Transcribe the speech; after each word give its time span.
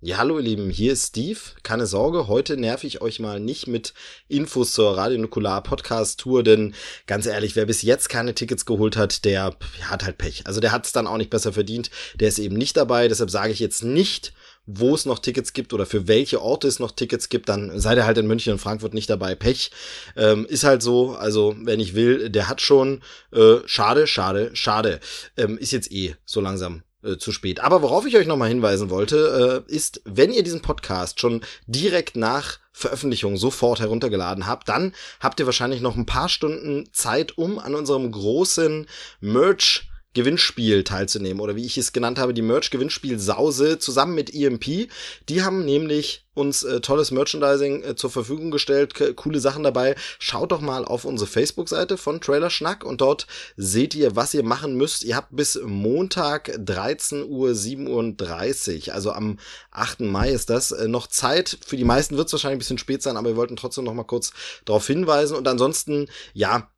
Ja, 0.00 0.18
hallo 0.18 0.38
ihr 0.38 0.44
Lieben, 0.44 0.70
hier 0.70 0.92
ist 0.92 1.08
Steve. 1.08 1.40
Keine 1.64 1.84
Sorge, 1.84 2.28
heute 2.28 2.56
nerv 2.56 2.84
ich 2.84 3.02
euch 3.02 3.18
mal 3.18 3.40
nicht 3.40 3.66
mit 3.66 3.94
Infos 4.28 4.72
zur 4.72 4.96
Radio 4.96 5.18
Nukular 5.18 5.60
Podcast 5.64 6.20
Tour, 6.20 6.44
denn 6.44 6.76
ganz 7.08 7.26
ehrlich, 7.26 7.56
wer 7.56 7.66
bis 7.66 7.82
jetzt 7.82 8.08
keine 8.08 8.32
Tickets 8.32 8.64
geholt 8.64 8.96
hat, 8.96 9.24
der 9.24 9.56
hat 9.82 10.04
halt 10.04 10.16
Pech. 10.16 10.46
Also 10.46 10.60
der 10.60 10.70
hat 10.70 10.86
es 10.86 10.92
dann 10.92 11.08
auch 11.08 11.16
nicht 11.16 11.30
besser 11.30 11.52
verdient. 11.52 11.90
Der 12.14 12.28
ist 12.28 12.38
eben 12.38 12.54
nicht 12.54 12.76
dabei, 12.76 13.08
deshalb 13.08 13.28
sage 13.28 13.52
ich 13.52 13.58
jetzt 13.58 13.82
nicht, 13.82 14.32
wo 14.66 14.94
es 14.94 15.04
noch 15.04 15.18
Tickets 15.18 15.52
gibt 15.52 15.72
oder 15.72 15.84
für 15.84 16.06
welche 16.06 16.40
Orte 16.40 16.68
es 16.68 16.78
noch 16.78 16.92
Tickets 16.92 17.28
gibt, 17.28 17.48
dann 17.48 17.80
seid 17.80 17.98
ihr 17.98 18.06
halt 18.06 18.18
in 18.18 18.28
München 18.28 18.52
und 18.52 18.60
Frankfurt 18.60 18.94
nicht 18.94 19.10
dabei. 19.10 19.34
Pech. 19.34 19.72
Ähm, 20.14 20.46
ist 20.46 20.62
halt 20.62 20.80
so, 20.80 21.16
also 21.16 21.56
wenn 21.58 21.80
ich 21.80 21.96
will, 21.96 22.30
der 22.30 22.48
hat 22.48 22.60
schon. 22.60 23.02
Äh, 23.32 23.56
schade, 23.66 24.06
schade, 24.06 24.50
schade. 24.54 25.00
Ähm, 25.36 25.58
ist 25.58 25.72
jetzt 25.72 25.90
eh 25.90 26.14
so 26.24 26.40
langsam 26.40 26.84
äh, 27.02 27.16
zu 27.16 27.32
spät. 27.32 27.60
Aber 27.60 27.82
worauf 27.82 28.06
ich 28.06 28.16
euch 28.16 28.26
nochmal 28.26 28.48
hinweisen 28.48 28.90
wollte, 28.90 29.64
äh, 29.68 29.72
ist, 29.72 30.00
wenn 30.04 30.32
ihr 30.32 30.42
diesen 30.42 30.62
Podcast 30.62 31.20
schon 31.20 31.42
direkt 31.66 32.16
nach 32.16 32.58
Veröffentlichung 32.72 33.36
sofort 33.36 33.80
heruntergeladen 33.80 34.46
habt, 34.46 34.68
dann 34.68 34.94
habt 35.20 35.40
ihr 35.40 35.46
wahrscheinlich 35.46 35.80
noch 35.80 35.96
ein 35.96 36.06
paar 36.06 36.28
Stunden 36.28 36.88
Zeit, 36.92 37.36
um 37.36 37.58
an 37.58 37.74
unserem 37.74 38.10
großen 38.10 38.86
Merch 39.20 39.87
Gewinnspiel 40.18 40.82
teilzunehmen 40.82 41.40
oder 41.40 41.54
wie 41.54 41.64
ich 41.64 41.78
es 41.78 41.92
genannt 41.92 42.18
habe, 42.18 42.34
die 42.34 42.42
Merch-Gewinnspiel 42.42 43.20
Sause 43.20 43.78
zusammen 43.78 44.16
mit 44.16 44.34
EMP. 44.34 44.88
Die 45.28 45.42
haben 45.42 45.64
nämlich 45.64 46.24
uns 46.34 46.64
äh, 46.64 46.80
tolles 46.80 47.12
Merchandising 47.12 47.84
äh, 47.84 47.94
zur 47.94 48.10
Verfügung 48.10 48.50
gestellt, 48.50 48.94
coole 49.16 49.38
Sachen 49.38 49.62
dabei. 49.62 49.94
Schaut 50.18 50.50
doch 50.50 50.60
mal 50.60 50.84
auf 50.84 51.04
unsere 51.04 51.30
Facebook-Seite 51.30 51.96
von 51.96 52.20
Trailer 52.20 52.50
Schnack 52.50 52.84
und 52.84 53.00
dort 53.00 53.28
seht 53.56 53.94
ihr, 53.94 54.16
was 54.16 54.34
ihr 54.34 54.42
machen 54.42 54.76
müsst. 54.76 55.04
Ihr 55.04 55.14
habt 55.14 55.36
bis 55.36 55.56
Montag 55.64 56.50
13.37 56.50 58.88
Uhr, 58.88 58.94
also 58.94 59.12
am 59.12 59.38
8. 59.70 60.00
Mai 60.00 60.30
ist 60.30 60.50
das, 60.50 60.72
äh, 60.72 60.88
noch 60.88 61.06
Zeit. 61.06 61.58
Für 61.64 61.76
die 61.76 61.84
meisten 61.84 62.16
wird 62.16 62.26
es 62.26 62.32
wahrscheinlich 62.32 62.56
ein 62.56 62.58
bisschen 62.58 62.78
spät 62.78 63.02
sein, 63.02 63.16
aber 63.16 63.28
wir 63.28 63.36
wollten 63.36 63.54
trotzdem 63.54 63.84
noch 63.84 63.94
mal 63.94 64.02
kurz 64.02 64.32
darauf 64.64 64.84
hinweisen. 64.84 65.36
Und 65.36 65.46
ansonsten, 65.46 66.08
ja, 66.34 66.68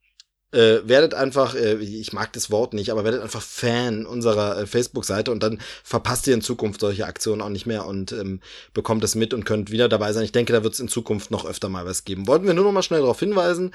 äh, 0.52 0.80
werdet 0.84 1.14
einfach, 1.14 1.54
äh, 1.54 1.74
ich 1.76 2.12
mag 2.12 2.32
das 2.32 2.50
Wort 2.50 2.74
nicht, 2.74 2.90
aber 2.90 3.04
werdet 3.04 3.22
einfach 3.22 3.42
Fan 3.42 4.06
unserer 4.06 4.58
äh, 4.58 4.66
Facebook-Seite 4.66 5.30
und 5.30 5.42
dann 5.42 5.60
verpasst 5.84 6.26
ihr 6.26 6.34
in 6.34 6.42
Zukunft 6.42 6.80
solche 6.80 7.06
Aktionen 7.06 7.40
auch 7.40 7.48
nicht 7.48 7.66
mehr 7.66 7.86
und 7.86 8.12
ähm, 8.12 8.40
bekommt 8.74 9.04
es 9.04 9.14
mit 9.14 9.32
und 9.32 9.44
könnt 9.44 9.70
wieder 9.70 9.88
dabei 9.88 10.12
sein. 10.12 10.24
Ich 10.24 10.32
denke, 10.32 10.52
da 10.52 10.64
wird 10.64 10.74
es 10.74 10.80
in 10.80 10.88
Zukunft 10.88 11.30
noch 11.30 11.44
öfter 11.44 11.68
mal 11.68 11.86
was 11.86 12.04
geben. 12.04 12.26
Wollten 12.26 12.46
wir 12.46 12.54
nur 12.54 12.64
noch 12.64 12.72
mal 12.72 12.82
schnell 12.82 13.00
darauf 13.00 13.20
hinweisen 13.20 13.72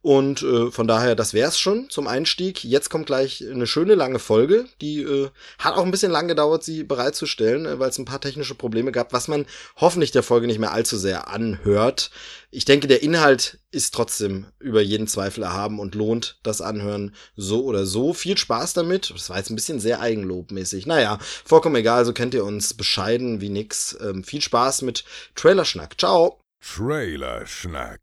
und 0.00 0.42
äh, 0.42 0.70
von 0.70 0.86
daher, 0.86 1.16
das 1.16 1.34
wär's 1.34 1.58
schon 1.58 1.90
zum 1.90 2.06
Einstieg. 2.06 2.62
Jetzt 2.62 2.88
kommt 2.88 3.06
gleich 3.06 3.44
eine 3.44 3.66
schöne 3.66 3.96
lange 3.96 4.20
Folge, 4.20 4.66
die 4.80 5.02
äh, 5.02 5.30
hat 5.58 5.74
auch 5.74 5.84
ein 5.84 5.90
bisschen 5.90 6.12
lang 6.12 6.28
gedauert, 6.28 6.62
sie 6.62 6.84
bereitzustellen, 6.84 7.66
äh, 7.66 7.78
weil 7.80 7.90
es 7.90 7.98
ein 7.98 8.04
paar 8.04 8.20
technische 8.20 8.54
Probleme 8.54 8.92
gab, 8.92 9.12
was 9.12 9.26
man 9.26 9.44
hoffentlich 9.76 10.12
der 10.12 10.22
Folge 10.22 10.46
nicht 10.46 10.60
mehr 10.60 10.70
allzu 10.70 10.96
sehr 10.96 11.28
anhört. 11.28 12.12
Ich 12.52 12.64
denke, 12.64 12.86
der 12.86 13.02
Inhalt 13.02 13.58
ist 13.72 13.92
trotzdem 13.92 14.46
über 14.60 14.80
jeden 14.80 15.08
Zweifel 15.08 15.42
erhaben 15.42 15.80
und 15.80 15.96
lohnt 15.96 16.38
das 16.44 16.60
Anhören 16.60 17.14
so 17.34 17.64
oder 17.64 17.84
so. 17.84 18.14
Viel 18.14 18.38
Spaß 18.38 18.74
damit. 18.74 19.10
Das 19.10 19.30
war 19.30 19.36
jetzt 19.38 19.50
ein 19.50 19.56
bisschen 19.56 19.80
sehr 19.80 20.00
eigenlobmäßig. 20.00 20.86
Naja, 20.86 21.18
vollkommen 21.44 21.76
egal, 21.76 22.04
so 22.04 22.12
kennt 22.12 22.34
ihr 22.34 22.44
uns 22.44 22.72
bescheiden 22.72 23.40
wie 23.40 23.48
nix. 23.50 23.98
Ähm, 24.00 24.22
viel 24.22 24.42
Spaß 24.42 24.82
mit 24.82 25.04
Trailerschnack. 25.34 25.98
Ciao. 25.98 26.38
Trailerschnack. 26.60 28.00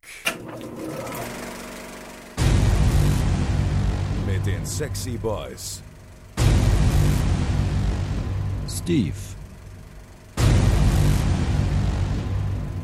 Mit 4.46 4.54
den 4.54 4.64
Sexy 4.64 5.18
Boys. 5.18 5.82
Steve. 8.68 9.16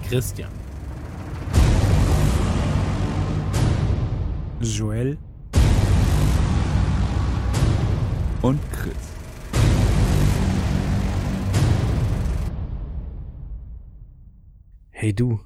Christian. 0.08 0.50
Joel. 4.60 5.16
Und 8.42 8.60
Chris. 8.72 8.96
Hey 14.90 15.12
du, 15.14 15.38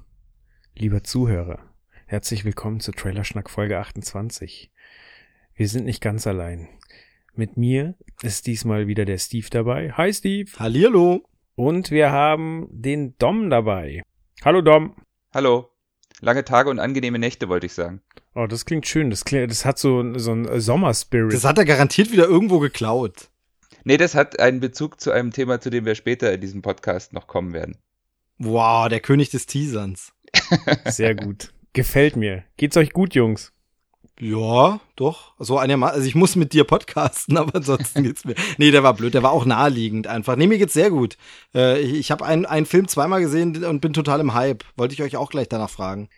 lieber 0.73 1.03
Zuhörer. 1.03 1.59
Herzlich 2.07 2.43
willkommen 2.43 2.79
zu 2.79 2.91
Trailerschnack 2.91 3.51
Folge 3.51 3.77
28. 3.77 4.71
Wir 5.57 5.67
sind 5.67 5.85
nicht 5.85 6.01
ganz 6.01 6.27
allein. 6.27 6.69
Mit 7.33 7.57
mir 7.57 7.95
ist 8.21 8.45
diesmal 8.45 8.85
wieder 8.85 9.05
der 9.05 9.17
Steve 9.17 9.47
dabei. 9.49 9.91
Hi 9.93 10.13
Steve. 10.13 10.51
Hallihallo. 10.59 11.27
Und 11.55 11.89
wir 11.89 12.11
haben 12.11 12.67
den 12.69 13.17
Dom 13.17 13.49
dabei. 13.49 14.03
Hallo 14.45 14.61
Dom. 14.61 14.95
Hallo. 15.33 15.71
Lange 16.21 16.45
Tage 16.45 16.69
und 16.69 16.77
angenehme 16.77 17.17
Nächte, 17.17 17.49
wollte 17.49 17.65
ich 17.65 17.73
sagen. 17.73 18.01
Oh, 18.35 18.45
das 18.45 18.65
klingt 18.65 18.85
schön. 18.85 19.09
Das, 19.09 19.25
klingt, 19.25 19.49
das 19.49 19.65
hat 19.65 19.79
so, 19.79 20.19
so 20.19 20.31
einen 20.31 20.61
Sommerspirit. 20.61 21.33
Das 21.33 21.43
hat 21.43 21.57
er 21.57 21.65
garantiert 21.65 22.11
wieder 22.11 22.25
irgendwo 22.25 22.59
geklaut. 22.59 23.31
Nee, 23.83 23.97
das 23.97 24.13
hat 24.13 24.39
einen 24.39 24.59
Bezug 24.59 25.01
zu 25.01 25.09
einem 25.09 25.31
Thema, 25.31 25.59
zu 25.59 25.71
dem 25.71 25.85
wir 25.85 25.95
später 25.95 26.31
in 26.31 26.39
diesem 26.39 26.61
Podcast 26.61 27.13
noch 27.13 27.25
kommen 27.25 27.53
werden. 27.53 27.77
Wow, 28.37 28.89
der 28.89 28.99
König 28.99 29.31
des 29.31 29.47
Teaserns. 29.47 30.13
Sehr 30.85 31.15
gut. 31.15 31.51
Gefällt 31.73 32.15
mir. 32.15 32.43
Geht's 32.57 32.77
euch 32.77 32.93
gut, 32.93 33.15
Jungs? 33.15 33.53
Ja, 34.19 34.79
doch. 34.95 35.33
So 35.37 35.59
einigermaßen. 35.59 35.95
Also 35.95 36.07
ich 36.07 36.15
muss 36.15 36.35
mit 36.35 36.53
dir 36.53 36.63
podcasten, 36.63 37.37
aber 37.37 37.55
ansonsten 37.55 38.03
geht's 38.03 38.25
mir. 38.25 38.35
Nee, 38.57 38.71
der 38.71 38.83
war 38.83 38.93
blöd. 38.95 39.13
Der 39.13 39.23
war 39.23 39.31
auch 39.31 39.45
naheliegend 39.45 40.07
einfach. 40.07 40.35
Nee, 40.35 40.47
mir 40.47 40.57
geht's 40.57 40.73
sehr 40.73 40.89
gut. 40.89 41.17
Äh, 41.53 41.79
ich 41.81 41.93
ich 41.93 42.11
habe 42.11 42.25
einen, 42.25 42.45
einen 42.45 42.65
Film 42.65 42.87
zweimal 42.87 43.21
gesehen 43.21 43.63
und 43.65 43.79
bin 43.81 43.93
total 43.93 44.19
im 44.19 44.33
Hype. 44.33 44.63
Wollte 44.75 44.93
ich 44.95 45.03
euch 45.03 45.17
auch 45.17 45.29
gleich 45.29 45.49
danach 45.49 45.69
fragen. 45.69 46.09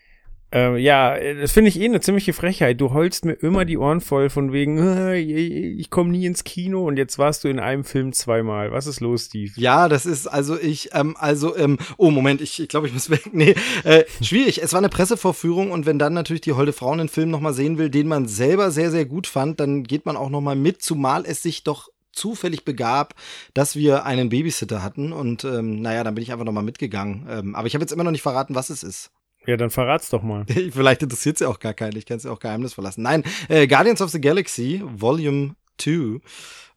Ähm, 0.52 0.78
ja, 0.78 1.16
das 1.36 1.52
finde 1.52 1.70
ich 1.70 1.80
eh 1.80 1.86
eine 1.86 2.02
ziemliche 2.02 2.34
Frechheit. 2.34 2.82
Du 2.82 2.92
heulst 2.92 3.24
mir 3.24 3.34
immer 3.34 3.66
die 3.66 3.78
Ohren 3.78 4.02
voll 4.02 4.30
von 4.30 4.52
wegen, 4.52 5.14
ich 5.14 5.90
komme 5.90 6.10
nie 6.10 6.26
ins 6.26 6.44
Kino 6.44 6.88
und 6.88 6.98
jetzt 6.98 7.20
warst 7.20 7.44
du 7.44 7.50
in 7.50 7.60
einem 7.60 7.84
Film 7.84 8.14
zweimal. 8.14 8.72
Was 8.72 8.88
ist 8.88 9.00
los, 9.00 9.26
Steve? 9.26 9.52
Ja, 9.56 9.88
das 9.88 10.06
ist 10.06 10.28
also 10.28 10.60
ich, 10.60 10.90
ähm, 10.94 11.16
also, 11.20 11.56
ähm, 11.56 11.78
oh 11.98 12.10
Moment, 12.10 12.42
ich, 12.42 12.60
ich 12.60 12.68
glaube, 12.68 12.88
ich 12.88 12.94
muss 12.94 13.10
weg. 13.10 13.30
Nee, 13.32 13.56
äh, 13.84 14.06
schwierig. 14.22 14.62
Es 14.62 14.74
war 14.74 14.80
eine 14.80 14.90
Pressevorführung 14.90 15.72
und 15.72 15.86
wenn 15.86 16.00
dann 16.00 16.14
natürlich 16.14 16.42
die 16.42 16.54
Holde 16.54 16.74
Frau 16.74 16.92
einen 16.92 17.10
Film 17.10 17.30
nochmal 17.30 17.54
sehen 17.54 17.78
will, 17.78 17.90
den 17.90 18.08
man 18.08 18.28
selber 18.28 18.72
sehr, 18.72 18.90
sehr 18.90 19.06
gut 19.06 19.28
fand, 19.28 19.60
dann 19.60 19.84
geht 19.84 20.06
man 20.06 20.18
auch 20.18 20.30
nochmal 20.30 20.56
mit, 20.56 20.82
zumal 20.82 21.26
es 21.26 21.44
sich 21.44 21.64
doch 21.64 21.90
zufällig 22.12 22.66
begab, 22.66 23.14
dass 23.54 23.76
wir 23.76 24.06
einen 24.06 24.30
Babysitter 24.30 24.82
hatten 24.82 25.14
und 25.14 25.44
ähm, 25.44 25.82
naja, 25.82 26.04
dann 26.04 26.16
bin 26.16 26.24
ich 26.24 26.32
einfach 26.32 26.46
nochmal 26.46 26.64
mitgegangen. 26.64 27.28
Ähm, 27.30 27.56
aber 27.56 27.68
ich 27.68 27.76
habe 27.76 27.84
jetzt 27.84 27.92
immer 27.92 28.04
noch 28.04 28.12
nicht 28.12 28.24
verraten, 28.24 28.56
was 28.56 28.72
es 28.72 28.84
ist. 28.84 29.12
Ja, 29.50 29.58
dann 29.58 29.72
verrat's 29.72 30.10
doch 30.10 30.22
mal. 30.22 30.46
Vielleicht 30.72 31.02
interessiert 31.02 31.40
sie 31.40 31.48
auch 31.48 31.58
gar 31.58 31.74
keinen. 31.74 31.98
Ich 31.98 32.06
kann 32.06 32.18
es 32.18 32.24
ja 32.24 32.30
auch 32.30 32.40
geheimnisvoll 32.40 32.84
lassen. 32.84 33.02
Nein, 33.02 33.24
äh, 33.48 33.66
Guardians 33.66 34.00
of 34.00 34.12
the 34.12 34.22
Galaxy 34.22 34.84
Volume 34.86 35.56
2 35.80 36.20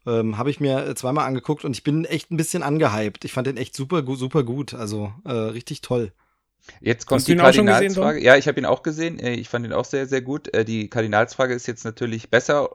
ähm, 0.06 0.38
habe 0.38 0.48
ich 0.48 0.58
mir 0.58 0.94
zweimal 0.96 1.26
angeguckt 1.26 1.66
und 1.66 1.72
ich 1.72 1.84
bin 1.84 2.06
echt 2.06 2.30
ein 2.30 2.38
bisschen 2.38 2.62
angehypt. 2.62 3.26
Ich 3.26 3.34
fand 3.34 3.46
den 3.46 3.58
echt 3.58 3.76
super, 3.76 4.02
super 4.16 4.42
gut. 4.42 4.72
Also 4.72 5.12
äh, 5.26 5.32
richtig 5.32 5.82
toll. 5.82 6.12
Jetzt 6.80 7.04
kommt 7.04 7.28
die 7.28 7.36
Kardinalsfrage. 7.36 8.22
ja, 8.22 8.36
ich 8.36 8.48
habe 8.48 8.58
ihn 8.58 8.64
auch 8.64 8.82
gesehen. 8.82 9.18
Äh, 9.18 9.34
ich 9.34 9.50
fand 9.50 9.66
ihn 9.66 9.74
auch 9.74 9.84
sehr, 9.84 10.06
sehr 10.06 10.22
gut. 10.22 10.54
Äh, 10.54 10.64
die 10.64 10.88
Kardinalsfrage 10.88 11.52
ist 11.52 11.66
jetzt 11.66 11.84
natürlich 11.84 12.30
besser 12.30 12.70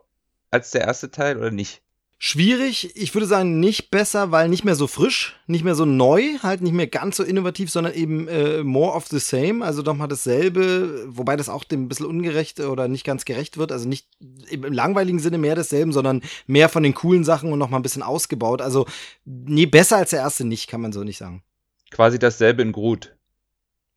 als 0.52 0.70
der 0.70 0.82
erste 0.82 1.10
Teil 1.10 1.38
oder 1.38 1.50
nicht? 1.50 1.82
Schwierig, 2.20 2.96
ich 2.96 3.14
würde 3.14 3.28
sagen, 3.28 3.60
nicht 3.60 3.92
besser, 3.92 4.32
weil 4.32 4.50
nicht 4.50 4.64
mehr 4.64 4.74
so 4.74 4.88
frisch, 4.88 5.36
nicht 5.46 5.64
mehr 5.64 5.76
so 5.76 5.86
neu, 5.86 6.40
halt 6.42 6.62
nicht 6.62 6.74
mehr 6.74 6.88
ganz 6.88 7.18
so 7.18 7.24
innovativ, 7.24 7.70
sondern 7.70 7.94
eben 7.94 8.28
äh, 8.28 8.64
more 8.64 8.94
of 8.94 9.08
the 9.08 9.20
same, 9.20 9.64
also 9.64 9.84
doch 9.84 9.96
mal 9.96 10.08
dasselbe, 10.08 11.06
wobei 11.08 11.36
das 11.36 11.48
auch 11.48 11.64
dem 11.64 11.84
ein 11.84 11.88
bisschen 11.88 12.08
ungerecht 12.08 12.60
oder 12.60 12.88
nicht 12.88 13.04
ganz 13.04 13.24
gerecht 13.24 13.58
wird, 13.58 13.72
also 13.72 13.88
nicht 13.88 14.08
im 14.50 14.64
langweiligen 14.64 15.20
Sinne 15.20 15.38
mehr 15.38 15.54
desselben, 15.54 15.94
sondern 15.94 16.24
mehr 16.48 16.70
von 16.70 16.82
den 16.82 16.96
coolen 16.96 17.24
Sachen 17.24 17.52
und 17.52 17.60
noch 17.60 17.70
mal 17.70 17.78
ein 17.78 17.84
bisschen 17.84 18.02
ausgebaut. 18.02 18.64
Also, 18.64 18.88
nee, 19.24 19.68
besser 19.68 19.98
als 19.98 20.10
der 20.10 20.22
erste 20.22 20.44
nicht, 20.44 20.68
kann 20.68 20.82
man 20.82 20.94
so 20.94 21.04
nicht 21.04 21.20
sagen. 21.20 21.44
Quasi 21.92 22.18
dasselbe 22.18 22.64
in 22.64 22.72
Groot. 22.72 23.16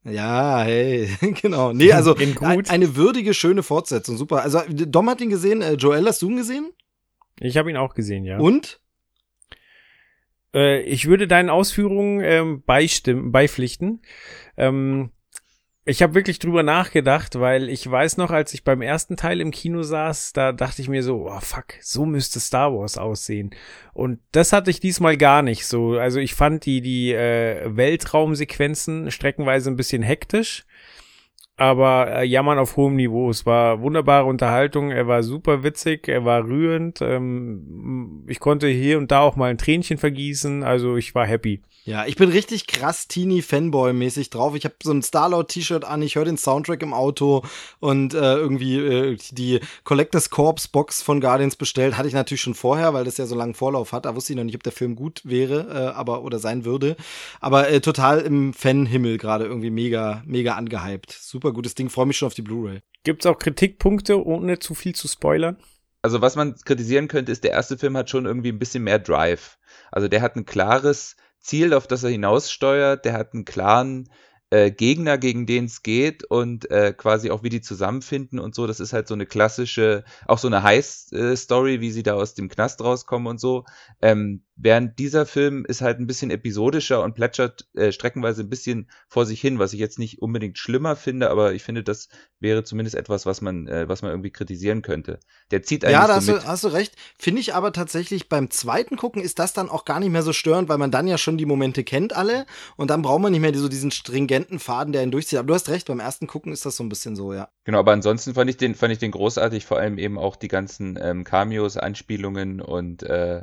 Ja, 0.04 0.60
hey, 0.60 1.08
genau. 1.40 1.72
Nee, 1.72 1.92
also 1.92 2.14
ein, 2.16 2.68
eine 2.68 2.96
würdige, 2.96 3.32
schöne 3.32 3.62
Fortsetzung, 3.62 4.18
super. 4.18 4.42
Also, 4.42 4.60
Dom 4.68 5.08
hat 5.08 5.22
ihn 5.22 5.30
gesehen, 5.30 5.62
äh, 5.62 5.72
Joel, 5.74 6.06
hast 6.06 6.20
du 6.20 6.28
ihn 6.28 6.36
gesehen? 6.36 6.70
Ich 7.40 7.56
habe 7.56 7.70
ihn 7.70 7.76
auch 7.76 7.94
gesehen, 7.94 8.24
ja. 8.24 8.38
Und? 8.38 8.80
Äh, 10.54 10.82
ich 10.82 11.06
würde 11.06 11.26
deinen 11.26 11.50
Ausführungen 11.50 12.20
ähm, 12.22 12.62
beistimmen, 12.62 13.32
beipflichten. 13.32 14.02
Ähm, 14.56 15.10
ich 15.86 16.02
habe 16.02 16.14
wirklich 16.14 16.38
drüber 16.38 16.62
nachgedacht, 16.62 17.40
weil 17.40 17.70
ich 17.70 17.90
weiß 17.90 18.18
noch, 18.18 18.30
als 18.30 18.52
ich 18.52 18.62
beim 18.62 18.82
ersten 18.82 19.16
Teil 19.16 19.40
im 19.40 19.50
Kino 19.50 19.82
saß, 19.82 20.34
da 20.34 20.52
dachte 20.52 20.82
ich 20.82 20.88
mir 20.88 21.02
so, 21.02 21.26
oh 21.26 21.40
fuck, 21.40 21.74
so 21.80 22.04
müsste 22.04 22.38
Star 22.38 22.72
Wars 22.74 22.98
aussehen. 22.98 23.50
Und 23.94 24.20
das 24.32 24.52
hatte 24.52 24.70
ich 24.70 24.78
diesmal 24.78 25.16
gar 25.16 25.40
nicht 25.40 25.66
so. 25.66 25.92
Also 25.92 26.20
ich 26.20 26.34
fand 26.34 26.66
die 26.66 26.82
die 26.82 27.12
äh, 27.12 27.74
Weltraumsequenzen 27.74 29.10
streckenweise 29.10 29.70
ein 29.70 29.76
bisschen 29.76 30.02
hektisch 30.02 30.66
aber 31.60 32.10
äh, 32.10 32.24
jammern 32.24 32.58
auf 32.58 32.76
hohem 32.76 32.96
Niveau. 32.96 33.28
Es 33.28 33.44
war 33.44 33.82
wunderbare 33.82 34.24
Unterhaltung, 34.24 34.90
er 34.90 35.06
war 35.06 35.22
super 35.22 35.62
witzig, 35.62 36.08
er 36.08 36.24
war 36.24 36.44
rührend. 36.44 37.02
Ähm, 37.02 38.24
ich 38.28 38.40
konnte 38.40 38.66
hier 38.66 38.96
und 38.96 39.10
da 39.10 39.20
auch 39.20 39.36
mal 39.36 39.50
ein 39.50 39.58
Tränchen 39.58 39.98
vergießen, 39.98 40.62
also 40.62 40.96
ich 40.96 41.14
war 41.14 41.26
happy. 41.26 41.60
Ja, 41.84 42.04
ich 42.06 42.16
bin 42.16 42.28
richtig 42.28 42.66
krass 42.66 43.08
Teenie-Fanboy-mäßig 43.08 44.28
drauf. 44.28 44.54
Ich 44.54 44.64
habe 44.64 44.74
so 44.82 44.92
ein 44.92 45.02
Starlord-T-Shirt 45.02 45.84
an, 45.84 46.02
ich 46.02 46.14
höre 46.14 46.26
den 46.26 46.36
Soundtrack 46.36 46.82
im 46.82 46.92
Auto 46.92 47.42
und 47.80 48.12
äh, 48.12 48.34
irgendwie 48.34 48.76
äh, 48.76 49.16
die 49.30 49.60
Collectors 49.84 50.28
Corps 50.28 50.68
Box 50.68 51.00
von 51.00 51.22
Guardians 51.22 51.56
bestellt. 51.56 51.96
Hatte 51.96 52.06
ich 52.06 52.14
natürlich 52.14 52.42
schon 52.42 52.54
vorher, 52.54 52.92
weil 52.92 53.04
das 53.04 53.16
ja 53.16 53.24
so 53.24 53.34
langen 53.34 53.54
Vorlauf 53.54 53.92
hat. 53.92 54.04
Da 54.04 54.14
wusste 54.14 54.34
ich 54.34 54.36
noch 54.36 54.44
nicht, 54.44 54.54
ob 54.56 54.62
der 54.62 54.72
Film 54.72 54.94
gut 54.94 55.22
wäre, 55.24 55.92
äh, 55.92 55.96
aber 55.96 56.22
oder 56.22 56.38
sein 56.38 56.66
würde. 56.66 56.96
Aber 57.40 57.70
äh, 57.70 57.80
total 57.80 58.20
im 58.20 58.52
Fan-Himmel 58.52 59.16
gerade 59.16 59.46
irgendwie 59.46 59.70
mega, 59.70 60.22
mega 60.26 60.56
angehypt. 60.56 61.10
Super 61.10 61.49
gutes 61.52 61.74
Ding, 61.74 61.90
freue 61.90 62.06
mich 62.06 62.18
schon 62.18 62.26
auf 62.26 62.34
die 62.34 62.42
Blu-ray. 62.42 62.80
Gibt's 63.04 63.26
auch 63.26 63.38
Kritikpunkte, 63.38 64.24
ohne 64.24 64.58
zu 64.58 64.74
viel 64.74 64.94
zu 64.94 65.08
spoilern? 65.08 65.56
Also 66.02 66.22
was 66.22 66.36
man 66.36 66.54
kritisieren 66.64 67.08
könnte, 67.08 67.32
ist, 67.32 67.44
der 67.44 67.52
erste 67.52 67.76
Film 67.76 67.96
hat 67.96 68.08
schon 68.08 68.26
irgendwie 68.26 68.50
ein 68.50 68.58
bisschen 68.58 68.84
mehr 68.84 68.98
Drive. 68.98 69.58
Also 69.92 70.08
der 70.08 70.22
hat 70.22 70.36
ein 70.36 70.46
klares 70.46 71.16
Ziel, 71.40 71.74
auf 71.74 71.86
das 71.86 72.04
er 72.04 72.10
hinaussteuert, 72.10 73.04
der 73.04 73.12
hat 73.12 73.34
einen 73.34 73.44
klaren 73.44 74.08
äh, 74.50 74.70
Gegner, 74.70 75.16
gegen 75.16 75.46
den 75.46 75.66
es 75.66 75.82
geht 75.82 76.24
und 76.24 76.70
äh, 76.70 76.92
quasi 76.92 77.30
auch 77.30 77.42
wie 77.42 77.48
die 77.50 77.60
zusammenfinden 77.60 78.38
und 78.38 78.54
so. 78.54 78.66
Das 78.66 78.80
ist 78.80 78.92
halt 78.92 79.08
so 79.08 79.14
eine 79.14 79.26
klassische, 79.26 80.04
auch 80.26 80.38
so 80.38 80.48
eine 80.48 80.62
Heiß-Story, 80.62 81.80
wie 81.80 81.90
sie 81.90 82.02
da 82.02 82.14
aus 82.14 82.34
dem 82.34 82.48
Knast 82.48 82.82
rauskommen 82.82 83.28
und 83.28 83.40
so. 83.40 83.64
Ähm, 84.02 84.42
während 84.62 84.98
dieser 84.98 85.26
Film 85.26 85.64
ist 85.64 85.80
halt 85.80 85.98
ein 85.98 86.06
bisschen 86.06 86.30
episodischer 86.30 87.02
und 87.02 87.14
plätschert 87.14 87.66
äh, 87.74 87.92
streckenweise 87.92 88.42
ein 88.42 88.50
bisschen 88.50 88.90
vor 89.08 89.24
sich 89.26 89.40
hin, 89.40 89.58
was 89.58 89.72
ich 89.72 89.80
jetzt 89.80 89.98
nicht 89.98 90.20
unbedingt 90.20 90.58
schlimmer 90.58 90.96
finde, 90.96 91.30
aber 91.30 91.54
ich 91.54 91.62
finde, 91.62 91.82
das 91.82 92.08
wäre 92.40 92.62
zumindest 92.62 92.94
etwas, 92.94 93.26
was 93.26 93.40
man, 93.40 93.66
äh, 93.66 93.88
was 93.88 94.02
man 94.02 94.10
irgendwie 94.10 94.30
kritisieren 94.30 94.82
könnte. 94.82 95.18
Der 95.50 95.62
zieht 95.62 95.84
eigentlich 95.84 95.94
Ja, 95.94 96.06
da 96.06 96.20
so 96.20 96.34
hast, 96.34 96.44
du, 96.44 96.48
hast 96.48 96.64
du 96.64 96.68
recht. 96.68 96.94
Finde 97.18 97.40
ich 97.40 97.54
aber 97.54 97.72
tatsächlich 97.72 98.28
beim 98.28 98.50
zweiten 98.50 98.96
Gucken 98.96 99.22
ist 99.22 99.38
das 99.38 99.52
dann 99.52 99.70
auch 99.70 99.84
gar 99.84 100.00
nicht 100.00 100.10
mehr 100.10 100.22
so 100.22 100.32
störend, 100.32 100.68
weil 100.68 100.78
man 100.78 100.90
dann 100.90 101.06
ja 101.06 101.18
schon 101.18 101.38
die 101.38 101.46
Momente 101.46 101.82
kennt 101.82 102.14
alle 102.14 102.46
und 102.76 102.90
dann 102.90 103.02
braucht 103.02 103.20
man 103.20 103.32
nicht 103.32 103.40
mehr 103.40 103.54
so 103.54 103.68
diesen 103.68 103.90
stringenten 103.90 104.58
Faden, 104.58 104.92
der 104.92 105.02
ihn 105.02 105.10
durchzieht. 105.10 105.38
Aber 105.38 105.48
du 105.48 105.54
hast 105.54 105.68
recht, 105.68 105.86
beim 105.88 106.00
ersten 106.00 106.26
Gucken 106.26 106.52
ist 106.52 106.66
das 106.66 106.76
so 106.76 106.84
ein 106.84 106.88
bisschen 106.88 107.16
so, 107.16 107.32
ja. 107.32 107.48
Genau, 107.64 107.78
aber 107.78 107.92
ansonsten 107.92 108.34
fand 108.34 108.50
ich 108.50 108.56
den, 108.56 108.74
fand 108.74 108.92
ich 108.92 108.98
den 108.98 109.10
großartig, 109.10 109.64
vor 109.64 109.78
allem 109.78 109.98
eben 109.98 110.18
auch 110.18 110.36
die 110.36 110.48
ganzen 110.48 110.98
ähm, 111.00 111.24
Cameos, 111.24 111.76
Anspielungen 111.76 112.60
und 112.60 113.02
äh, 113.02 113.42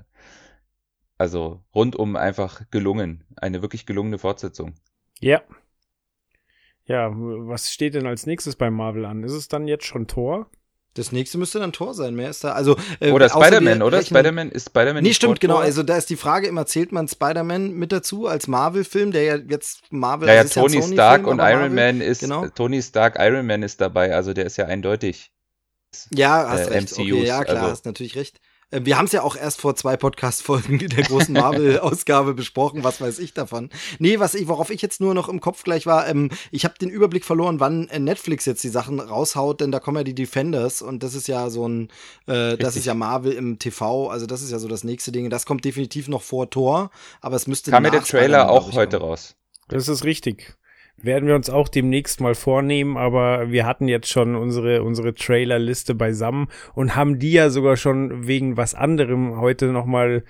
also 1.17 1.61
rundum 1.73 2.15
einfach 2.15 2.69
gelungen. 2.71 3.23
Eine 3.35 3.61
wirklich 3.61 3.85
gelungene 3.85 4.17
Fortsetzung. 4.17 4.75
Ja. 5.19 5.41
Ja, 6.85 7.11
was 7.11 7.71
steht 7.71 7.95
denn 7.95 8.07
als 8.07 8.25
nächstes 8.25 8.55
bei 8.55 8.69
Marvel 8.69 9.05
an? 9.05 9.23
Ist 9.23 9.33
es 9.33 9.47
dann 9.47 9.67
jetzt 9.67 9.85
schon 9.85 10.07
Tor? 10.07 10.49
Das 10.97 11.11
nächste 11.11 11.37
müsste 11.37 11.59
dann 11.59 11.73
Tor 11.73 11.93
sein. 11.93 12.15
Mehr 12.15 12.29
ist 12.29 12.43
da. 12.43 12.53
Also, 12.53 12.75
äh, 12.99 13.11
oder 13.11 13.29
Spider-Man, 13.29 13.83
oder? 13.83 14.01
Spider-Man 14.01 14.49
ist 14.49 14.69
Spider-Man. 14.69 15.03
Nee, 15.03 15.13
stimmt, 15.13 15.39
genau. 15.39 15.57
Also 15.57 15.83
da 15.83 15.95
ist 15.95 16.09
die 16.09 16.15
Frage 16.15 16.47
immer, 16.47 16.65
zählt 16.65 16.91
man 16.91 17.07
Spider-Man 17.07 17.73
mit 17.73 17.91
dazu 17.91 18.25
als 18.25 18.47
Marvel-Film, 18.47 19.11
der 19.11 19.23
ja 19.23 19.35
jetzt 19.35 19.81
Marvel 19.91 20.27
naja, 20.27 20.43
Tony 20.45 20.77
ja 20.77 20.81
Stark 20.81 21.27
und 21.27 21.39
Iron 21.39 21.75
Man 21.75 22.01
ist 22.01 22.21
genau. 22.21 22.47
Tony 22.47 22.81
Stark, 22.81 23.17
Iron 23.19 23.45
Man 23.45 23.61
ist 23.61 23.79
dabei, 23.79 24.15
also 24.15 24.33
der 24.33 24.45
ist 24.45 24.57
ja 24.57 24.65
eindeutig. 24.65 25.31
Ja, 26.11 26.49
hast 26.49 26.67
äh, 26.67 26.73
recht. 26.73 26.91
MCUs, 26.91 26.99
okay, 26.99 27.25
ja, 27.25 27.43
klar, 27.43 27.57
also. 27.57 27.71
hast 27.71 27.85
natürlich 27.85 28.15
recht. 28.15 28.39
Äh, 28.71 28.81
wir 28.83 28.97
haben 28.97 29.05
es 29.05 29.11
ja 29.11 29.23
auch 29.23 29.35
erst 29.35 29.61
vor 29.61 29.75
zwei 29.75 29.97
Podcast-Folgen 29.97 30.79
der 30.79 31.03
großen 31.03 31.33
Marvel-Ausgabe 31.33 32.33
besprochen, 32.33 32.83
was 32.83 33.01
weiß 33.01 33.19
ich 33.19 33.33
davon. 33.33 33.69
Nee, 33.99 34.19
was 34.19 34.35
ich, 34.35 34.47
worauf 34.47 34.69
ich 34.69 34.81
jetzt 34.81 35.01
nur 35.01 35.13
noch 35.13 35.29
im 35.29 35.39
Kopf 35.39 35.63
gleich 35.63 35.85
war, 35.85 36.07
ähm, 36.07 36.29
ich 36.51 36.65
habe 36.65 36.75
den 36.79 36.89
Überblick 36.89 37.25
verloren, 37.25 37.59
wann 37.59 37.87
äh, 37.89 37.99
Netflix 37.99 38.45
jetzt 38.45 38.63
die 38.63 38.69
Sachen 38.69 38.99
raushaut, 38.99 39.61
denn 39.61 39.71
da 39.71 39.79
kommen 39.79 39.97
ja 39.97 40.03
die 40.03 40.15
Defenders 40.15 40.81
und 40.81 41.03
das 41.03 41.15
ist 41.15 41.27
ja 41.27 41.49
so 41.49 41.67
ein, 41.67 41.89
äh, 42.27 42.57
das 42.57 42.75
ist 42.75 42.85
ja 42.85 42.93
Marvel 42.93 43.33
im 43.33 43.59
TV, 43.59 44.09
also 44.09 44.25
das 44.25 44.41
ist 44.41 44.51
ja 44.51 44.59
so 44.59 44.67
das 44.67 44.83
nächste 44.83 45.11
Ding. 45.11 45.29
Das 45.29 45.45
kommt 45.45 45.65
definitiv 45.65 46.07
noch 46.07 46.21
vor 46.21 46.49
Tor, 46.49 46.91
aber 47.21 47.35
es 47.35 47.47
müsste. 47.47 47.71
Kam 47.71 47.83
mir 47.83 47.91
der 47.91 48.03
Trailer 48.03 48.49
auch 48.49 48.73
heute 48.73 48.97
raus. 48.97 49.35
Das 49.69 49.87
ist 49.87 50.03
richtig 50.03 50.55
werden 50.97 51.27
wir 51.27 51.35
uns 51.35 51.49
auch 51.49 51.69
demnächst 51.69 52.21
mal 52.21 52.35
vornehmen, 52.35 52.97
aber 52.97 53.51
wir 53.51 53.65
hatten 53.65 53.87
jetzt 53.87 54.09
schon 54.09 54.35
unsere, 54.35 54.83
unsere 54.83 55.13
Trailerliste 55.13 55.93
beisammen 55.95 56.47
und 56.73 56.95
haben 56.95 57.19
die 57.19 57.33
ja 57.33 57.49
sogar 57.49 57.77
schon 57.77 58.27
wegen 58.27 58.57
was 58.57 58.73
anderem 58.73 59.39
heute 59.39 59.67
nochmal 59.67 60.23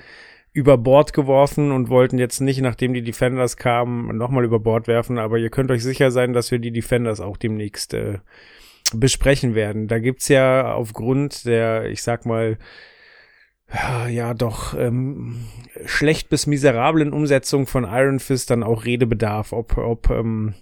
über 0.51 0.77
Bord 0.77 1.13
geworfen 1.13 1.71
und 1.71 1.89
wollten 1.89 2.17
jetzt 2.17 2.41
nicht, 2.41 2.61
nachdem 2.61 2.93
die 2.93 3.03
Defenders 3.03 3.57
kamen, 3.57 4.17
nochmal 4.17 4.43
über 4.43 4.59
Bord 4.59 4.87
werfen, 4.87 5.19
aber 5.19 5.37
ihr 5.37 5.49
könnt 5.49 5.71
euch 5.71 5.83
sicher 5.83 6.11
sein, 6.11 6.33
dass 6.33 6.51
wir 6.51 6.59
die 6.59 6.71
Defenders 6.71 7.21
auch 7.21 7.37
demnächst 7.37 7.93
äh, 7.93 8.19
besprechen 8.93 9.55
werden. 9.55 9.87
Da 9.87 9.99
gibt's 9.99 10.27
ja 10.27 10.73
aufgrund 10.73 11.45
der, 11.45 11.89
ich 11.89 12.01
sag 12.01 12.25
mal, 12.25 12.57
ja, 14.07 14.33
doch 14.33 14.73
ähm, 14.77 15.45
schlecht 15.85 16.29
bis 16.29 16.47
miserablen 16.47 17.11
Umsetzung 17.11 17.67
von 17.67 17.83
Iron 17.83 18.19
Fist 18.19 18.49
dann 18.49 18.63
auch 18.63 18.85
Redebedarf, 18.85 19.51
ob, 19.51 19.77
ob 19.77 20.09
ähm, 20.09 20.53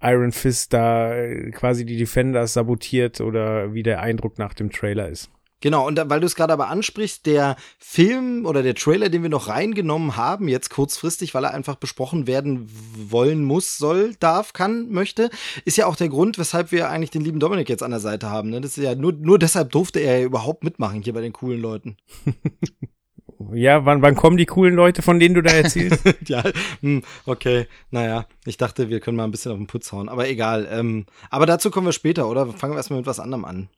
Iron 0.00 0.32
Fist 0.32 0.72
da 0.72 1.14
äh, 1.14 1.50
quasi 1.50 1.84
die 1.84 1.98
Defenders 1.98 2.54
sabotiert 2.54 3.20
oder 3.20 3.74
wie 3.74 3.82
der 3.82 4.00
Eindruck 4.00 4.38
nach 4.38 4.54
dem 4.54 4.70
Trailer 4.70 5.08
ist. 5.08 5.30
Genau, 5.62 5.86
und 5.86 5.94
da, 5.94 6.10
weil 6.10 6.18
du 6.18 6.26
es 6.26 6.34
gerade 6.34 6.52
aber 6.52 6.68
ansprichst, 6.68 7.24
der 7.24 7.54
Film 7.78 8.46
oder 8.46 8.64
der 8.64 8.74
Trailer, 8.74 9.08
den 9.08 9.22
wir 9.22 9.30
noch 9.30 9.46
reingenommen 9.46 10.16
haben, 10.16 10.48
jetzt 10.48 10.70
kurzfristig, 10.70 11.34
weil 11.34 11.44
er 11.44 11.54
einfach 11.54 11.76
besprochen 11.76 12.26
werden 12.26 12.68
wollen 13.08 13.44
muss, 13.44 13.78
soll, 13.78 14.16
darf, 14.18 14.52
kann, 14.52 14.90
möchte, 14.90 15.30
ist 15.64 15.76
ja 15.76 15.86
auch 15.86 15.94
der 15.94 16.08
Grund, 16.08 16.36
weshalb 16.36 16.72
wir 16.72 16.90
eigentlich 16.90 17.12
den 17.12 17.22
lieben 17.22 17.38
Dominik 17.38 17.68
jetzt 17.68 17.84
an 17.84 17.92
der 17.92 18.00
Seite 18.00 18.28
haben. 18.28 18.50
Ne? 18.50 18.60
Das 18.60 18.76
ist 18.76 18.82
ja 18.82 18.96
nur, 18.96 19.12
nur 19.12 19.38
deshalb 19.38 19.70
durfte 19.70 20.00
er 20.00 20.18
ja 20.18 20.26
überhaupt 20.26 20.64
mitmachen 20.64 21.00
hier 21.00 21.12
bei 21.12 21.20
den 21.20 21.32
coolen 21.32 21.62
Leuten. 21.62 21.96
ja, 23.52 23.84
wann, 23.84 24.02
wann 24.02 24.16
kommen 24.16 24.38
die 24.38 24.46
coolen 24.46 24.74
Leute, 24.74 25.02
von 25.02 25.20
denen 25.20 25.36
du 25.36 25.42
da 25.42 25.52
erzählst? 25.52 26.02
ja, 26.26 26.42
hm, 26.80 27.04
okay. 27.24 27.68
Naja, 27.92 28.26
ich 28.46 28.56
dachte, 28.56 28.88
wir 28.88 28.98
können 28.98 29.16
mal 29.16 29.24
ein 29.24 29.30
bisschen 29.30 29.52
auf 29.52 29.58
den 29.58 29.68
Putz 29.68 29.92
hauen, 29.92 30.08
aber 30.08 30.28
egal. 30.28 30.66
Ähm, 30.72 31.06
aber 31.30 31.46
dazu 31.46 31.70
kommen 31.70 31.86
wir 31.86 31.92
später, 31.92 32.28
oder? 32.28 32.48
Fangen 32.48 32.72
wir 32.72 32.78
erstmal 32.78 32.98
mit 32.98 33.06
was 33.06 33.20
anderem 33.20 33.44
an. 33.44 33.68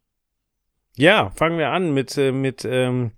Ja, 0.97 1.31
fangen 1.35 1.59
wir 1.59 1.71
an 1.71 1.93
mit, 1.93 2.17
äh, 2.17 2.31
mit 2.31 2.65
ähm, 2.65 3.11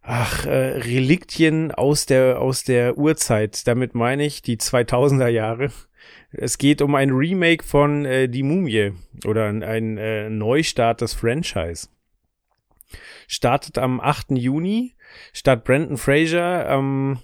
ach, 0.00 0.46
äh, 0.46 0.78
Reliktien 0.78 1.70
aus 1.70 2.06
der, 2.06 2.40
aus 2.40 2.64
der 2.64 2.96
Urzeit. 2.96 3.66
Damit 3.66 3.94
meine 3.94 4.24
ich 4.24 4.40
die 4.40 4.56
2000er 4.56 5.28
Jahre. 5.28 5.70
Es 6.32 6.56
geht 6.56 6.80
um 6.80 6.94
ein 6.94 7.10
Remake 7.10 7.64
von 7.64 8.06
äh, 8.06 8.28
Die 8.28 8.42
Mumie 8.42 8.92
oder 9.26 9.46
ein, 9.46 9.62
ein 9.62 9.98
äh, 9.98 10.30
Neustart 10.30 11.02
des 11.02 11.12
Franchise. 11.12 11.88
Startet 13.28 13.76
am 13.76 14.00
8. 14.00 14.30
Juni. 14.30 14.94
Statt 15.34 15.64
Brandon 15.64 15.98
Fraser 15.98 16.66
ähm, 16.70 17.18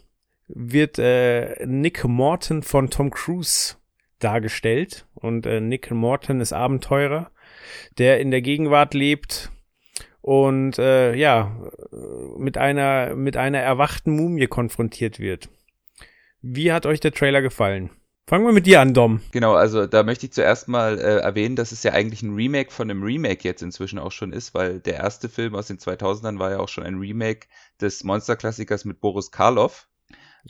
wird 0.48 0.98
äh, 0.98 1.64
Nick 1.64 2.04
Morton 2.04 2.62
von 2.62 2.90
Tom 2.90 3.10
Cruise 3.10 3.76
dargestellt. 4.18 5.06
Und 5.14 5.46
äh, 5.46 5.60
Nick 5.62 5.90
Morton 5.90 6.42
ist 6.42 6.52
Abenteurer, 6.52 7.30
der 7.96 8.20
in 8.20 8.30
der 8.30 8.42
Gegenwart 8.42 8.92
lebt 8.92 9.50
und 10.22 10.78
äh, 10.78 11.14
ja, 11.14 11.54
mit 12.38 12.56
einer, 12.56 13.14
mit 13.14 13.36
einer 13.36 13.58
erwachten 13.58 14.16
Mumie 14.16 14.46
konfrontiert 14.46 15.20
wird. 15.20 15.48
Wie 16.40 16.72
hat 16.72 16.86
euch 16.86 17.00
der 17.00 17.12
Trailer 17.12 17.42
gefallen? 17.42 17.90
Fangen 18.28 18.46
wir 18.46 18.52
mit 18.52 18.66
dir 18.66 18.80
an, 18.80 18.94
Dom. 18.94 19.20
Genau, 19.32 19.54
also 19.54 19.86
da 19.86 20.04
möchte 20.04 20.26
ich 20.26 20.32
zuerst 20.32 20.68
mal 20.68 20.98
äh, 20.98 21.18
erwähnen, 21.18 21.56
dass 21.56 21.72
es 21.72 21.82
ja 21.82 21.92
eigentlich 21.92 22.22
ein 22.22 22.34
Remake 22.34 22.70
von 22.70 22.88
einem 22.88 23.02
Remake 23.02 23.40
jetzt 23.42 23.62
inzwischen 23.62 23.98
auch 23.98 24.12
schon 24.12 24.32
ist, 24.32 24.54
weil 24.54 24.80
der 24.80 24.94
erste 24.94 25.28
Film 25.28 25.54
aus 25.56 25.66
den 25.66 25.78
2000ern 25.78 26.38
war 26.38 26.52
ja 26.52 26.58
auch 26.60 26.68
schon 26.68 26.84
ein 26.84 26.98
Remake 26.98 27.48
des 27.80 28.04
Monsterklassikers 28.04 28.84
mit 28.84 29.00
Boris 29.00 29.32
Karloff. 29.32 29.88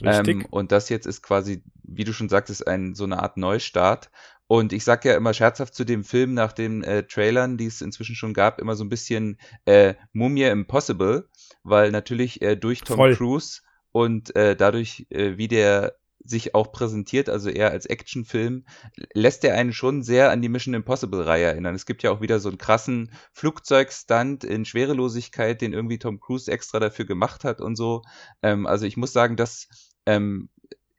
Richtig. 0.01 0.37
Ähm, 0.37 0.47
und 0.51 0.71
das 0.71 0.91
jetzt 0.91 1.07
ist 1.07 1.23
quasi, 1.23 1.63
wie 1.83 2.05
du 2.05 2.13
schon 2.13 2.29
sagtest, 2.29 2.67
ein, 2.67 2.95
so 2.95 3.05
eine 3.05 3.23
Art 3.23 3.37
Neustart. 3.37 4.11
Und 4.47 4.73
ich 4.73 4.85
sag 4.85 5.05
ja 5.05 5.17
immer 5.17 5.33
scherzhaft 5.33 5.75
zu 5.75 5.85
dem 5.85 6.05
Film 6.05 6.35
nach 6.35 6.53
den 6.53 6.83
äh, 6.83 7.05
Trailern, 7.05 7.57
die 7.57 7.67
es 7.67 7.81
inzwischen 7.81 8.17
schon 8.17 8.35
gab, 8.35 8.61
immer 8.61 8.77
so 8.77 8.85
ein 8.85 8.91
bisschen 8.91 9.39
äh, 9.65 9.95
Mumie 10.13 10.43
Impossible, 10.43 11.29
weil 11.63 11.91
natürlich 11.91 12.43
äh, 12.43 12.57
durch 12.57 12.81
Tom 12.81 12.97
Voll. 12.97 13.17
Cruise 13.17 13.61
und 13.93 14.35
äh, 14.37 14.57
dadurch, 14.57 15.07
äh, 15.11 15.37
wie 15.37 15.49
der 15.49 15.97
sich 16.25 16.55
auch 16.55 16.73
präsentiert, 16.73 17.29
also 17.29 17.51
eher 17.51 17.71
als 17.71 17.87
Actionfilm, 17.87 18.65
lässt 19.13 19.45
er 19.45 19.55
einen 19.55 19.73
schon 19.73 20.03
sehr 20.03 20.31
an 20.31 20.41
die 20.41 20.49
Mission 20.49 20.75
Impossible-Reihe 20.75 21.47
erinnern. 21.47 21.75
Es 21.75 21.87
gibt 21.87 22.03
ja 22.03 22.11
auch 22.11 22.21
wieder 22.21 22.39
so 22.39 22.49
einen 22.49 22.59
krassen 22.59 23.13
Flugzeugstunt 23.33 24.45
in 24.45 24.65
Schwerelosigkeit, 24.65 25.61
den 25.61 25.73
irgendwie 25.73 25.99
Tom 25.99 26.21
Cruise 26.21 26.51
extra 26.51 26.79
dafür 26.79 27.07
gemacht 27.07 27.45
hat 27.45 27.61
und 27.61 27.77
so. 27.77 28.03
Ähm, 28.43 28.67
also 28.67 28.87
ich 28.87 28.97
muss 28.97 29.13
sagen, 29.13 29.37
dass 29.37 29.69
ähm, 30.07 30.49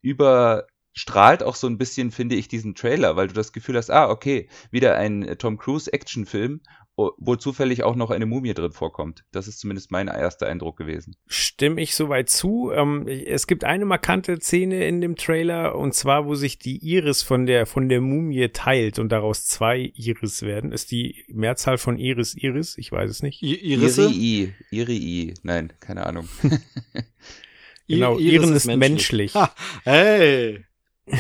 über 0.01 0.67
strahlt 0.93 1.43
auch 1.43 1.55
so 1.55 1.67
ein 1.67 1.77
bisschen, 1.77 2.12
finde 2.12 2.35
ich, 2.35 2.47
diesen 2.47 2.75
Trailer, 2.75 3.15
weil 3.15 3.27
du 3.27 3.33
das 3.33 3.51
Gefühl 3.51 3.77
hast, 3.77 3.89
ah, 3.89 4.09
okay, 4.09 4.47
wieder 4.71 4.95
ein 4.95 5.23
äh, 5.23 5.35
Tom 5.35 5.57
Cruise 5.57 5.91
Actionfilm, 5.91 6.62
wo 6.95 7.35
zufällig 7.35 7.83
auch 7.83 7.95
noch 7.95 8.12
eine 8.12 8.27
Mumie 8.27 8.53
drin 8.53 8.71
vorkommt. 8.71 9.25
Das 9.31 9.47
ist 9.47 9.59
zumindest 9.59 9.91
mein 9.91 10.07
erster 10.07 10.45
Eindruck 10.45 10.77
gewesen. 10.77 11.15
Stimme 11.25 11.81
ich 11.81 11.95
soweit 11.95 12.29
zu. 12.29 12.71
Ähm, 12.71 13.07
es 13.07 13.47
gibt 13.47 13.63
eine 13.63 13.85
markante 13.85 14.39
Szene 14.39 14.88
in 14.88 15.01
dem 15.01 15.15
Trailer 15.15 15.75
und 15.75 15.95
zwar, 15.95 16.27
wo 16.27 16.35
sich 16.35 16.59
die 16.59 16.77
Iris 16.77 17.23
von 17.23 17.47
der 17.47 17.65
von 17.65 17.89
der 17.89 18.00
Mumie 18.00 18.50
teilt 18.50 19.00
und 19.00 19.12
daraus 19.12 19.47
zwei 19.47 19.91
Iris 19.95 20.43
werden. 20.43 20.71
Ist 20.71 20.91
die 20.91 21.25
Mehrzahl 21.29 21.79
von 21.79 21.97
Iris 21.97 22.35
Iris? 22.35 22.77
Ich 22.77 22.91
weiß 22.91 23.09
es 23.09 23.23
nicht. 23.23 23.41
I 23.41 23.55
Irisse? 23.55 24.12
Irii. 24.12 24.53
Irii. 24.69 25.33
Nein, 25.41 25.73
keine 25.79 26.05
Ahnung. 26.05 26.29
genau, 27.88 28.19
Iris 28.19 28.33
Iren 28.33 28.55
ist 28.55 28.65
menschlich. 28.67 29.33
menschlich. 29.33 29.35
Ha, 29.35 29.55
hey. 29.83 30.63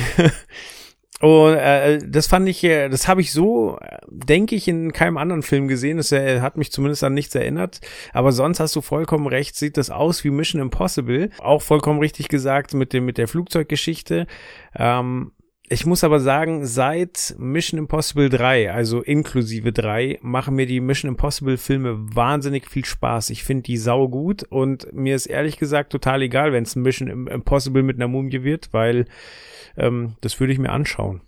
Und 1.23 1.53
äh, 1.53 1.99
das 2.05 2.27
fand 2.27 2.49
ich, 2.49 2.61
äh, 2.65 2.89
das 2.89 3.07
habe 3.07 3.21
ich 3.21 3.31
so, 3.31 3.79
denke 4.09 4.55
ich, 4.55 4.67
in 4.67 4.91
keinem 4.91 5.15
anderen 5.15 5.41
Film 5.41 5.69
gesehen. 5.69 5.95
Das 5.95 6.11
äh, 6.11 6.41
hat 6.41 6.57
mich 6.57 6.69
zumindest 6.69 7.01
an 7.05 7.13
nichts 7.13 7.33
erinnert. 7.33 7.79
Aber 8.11 8.33
sonst 8.33 8.59
hast 8.59 8.75
du 8.75 8.81
vollkommen 8.81 9.27
recht, 9.27 9.55
sieht 9.55 9.77
das 9.77 9.89
aus 9.89 10.25
wie 10.25 10.31
Mission 10.31 10.61
Impossible. 10.61 11.29
Auch 11.39 11.61
vollkommen 11.61 11.99
richtig 11.99 12.27
gesagt 12.27 12.73
mit 12.73 12.91
dem 12.91 13.05
mit 13.05 13.17
der 13.17 13.29
Flugzeuggeschichte. 13.29 14.27
Ähm, 14.75 15.31
ich 15.73 15.87
muss 15.87 16.03
aber 16.03 16.19
sagen, 16.19 16.67
seit 16.67 17.33
Mission 17.39 17.79
Impossible 17.79 18.29
3, 18.29 18.71
also 18.71 19.01
inklusive 19.01 19.73
3, 19.73 20.19
machen 20.21 20.55
mir 20.55 20.67
die 20.67 20.79
Mission 20.79 21.09
Impossible 21.09 21.57
Filme 21.57 22.15
wahnsinnig 22.15 22.69
viel 22.69 22.85
Spaß. 22.85 23.31
Ich 23.31 23.43
finde 23.43 23.63
die 23.63 23.77
sau 23.77 24.07
gut 24.07 24.43
und 24.43 24.93
mir 24.93 25.15
ist 25.15 25.25
ehrlich 25.25 25.57
gesagt 25.57 25.91
total 25.91 26.21
egal, 26.21 26.53
wenn 26.53 26.63
es 26.63 26.75
ein 26.75 26.83
Mission 26.83 27.27
Impossible 27.27 27.81
mit 27.81 27.95
einer 27.95 28.07
Mumie 28.07 28.43
wird, 28.43 28.69
weil 28.71 29.05
ähm, 29.75 30.13
das 30.21 30.39
würde 30.39 30.53
ich 30.53 30.59
mir 30.59 30.71
anschauen. 30.71 31.21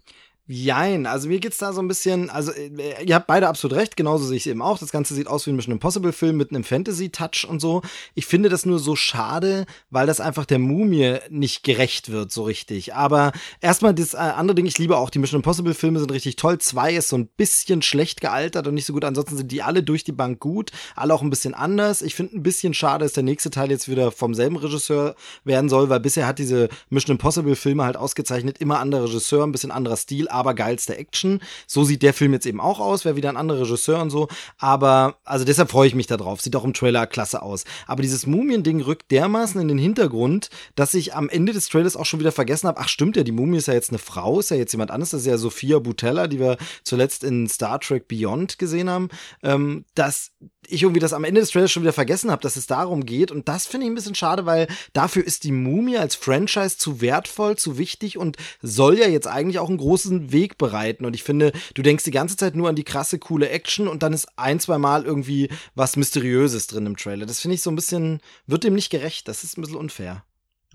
Jein, 0.48 1.08
also 1.08 1.28
mir 1.28 1.40
geht's 1.40 1.58
da 1.58 1.74
so 1.74 1.82
ein 1.82 1.88
bisschen, 1.88 2.30
also 2.30 2.52
äh, 2.52 3.04
ihr 3.04 3.16
habt 3.16 3.26
beide 3.26 3.48
absolut 3.48 3.78
recht, 3.78 3.98
genauso 3.98 4.26
sehe 4.26 4.38
ich 4.38 4.46
eben 4.46 4.62
auch. 4.62 4.78
Das 4.78 4.92
Ganze 4.92 5.16
sieht 5.16 5.26
aus 5.26 5.48
wie 5.48 5.50
ein 5.50 5.56
Mission 5.56 5.74
Impossible 5.74 6.12
Film 6.12 6.38
mit 6.38 6.52
einem 6.52 6.64
Fantasy-Touch 6.64 7.48
und 7.50 7.60
so. 7.60 7.82
Ich 8.14 8.28
finde 8.28 8.50
das 8.50 8.64
nur 8.64 8.78
so 8.78 8.96
schade, 8.96 9.66
weil 9.90 10.06
das 10.06 10.20
einfach 10.20 10.46
der 10.46 10.60
Mumie 10.60 11.18
nicht 11.32 11.64
gerecht 11.64 12.12
wird, 12.12 12.32
so 12.32 12.44
richtig. 12.44 12.94
Aber 12.94 13.32
erstmal 13.60 13.96
das 13.96 14.14
äh, 14.14 14.18
andere 14.18 14.54
Ding, 14.54 14.68
ich 14.68 14.78
liebe 14.78 14.98
auch 14.98 15.10
die 15.10 15.18
Mission 15.18 15.40
Impossible 15.40 15.74
Filme, 15.74 15.98
sind 15.98 16.12
richtig 16.12 16.36
toll. 16.36 16.60
Zwei 16.60 16.94
ist 16.94 17.10
so 17.10 17.18
ein 17.18 17.26
bisschen 17.26 17.82
schlecht 17.82 18.22
gealtert 18.22 18.68
und 18.68 18.76
nicht 18.76 18.86
so 18.86 18.94
gut. 18.94 19.04
Ansonsten 19.04 19.38
sind 19.38 19.52
die 19.52 19.64
alle 19.64 19.82
durch 19.82 20.04
die 20.04 20.12
Bank 20.12 20.40
gut, 20.40 20.70
alle 20.96 21.16
auch 21.16 21.24
ein 21.24 21.32
bisschen 21.32 21.56
anders. 21.56 22.04
Ich 22.04 22.14
finde 22.14 22.38
ein 22.38 22.44
bisschen 22.44 22.76
schade, 22.76 23.04
dass 23.04 23.14
der 23.14 23.24
nächste 23.24 23.50
Teil 23.50 23.72
jetzt 23.72 23.90
wieder 23.90 24.12
vom 24.12 24.36
selben 24.36 24.58
Regisseur 24.58 25.16
werden 25.44 25.70
soll, 25.70 25.90
weil 25.90 26.02
bisher 26.02 26.28
hat 26.28 26.38
diese 26.38 26.70
Mission 26.92 27.16
Impossible 27.16 27.56
Filme 27.56 27.84
halt 27.84 27.98
ausgezeichnet, 27.98 28.60
immer 28.60 28.78
anderer 28.78 29.06
Regisseur, 29.06 29.44
ein 29.44 29.52
bisschen 29.52 29.72
anderer 29.72 29.98
Stil 29.98 30.28
aber 30.36 30.54
geilste 30.54 30.98
Action. 30.98 31.42
So 31.66 31.84
sieht 31.84 32.04
der 32.04 32.14
Film 32.14 32.34
jetzt 32.34 32.46
eben 32.46 32.60
auch 32.60 32.80
aus, 32.80 33.06
wäre 33.06 33.16
wieder 33.16 33.30
ein 33.30 33.38
anderer 33.38 33.62
Regisseur 33.62 34.02
und 34.02 34.10
so. 34.10 34.28
Aber, 34.58 35.18
also 35.24 35.46
deshalb 35.46 35.72
freue 35.72 35.88
ich 35.88 35.96
mich 35.96 36.08
da 36.08 36.18
drauf. 36.18 36.42
Sieht 36.42 36.56
auch 36.56 36.66
im 36.66 36.74
Trailer 36.74 37.08
klasse 37.08 37.42
aus. 37.42 37.64
Aber 37.88 38.02
dieses 38.02 38.28
Mumien-Ding 38.28 38.82
rückt 38.82 39.12
dermaßen 39.12 39.60
in 39.62 39.70
den 39.70 39.78
Hintergrund, 39.78 40.50
dass 40.76 40.94
ich 40.94 41.16
am 41.16 41.30
Ende 41.30 41.54
des 41.54 41.70
Trailers 41.70 41.96
auch 41.96 42.06
schon 42.06 42.20
wieder 42.20 42.34
vergessen 42.34 42.68
habe, 42.68 42.82
ach 42.82 42.90
stimmt 42.90 43.16
ja, 43.16 43.24
die 43.24 43.32
Mumie 43.32 43.58
ist 43.58 43.68
ja 43.68 43.74
jetzt 43.74 43.90
eine 43.90 43.98
Frau, 43.98 44.40
ist 44.40 44.52
ja 44.52 44.58
jetzt 44.58 44.74
jemand 44.74 44.92
anderes, 44.92 45.12
das 45.12 45.22
ist 45.22 45.28
ja 45.28 45.38
Sophia 45.38 45.80
Butella, 45.80 46.28
die 46.28 46.40
wir 46.40 46.58
zuletzt 46.84 47.24
in 47.24 47.48
Star 47.48 47.80
Trek 47.80 48.08
Beyond 48.08 48.60
gesehen 48.60 48.90
haben, 48.90 49.10
ähm, 49.42 49.86
dass 49.96 50.32
ich 50.68 50.84
irgendwie 50.84 51.00
das 51.00 51.14
am 51.14 51.24
Ende 51.24 51.42
des 51.42 51.52
Trailers 51.52 51.72
schon 51.72 51.84
wieder 51.84 51.94
vergessen 51.94 52.32
habe, 52.32 52.42
dass 52.42 52.56
es 52.56 52.68
darum 52.68 53.06
geht. 53.06 53.32
Und 53.32 53.48
das 53.48 53.66
finde 53.66 53.86
ich 53.86 53.92
ein 53.92 53.96
bisschen 53.96 54.16
schade, 54.16 54.46
weil 54.46 54.68
dafür 54.94 55.24
ist 55.24 55.44
die 55.44 55.52
Mumie 55.52 55.98
als 55.98 56.16
Franchise 56.16 56.78
zu 56.78 57.02
wertvoll, 57.02 57.58
zu 57.58 57.78
wichtig 57.78 58.18
und 58.18 58.38
soll 58.62 58.98
ja 58.98 59.08
jetzt 59.08 59.28
eigentlich 59.28 59.60
auch 59.60 59.70
einen 59.70 59.78
großen 59.78 60.25
Weg 60.32 60.58
bereiten. 60.58 61.06
Und 61.06 61.16
ich 61.16 61.24
finde, 61.24 61.52
du 61.74 61.82
denkst 61.82 62.04
die 62.04 62.12
ganze 62.12 62.38
Zeit 62.38 62.56
nur 62.56 62.70
an 62.70 62.76
die 62.76 62.84
krasse, 62.84 63.20
coole 63.20 63.50
Action 63.50 63.88
und 63.88 64.04
dann 64.04 64.14
ist 64.14 64.28
ein, 64.38 64.60
zwei 64.60 64.78
Mal 64.78 65.06
irgendwie 65.06 65.50
was 65.76 65.96
Mysteriöses 65.96 66.68
drin 66.68 66.86
im 66.86 66.98
Trailer. 66.98 67.26
Das 67.26 67.42
finde 67.42 67.56
ich 67.56 67.62
so 67.62 67.72
ein 67.72 67.76
bisschen, 67.76 68.22
wird 68.48 68.64
dem 68.64 68.76
nicht 68.76 68.90
gerecht. 68.90 69.28
Das 69.28 69.44
ist 69.44 69.58
ein 69.58 69.62
bisschen 69.62 69.78
unfair. 69.78 70.24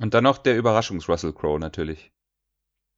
Und 0.01 0.15
dann 0.15 0.25
noch 0.25 0.39
der 0.39 0.57
Überraschungs-Russell 0.57 1.33
Crowe 1.33 1.59
natürlich. 1.59 2.11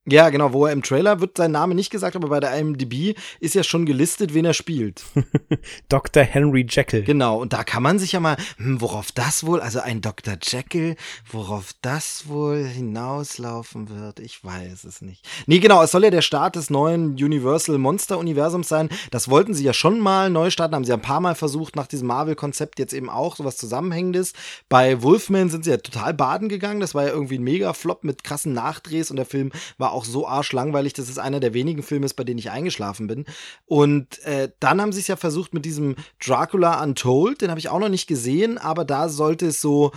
Ja, 0.05 0.31
genau, 0.31 0.53
wo 0.53 0.67
er 0.67 0.73
im 0.73 0.83
Trailer 0.83 1.21
wird 1.21 1.37
sein 1.37 1.53
Name 1.53 1.77
nicht 1.77 1.91
gesagt, 1.91 2.17
aber 2.17 2.29
bei 2.29 2.41
der 2.41 2.59
IMDb 2.59 3.17
ist 3.39 3.55
ja 3.55 3.63
schon 3.63 3.87
gelistet, 3.87 4.35
wen 4.35 4.45
er 4.45 4.53
spielt. 4.53 5.05
Dr. 5.89 6.25
Henry 6.25 6.67
Jekyll. 6.69 7.05
Genau, 7.05 7.41
und 7.41 7.53
da 7.53 7.63
kann 7.63 7.85
man 7.85 8.01
sich 8.01 8.11
ja 8.11 8.19
mal, 8.19 8.37
hm, 8.57 8.81
worauf 8.81 9.13
das 9.13 9.47
wohl, 9.47 9.61
also 9.61 9.79
ein 9.79 10.01
Dr. 10.01 10.35
Jekyll, 10.43 10.97
worauf 11.31 11.71
das 11.83 12.27
wohl 12.27 12.65
hinauslaufen 12.65 13.91
wird, 13.91 14.19
ich 14.19 14.45
weiß 14.45 14.83
es 14.83 15.03
nicht. 15.03 15.25
Nee, 15.47 15.61
genau, 15.61 15.85
es 15.85 15.93
soll 15.93 16.03
ja 16.03 16.11
der 16.11 16.23
Start 16.23 16.57
des 16.57 16.69
neuen 16.69 17.13
Universal 17.13 17.79
Monster 17.79 18.19
Universums 18.19 18.69
sein. 18.69 18.89
Das 19.13 19.29
wollten 19.29 19.55
sie 19.55 19.63
ja 19.63 19.73
schon 19.73 20.01
mal 20.01 20.31
neu 20.31 20.51
starten, 20.51 20.75
haben 20.75 20.85
sie 20.85 20.91
ja 20.91 20.97
ein 20.97 21.03
paar 21.03 21.21
Mal 21.21 21.37
versucht, 21.37 21.77
nach 21.77 21.87
diesem 21.87 22.09
Marvel-Konzept 22.09 22.81
jetzt 22.81 22.93
eben 22.93 23.09
auch 23.09 23.37
sowas 23.37 23.57
Zusammenhängendes. 23.57 24.33
Bei 24.69 25.01
Wolfman 25.01 25.49
sind 25.49 25.63
sie 25.63 25.71
ja 25.71 25.77
total 25.77 26.13
baden 26.13 26.49
gegangen, 26.49 26.81
das 26.81 26.97
war 26.97 27.05
ja 27.05 27.13
irgendwie 27.13 27.39
ein 27.39 27.45
Mega-Flop 27.45 28.03
mit 28.03 28.25
krassen 28.25 28.53
Nachdrehs 28.53 29.09
und 29.09 29.17
der 29.17 29.27
Film 29.27 29.53
war 29.79 29.92
auch 29.93 30.05
so 30.05 30.27
arschlangweilig, 30.27 30.93
dass 30.93 31.09
es 31.09 31.19
einer 31.19 31.41
der 31.41 31.55
wenigen 31.55 31.83
Filme 31.83 32.07
ist, 32.07 32.15
bei 32.15 32.25
denen 32.25 32.39
ich 32.39 32.51
eingeschlafen 32.51 33.07
bin. 33.07 33.25
Und 33.67 34.19
äh, 34.25 34.51
dann 34.61 34.81
haben 34.81 34.93
sie 34.93 35.01
es 35.01 35.09
ja 35.09 35.17
versucht 35.17 35.55
mit 35.55 35.65
diesem 35.65 35.97
Dracula 36.25 36.83
Untold, 36.83 37.43
den 37.43 37.51
habe 37.51 37.61
ich 37.61 37.69
auch 37.69 37.79
noch 37.79 37.89
nicht 37.89 38.07
gesehen, 38.07 38.59
aber 38.59 38.85
da 38.85 39.09
sollte 39.09 39.47
es 39.47 39.61
so 39.61 39.93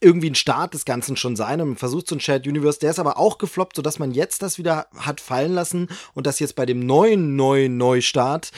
irgendwie 0.00 0.30
ein 0.30 0.36
Start 0.36 0.74
des 0.74 0.84
Ganzen 0.84 1.16
schon 1.16 1.34
sein 1.34 1.60
und 1.60 1.76
versucht 1.76 2.06
so 2.06 2.14
ein 2.14 2.20
Shared 2.20 2.46
Universe, 2.46 2.78
der 2.78 2.90
ist 2.90 3.00
aber 3.00 3.18
auch 3.18 3.38
gefloppt, 3.38 3.76
sodass 3.76 3.98
man 3.98 4.12
jetzt 4.12 4.42
das 4.42 4.58
wieder 4.58 4.86
hat 4.96 5.20
fallen 5.20 5.52
lassen 5.52 5.88
und 6.14 6.26
das 6.26 6.38
jetzt 6.38 6.54
bei 6.54 6.66
dem 6.66 6.86
neuen, 6.86 7.34
neuen 7.34 7.76
Neustart 7.76 8.52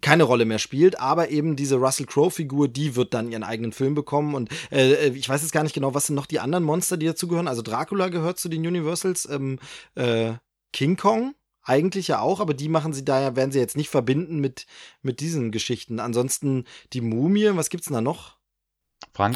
keine 0.00 0.22
Rolle 0.22 0.44
mehr 0.44 0.58
spielt, 0.58 1.00
aber 1.00 1.30
eben 1.30 1.56
diese 1.56 1.76
Russell 1.76 2.06
Crowe-Figur, 2.06 2.68
die 2.68 2.94
wird 2.94 3.12
dann 3.12 3.30
ihren 3.30 3.42
eigenen 3.42 3.72
Film 3.72 3.94
bekommen 3.94 4.34
und 4.34 4.50
äh, 4.70 4.92
äh, 4.92 5.12
ich 5.14 5.28
weiß 5.28 5.42
jetzt 5.42 5.52
gar 5.52 5.64
nicht 5.64 5.74
genau, 5.74 5.94
was 5.94 6.06
sind 6.06 6.14
noch 6.14 6.26
die 6.26 6.40
anderen 6.40 6.64
Monster, 6.64 6.96
die 6.96 7.06
dazugehören. 7.06 7.48
Also 7.48 7.62
Dracula 7.62 8.08
gehört 8.08 8.38
zu 8.38 8.48
den 8.48 8.66
Universals, 8.66 9.28
ähm, 9.28 9.58
äh, 9.96 10.34
King 10.72 10.96
Kong 10.96 11.34
eigentlich 11.62 12.08
ja 12.08 12.20
auch, 12.20 12.40
aber 12.40 12.54
die 12.54 12.68
machen 12.68 12.92
sie 12.92 13.04
daher, 13.04 13.36
werden 13.36 13.52
sie 13.52 13.58
jetzt 13.58 13.76
nicht 13.76 13.90
verbinden 13.90 14.38
mit, 14.38 14.66
mit 15.02 15.20
diesen 15.20 15.50
Geschichten. 15.50 16.00
Ansonsten 16.00 16.64
die 16.92 17.00
Mumie, 17.00 17.50
was 17.54 17.68
gibt's 17.68 17.86
denn 17.86 17.94
da 17.94 18.00
noch? 18.00 18.36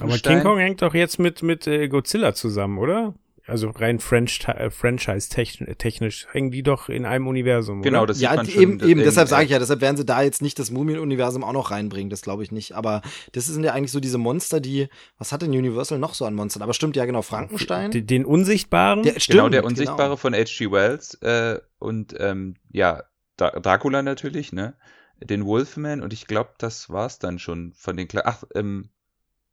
Aber 0.01 0.19
King 0.19 0.43
Kong 0.43 0.59
hängt 0.59 0.83
doch 0.83 0.95
jetzt 0.95 1.19
mit, 1.19 1.43
mit 1.43 1.67
äh, 1.67 1.89
Godzilla 1.89 2.35
zusammen, 2.35 2.79
oder? 2.79 3.15
Also 3.47 3.69
rein 3.71 3.99
French, 3.99 4.41
äh, 4.49 4.71
franchise-technisch 4.71 6.27
hängen 6.33 6.51
die 6.51 6.63
doch 6.63 6.89
in 6.89 7.05
einem 7.05 7.27
Universum. 7.27 7.83
Genau, 7.83 8.03
oder? 8.03 8.09
das 8.09 8.21
ja, 8.21 8.35
man 8.35 8.49
eben, 8.49 8.81
schon, 8.81 8.89
eben. 8.89 9.01
Deshalb 9.03 9.29
sage 9.29 9.45
ich 9.45 9.51
ja, 9.51 9.59
deshalb 9.59 9.83
werden 9.83 9.99
sie 9.99 10.07
da 10.07 10.23
jetzt 10.23 10.41
nicht 10.41 10.59
das 10.59 10.71
Mumien-Universum 10.71 11.45
auch 11.45 11.53
noch 11.53 11.71
reinbringen. 11.71 12.09
Das 12.09 12.23
glaube 12.23 12.43
ich 12.43 12.53
nicht. 12.53 12.73
Aber 12.73 13.03
das 13.33 13.47
sind 13.47 13.63
ja 13.63 13.73
eigentlich 13.75 13.93
so 13.93 14.01
diese 14.01 14.17
Monster, 14.17 14.61
die. 14.61 14.89
Was 15.19 15.31
hat 15.31 15.43
denn 15.43 15.51
Universal 15.51 15.99
noch 15.99 16.15
so 16.15 16.25
an 16.25 16.35
Monstern? 16.35 16.63
Aber 16.63 16.73
stimmt 16.73 16.97
ja 16.97 17.05
genau, 17.05 17.21
Frankenstein. 17.21 17.91
Den, 17.91 18.07
den 18.07 18.25
Unsichtbaren. 18.25 19.03
Der, 19.03 19.21
stimmt, 19.21 19.39
genau, 19.39 19.49
der 19.51 19.65
Unsichtbare 19.65 20.09
genau. 20.09 20.17
von 20.17 20.35
H.G. 20.35 20.71
Wells 20.71 21.15
äh, 21.21 21.61
und 21.79 22.15
ähm, 22.19 22.57
ja 22.73 23.03
Dracula 23.37 24.03
natürlich, 24.03 24.53
ne? 24.53 24.75
Den 25.21 25.45
Wolfman 25.45 26.03
und 26.03 26.13
ich 26.13 26.27
glaube, 26.27 26.51
das 26.59 26.89
war's 26.91 27.19
dann 27.19 27.39
schon 27.39 27.73
von 27.75 27.97
den. 27.97 28.09
Kla 28.09 28.23
Ach, 28.25 28.45
ähm, 28.55 28.89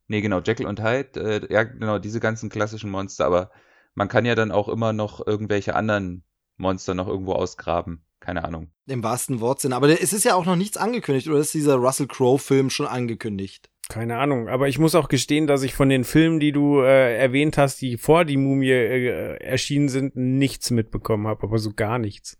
nee, 0.08 0.22
genau, 0.22 0.40
Jekyll 0.40 0.66
und 0.66 0.82
Hyde. 0.82 1.20
Äh, 1.20 1.54
ja, 1.54 1.64
genau, 1.64 2.00
diese 2.00 2.20
ganzen 2.20 2.50
klassischen 2.50 2.90
Monster. 2.90 3.26
Aber 3.26 3.52
man 3.96 4.08
kann 4.08 4.26
ja 4.26 4.36
dann 4.36 4.52
auch 4.52 4.70
immer 4.70 4.94
noch 4.94 5.26
irgendwelche 5.26 5.76
anderen 5.76 6.24
Monster 6.58 6.94
noch 6.94 7.08
irgendwo 7.08 7.34
ausgraben. 7.34 8.06
Keine 8.20 8.44
Ahnung. 8.44 8.72
Im 8.86 9.04
wahrsten 9.04 9.40
Wortsinn. 9.40 9.74
Aber 9.74 9.90
es 9.90 10.14
ist 10.14 10.26
ja 10.26 10.36
auch 10.36 10.46
noch 10.46 10.56
nichts 10.56 10.78
angekündigt, 10.78 11.28
oder 11.28 11.40
ist 11.40 11.54
dieser 11.54 11.76
Russell 11.76 12.08
Crowe-Film 12.08 12.70
schon 12.70 12.86
angekündigt? 12.86 13.70
Keine 13.90 14.20
Ahnung, 14.20 14.48
aber 14.48 14.70
ich 14.70 14.80
muss 14.80 14.96
auch 14.96 15.10
gestehen, 15.10 15.48
dass 15.48 15.64
ich 15.64 15.74
von 15.74 15.90
den 15.90 16.06
Filmen, 16.06 16.40
die 16.40 16.54
du 16.54 16.80
äh, 16.80 17.18
erwähnt 17.18 17.58
hast, 17.58 17.82
die 17.82 17.98
vor 17.98 18.24
die 18.24 18.38
Mumie 18.38 18.70
äh, 18.70 19.36
erschienen 19.44 19.90
sind, 19.90 20.16
nichts 20.16 20.72
mitbekommen 20.72 21.28
habe, 21.28 21.44
aber 21.44 21.58
so 21.58 21.74
gar 21.74 22.00
nichts. 22.00 22.38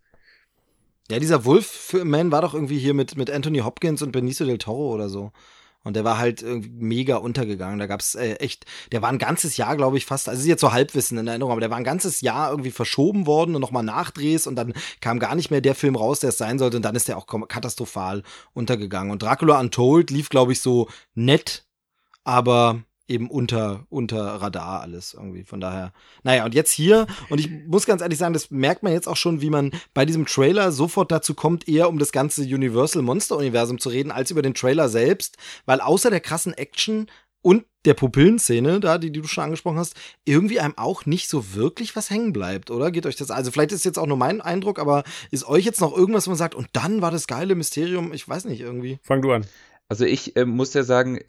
Ja, 1.10 1.20
dieser 1.20 1.43
Wolfman 1.43 2.31
war 2.31 2.41
doch 2.41 2.53
irgendwie 2.53 2.77
hier 2.77 2.93
mit, 2.93 3.17
mit 3.17 3.29
Anthony 3.29 3.60
Hopkins 3.60 4.01
und 4.01 4.13
Benicio 4.13 4.46
del 4.46 4.60
Toro 4.60 4.93
oder 4.93 5.10
so. 5.10 5.34
Und 5.83 5.95
der 5.95 6.03
war 6.03 6.17
halt 6.19 6.43
mega 6.45 7.17
untergegangen. 7.17 7.79
Da 7.79 7.88
gab's 7.88 8.15
äh, 8.15 8.33
echt, 8.35 8.65
der 8.91 9.01
war 9.01 9.09
ein 9.09 9.17
ganzes 9.17 9.57
Jahr, 9.57 9.75
glaube 9.75 9.97
ich, 9.97 10.05
fast, 10.05 10.29
also 10.29 10.39
ist 10.39 10.47
jetzt 10.47 10.61
so 10.61 10.71
Halbwissen 10.71 11.17
in 11.17 11.27
Erinnerung, 11.27 11.51
aber 11.51 11.61
der 11.61 11.71
war 11.71 11.77
ein 11.77 11.83
ganzes 11.83 12.21
Jahr 12.21 12.51
irgendwie 12.51 12.71
verschoben 12.71 13.25
worden 13.25 13.55
und 13.55 13.61
nochmal 13.61 13.83
Nachdrehs 13.83 14.45
und 14.45 14.55
dann 14.55 14.73
kam 15.00 15.19
gar 15.19 15.35
nicht 15.35 15.50
mehr 15.50 15.61
der 15.61 15.75
Film 15.75 15.95
raus, 15.95 16.19
der 16.19 16.29
es 16.29 16.38
sein 16.38 16.59
sollte 16.59 16.77
und 16.77 16.83
dann 16.83 16.95
ist 16.95 17.07
der 17.07 17.17
auch 17.17 17.25
katastrophal 17.25 18.21
untergegangen. 18.53 19.11
Und 19.11 19.23
Dracula 19.23 19.59
Untold 19.59 20.11
lief, 20.11 20.29
glaube 20.29 20.51
ich, 20.51 20.61
so 20.61 20.88
nett, 21.15 21.65
aber 22.23 22.83
eben 23.11 23.29
unter, 23.29 23.85
unter 23.89 24.23
Radar 24.23 24.81
alles 24.81 25.13
irgendwie. 25.13 25.43
Von 25.43 25.59
daher, 25.59 25.93
naja, 26.23 26.45
und 26.45 26.55
jetzt 26.55 26.71
hier, 26.71 27.05
und 27.29 27.39
ich 27.39 27.49
muss 27.67 27.85
ganz 27.85 28.01
ehrlich 28.01 28.17
sagen, 28.17 28.33
das 28.33 28.49
merkt 28.49 28.83
man 28.83 28.93
jetzt 28.93 29.07
auch 29.07 29.17
schon, 29.17 29.41
wie 29.41 29.49
man 29.49 29.71
bei 29.93 30.05
diesem 30.05 30.25
Trailer 30.25 30.71
sofort 30.71 31.11
dazu 31.11 31.33
kommt, 31.35 31.67
eher 31.67 31.89
um 31.89 31.99
das 31.99 32.11
ganze 32.11 32.41
Universal 32.43 33.01
Monster 33.01 33.37
Universum 33.37 33.79
zu 33.79 33.89
reden, 33.89 34.11
als 34.11 34.31
über 34.31 34.41
den 34.41 34.53
Trailer 34.53 34.89
selbst, 34.89 35.37
weil 35.65 35.81
außer 35.81 36.09
der 36.09 36.21
krassen 36.21 36.53
Action 36.53 37.07
und 37.41 37.65
der 37.85 37.95
Pupillenszene, 37.95 38.79
da, 38.79 38.99
die, 38.99 39.11
die 39.11 39.21
du 39.21 39.27
schon 39.27 39.43
angesprochen 39.45 39.79
hast, 39.79 39.95
irgendwie 40.25 40.59
einem 40.59 40.77
auch 40.77 41.07
nicht 41.07 41.27
so 41.27 41.55
wirklich 41.55 41.95
was 41.95 42.11
hängen 42.11 42.31
bleibt, 42.31 42.69
oder? 42.69 42.91
Geht 42.91 43.07
euch 43.07 43.15
das, 43.15 43.31
also 43.31 43.51
vielleicht 43.51 43.71
ist 43.71 43.85
jetzt 43.85 43.97
auch 43.97 44.05
nur 44.05 44.17
mein 44.17 44.41
Eindruck, 44.41 44.77
aber 44.77 45.03
ist 45.31 45.47
euch 45.47 45.65
jetzt 45.65 45.81
noch 45.81 45.95
irgendwas, 45.95 46.27
wo 46.27 46.31
man 46.31 46.37
sagt, 46.37 46.53
und 46.53 46.67
dann 46.73 47.01
war 47.01 47.09
das 47.09 47.25
geile 47.25 47.55
Mysterium, 47.55 48.13
ich 48.13 48.27
weiß 48.29 48.45
nicht, 48.45 48.61
irgendwie. 48.61 48.99
Fang 49.01 49.21
du 49.23 49.31
an. 49.31 49.45
Also 49.89 50.05
ich 50.05 50.37
äh, 50.37 50.45
muss 50.45 50.73
ja 50.73 50.83
sagen, 50.83 51.19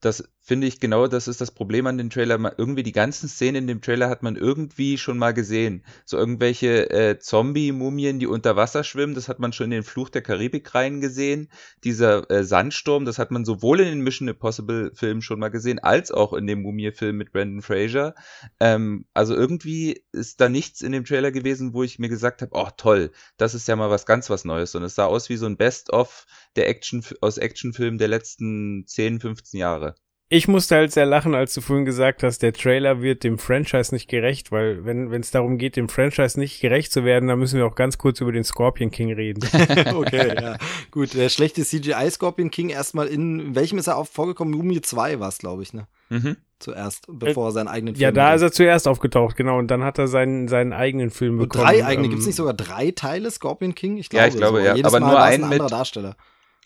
das 0.00 0.28
finde 0.48 0.66
ich 0.66 0.80
genau, 0.80 1.08
das 1.08 1.28
ist 1.28 1.42
das 1.42 1.50
Problem 1.50 1.86
an 1.86 1.98
dem 1.98 2.08
Trailer. 2.08 2.38
irgendwie 2.56 2.82
die 2.82 2.92
ganzen 2.92 3.28
Szenen 3.28 3.64
in 3.64 3.66
dem 3.66 3.82
Trailer 3.82 4.08
hat 4.08 4.22
man 4.22 4.34
irgendwie 4.34 4.96
schon 4.96 5.18
mal 5.18 5.34
gesehen. 5.34 5.84
So 6.06 6.16
irgendwelche 6.16 6.90
äh, 6.90 7.18
Zombie-Mumien, 7.18 8.18
die 8.18 8.26
unter 8.26 8.56
Wasser 8.56 8.82
schwimmen, 8.82 9.14
das 9.14 9.28
hat 9.28 9.40
man 9.40 9.52
schon 9.52 9.66
in 9.66 9.72
den 9.72 9.82
Fluch 9.82 10.08
der 10.08 10.22
Karibik 10.22 10.74
rein 10.74 11.02
gesehen. 11.02 11.50
Dieser 11.84 12.30
äh, 12.30 12.44
Sandsturm, 12.44 13.04
das 13.04 13.18
hat 13.18 13.30
man 13.30 13.44
sowohl 13.44 13.80
in 13.80 13.88
den 13.88 14.00
Mission 14.00 14.28
Impossible 14.28 14.90
Filmen 14.94 15.20
schon 15.20 15.38
mal 15.38 15.50
gesehen, 15.50 15.80
als 15.80 16.10
auch 16.10 16.32
in 16.32 16.46
dem 16.46 16.62
Mumie-Film 16.62 17.18
mit 17.18 17.32
Brandon 17.32 17.60
Fraser. 17.60 18.14
Ähm, 18.58 19.04
also 19.12 19.34
irgendwie 19.34 20.02
ist 20.12 20.40
da 20.40 20.48
nichts 20.48 20.80
in 20.80 20.92
dem 20.92 21.04
Trailer 21.04 21.30
gewesen, 21.30 21.74
wo 21.74 21.82
ich 21.82 21.98
mir 21.98 22.08
gesagt 22.08 22.40
habe, 22.40 22.52
oh 22.54 22.68
toll, 22.74 23.10
das 23.36 23.54
ist 23.54 23.68
ja 23.68 23.76
mal 23.76 23.90
was 23.90 24.06
ganz 24.06 24.30
was 24.30 24.46
Neues. 24.46 24.74
Und 24.74 24.82
es 24.82 24.94
sah 24.94 25.04
aus 25.04 25.28
wie 25.28 25.36
so 25.36 25.44
ein 25.44 25.58
Best-of 25.58 26.24
der 26.56 26.68
Action 26.68 27.04
aus 27.20 27.36
Actionfilmen 27.36 27.98
der 27.98 28.08
letzten 28.08 28.86
10, 28.86 29.20
15 29.20 29.60
Jahre. 29.60 29.87
Ich 30.30 30.46
musste 30.46 30.76
halt 30.76 30.92
sehr 30.92 31.06
lachen, 31.06 31.34
als 31.34 31.54
du 31.54 31.62
vorhin 31.62 31.86
gesagt 31.86 32.22
hast, 32.22 32.42
der 32.42 32.52
Trailer 32.52 33.00
wird 33.00 33.24
dem 33.24 33.38
Franchise 33.38 33.94
nicht 33.94 34.10
gerecht, 34.10 34.52
weil 34.52 34.84
wenn 34.84 35.10
es 35.14 35.30
darum 35.30 35.56
geht, 35.56 35.76
dem 35.76 35.88
Franchise 35.88 36.38
nicht 36.38 36.60
gerecht 36.60 36.92
zu 36.92 37.02
werden, 37.04 37.28
dann 37.28 37.38
müssen 37.38 37.58
wir 37.58 37.64
auch 37.64 37.74
ganz 37.74 37.96
kurz 37.96 38.20
über 38.20 38.30
den 38.30 38.44
Scorpion 38.44 38.90
King 38.90 39.10
reden. 39.14 39.42
okay, 39.94 40.34
ja. 40.38 40.58
Gut, 40.90 41.14
der 41.14 41.30
schlechte 41.30 41.64
CGI 41.64 42.10
Scorpion 42.10 42.50
King 42.50 42.68
erstmal 42.68 43.06
in, 43.06 43.54
welchem 43.54 43.78
ist 43.78 43.86
er 43.86 43.96
auch 43.96 44.06
vorgekommen? 44.06 44.52
Mumie 44.52 44.82
2 44.82 45.18
war 45.18 45.30
es, 45.30 45.38
glaube 45.38 45.62
ich, 45.62 45.72
ne? 45.72 45.86
Mhm. 46.10 46.36
Zuerst, 46.58 47.06
bevor 47.08 47.48
er 47.48 47.52
seinen 47.52 47.68
eigenen 47.68 47.94
Film 47.94 48.02
Ja, 48.02 48.12
da 48.12 48.34
ist 48.34 48.42
er 48.42 48.52
zuerst 48.52 48.86
aufgetaucht, 48.86 49.34
genau, 49.34 49.58
und 49.58 49.68
dann 49.70 49.82
hat 49.82 49.96
er 49.96 50.08
seinen, 50.08 50.48
seinen 50.48 50.74
eigenen 50.74 51.08
Film 51.08 51.34
und 51.34 51.48
bekommen. 51.48 51.64
Drei 51.64 51.86
eigene, 51.86 52.06
ähm, 52.06 52.10
gibt 52.10 52.20
es 52.20 52.26
nicht 52.26 52.36
sogar 52.36 52.52
drei 52.52 52.90
Teile 52.90 53.30
Scorpion 53.30 53.74
King? 53.74 53.96
Ich 53.96 54.10
glaube, 54.10 54.24
ja, 54.24 54.28
ich 54.28 54.36
glaube, 54.36 54.58
so. 54.58 54.64
ja. 54.64 54.74
Jedes 54.74 54.92
aber 54.92 55.00
Mal 55.00 55.10
nur 55.10 55.22
ein, 55.22 55.44
ein 55.44 55.52
anderer 55.52 55.68
Darsteller. 55.68 56.16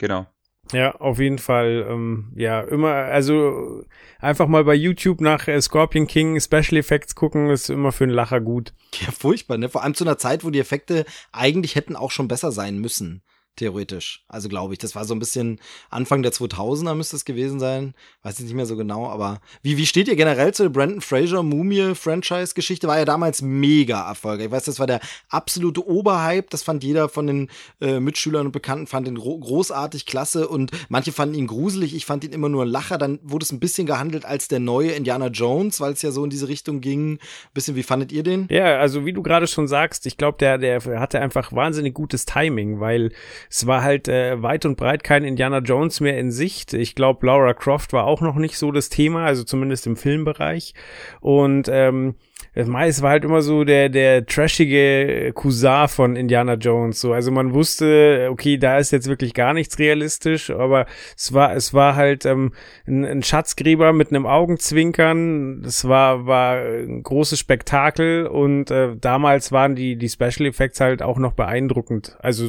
Genau. 0.01 0.27
Ja, 0.71 0.95
auf 0.97 1.19
jeden 1.19 1.39
Fall. 1.39 1.87
Ähm, 1.89 2.33
ja, 2.37 2.61
immer, 2.61 2.93
also 2.93 3.85
einfach 4.21 4.47
mal 4.47 4.65
bei 4.65 4.75
YouTube 4.75 5.21
nach 5.21 5.49
äh, 5.49 5.61
Scorpion 5.61 6.07
King 6.07 6.41
Special 6.41 6.77
Effects 6.77 7.15
gucken, 7.15 7.51
ist 7.51 7.69
immer 7.69 7.93
für 7.93 8.05
einen 8.05 8.13
Lacher 8.13 8.41
gut. 8.41 8.73
Ja, 9.01 9.11
furchtbar, 9.11 9.59
ne? 9.59 9.69
Vor 9.69 9.83
allem 9.83 9.95
zu 9.95 10.05
einer 10.05 10.19
Zeit, 10.19 10.45
wo 10.45 10.51
die 10.51 10.61
Effekte 10.61 11.05
eigentlich 11.33 11.75
hätten 11.75 11.97
auch 11.97 12.11
schon 12.11 12.29
besser 12.29 12.53
sein 12.53 12.79
müssen 12.79 13.23
theoretisch. 13.57 14.25
Also 14.29 14.49
glaube 14.49 14.73
ich, 14.73 14.79
das 14.79 14.95
war 14.95 15.05
so 15.05 15.15
ein 15.15 15.19
bisschen 15.19 15.61
Anfang 15.91 16.23
der 16.23 16.33
2000er 16.33 16.95
müsste 16.95 17.17
es 17.17 17.25
gewesen 17.25 17.61
sein. 17.61 17.95
Weiß 18.23 18.39
ich 18.39 18.47
nicht 18.47 18.55
mehr 18.55 18.67
so 18.67 18.77
genau, 18.77 19.09
aber 19.09 19.41
wie, 19.63 19.77
wie 19.77 19.87
steht 19.87 20.09
ihr 20.09 20.17
generell 20.17 20.55
zu 20.55 20.65
der 20.65 20.71
Brandon 20.71 21.01
Fraser 21.01 21.43
Mumie 21.43 21.95
Franchise 21.95 22.55
Geschichte? 22.55 22.89
War 22.89 22.99
ja 22.99 23.05
damals 23.05 23.43
mega 23.43 24.09
erfolgreich. 24.09 24.47
Ich 24.47 24.53
weiß, 24.53 24.65
das 24.65 24.79
war 24.79 24.87
der 24.87 25.01
absolute 25.29 25.87
Oberhype. 25.87 26.47
Das 26.49 26.63
fand 26.63 26.83
jeder 26.83 27.09
von 27.09 27.27
den 27.27 27.51
äh, 27.81 28.01
Mitschülern 28.01 28.47
und 28.47 28.53
Bekannten 28.53 28.87
fand 28.87 29.07
ihn 29.07 29.17
großartig, 29.17 30.07
klasse 30.07 30.49
und 30.49 30.71
manche 30.89 31.13
fanden 31.13 31.35
ihn 31.35 31.47
gruselig. 31.47 31.95
Ich 31.95 32.07
fand 32.07 32.25
ihn 32.25 32.33
immer 32.33 32.49
nur 32.49 32.65
ein 32.65 32.69
Lacher. 32.69 32.97
Dann 32.97 33.19
wurde 33.23 33.45
es 33.45 33.53
ein 33.53 33.61
bisschen 33.61 33.87
gehandelt 33.87 34.25
als 34.25 34.49
der 34.49 34.61
neue 34.61 34.93
Indiana 34.93 35.27
Jones, 35.27 35.81
weil 35.81 35.93
es 35.93 36.03
ja 36.03 36.11
so 36.11 36.25
in 36.25 36.31
diese 36.31 36.49
Richtung 36.49 36.81
ging. 36.81 37.19
bisschen, 37.53 37.77
wie 37.77 37.83
fandet 37.83 38.13
ihr 38.13 38.23
den? 38.23 38.47
Ja, 38.51 38.79
also 38.79 39.05
wie 39.05 39.13
du 39.13 39.23
gerade 39.23 39.47
schon 39.47 39.69
sagst, 39.69 40.07
ich 40.07 40.17
glaube, 40.17 40.39
der, 40.39 40.57
der 40.57 40.83
hatte 40.99 41.21
einfach 41.21 41.53
wahnsinnig 41.53 41.93
gutes 41.93 42.25
Timing, 42.25 42.81
weil 42.81 43.13
es 43.55 43.67
war 43.67 43.83
halt 43.83 44.09
äh, 44.09 44.43
weit 44.43 44.65
und 44.65 44.79
breit 44.79 45.05
kein 45.05 45.25
Indiana 45.25 45.59
Jones 45.59 46.01
mehr 46.01 46.19
in 46.19 46.31
Sicht. 46.31 46.73
Ich 46.73 46.95
glaube, 46.95 47.27
Laura 47.27 47.53
Croft 47.53 47.93
war 47.93 48.07
auch 48.07 48.23
noch 48.23 48.37
nicht 48.37 48.57
so 48.57 48.73
das 48.73 48.89
Thema, 48.89 49.27
also 49.27 49.45
zumindest 49.45 49.87
im 49.87 49.97
Filmbereich. 49.97 50.73
Und 51.21 51.69
ähm, 51.71 52.15
es 52.55 53.03
war 53.03 53.11
halt 53.11 53.27
immer 53.27 53.43
so 53.43 53.65
der, 53.65 53.91
der 53.91 54.25
trashige 54.25 55.33
Cousin 55.35 55.87
von 55.89 56.17
Indiana 56.17 56.55
Jones. 56.55 57.03
So, 57.03 57.13
also 57.13 57.31
man 57.31 57.53
wusste, 57.53 58.29
okay, 58.31 58.57
da 58.57 58.79
ist 58.79 58.91
jetzt 58.91 59.07
wirklich 59.07 59.35
gar 59.35 59.53
nichts 59.53 59.79
realistisch, 59.79 60.49
aber 60.49 60.87
es 61.15 61.35
war, 61.35 61.55
es 61.55 61.75
war 61.75 61.95
halt 61.95 62.25
ähm, 62.25 62.55
ein, 62.87 63.05
ein 63.05 63.23
Schatzgräber 63.23 63.93
mit 63.93 64.09
einem 64.09 64.25
Augenzwinkern. 64.25 65.63
Es 65.67 65.87
war, 65.87 66.25
war 66.25 66.57
ein 66.57 67.03
großes 67.03 67.39
Spektakel 67.39 68.27
und 68.27 68.71
äh, 68.71 68.97
damals 68.99 69.53
waren 69.53 69.75
die, 69.75 69.97
die 69.97 70.09
Special 70.09 70.47
Effects 70.47 70.81
halt 70.81 71.03
auch 71.03 71.19
noch 71.19 71.35
beeindruckend. 71.35 72.17
Also 72.21 72.49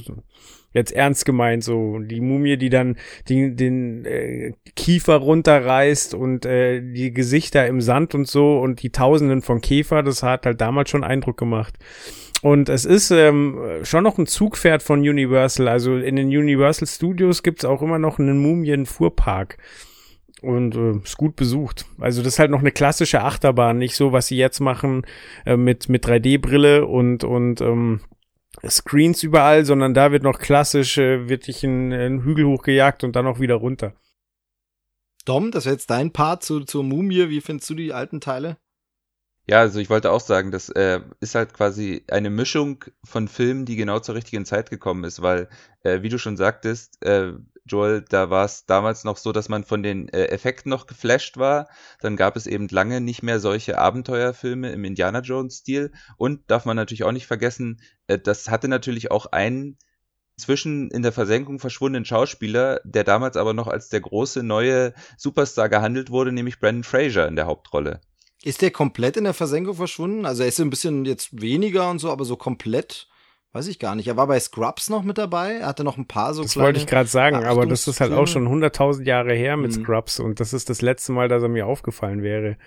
jetzt 0.73 0.91
ernst 0.91 1.25
gemeint, 1.25 1.63
so 1.63 1.99
die 1.99 2.21
Mumie, 2.21 2.57
die 2.57 2.69
dann 2.69 2.97
die, 3.29 3.55
den 3.55 4.05
äh, 4.05 4.53
Kiefer 4.75 5.15
runterreißt 5.15 6.13
und 6.13 6.45
äh, 6.45 6.81
die 6.81 7.13
Gesichter 7.13 7.67
im 7.67 7.81
Sand 7.81 8.15
und 8.15 8.27
so 8.27 8.59
und 8.59 8.81
die 8.83 8.91
Tausenden 8.91 9.41
von 9.41 9.61
Käfer, 9.61 10.03
das 10.03 10.23
hat 10.23 10.45
halt 10.45 10.61
damals 10.61 10.89
schon 10.89 11.03
Eindruck 11.03 11.37
gemacht. 11.37 11.75
Und 12.43 12.67
es 12.67 12.83
ist 12.83 13.09
ähm, 13.09 13.57
schon 13.83 14.03
noch 14.03 14.17
ein 14.17 14.27
Zugpferd 14.27 14.83
von 14.83 14.99
Universal. 14.99 15.69
Also 15.69 15.95
in 15.95 16.17
den 16.17 16.27
Universal 16.27 16.87
Studios 16.89 17.41
gibt's 17.41 17.63
auch 17.63 17.81
immer 17.81 17.99
noch 17.99 18.19
einen 18.19 18.37
Mumien-Fuhrpark. 18.39 19.57
Und 20.41 20.75
äh, 20.75 20.97
ist 20.97 21.15
gut 21.15 21.37
besucht. 21.37 21.85
Also 22.01 22.21
das 22.21 22.33
ist 22.33 22.39
halt 22.39 22.51
noch 22.51 22.59
eine 22.59 22.73
klassische 22.73 23.21
Achterbahn, 23.21 23.77
nicht 23.77 23.95
so, 23.95 24.11
was 24.11 24.27
sie 24.27 24.35
jetzt 24.35 24.59
machen 24.59 25.03
äh, 25.45 25.55
mit, 25.55 25.87
mit 25.87 26.05
3D-Brille 26.05 26.85
und, 26.85 27.23
und 27.23 27.61
ähm, 27.61 28.01
Screens 28.67 29.23
überall, 29.23 29.65
sondern 29.65 29.93
da 29.93 30.11
wird 30.11 30.23
noch 30.23 30.39
klassisch 30.39 30.97
äh, 30.97 31.27
wirklich 31.27 31.63
ein, 31.63 31.91
ein 31.91 32.23
Hügel 32.23 32.45
hochgejagt 32.45 33.03
und 33.03 33.15
dann 33.15 33.27
auch 33.27 33.39
wieder 33.39 33.55
runter. 33.55 33.93
Dom, 35.25 35.51
das 35.51 35.65
wäre 35.65 35.75
jetzt 35.75 35.89
dein 35.89 36.11
Part 36.11 36.43
zu, 36.43 36.61
zur 36.61 36.83
Mumie. 36.83 37.29
Wie 37.29 37.41
findest 37.41 37.69
du 37.69 37.75
die 37.75 37.93
alten 37.93 38.21
Teile? 38.21 38.57
Ja, 39.45 39.59
also 39.59 39.79
ich 39.79 39.89
wollte 39.89 40.11
auch 40.11 40.21
sagen, 40.21 40.51
das 40.51 40.69
äh, 40.69 41.01
ist 41.19 41.35
halt 41.35 41.53
quasi 41.53 42.05
eine 42.09 42.29
Mischung 42.29 42.85
von 43.03 43.27
Filmen, 43.27 43.65
die 43.65 43.75
genau 43.75 43.99
zur 43.99 44.15
richtigen 44.15 44.45
Zeit 44.45 44.69
gekommen 44.69 45.03
ist, 45.03 45.21
weil, 45.21 45.49
äh, 45.83 46.01
wie 46.01 46.09
du 46.09 46.17
schon 46.17 46.37
sagtest, 46.37 47.03
äh, 47.03 47.33
Joel, 47.65 48.01
da 48.01 48.29
war 48.29 48.45
es 48.45 48.65
damals 48.65 49.03
noch 49.03 49.17
so, 49.17 49.31
dass 49.31 49.47
man 49.47 49.63
von 49.63 49.83
den 49.83 50.09
äh, 50.09 50.25
Effekten 50.25 50.69
noch 50.69 50.85
geflasht 50.85 51.37
war. 51.37 51.69
Dann 52.01 52.17
gab 52.17 52.35
es 52.35 52.45
eben 52.45 52.67
lange 52.67 52.99
nicht 52.99 53.23
mehr 53.23 53.39
solche 53.39 53.77
Abenteuerfilme 53.77 54.71
im 54.71 54.83
Indiana 54.83 55.19
Jones-Stil. 55.19 55.91
Und 56.17 56.41
darf 56.51 56.65
man 56.65 56.75
natürlich 56.75 57.03
auch 57.03 57.13
nicht 57.13 57.27
vergessen, 57.27 57.81
äh, 58.07 58.19
das 58.19 58.49
hatte 58.49 58.67
natürlich 58.67 59.11
auch 59.11 59.27
einen 59.27 59.77
zwischen 60.37 60.89
in 60.91 61.03
der 61.03 61.11
Versenkung 61.11 61.59
verschwundenen 61.59 62.05
Schauspieler, 62.05 62.81
der 62.83 63.03
damals 63.03 63.37
aber 63.37 63.53
noch 63.53 63.67
als 63.67 63.89
der 63.89 64.01
große 64.01 64.43
neue 64.43 64.93
Superstar 65.17 65.69
gehandelt 65.69 66.09
wurde, 66.09 66.31
nämlich 66.31 66.59
Brandon 66.59 66.83
Fraser 66.83 67.27
in 67.27 67.35
der 67.35 67.45
Hauptrolle. 67.45 68.01
Ist 68.43 68.61
der 68.61 68.71
komplett 68.71 69.15
in 69.15 69.23
der 69.23 69.33
Versenkung 69.33 69.75
verschwunden? 69.75 70.25
Also 70.25 70.43
er 70.43 70.49
ist 70.49 70.59
ein 70.59 70.69
bisschen 70.69 71.05
jetzt 71.05 71.41
weniger 71.41 71.89
und 71.89 71.99
so, 71.99 72.11
aber 72.11 72.25
so 72.25 72.35
komplett 72.35 73.07
Weiß 73.53 73.67
ich 73.67 73.77
gar 73.77 73.93
nicht. 73.95 74.07
Er 74.07 74.17
war 74.17 74.25
bei 74.25 74.39
Scrubs 74.39 74.89
noch 74.89 75.03
mit 75.03 75.19
dabei. 75.19 75.57
Er 75.57 75.67
hatte 75.67 75.83
noch 75.83 75.97
ein 75.97 76.07
paar 76.07 76.33
so 76.33 76.41
Das 76.41 76.57
wollte 76.57 76.79
ich 76.79 76.87
gerade 76.87 77.07
sagen, 77.07 77.45
aber 77.45 77.67
das 77.67 77.87
ist 77.87 78.01
halt 78.01 78.11
auch 78.11 78.25
schon 78.25 78.47
100.000 78.47 79.03
Jahre 79.05 79.33
her 79.33 79.57
mit 79.57 79.77
mhm. 79.77 79.83
Scrubs 79.83 80.19
und 80.19 80.39
das 80.39 80.53
ist 80.53 80.71
das 80.71 80.81
letzte 80.81 81.11
Mal, 81.11 81.27
dass 81.27 81.43
er 81.43 81.49
mir 81.49 81.67
aufgefallen 81.67 82.23
wäre. 82.23 82.57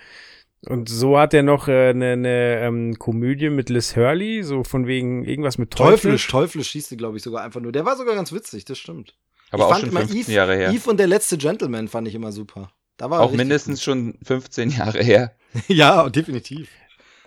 Und 0.65 0.89
so 0.89 1.19
hat 1.19 1.33
er 1.33 1.43
noch 1.43 1.67
äh, 1.67 1.89
eine, 1.89 2.13
eine 2.13 2.59
ähm, 2.61 2.97
Komödie 2.97 3.49
mit 3.49 3.69
Liz 3.69 3.95
Hurley, 3.95 4.43
so 4.43 4.63
von 4.63 4.87
wegen 4.87 5.25
irgendwas 5.25 5.57
mit 5.57 5.71
Teuflisch. 5.71 6.01
Teuflisch, 6.01 6.27
Teuflisch 6.27 6.69
schießt 6.69 6.97
glaube 6.97 7.17
ich, 7.17 7.23
sogar 7.23 7.43
einfach 7.43 7.61
nur. 7.61 7.73
Der 7.73 7.85
war 7.85 7.97
sogar 7.97 8.15
ganz 8.15 8.31
witzig, 8.31 8.65
das 8.65 8.79
stimmt. 8.79 9.13
Aber 9.51 9.67
ich 9.67 9.73
auch 9.75 9.79
schon 9.79 9.91
15 9.91 10.17
Eve, 10.17 10.31
Jahre 10.31 10.55
her. 10.55 10.71
Eve 10.71 10.89
und 10.89 10.97
der 10.97 11.07
letzte 11.07 11.37
Gentleman 11.37 11.87
fand 11.89 12.07
ich 12.07 12.15
immer 12.15 12.31
super. 12.31 12.71
Da 12.95 13.09
war 13.09 13.21
auch 13.21 13.31
mindestens 13.31 13.79
gut. 13.79 13.83
schon 13.83 14.17
15 14.23 14.71
Jahre 14.71 15.03
her. 15.03 15.35
ja, 15.67 16.09
definitiv. 16.09 16.69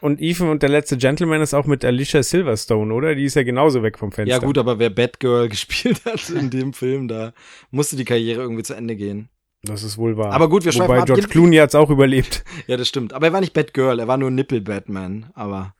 Und 0.00 0.20
Ethan 0.20 0.48
und 0.48 0.62
der 0.62 0.70
letzte 0.70 0.96
Gentleman 0.96 1.42
ist 1.42 1.54
auch 1.54 1.66
mit 1.66 1.84
Alicia 1.84 2.22
Silverstone, 2.22 2.92
oder? 2.92 3.14
Die 3.14 3.24
ist 3.24 3.34
ja 3.34 3.42
genauso 3.42 3.82
weg 3.82 3.98
vom 3.98 4.12
Fenster. 4.12 4.34
Ja 4.34 4.42
gut, 4.42 4.56
aber 4.56 4.78
wer 4.78 4.90
Batgirl 4.90 5.48
gespielt 5.50 6.04
hat 6.04 6.28
in 6.30 6.50
dem 6.50 6.72
Film, 6.72 7.08
da 7.08 7.32
musste 7.70 7.96
die 7.96 8.04
Karriere 8.04 8.40
irgendwie 8.40 8.62
zu 8.62 8.74
Ende 8.74 8.96
gehen. 8.96 9.28
Das 9.62 9.82
ist 9.82 9.98
wohl 9.98 10.16
wahr. 10.16 10.32
Aber 10.32 10.48
gut, 10.48 10.64
wir 10.64 10.74
Wobei 10.74 11.02
George 11.02 11.28
Clooney 11.28 11.56
hat's 11.56 11.74
auch 11.74 11.90
überlebt. 11.90 12.44
Ja, 12.66 12.78
das 12.78 12.88
stimmt. 12.88 13.12
Aber 13.12 13.26
er 13.26 13.32
war 13.34 13.40
nicht 13.40 13.52
Batgirl, 13.52 13.98
er 13.98 14.08
war 14.08 14.16
nur 14.16 14.30
Nippel-Batman. 14.30 15.26
Aber 15.34 15.74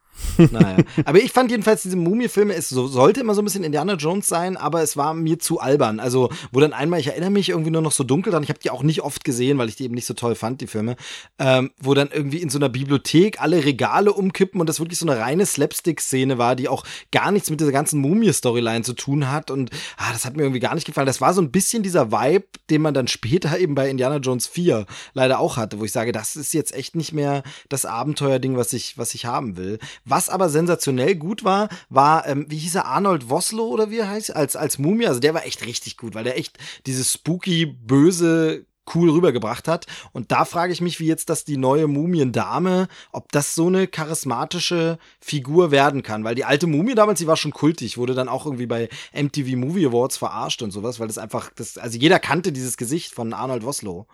naja. 0.50 0.78
Aber 1.04 1.18
ich 1.18 1.33
fand 1.33 1.50
jedenfalls 1.50 1.83
diese 1.83 1.96
Mumie-Filme, 1.96 2.54
es 2.54 2.68
so, 2.68 2.87
sollte 2.87 3.20
immer 3.20 3.35
so 3.35 3.42
ein 3.42 3.44
bisschen 3.44 3.64
Indiana 3.64 3.94
Jones 3.94 4.26
sein, 4.26 4.56
aber 4.56 4.83
es 4.83 4.96
war 4.96 5.14
mir 5.14 5.38
zu 5.38 5.61
albern. 5.61 6.00
Also, 6.00 6.30
wo 6.52 6.61
dann 6.61 6.72
einmal, 6.72 7.00
ich 7.00 7.09
erinnere 7.09 7.30
mich 7.30 7.50
irgendwie 7.50 7.70
nur 7.70 7.83
noch 7.83 7.92
so 7.92 8.04
dunkel 8.04 8.33
dran, 8.33 8.42
ich 8.42 8.48
habe 8.48 8.61
die 8.61 8.70
auch 8.70 8.83
nicht 8.83 9.02
oft 9.02 9.24
gesehen, 9.24 9.59
weil 9.59 9.68
ich 9.68 9.76
die 9.76 9.85
eben 9.85 9.94
nicht 9.94 10.06
so 10.06 10.14
toll 10.14 10.35
fand, 10.35 10.61
die 10.61 10.66
Filme, 10.66 10.96
ähm, 11.38 11.70
wo 11.78 11.94
dann 11.94 12.09
irgendwie 12.12 12.38
in 12.38 12.50
so 12.50 12.59
einer 12.59 12.68
Bibliothek 12.68 13.40
alle 13.40 13.64
Regale 13.64 14.12
umkippen 14.12 14.61
und 14.61 14.68
das 14.68 14.80
wirklich 14.80 14.98
so 14.98 15.06
eine 15.06 15.18
reine 15.20 15.46
Slapstick-Szene 15.46 16.38
war, 16.38 16.56
die 16.56 16.68
auch 16.68 16.85
gar 17.12 17.30
nichts 17.30 17.50
mit 17.50 17.61
dieser 17.61 17.72
ganzen 17.72 18.00
Mumie-Storyline 18.00 18.83
zu 18.83 18.94
tun 18.94 19.30
hat 19.30 19.50
und 19.50 19.70
ah, 19.96 20.12
das 20.12 20.24
hat 20.24 20.37
mir 20.37 20.42
irgendwie 20.42 20.61
gar 20.61 20.74
nicht 20.74 20.87
gefallen. 20.87 21.06
Das 21.06 21.20
war 21.20 21.35
so 21.35 21.42
ein 21.42 21.50
bisschen 21.50 21.83
dieser 21.83 22.12
Vibe, 22.12 22.46
den 22.70 22.83
man 22.83 22.94
dann 22.94 23.09
später 23.09 23.59
eben 23.59 23.74
bei 23.74 23.88
Indiana 23.88 24.16
Jones 24.16 24.46
4 24.46 24.87
leider 25.14 25.38
auch 25.38 25.56
hatte, 25.56 25.78
wo 25.80 25.85
ich 25.85 25.92
sage, 25.92 26.12
das 26.12 26.37
ist 26.37 26.54
jetzt 26.54 26.74
echt 26.74 26.96
nicht 26.96 27.12
mehr 27.12 27.42
das 27.68 27.85
Abenteuerding, 27.85 28.56
was 28.56 28.72
ich, 28.72 28.98
was 28.98 29.14
ich 29.14 29.26
haben 29.26 29.56
will. 29.56 29.78
Was 30.10 30.28
aber 30.28 30.48
sensationell 30.48 31.14
gut 31.14 31.44
war, 31.44 31.68
war, 31.88 32.26
ähm, 32.26 32.46
wie 32.48 32.58
hieß 32.58 32.74
er, 32.74 32.86
Arnold 32.86 33.30
Woslow 33.30 33.68
oder 33.68 33.90
wie 33.90 33.98
er 33.98 34.08
heißt, 34.08 34.34
als, 34.34 34.56
als 34.56 34.78
Mumie. 34.78 35.06
Also 35.06 35.20
der 35.20 35.34
war 35.34 35.46
echt 35.46 35.64
richtig 35.64 35.96
gut, 35.96 36.14
weil 36.14 36.24
der 36.24 36.36
echt 36.36 36.58
dieses 36.86 37.12
spooky, 37.12 37.66
böse 37.66 38.66
cool 38.94 39.10
rübergebracht 39.10 39.68
hat. 39.68 39.86
Und 40.12 40.32
da 40.32 40.44
frage 40.44 40.72
ich 40.72 40.80
mich, 40.80 41.00
wie 41.00 41.06
jetzt 41.06 41.28
das 41.30 41.44
die 41.44 41.56
neue 41.56 41.86
Mumiendame, 41.86 42.88
ob 43.12 43.30
das 43.32 43.54
so 43.54 43.68
eine 43.68 43.86
charismatische 43.86 44.98
Figur 45.20 45.70
werden 45.70 46.02
kann. 46.02 46.24
Weil 46.24 46.34
die 46.34 46.44
alte 46.44 46.66
Mumie 46.66 46.94
damals, 46.94 47.20
die 47.20 47.26
war 47.26 47.36
schon 47.36 47.52
kultig, 47.52 47.98
wurde 47.98 48.14
dann 48.14 48.28
auch 48.28 48.46
irgendwie 48.46 48.66
bei 48.66 48.88
MTV 49.12 49.56
Movie 49.56 49.86
Awards 49.86 50.16
verarscht 50.16 50.62
und 50.62 50.70
sowas, 50.70 50.98
weil 50.98 51.06
das 51.06 51.18
einfach, 51.18 51.50
das, 51.54 51.78
also 51.78 51.98
jeder 51.98 52.18
kannte 52.18 52.52
dieses 52.52 52.76
Gesicht 52.76 53.14
von 53.14 53.32
Arnold 53.32 53.64
Woslow. 53.64 54.06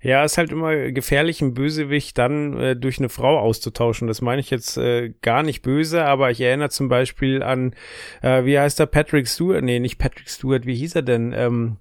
Ja, 0.00 0.24
ist 0.24 0.38
halt 0.38 0.52
immer 0.52 0.90
gefährlich, 0.90 1.42
einen 1.42 1.54
Bösewicht 1.54 2.18
dann 2.18 2.58
äh, 2.58 2.76
durch 2.76 2.98
eine 2.98 3.08
Frau 3.08 3.38
auszutauschen. 3.38 4.08
Das 4.08 4.20
meine 4.20 4.40
ich 4.40 4.50
jetzt 4.50 4.76
äh, 4.76 5.14
gar 5.22 5.42
nicht 5.42 5.62
böse, 5.62 6.04
aber 6.04 6.30
ich 6.30 6.40
erinnere 6.40 6.70
zum 6.70 6.88
Beispiel 6.88 7.42
an, 7.42 7.74
äh, 8.22 8.44
wie 8.44 8.58
heißt 8.58 8.80
er, 8.80 8.86
Patrick 8.86 9.28
Stewart? 9.28 9.62
Nee, 9.62 9.80
nicht 9.80 9.98
Patrick 9.98 10.28
Stewart, 10.28 10.66
wie 10.66 10.74
hieß 10.74 10.94
er 10.94 11.02
denn? 11.02 11.32
Ähm, 11.32 11.76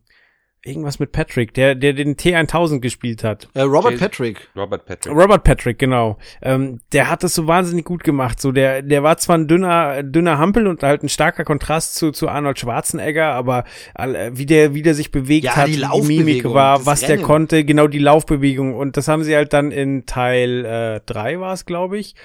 irgendwas 0.64 1.00
mit 1.00 1.12
Patrick, 1.14 1.54
der, 1.54 1.76
der 1.76 1.94
den 1.94 2.16
T1000 2.18 2.80
gespielt 2.82 3.24
hat. 3.24 3.48
Äh, 3.54 3.62
Robert 3.62 3.94
Jason- 3.94 4.00
Patrick. 4.00 4.50
Robert 4.56 4.86
Patrick. 4.86 5.14
Robert 5.16 5.44
Patrick, 5.46 5.80
genau. 5.80 6.18
Ähm, 6.42 6.80
der 6.92 7.10
hat 7.10 7.24
das 7.24 7.36
so 7.36 7.48
wahnsinnig 7.48 7.86
gut 7.86 8.04
gemacht. 8.04 8.42
So, 8.42 8.52
der, 8.52 8.82
der 8.82 9.02
war 9.02 9.18
zwar 9.18 9.38
ein 9.38 9.48
dünner, 9.48 10.04
dünner 10.04 10.38
Hampel 10.40 10.68
und 10.68 10.84
halt 10.84 11.04
ein 11.04 11.10
starker 11.10 11.46
Kontrast 11.46 11.96
zu, 11.96 12.12
zu 12.12 12.28
Arnold 12.28 12.60
Schwarzenegger, 12.60 13.28
aber 13.34 13.64
all- 13.94 14.32
wie 14.38 14.46
der, 14.46 14.74
wie 14.74 14.82
der 14.82 14.94
sich 14.94 15.12
bewegt 15.12 15.46
Ja, 15.46 15.56
hat, 15.56 15.68
die 15.68 15.72
wie 15.72 15.76
die 15.76 15.82
Laufbewegung, 15.82 16.26
Mimik 16.26 16.44
war, 16.54 16.86
was 16.86 17.00
der 17.02 17.10
Rennen. 17.12 17.24
konnte, 17.24 17.64
genau 17.64 17.88
die 17.88 18.00
Laufbewegung. 18.00 18.76
Und 18.76 18.98
das 18.98 19.08
haben 19.08 19.24
sie 19.24 19.36
halt 19.36 19.54
dann 19.54 19.72
in 19.72 20.06
Teil 20.06 20.66
äh, 20.66 21.02
3 21.06 21.40
war 21.40 21.54
es, 21.54 21.66
glaube 21.66 21.98
ich, 21.98 22.16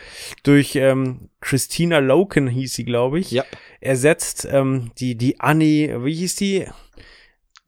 durch 0.42 0.75
ähm, 0.75 1.29
Christina 1.40 1.99
Loken 1.99 2.49
hieß 2.49 2.73
sie, 2.75 2.85
glaube 2.85 3.21
ich, 3.21 3.31
Ja. 3.31 3.45
ersetzt. 3.81 4.49
Ähm, 4.51 4.90
die, 4.99 5.16
die 5.16 5.38
Annie, 5.40 6.05
wie 6.05 6.14
hieß 6.14 6.37
die? 6.37 6.66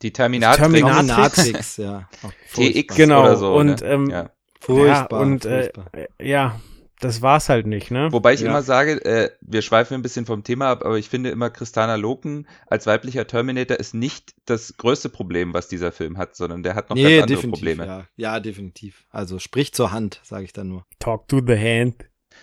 Die 0.05 0.13
Terminatrix. 0.13 0.59
Terminatrix. 0.59 1.07
Dominatrix, 1.07 1.77
ja. 1.79 2.09
Oh. 2.23 2.31
TX 2.55 2.95
Genau, 2.95 3.23
oder 3.23 3.37
so. 3.37 3.55
und, 3.55 3.81
ne? 3.81 3.87
ähm, 3.89 4.11
ja. 4.11 4.31
Furchtbar, 4.61 5.19
ja, 5.19 5.27
und 5.27 5.45
äh, 5.45 5.63
furchtbar. 5.63 5.87
ja, 6.23 6.61
das 7.01 7.21
war's 7.21 7.49
halt 7.49 7.67
nicht, 7.67 7.91
ne? 7.91 8.09
Wobei 8.13 8.33
ich 8.35 8.41
Ja. 8.41 8.49
immer 8.51 8.63
sage, 8.63 9.05
äh, 9.05 9.31
wir 9.41 9.61
schweifen 9.63 9.95
ein 9.95 10.03
bisschen 10.03 10.25
vom 10.27 10.45
Thema 10.45 10.69
ab, 10.71 10.85
aber 10.85 10.99
ich 10.99 11.09
finde 11.09 11.31
immer, 11.31 11.51
Christana 11.51 11.97
Loken 11.97 12.47
als 12.67 12.87
weiblicher 12.87 13.27
Terminator 13.27 13.79
ist 13.79 13.95
nicht 13.95 14.35
das 14.47 14.77
größte 14.77 15.09
Problem, 15.09 15.53
was 15.53 15.69
dieser 15.69 15.91
Film 15.91 16.17
hat, 16.17 16.37
sondern 16.37 16.63
der 16.63 16.75
hat 16.77 16.91
noch 16.91 16.97
ganz 16.97 17.23
andere 17.23 17.49
Probleme. 17.49 17.87
Ja. 17.87 18.07
ja, 18.17 18.41
definitiv. 18.41 19.05
Also 19.11 19.39
sprich 19.39 19.73
zur 19.75 19.91
Hand, 19.91 20.21
sage 20.23 20.45
ich 20.45 20.53
dann 20.53 20.69
nur. 20.69 20.87
Talk 20.99 21.29
to 21.29 21.41
the 21.45 21.57
hand. 21.59 21.97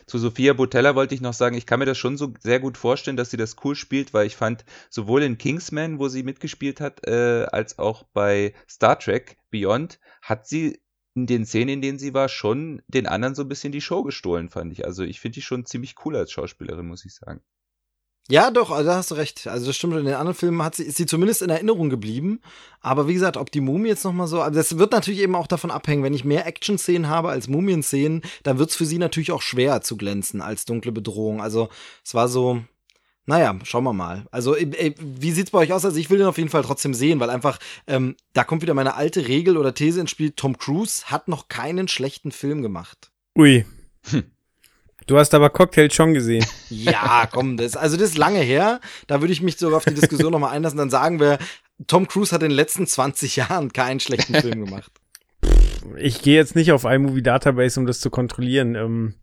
Zu 0.05 0.17
Sophia 0.17 0.53
Botella 0.53 0.95
wollte 0.95 1.15
ich 1.15 1.21
noch 1.21 1.33
sagen, 1.33 1.55
ich 1.55 1.65
kann 1.65 1.79
mir 1.79 1.85
das 1.85 1.97
schon 1.97 2.17
so 2.17 2.33
sehr 2.39 2.59
gut 2.59 2.77
vorstellen, 2.77 3.17
dass 3.17 3.31
sie 3.31 3.37
das 3.37 3.55
cool 3.63 3.75
spielt, 3.75 4.13
weil 4.13 4.27
ich 4.27 4.35
fand, 4.35 4.65
sowohl 4.89 5.23
in 5.23 5.37
Kingsman, 5.37 5.99
wo 5.99 6.07
sie 6.07 6.23
mitgespielt 6.23 6.81
hat, 6.81 7.05
äh, 7.07 7.45
als 7.51 7.79
auch 7.79 8.03
bei 8.13 8.53
Star 8.69 8.97
Trek 8.99 9.37
Beyond, 9.49 9.99
hat 10.21 10.47
sie 10.47 10.79
in 11.13 11.27
den 11.27 11.45
Szenen, 11.45 11.69
in 11.69 11.81
denen 11.81 11.99
sie 11.99 12.13
war, 12.13 12.29
schon 12.29 12.81
den 12.87 13.07
anderen 13.07 13.35
so 13.35 13.41
ein 13.43 13.49
bisschen 13.49 13.71
die 13.71 13.81
Show 13.81 14.03
gestohlen, 14.03 14.49
fand 14.49 14.71
ich. 14.71 14.85
Also 14.85 15.03
ich 15.03 15.19
finde 15.19 15.35
die 15.35 15.41
schon 15.41 15.65
ziemlich 15.65 15.95
cool 16.05 16.15
als 16.15 16.31
Schauspielerin, 16.31 16.87
muss 16.87 17.05
ich 17.05 17.13
sagen. 17.13 17.41
Ja, 18.31 18.49
doch, 18.49 18.71
also 18.71 18.89
da 18.89 18.95
hast 18.95 19.11
du 19.11 19.15
recht. 19.15 19.45
Also 19.47 19.65
das 19.65 19.75
stimmt, 19.75 19.93
in 19.97 20.05
den 20.05 20.13
anderen 20.13 20.37
Filmen 20.37 20.63
hat 20.63 20.75
sie, 20.75 20.83
ist 20.83 20.95
sie 20.95 21.05
zumindest 21.05 21.41
in 21.41 21.49
Erinnerung 21.49 21.89
geblieben. 21.89 22.39
Aber 22.79 23.09
wie 23.09 23.13
gesagt, 23.13 23.35
ob 23.35 23.51
die 23.51 23.59
Mumie 23.59 23.89
jetzt 23.89 24.05
nochmal 24.05 24.27
so, 24.27 24.41
also 24.41 24.57
das 24.57 24.77
wird 24.77 24.93
natürlich 24.93 25.19
eben 25.19 25.35
auch 25.35 25.47
davon 25.47 25.69
abhängen, 25.69 26.01
wenn 26.01 26.13
ich 26.13 26.23
mehr 26.23 26.47
Action-Szenen 26.47 27.09
habe 27.09 27.27
als 27.27 27.49
Mumien-Szenen, 27.49 28.21
dann 28.43 28.57
wird's 28.57 28.77
für 28.77 28.85
sie 28.85 28.99
natürlich 28.99 29.33
auch 29.33 29.41
schwer 29.41 29.81
zu 29.81 29.97
glänzen 29.97 30.41
als 30.41 30.63
dunkle 30.63 30.93
Bedrohung. 30.93 31.41
Also 31.41 31.67
es 32.05 32.13
war 32.13 32.29
so, 32.29 32.61
naja, 33.25 33.59
schauen 33.63 33.83
wir 33.83 33.91
mal. 33.91 34.25
Also 34.31 34.55
äh, 34.55 34.63
äh, 34.63 34.95
wie 34.97 35.33
sieht's 35.33 35.51
bei 35.51 35.59
euch 35.59 35.73
aus? 35.73 35.83
Also 35.83 35.97
ich 35.97 36.09
will 36.09 36.19
den 36.19 36.27
auf 36.27 36.37
jeden 36.37 36.49
Fall 36.49 36.63
trotzdem 36.63 36.93
sehen, 36.93 37.19
weil 37.19 37.29
einfach, 37.29 37.59
ähm, 37.85 38.15
da 38.31 38.45
kommt 38.45 38.61
wieder 38.61 38.73
meine 38.73 38.95
alte 38.95 39.27
Regel 39.27 39.57
oder 39.57 39.73
These 39.73 39.99
ins 39.99 40.09
Spiel, 40.09 40.31
Tom 40.31 40.57
Cruise 40.57 41.07
hat 41.07 41.27
noch 41.27 41.49
keinen 41.49 41.89
schlechten 41.89 42.31
Film 42.31 42.61
gemacht. 42.61 43.11
Ui. 43.37 43.65
Hm. 44.09 44.23
Du 45.07 45.17
hast 45.17 45.33
aber 45.33 45.49
Cocktail 45.49 45.89
schon 45.91 46.13
gesehen. 46.13 46.45
Ja, 46.69 47.27
komm, 47.31 47.57
das, 47.57 47.75
also 47.75 47.97
das 47.97 48.11
ist 48.11 48.17
lange 48.17 48.39
her. 48.39 48.79
Da 49.07 49.21
würde 49.21 49.33
ich 49.33 49.41
mich 49.41 49.57
sogar 49.57 49.77
auf 49.77 49.85
die 49.85 49.93
Diskussion 49.93 50.31
nochmal 50.31 50.53
einlassen. 50.53 50.77
Dann 50.77 50.89
sagen 50.89 51.19
wir, 51.19 51.37
Tom 51.87 52.07
Cruise 52.07 52.33
hat 52.33 52.43
in 52.43 52.49
den 52.49 52.55
letzten 52.55 52.87
20 52.87 53.35
Jahren 53.35 53.73
keinen 53.73 53.99
schlechten 53.99 54.35
Film 54.35 54.65
gemacht. 54.65 54.91
Ich 55.97 56.21
gehe 56.21 56.35
jetzt 56.35 56.55
nicht 56.55 56.71
auf 56.71 56.83
iMovie 56.83 57.23
Database, 57.23 57.79
um 57.79 57.85
das 57.85 57.99
zu 57.99 58.09
kontrollieren. 58.09 58.75
Ähm, 58.75 59.15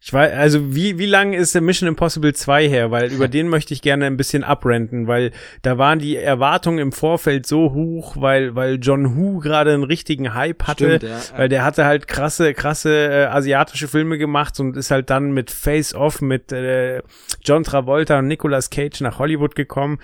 ich 0.00 0.12
weiß, 0.12 0.32
also 0.32 0.74
wie, 0.76 0.96
wie 0.98 1.06
lang 1.06 1.32
ist 1.32 1.56
der 1.56 1.60
Mission 1.60 1.88
Impossible 1.88 2.32
2 2.32 2.68
her? 2.68 2.92
Weil 2.92 3.12
über 3.12 3.26
den 3.26 3.48
möchte 3.48 3.74
ich 3.74 3.82
gerne 3.82 4.06
ein 4.06 4.16
bisschen 4.16 4.44
abrenten, 4.44 5.08
weil 5.08 5.32
da 5.62 5.76
waren 5.76 5.98
die 5.98 6.16
Erwartungen 6.16 6.78
im 6.78 6.92
Vorfeld 6.92 7.46
so 7.46 7.72
hoch, 7.72 8.14
weil, 8.16 8.54
weil 8.54 8.76
John 8.76 9.16
Woo 9.16 9.40
gerade 9.40 9.74
einen 9.74 9.82
richtigen 9.82 10.34
Hype 10.34 10.68
hatte. 10.68 10.98
Stimmt, 10.98 11.02
ja. 11.02 11.18
Weil 11.36 11.48
der 11.48 11.64
hatte 11.64 11.84
halt 11.84 12.06
krasse, 12.06 12.54
krasse 12.54 13.08
äh, 13.08 13.24
asiatische 13.24 13.88
Filme 13.88 14.18
gemacht 14.18 14.60
und 14.60 14.76
ist 14.76 14.92
halt 14.92 15.10
dann 15.10 15.32
mit 15.32 15.50
Face 15.50 15.94
Off 15.94 16.20
mit 16.20 16.52
äh, 16.52 17.02
John 17.42 17.64
Travolta 17.64 18.20
und 18.20 18.28
Nicolas 18.28 18.70
Cage 18.70 19.00
nach 19.00 19.18
Hollywood 19.18 19.56
gekommen. 19.56 19.98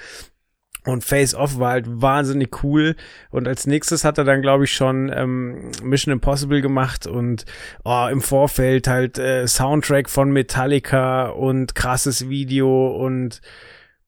Und 0.86 1.02
Face 1.02 1.34
Off 1.34 1.58
war 1.58 1.72
halt 1.72 1.86
wahnsinnig 1.88 2.62
cool. 2.62 2.94
Und 3.30 3.48
als 3.48 3.66
nächstes 3.66 4.04
hat 4.04 4.18
er 4.18 4.24
dann, 4.24 4.42
glaube 4.42 4.64
ich, 4.64 4.72
schon 4.72 5.10
ähm, 5.14 5.70
Mission 5.82 6.12
Impossible 6.12 6.60
gemacht 6.60 7.06
und 7.06 7.46
oh, 7.84 8.06
im 8.10 8.20
Vorfeld 8.20 8.86
halt 8.86 9.18
äh, 9.18 9.46
Soundtrack 9.46 10.10
von 10.10 10.30
Metallica 10.30 11.28
und 11.28 11.74
krasses 11.74 12.28
Video 12.28 12.88
und 12.88 13.40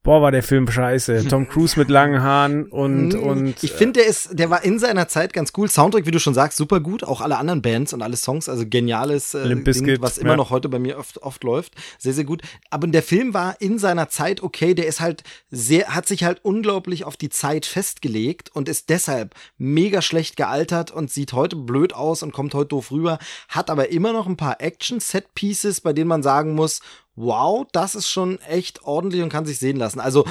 boah, 0.07 0.23
war 0.23 0.31
der 0.31 0.43
Film 0.43 0.71
scheiße. 0.71 1.27
Tom 1.29 1.49
Cruise 1.49 1.79
mit 1.79 1.91
langen 1.91 2.23
Haaren 2.23 2.67
und, 2.67 3.07
Mm, 3.09 3.23
und 3.23 3.63
ich 3.63 3.73
finde, 3.73 4.01
der 4.01 4.07
ist, 4.07 4.39
der 4.39 4.51
war 4.51 4.65
in 4.65 4.79
seiner 4.79 5.09
Zeit 5.09 5.33
ganz 5.33 5.53
cool. 5.57 5.69
Soundtrack, 5.69 6.07
wie 6.07 6.11
du 6.11 6.19
schon 6.19 6.35
sagst, 6.35 6.57
super 6.57 6.81
gut. 6.81 7.05
Auch 7.05 7.21
alle 7.21 7.37
anderen 7.37 7.63
Bands 7.63 7.93
und 7.93 8.03
alle 8.03 8.17
Songs, 8.17 8.49
also 8.49 8.65
geniales 8.67 9.35
äh, 9.35 9.49
Ding, 9.49 10.01
was 10.01 10.19
immer 10.19 10.31
ja. 10.31 10.37
noch 10.37 10.51
heute 10.51 10.69
bei 10.69 10.79
mir 10.79 10.99
oft, 10.99 11.23
oft 11.23 11.43
läuft. 11.45 11.75
Sehr, 11.99 12.15
sehr 12.15 12.25
gut. 12.25 12.43
Aber 12.71 12.87
der 12.87 13.03
Film 13.03 13.35
war 13.35 13.61
in 13.61 13.79
seiner 13.79 14.09
Zeit 14.09 14.43
okay. 14.43 14.75
Der 14.75 14.87
ist 14.87 15.01
halt 15.01 15.23
sehr, 15.51 15.95
hat 15.95 16.07
sich 16.07 16.25
halt 16.25 16.41
unglaublich 16.45 17.05
auf 17.05 17.17
die 17.17 17.29
Zeit 17.29 17.67
festgelegt 17.67 18.51
und 18.55 18.69
ist 18.69 18.89
deshalb 18.89 19.35
mega 19.59 20.03
schlecht 20.03 20.37
gealtert 20.37 20.91
und 20.91 21.11
sieht 21.11 21.33
heute 21.33 21.57
blöd 21.57 21.95
aus 21.95 22.23
und 22.23 22.33
kommt 22.33 22.55
heute 22.55 22.69
doof 22.69 22.91
rüber. 22.91 23.19
Hat 23.49 23.71
aber 23.71 23.91
immer 23.91 24.13
noch 24.13 24.27
ein 24.27 24.37
paar 24.37 24.61
Action-Set-Pieces, 24.61 25.81
bei 25.81 25.93
denen 25.93 26.09
man 26.09 26.23
sagen 26.23 26.55
muss, 26.55 26.81
wow, 27.17 27.67
das 27.73 27.95
ist 27.95 28.09
schon 28.09 28.41
echt 28.43 28.85
ordentlich 28.85 29.23
und 29.23 29.31
kann 29.31 29.47
sich 29.47 29.59
sehen 29.59 29.77
lassen. 29.77 30.01
Also 30.01 30.25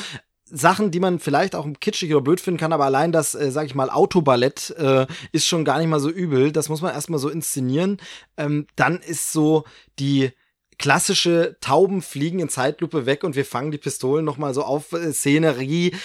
Sachen, 0.45 0.91
die 0.91 0.99
man 0.99 1.19
vielleicht 1.19 1.55
auch 1.55 1.67
kitschig 1.79 2.13
oder 2.13 2.21
blöd 2.21 2.39
finden 2.39 2.59
kann, 2.59 2.71
aber 2.71 2.85
allein 2.85 3.11
das, 3.11 3.33
äh, 3.33 3.51
sag 3.51 3.65
ich 3.65 3.75
mal, 3.75 3.89
Autoballett 3.89 4.69
äh, 4.77 5.07
ist 5.31 5.47
schon 5.47 5.65
gar 5.65 5.79
nicht 5.79 5.87
mal 5.87 5.99
so 5.99 6.09
übel. 6.09 6.51
Das 6.51 6.69
muss 6.69 6.81
man 6.81 6.93
erstmal 6.93 7.19
so 7.19 7.29
inszenieren. 7.29 7.97
Ähm, 8.37 8.67
dann 8.75 8.99
ist 8.99 9.31
so 9.31 9.63
die 9.97 10.31
klassische 10.77 11.57
Tauben 11.61 12.01
fliegen 12.01 12.39
in 12.39 12.49
Zeitlupe 12.49 13.05
weg 13.05 13.23
und 13.23 13.35
wir 13.35 13.45
fangen 13.45 13.71
die 13.71 13.77
Pistolen 13.77 14.25
noch 14.25 14.37
mal 14.37 14.53
so 14.53 14.63
auf 14.63 14.91
äh, 14.93 15.13
Szenerie. 15.13 15.95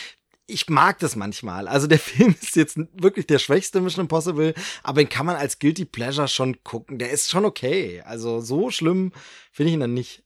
Ich 0.47 0.69
mag 0.71 0.99
das 1.01 1.17
manchmal. 1.17 1.69
Also 1.69 1.87
der 1.87 1.99
Film 2.01 2.35
ist 2.41 2.57
jetzt 2.57 2.79
wirklich 2.95 3.27
der 3.27 3.39
schwächste 3.39 3.83
Mission 3.83 4.05
Impossible, 4.05 4.55
aber 4.83 5.03
den 5.03 5.09
kann 5.11 5.27
man 5.27 5.37
als 5.37 5.59
Guilty 5.59 5.85
Pleasure 5.85 6.29
schon 6.29 6.65
gucken. 6.65 6.99
Der 6.99 7.11
ist 7.11 7.31
schon 7.31 7.45
okay. 7.45 8.03
Also 8.07 8.41
so 8.41 8.71
schlimm 8.71 9.13
finde 9.53 9.69
ich 9.69 9.75
ihn 9.75 9.81
dann 9.81 9.93
nicht. 9.93 10.25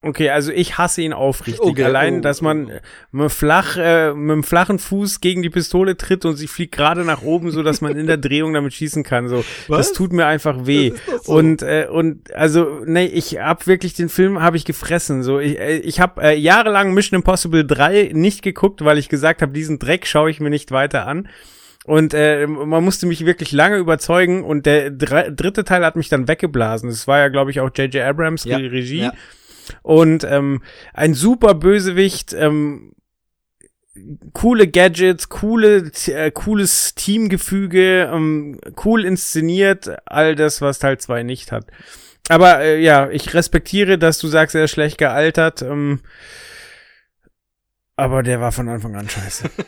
Okay, 0.00 0.30
also 0.30 0.52
ich 0.52 0.78
hasse 0.78 1.02
ihn 1.02 1.12
aufrichtig. 1.12 1.60
Okay, 1.60 1.82
Allein, 1.82 2.18
oh, 2.18 2.20
dass 2.20 2.40
man 2.40 2.66
oh. 2.66 2.78
mit, 3.10 3.32
flach, 3.32 3.76
äh, 3.76 4.14
mit 4.14 4.30
dem 4.30 4.44
flachen 4.44 4.78
Fuß 4.78 5.20
gegen 5.20 5.42
die 5.42 5.50
Pistole 5.50 5.96
tritt 5.96 6.24
und 6.24 6.36
sie 6.36 6.46
fliegt 6.46 6.76
gerade 6.76 7.04
nach 7.04 7.22
oben, 7.22 7.50
so 7.50 7.64
dass 7.64 7.80
man 7.80 7.96
in 7.96 8.06
der 8.06 8.16
Drehung 8.16 8.52
damit 8.52 8.74
schießen 8.74 9.02
kann. 9.02 9.28
So, 9.28 9.44
Was? 9.66 9.88
das 9.88 9.92
tut 9.94 10.12
mir 10.12 10.26
einfach 10.26 10.66
weh. 10.66 10.92
So. 11.24 11.32
Und 11.32 11.62
äh, 11.62 11.88
und 11.90 12.32
also 12.32 12.80
nee, 12.84 13.06
ich 13.06 13.40
hab 13.40 13.66
wirklich 13.66 13.94
den 13.94 14.08
Film 14.08 14.40
habe 14.40 14.56
ich 14.56 14.64
gefressen. 14.64 15.24
So, 15.24 15.40
ich 15.40 15.58
äh, 15.58 15.78
ich 15.78 15.98
habe 15.98 16.22
äh, 16.22 16.36
jahrelang 16.36 16.94
Mission 16.94 17.16
Impossible 17.16 17.66
3 17.66 18.10
nicht 18.14 18.42
geguckt, 18.42 18.84
weil 18.84 18.98
ich 18.98 19.08
gesagt 19.08 19.42
habe, 19.42 19.50
diesen 19.52 19.80
Dreck 19.80 20.06
schaue 20.06 20.30
ich 20.30 20.38
mir 20.38 20.50
nicht 20.50 20.70
weiter 20.70 21.08
an. 21.08 21.28
Und 21.84 22.14
äh, 22.14 22.46
man 22.46 22.84
musste 22.84 23.06
mich 23.06 23.26
wirklich 23.26 23.50
lange 23.50 23.78
überzeugen 23.78 24.44
und 24.44 24.64
der 24.66 24.90
dr 24.90 25.30
dritte 25.30 25.64
Teil 25.64 25.84
hat 25.84 25.96
mich 25.96 26.08
dann 26.08 26.28
weggeblasen. 26.28 26.88
Das 26.88 27.08
war 27.08 27.18
ja, 27.18 27.28
glaube 27.28 27.50
ich, 27.50 27.60
auch 27.60 27.70
J.J. 27.74 28.04
Abrams 28.04 28.44
Ja, 28.44 28.58
Regie. 28.58 29.00
ja. 29.00 29.12
Und 29.82 30.24
ähm, 30.24 30.62
ein 30.94 31.14
super 31.14 31.54
Bösewicht, 31.54 32.32
ähm, 32.32 32.92
coole 34.32 34.68
Gadgets, 34.68 35.28
coole, 35.28 35.90
äh, 36.06 36.30
cooles 36.30 36.94
Teamgefüge, 36.94 38.10
ähm, 38.12 38.60
cool 38.84 39.04
inszeniert, 39.04 39.90
all 40.06 40.34
das, 40.34 40.60
was 40.60 40.78
Teil 40.78 40.98
2 40.98 41.22
nicht 41.22 41.52
hat. 41.52 41.66
Aber 42.28 42.60
äh, 42.60 42.80
ja, 42.80 43.08
ich 43.10 43.34
respektiere, 43.34 43.98
dass 43.98 44.18
du 44.18 44.28
sagst, 44.28 44.54
er 44.54 44.64
ist 44.64 44.72
schlecht 44.72 44.98
gealtert. 44.98 45.62
Ähm, 45.62 46.00
aber 47.98 48.22
der 48.22 48.40
war 48.40 48.52
von 48.52 48.68
Anfang 48.68 48.94
an 48.96 49.08
scheiße. 49.08 49.50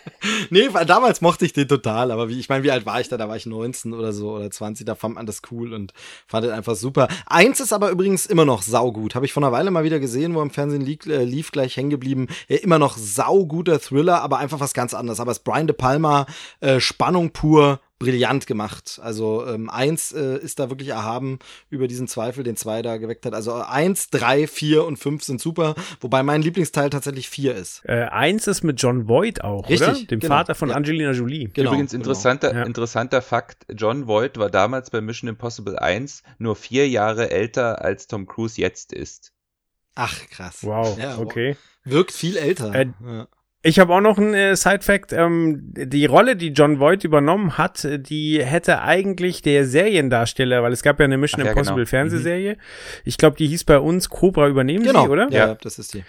Nee, 0.50 0.68
weil 0.72 0.84
damals 0.84 1.20
mochte 1.20 1.46
ich 1.46 1.52
den 1.52 1.66
total, 1.66 2.10
aber 2.10 2.28
wie, 2.28 2.38
ich 2.38 2.48
meine, 2.48 2.62
wie 2.62 2.70
alt 2.70 2.84
war 2.84 3.00
ich 3.00 3.08
da? 3.08 3.16
Da 3.16 3.28
war 3.28 3.36
ich 3.36 3.46
19 3.46 3.94
oder 3.94 4.12
so 4.12 4.32
oder 4.32 4.50
20, 4.50 4.84
da 4.84 4.94
fand 4.94 5.14
man 5.14 5.24
das 5.24 5.40
cool 5.50 5.72
und 5.72 5.94
fand 6.26 6.44
den 6.44 6.52
einfach 6.52 6.74
super. 6.74 7.08
Eins 7.26 7.60
ist 7.60 7.72
aber 7.72 7.90
übrigens 7.90 8.26
immer 8.26 8.44
noch 8.44 8.62
saugut. 8.62 9.14
Habe 9.14 9.24
ich 9.24 9.32
vor 9.32 9.42
einer 9.42 9.52
Weile 9.52 9.70
mal 9.70 9.84
wieder 9.84 9.98
gesehen, 9.98 10.34
wo 10.34 10.42
im 10.42 10.50
Fernsehen 10.50 10.82
lief, 10.82 11.06
äh, 11.06 11.24
lief 11.24 11.52
gleich 11.52 11.76
hängen 11.76 11.90
geblieben. 11.90 12.26
Ja, 12.48 12.58
immer 12.58 12.78
noch 12.78 12.96
sauguter 12.98 13.80
Thriller, 13.80 14.20
aber 14.20 14.38
einfach 14.38 14.60
was 14.60 14.74
ganz 14.74 14.92
anderes. 14.92 15.20
Aber 15.20 15.30
es 15.30 15.38
ist 15.38 15.44
Brian 15.44 15.66
De 15.66 15.76
Palma, 15.76 16.26
äh, 16.60 16.80
Spannung 16.80 17.30
pur, 17.30 17.80
brillant 18.00 18.46
gemacht. 18.48 18.98
Also 19.02 19.46
ähm, 19.46 19.70
eins 19.70 20.10
äh, 20.10 20.38
ist 20.38 20.58
da 20.58 20.70
wirklich 20.70 20.88
erhaben 20.88 21.38
über 21.68 21.86
diesen 21.86 22.08
Zweifel, 22.08 22.42
den 22.42 22.56
zwei 22.56 22.82
da 22.82 22.96
geweckt 22.96 23.24
hat. 23.26 23.34
Also 23.34 23.52
eins, 23.54 24.08
drei, 24.10 24.48
vier 24.48 24.84
und 24.84 24.96
fünf 24.96 25.22
sind 25.22 25.40
super, 25.40 25.76
wobei 26.00 26.22
mein 26.24 26.42
Lieblingsteil 26.42 26.90
tatsächlich 26.90 27.28
vier 27.28 27.54
ist. 27.54 27.82
Äh, 27.84 28.06
eins 28.10 28.46
ist 28.48 28.64
mit 28.64 28.82
John 28.82 29.06
Voight 29.06 29.44
auch, 29.44 29.68
Richtig, 29.68 29.88
oder? 29.88 30.04
Dem 30.06 30.20
genau. 30.20 30.34
Vater 30.34 30.54
von 30.56 30.70
Ja. 30.70 30.76
Angelina 30.76 31.12
Jolie. 31.12 31.48
Genau, 31.52 31.70
Übrigens 31.70 31.92
genau. 31.92 32.00
interessanter, 32.00 32.54
Ja. 32.54 32.62
interessanter 32.64 33.22
Fakt, 33.22 33.66
John 33.76 34.08
Voight 34.08 34.38
war 34.38 34.50
damals 34.50 34.90
bei 34.90 35.00
Mission 35.02 35.28
Impossible 35.28 35.78
1 35.78 36.22
nur 36.38 36.56
vier 36.56 36.88
Jahre 36.88 37.30
älter 37.30 37.84
als 37.84 38.06
Tom 38.06 38.26
Cruise 38.26 38.58
jetzt 38.60 38.92
ist. 38.94 39.32
Ach, 39.94 40.18
krass. 40.30 40.60
Wow, 40.62 40.98
Ja, 40.98 41.18
okay. 41.18 41.56
Wirkt 41.84 42.12
viel 42.12 42.38
älter. 42.38 42.74
Äh, 42.74 42.86
ja. 43.04 43.28
Ich 43.62 43.78
habe 43.78 43.94
auch 43.94 44.00
noch 44.00 44.16
einen 44.16 44.32
äh, 44.32 44.56
Side-Fact. 44.56 45.12
Ähm, 45.12 45.60
die 45.74 46.06
Rolle, 46.06 46.34
die 46.34 46.48
John 46.48 46.80
Voight 46.80 47.04
übernommen 47.04 47.58
hat, 47.58 47.84
äh, 47.84 47.98
die 47.98 48.42
hätte 48.42 48.80
eigentlich 48.80 49.42
der 49.42 49.66
Seriendarsteller, 49.66 50.62
weil 50.62 50.72
es 50.72 50.82
gab 50.82 50.98
ja 50.98 51.04
eine 51.04 51.18
Mission 51.18 51.42
Ach 51.42 51.46
ja, 51.46 51.50
Impossible 51.52 51.84
genau. 51.84 51.88
Fernsehserie. 51.90 52.56
Ich 53.04 53.18
glaube, 53.18 53.36
die 53.36 53.46
hieß 53.48 53.64
bei 53.64 53.78
uns 53.78 54.08
Cobra 54.08 54.48
übernehmen 54.48 54.84
Genau, 54.84 55.04
sie, 55.04 55.08
oder? 55.10 55.28
Ja, 55.30 55.48
Ja. 55.48 55.54
das 55.60 55.78
ist 55.78 55.92
die. 55.92 56.04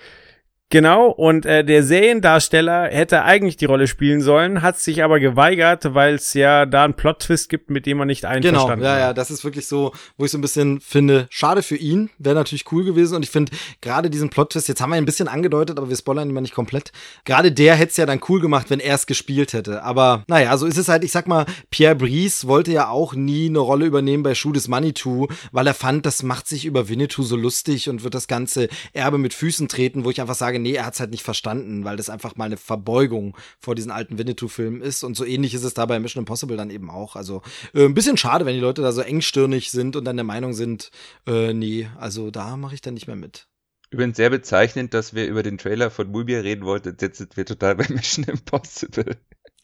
Genau, 0.72 1.10
und 1.10 1.46
äh, 1.46 1.66
der 1.66 1.84
Seriendarsteller 1.84 2.86
hätte 2.86 3.24
eigentlich 3.26 3.58
die 3.58 3.66
Rolle 3.66 3.88
spielen 3.88 4.22
sollen, 4.22 4.62
hat 4.62 4.80
sich 4.80 5.04
aber 5.04 5.20
geweigert, 5.20 5.94
weil 5.94 6.16
es 6.16 6.34
ja 6.34 6.66
da 6.66 6.86
einen 6.86 6.94
Plot-Twist 6.94 7.50
gibt, 7.50 7.70
mit 7.70 7.86
dem 7.86 7.98
man 7.98 8.08
nicht 8.08 8.22
Genau, 8.22 8.32
einverstanden 8.32 8.86
ja, 8.86 8.92
war. 8.92 9.00
ja, 9.00 9.14
das 9.14 9.32
ist 9.32 9.44
wirklich 9.44 9.68
so, 9.68 9.92
wo 10.18 10.24
ich 10.24 10.32
so 10.32 10.38
ein 10.38 10.42
bisschen 10.42 10.80
finde, 10.80 11.28
schade 11.30 11.62
für 11.62 11.76
ihn, 11.76 12.10
wäre 12.20 12.36
natürlich 12.36 12.72
cool 12.72 12.86
gewesen 12.86 13.18
und 13.18 13.24
ich 13.24 13.30
finde 13.30 13.52
gerade 13.82 14.10
diesen 14.10 14.30
Plot-Twist, 14.30 14.70
jetzt 14.70 14.80
haben 14.80 14.92
wir 14.92 14.96
ihn 14.96 15.04
ein 15.04 15.06
bisschen 15.06 15.28
angedeutet, 15.28 15.78
aber 15.78 15.90
wir 15.90 15.96
spoilern 15.98 16.30
ihn 16.30 16.34
mal 16.34 16.40
nicht 16.40 16.56
komplett, 16.56 16.94
gerade 17.26 17.52
der 17.52 17.76
hätte 17.76 17.92
es 17.92 17.98
ja 17.98 18.06
dann 18.06 18.22
cool 18.30 18.40
gemacht, 18.40 18.70
wenn 18.70 18.80
er 18.80 18.96
es 18.96 19.08
gespielt 19.08 19.52
hätte, 19.52 19.84
aber 19.84 20.24
naja, 20.28 20.58
so 20.58 20.66
ist 20.68 20.78
es 20.78 20.88
halt, 20.88 21.04
ich 21.04 21.12
sag 21.12 21.28
mal, 21.28 21.46
Pierre 21.70 21.96
Brice 21.96 22.48
wollte 22.48 22.72
ja 22.72 22.88
auch 22.88 23.14
nie 23.14 23.50
eine 23.50 23.60
Rolle 23.60 23.86
übernehmen 23.86 24.24
bei 24.24 24.36
Shoot 24.36 24.56
is 24.56 24.70
Manitou, 24.70 25.28
weil 25.52 25.68
er 25.68 25.74
fand, 25.74 26.06
das 26.06 26.24
macht 26.24 26.48
sich 26.48 26.64
über 26.64 26.88
Winnetou 26.88 27.24
so 27.24 27.36
lustig 27.36 27.90
und 27.90 28.06
wird 28.06 28.14
das 28.14 28.30
ganze 28.30 28.70
Erbe 28.94 29.18
mit 29.18 29.34
Füßen 29.34 29.68
treten, 29.68 30.06
wo 30.06 30.10
ich 30.10 30.22
einfach 30.22 30.36
sage, 30.36 30.61
nee, 30.62 30.74
er 30.74 30.86
hat 30.86 30.94
es 30.94 31.00
halt 31.00 31.12
nicht 31.12 31.24
verstanden, 31.24 31.84
weil 31.84 31.98
das 31.98 32.10
einfach 32.10 32.36
mal 32.36 32.46
eine 32.46 32.58
Verbeugung 32.58 33.38
vor 33.60 33.76
diesen 33.76 33.92
alten 33.92 34.18
Winnetou-Filmen 34.18 34.82
ist 34.82 35.04
und 35.04 35.16
so 35.16 35.26
ähnlich 35.26 35.54
ist 35.54 35.64
es 35.64 35.74
da 35.74 35.86
bei 35.86 36.00
Mission 36.00 36.22
Impossible 36.22 36.58
dann 36.58 36.70
eben 36.70 36.90
auch, 36.90 37.16
also 37.16 37.42
äh, 37.74 37.86
ein 37.86 37.94
bisschen 37.94 38.18
schade, 38.18 38.46
wenn 38.46 38.56
die 38.56 38.62
Leute 38.62 38.82
da 38.82 38.92
so 38.92 39.02
engstirnig 39.02 39.72
sind 39.72 39.96
und 39.96 40.06
dann 40.06 40.18
der 40.18 40.24
Meinung 40.24 40.54
sind, 40.54 40.92
äh, 41.28 41.54
nee, 41.54 41.90
also 41.98 42.32
da 42.32 42.58
mache 42.58 42.76
ich 42.76 42.82
dann 42.82 42.94
nicht 42.94 43.08
mehr 43.08 43.16
mit. 43.16 43.48
Übrigens 43.90 44.16
sehr 44.16 44.30
bezeichnend, 44.30 44.94
dass 44.94 45.14
wir 45.14 45.28
über 45.28 45.44
den 45.44 45.58
Trailer 45.58 45.92
von 45.92 46.10
Mumia 46.10 46.40
reden 46.40 46.66
wollten, 46.66 46.96
jetzt 47.00 47.18
sind 47.18 47.36
wir 47.36 47.46
total 47.46 47.76
bei 47.76 47.88
Mission 47.90 48.24
Impossible. 48.26 49.18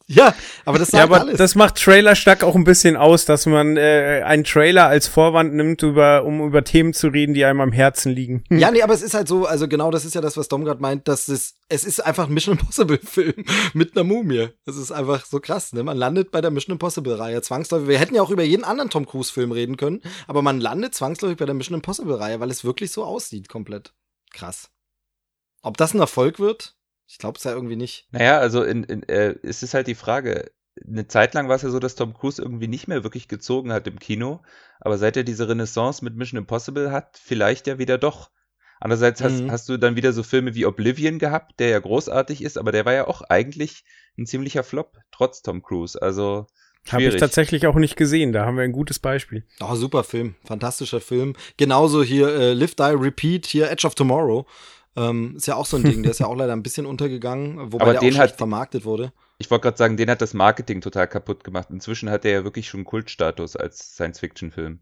Ja, 0.10 0.34
aber 0.64 0.80
das 0.80 0.90
sagt 0.90 1.00
Ja, 1.00 1.04
aber 1.04 1.22
alles. 1.22 1.38
das 1.38 1.56
macht 1.56 1.76
Trailer 1.76 2.16
stark 2.16 2.42
auch 2.42 2.56
ein 2.56 2.64
bisschen 2.64 2.96
aus, 2.96 3.26
dass 3.26 3.46
man 3.46 3.76
äh, 3.76 4.24
einen 4.26 4.46
Trailer 4.46 4.88
als 4.88 5.08
Vorwand 5.08 5.54
nimmt, 5.54 5.84
über, 5.84 6.24
um 6.24 6.42
über 6.46 6.64
Themen 6.64 6.94
zu 6.94 7.10
reden, 7.10 7.34
die 7.34 7.44
einem 7.44 7.60
am 7.60 7.74
Herzen 7.74 8.14
liegen. 8.14 8.44
ja, 8.50 8.72
nee, 8.72 8.82
aber 8.82 8.94
es 8.94 9.02
ist 9.02 9.14
halt 9.14 9.28
so, 9.28 9.46
also 9.46 9.68
genau 9.68 9.92
das 9.92 10.06
ist 10.06 10.16
ja 10.16 10.22
das, 10.22 10.38
was 10.38 10.48
Dom 10.48 10.64
gerade 10.64 10.82
meint, 10.82 11.10
dass 11.10 11.28
es, 11.28 11.56
es 11.68 11.84
ist 11.84 12.00
einfach 12.00 12.28
ein 12.28 12.34
Mission 12.34 12.58
Impossible 12.58 13.00
Film 13.04 13.44
mit 13.74 13.98
einer 13.98 14.06
Mumie. 14.06 14.48
Das 14.66 14.78
ist 14.78 14.92
einfach 14.92 15.26
so 15.26 15.42
krass, 15.42 15.74
ne? 15.74 15.84
Man 15.84 15.98
landet 15.98 16.32
bei 16.32 16.40
der 16.40 16.52
Mission 16.52 16.76
Impossible 16.76 17.16
Reihe 17.16 17.42
zwangsläufig. 17.42 17.90
Wir 17.90 18.00
hätten 18.00 18.16
ja 18.16 18.22
auch 18.22 18.32
über 18.32 18.44
jeden 18.44 18.64
anderen 18.64 18.90
Tom 18.90 19.06
Cruise 19.06 19.32
Film 19.32 19.52
reden 19.52 19.76
können, 19.76 20.02
aber 20.26 20.42
man 20.42 20.62
landet 20.62 20.96
zwangsläufig 20.96 21.38
bei 21.38 21.46
der 21.46 21.56
Mission 21.56 21.76
Impossible 21.76 22.16
Reihe, 22.16 22.40
weil 22.40 22.50
es 22.50 22.64
wirklich 22.64 22.92
so 22.92 23.04
aussieht, 23.04 23.50
komplett. 23.50 23.94
Krass. 24.32 24.70
Ob 25.64 25.76
das 25.76 25.94
ein 25.94 26.00
Erfolg 26.00 26.40
wird? 26.40 26.77
Ich 27.08 27.18
glaube 27.18 27.38
es 27.38 27.44
ja 27.46 27.52
irgendwie 27.54 27.76
nicht. 27.78 28.08
Naja, 28.12 28.38
also 28.40 28.64
in, 28.64 28.84
in, 28.84 29.04
äh, 29.04 29.36
es 29.44 29.64
ist 29.64 29.74
halt 29.74 29.88
die 29.88 29.96
Frage. 29.96 30.52
Eine 30.86 31.08
Zeit 31.08 31.34
lang 31.34 31.48
war 31.50 31.56
es 31.56 31.64
ja 31.64 31.70
so, 31.70 31.80
dass 31.80 31.96
Tom 31.96 32.14
Cruise 32.14 32.40
irgendwie 32.42 32.68
nicht 32.68 32.88
mehr 32.88 33.04
wirklich 33.04 33.28
gezogen 33.28 33.72
hat 33.74 33.88
im 33.88 33.98
Kino, 33.98 34.42
aber 34.80 34.98
seit 35.00 35.18
er 35.18 35.24
diese 35.24 35.50
Renaissance 35.50 36.04
mit 36.04 36.16
Mission 36.16 36.38
Impossible 36.38 36.92
hat, 36.92 37.18
vielleicht 37.20 37.66
ja 37.66 37.80
wieder 37.80 37.98
doch. 37.98 38.30
Andererseits 38.80 39.24
hast, 39.24 39.42
Mhm. 39.42 39.52
hast 39.52 39.68
du 39.70 39.78
dann 39.78 39.96
wieder 39.96 40.14
so 40.14 40.22
Filme 40.22 40.54
wie 40.54 40.68
Oblivion 40.68 41.18
gehabt, 41.18 41.60
der 41.60 41.70
ja 41.70 41.80
großartig 41.80 42.44
ist, 42.44 42.60
aber 42.60 42.72
der 42.72 42.86
war 42.86 42.94
ja 42.94 43.08
auch 43.08 43.22
eigentlich 43.24 43.86
ein 44.20 44.28
ziemlicher 44.28 44.64
Flop, 44.64 44.98
trotz 45.12 45.42
Tom 45.42 45.64
Cruise. 45.64 46.00
Also 46.00 46.46
Habe 46.90 47.04
ich 47.06 47.16
tatsächlich 47.18 47.66
auch 47.66 47.76
nicht 47.76 47.96
gesehen. 47.96 48.32
Da 48.34 48.46
haben 48.46 48.56
wir 48.56 48.64
ein 48.64 48.72
gutes 48.72 49.00
Beispiel. 49.00 49.46
Oh, 49.62 49.74
super 49.74 50.04
Film, 50.04 50.36
fantastischer 50.46 51.02
Film. 51.02 51.36
Genauso 51.58 52.04
hier 52.04 52.28
äh, 52.30 52.54
Live, 52.54 52.76
Die, 52.76 52.84
Repeat, 52.84 53.48
hier 53.48 53.72
Edge 53.72 53.88
of 53.88 53.96
Tomorrow. 53.96 54.46
Ähm, 54.98 55.36
ist 55.38 55.48
ja 55.48 55.56
auch 55.56 55.66
so 55.68 55.78
ein 55.78 55.84
Ding, 55.84 56.02
der 56.04 56.12
ist 56.12 56.20
ja 56.20 56.26
auch 56.26 56.36
leider 56.36 56.54
ein 56.54 56.64
bisschen 56.64 56.86
untergegangen, 56.86 57.58
wobei 57.72 57.84
Aber 57.84 57.92
der 57.94 58.02
den 58.02 58.10
auch 58.10 58.16
schlecht 58.16 58.32
hat- 58.34 58.38
vermarktet 58.38 58.84
wurde. 58.84 59.14
Ich 59.38 59.52
wollte 59.52 59.64
gerade 59.64 59.78
sagen, 59.78 59.96
den 59.98 60.10
hat 60.10 60.22
das 60.22 60.34
Marketing 60.34 60.82
total 60.82 61.08
kaputt 61.08 61.44
gemacht. 61.44 61.68
Inzwischen 61.70 62.10
hat 62.10 62.26
er 62.26 62.32
ja 62.32 62.44
wirklich 62.44 62.68
schon 62.68 62.84
Kultstatus 62.84 63.56
als 63.56 63.94
Science-Fiction-Film. 63.94 64.80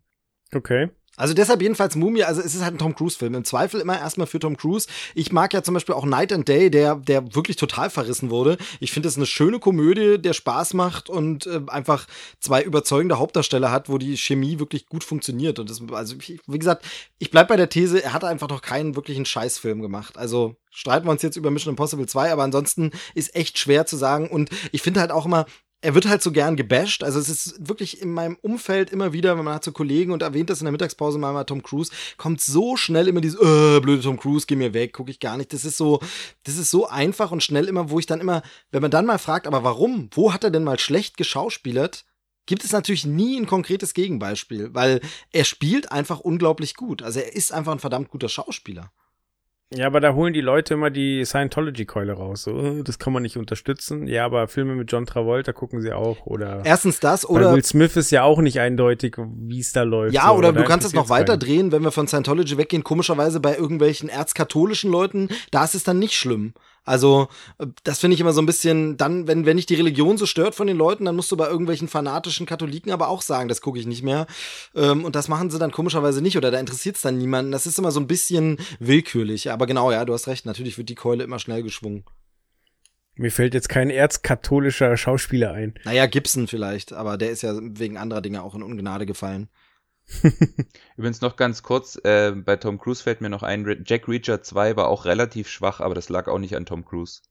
Okay. 0.54 0.89
Also 1.17 1.34
deshalb 1.34 1.62
jedenfalls 1.62 1.95
Mumie, 1.95 2.23
also 2.23 2.41
es 2.41 2.56
ist 2.56 2.63
halt 2.63 2.75
ein 2.75 2.78
Tom 2.78 2.95
Cruise-Film. 2.95 3.36
Im 3.36 3.45
Zweifel 3.45 3.80
immer 3.80 3.97
erstmal 3.97 4.28
für 4.28 4.39
Tom 4.39 4.58
Cruise. 4.58 4.88
Ich 5.13 5.32
mag 5.32 5.54
ja 5.54 5.63
zum 5.63 5.73
Beispiel 5.73 5.95
auch 5.95 6.06
Night 6.06 6.34
and 6.34 6.47
Day, 6.47 6.69
der, 6.69 6.95
der 6.95 7.36
wirklich 7.36 7.58
total 7.58 7.89
verrissen 7.89 8.30
wurde. 8.30 8.58
Ich 8.80 8.91
finde 8.91 9.10
es 9.10 9.15
eine 9.15 9.25
schöne 9.25 9.60
Komödie, 9.60 10.17
der 10.19 10.34
Spaß 10.34 10.73
macht 10.73 11.10
und 11.10 11.47
äh, 11.47 11.62
einfach 11.67 12.08
zwei 12.39 12.62
überzeugende 12.62 13.17
Hauptdarsteller 13.17 13.71
hat, 13.71 13.89
wo 13.89 13.97
die 13.97 14.17
Chemie 14.17 14.60
wirklich 14.60 14.88
gut 14.88 15.04
funktioniert. 15.04 15.60
Und 15.60 15.69
das, 15.69 15.82
also, 15.91 16.15
ich, 16.19 16.39
wie 16.47 16.60
gesagt, 16.60 16.86
ich 17.17 17.32
bleib 17.32 17.47
bei 17.47 17.56
der 17.56 17.69
These, 17.69 18.04
er 18.04 18.13
hat 18.13 18.23
einfach 18.23 18.49
noch 18.49 18.62
keinen 18.62 18.95
wirklichen 18.95 19.25
Scheißfilm 19.25 19.82
gemacht. 19.82 20.17
Also 20.17 20.56
streiten 20.69 21.08
wir 21.08 21.12
uns 21.12 21.21
jetzt 21.21 21.38
über 21.38 21.51
Mission 21.51 21.71
Impossible 21.71 22.06
2, 22.06 22.32
aber 22.32 22.43
ansonsten 22.43 22.91
ist 23.13 23.36
echt 23.36 23.58
schwer 23.58 23.86
zu 23.86 23.95
sagen. 23.95 24.30
Und 24.30 24.49
ich 24.71 24.82
finde 24.82 24.99
halt 24.99 25.12
auch 25.12 25.25
immer, 25.25 25.45
er 25.86 25.93
wird 25.93 26.08
halt 26.08 26.24
so 26.24 26.32
gern 26.32 26.56
gebasht. 26.56 27.04
Also 27.04 27.19
es 27.19 27.30
ist 27.30 27.67
wirklich 27.67 28.02
in 28.02 28.12
meinem 28.12 28.38
Umfeld 28.41 28.89
immer 28.89 29.13
wieder, 29.13 29.38
wenn 29.38 29.45
man 29.45 29.54
hat 29.54 29.63
so 29.63 29.71
Kollegen 29.71 30.12
und 30.12 30.24
erwähnt 30.24 30.50
das 30.50 30.60
in 30.60 30.65
der 30.65 30.71
Mittagspause 30.71 31.19
mal, 31.19 31.32
mal 31.32 31.43
Tom 31.43 31.62
Cruise, 31.62 31.91
kommt 32.17 32.41
so 32.41 32.76
schnell 32.76 33.08
immer 33.08 33.21
dieses, 33.21 33.39
äh, 33.39 33.80
blöde 33.82 34.02
Tom 34.02 34.17
Cruise, 34.17 34.48
geh 34.48 34.56
mir 34.56 34.74
weg, 34.74 34.93
gucke 34.93 35.12
ich 35.12 35.19
gar 35.19 35.38
nicht. 35.38 35.54
Das 35.54 35.63
ist 35.63 35.78
so, 35.78 36.00
das 36.41 36.58
ist 36.58 36.71
so 36.71 36.88
einfach 36.88 37.30
und 37.30 37.43
schnell 37.43 37.67
immer, 37.67 37.91
wo 37.91 38.00
ich 38.00 38.08
dann 38.08 38.19
immer, 38.19 38.41
wenn 38.71 38.82
man 38.82 38.89
dann 38.89 39.06
mal 39.06 39.19
fragt, 39.19 39.45
aber 39.45 39.63
warum? 39.63 40.10
Wo 40.12 40.34
hat 40.34 40.43
er 40.43 40.50
denn 40.50 40.63
mal 40.63 40.80
schlecht 40.80 41.17
geschauspielert? 41.17 42.04
Gibt 42.48 42.63
es 42.63 42.71
natürlich 42.71 43.06
nie 43.06 43.39
ein 43.39 43.45
konkretes 43.45 43.93
Gegenbeispiel, 43.93 44.74
weil 44.74 45.02
er 45.32 45.45
spielt 45.45 45.91
einfach 45.91 46.19
unglaublich 46.19 46.74
gut. 46.74 47.04
Also 47.04 47.19
er 47.19 47.36
ist 47.36 47.54
einfach 47.54 47.74
ein 47.74 47.80
verdammt 47.80 48.10
guter 48.10 48.30
Schauspieler. 48.30 48.91
Ja, 49.73 49.88
aber 49.88 49.99
da 49.99 50.13
holen 50.13 50.34
die 50.34 50.41
Leute 50.41 50.75
immer 50.75 50.91
die 50.91 51.25
Scientology-Keule 51.25 52.13
raus. 52.13 52.43
So, 52.43 52.58
äh, 52.60 52.84
das 52.84 52.99
kann 52.99 53.12
man 53.13 53.23
nicht 53.23 53.36
unterstützen. 53.36 54.08
Ja, 54.08 54.23
aber 54.25 54.47
Filme 54.47 54.75
mit 54.75 54.91
John 54.91 55.06
Travolta 55.08 55.54
gucken 55.54 55.82
sie 55.82 55.91
auch. 55.91 56.25
Oder 56.25 56.62
Erstens 56.63 56.99
das 56.99 57.28
oder 57.28 57.54
Will 57.54 57.65
Smith 57.65 57.95
ist 57.97 58.12
ja 58.12 58.23
auch 58.23 58.41
nicht 58.41 58.60
eindeutig, 58.60 59.17
wie 59.17 59.60
es 59.60 59.73
da 59.73 59.82
läuft. 59.82 60.13
Ja, 60.13 60.28
so, 60.28 60.36
oder 60.36 60.54
da 60.54 60.62
du 60.62 60.67
kannst 60.67 60.86
es 60.86 60.93
noch 60.93 61.10
weiter 61.10 61.34
keinen. 61.34 61.39
drehen, 61.39 61.71
wenn 61.71 61.82
wir 61.84 61.91
von 61.91 62.08
Scientology 62.08 62.58
weggehen. 62.58 62.84
Komischerweise 62.84 63.39
bei 63.39 63.58
irgendwelchen 63.58 64.08
erzkatholischen 64.08 64.91
Leuten, 64.91 65.30
da 65.49 65.63
ist 65.63 65.73
es 65.73 65.84
dann 65.84 65.97
nicht 65.97 66.13
schlimm. 66.13 66.54
Also, 66.86 67.28
äh, 67.58 67.65
das 67.84 68.00
finde 68.00 68.13
ich 68.13 68.21
immer 68.21 68.32
so 68.32 68.41
ein 68.41 68.45
bisschen, 68.45 68.95
dann, 68.95 69.28
wenn, 69.28 69.45
wenn 69.45 69.58
dich 69.58 69.65
die 69.65 69.76
Religion 69.76 70.17
so 70.17 70.26
stört 70.26 70.56
von 70.56 70.67
den 70.67 70.78
Leuten, 70.78 71.06
dann 71.06 71.15
musst 71.15 71.32
du 71.32 71.38
bei 71.38 71.48
irgendwelchen 71.48 71.88
fanatischen 71.88 72.45
Katholiken 72.45 72.91
aber 72.91 73.10
auch 73.10 73.21
sagen, 73.21 73.50
das 73.50 73.62
gucke 73.62 73.80
ich 73.80 73.88
nicht 73.88 74.04
mehr. 74.04 74.28
Ähm, 74.76 75.04
und 75.04 75.15
das 75.15 75.28
machen 75.28 75.50
sie 75.50 75.60
dann 75.60 75.71
komischerweise 75.71 76.21
nicht 76.21 76.38
oder 76.38 76.52
da 76.52 76.60
interessiert 76.60 76.95
es 76.95 77.02
dann 77.02 77.17
niemanden. 77.17 77.52
Das 77.52 77.65
ist 77.65 77.80
immer 77.80 77.91
so 77.91 78.00
ein 78.00 78.08
bisschen 78.08 78.58
willkürlich. 78.80 79.52
Aber 79.52 79.65
genau, 79.65 79.91
ja, 79.91 80.06
du 80.06 80.13
hast 80.13 80.28
recht, 80.28 80.45
natürlich 80.45 80.78
wird 80.78 80.89
die 80.89 80.95
Keule 80.95 81.24
immer 81.24 81.39
schnell 81.39 81.63
geschwungen. 81.63 82.06
Mir 83.17 83.32
fällt 83.32 83.54
jetzt 83.54 83.69
kein 83.69 83.89
erzkatholischer 83.89 84.98
Schauspieler 84.98 85.54
ein. 85.54 85.74
Naja, 85.86 86.06
Gibson 86.06 86.48
vielleicht, 86.48 86.91
aber 86.91 87.17
der 87.17 87.32
ist 87.32 87.43
ja 87.43 87.54
wegen 87.58 87.98
anderer 87.98 88.21
Dinge 88.21 88.43
auch 88.43 88.56
in 88.56 88.62
Ungnade 88.62 89.06
gefallen. 89.06 89.50
Übrigens 90.98 91.22
noch 91.22 91.36
ganz 91.36 91.63
kurz, 91.63 92.00
äh, 92.04 92.32
bei 92.32 92.56
Tom 92.58 92.78
Cruise 92.80 93.02
fällt 93.04 93.22
mir 93.22 93.30
noch 93.30 93.44
ein, 93.44 93.84
Jack 93.86 94.08
Reacher 94.08 94.41
2 94.41 94.76
war 94.76 94.88
auch 94.88 95.06
relativ 95.06 95.50
schwach, 95.50 95.80
aber 95.80 95.96
das 95.96 96.10
lag 96.10 96.28
auch 96.28 96.38
nicht 96.39 96.56
an 96.56 96.65
Tom 96.65 96.86
Cruise. 96.86 97.22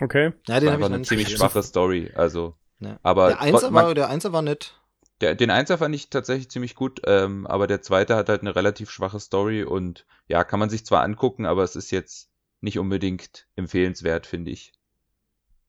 Okay. 0.00 0.32
Ja, 0.46 0.58
Das 0.58 0.60
den 0.60 0.66
war 0.66 0.72
habe 0.72 0.82
ich 0.82 0.92
eine 0.92 1.02
ziemlich 1.02 1.26
gesehen. 1.26 1.38
schwache 1.38 1.62
Story, 1.62 2.10
also. 2.14 2.56
Ja. 2.80 2.98
Aber 3.02 3.28
Der 3.28 3.40
Einser, 3.40 3.72
war, 3.72 3.94
der 3.94 4.08
Einser 4.08 4.32
war 4.32 4.42
nett. 4.42 4.74
Der, 5.20 5.34
den 5.34 5.50
Einser 5.50 5.76
fand 5.76 5.94
ich 5.94 6.08
tatsächlich 6.08 6.50
ziemlich 6.50 6.74
gut, 6.74 7.02
ähm, 7.04 7.46
aber 7.46 7.66
der 7.66 7.82
zweite 7.82 8.16
hat 8.16 8.28
halt 8.30 8.40
eine 8.40 8.56
relativ 8.56 8.90
schwache 8.90 9.20
Story 9.20 9.62
und 9.62 10.06
ja, 10.28 10.44
kann 10.44 10.58
man 10.58 10.70
sich 10.70 10.86
zwar 10.86 11.02
angucken, 11.02 11.44
aber 11.44 11.62
es 11.62 11.76
ist 11.76 11.90
jetzt 11.90 12.30
nicht 12.62 12.78
unbedingt 12.78 13.46
empfehlenswert, 13.56 14.26
finde 14.26 14.50
ich. 14.50 14.72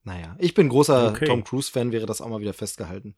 Naja, 0.04 0.36
ich 0.40 0.54
bin 0.54 0.70
großer 0.70 1.10
Okay. 1.12 1.26
Tom 1.26 1.44
Cruise-Fan, 1.44 1.92
wäre 1.92 2.06
das 2.06 2.22
auch 2.22 2.30
mal 2.30 2.40
wieder 2.40 2.54
festgehalten. 2.54 3.16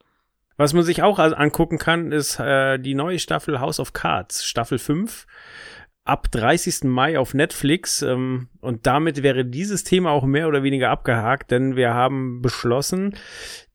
Was 0.57 0.73
man 0.73 0.83
sich 0.83 1.01
auch 1.01 1.19
al- 1.19 1.33
angucken 1.33 1.77
kann, 1.77 2.11
ist 2.11 2.39
äh, 2.39 2.77
die 2.77 2.95
neue 2.95 3.19
Staffel 3.19 3.59
House 3.59 3.79
of 3.79 3.93
Cards, 3.93 4.45
Staffel 4.45 4.77
5. 4.77 5.25
Ab 6.05 6.29
30. 6.31 6.83
Mai 6.83 7.17
auf 7.17 7.33
Netflix. 7.33 8.01
Ähm, 8.01 8.49
und 8.59 8.85
damit 8.85 9.23
wäre 9.23 9.45
dieses 9.45 9.83
Thema 9.83 10.11
auch 10.11 10.25
mehr 10.25 10.47
oder 10.47 10.61
weniger 10.63 10.89
abgehakt, 10.89 11.49
denn 11.51 11.75
wir 11.75 11.93
haben 11.93 12.41
beschlossen, 12.41 13.15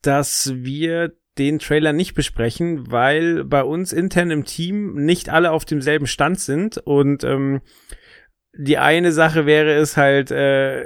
dass 0.03 0.53
wir 0.55 1.13
den 1.39 1.59
Trailer 1.59 1.93
nicht 1.93 2.15
besprechen, 2.15 2.91
weil 2.91 3.45
bei 3.45 3.63
uns 3.63 3.93
intern 3.93 4.31
im 4.31 4.45
Team 4.45 4.95
nicht 5.05 5.29
alle 5.31 5.53
auf 5.53 5.65
demselben 5.65 6.07
Stand 6.07 6.39
sind. 6.41 6.79
Und 6.79 7.25
ähm, 7.25 7.63
die 8.53 8.77
eine 8.79 9.13
Sache 9.13 9.47
wäre 9.47 9.73
es 9.75 9.97
halt, 9.97 10.31
äh, 10.31 10.85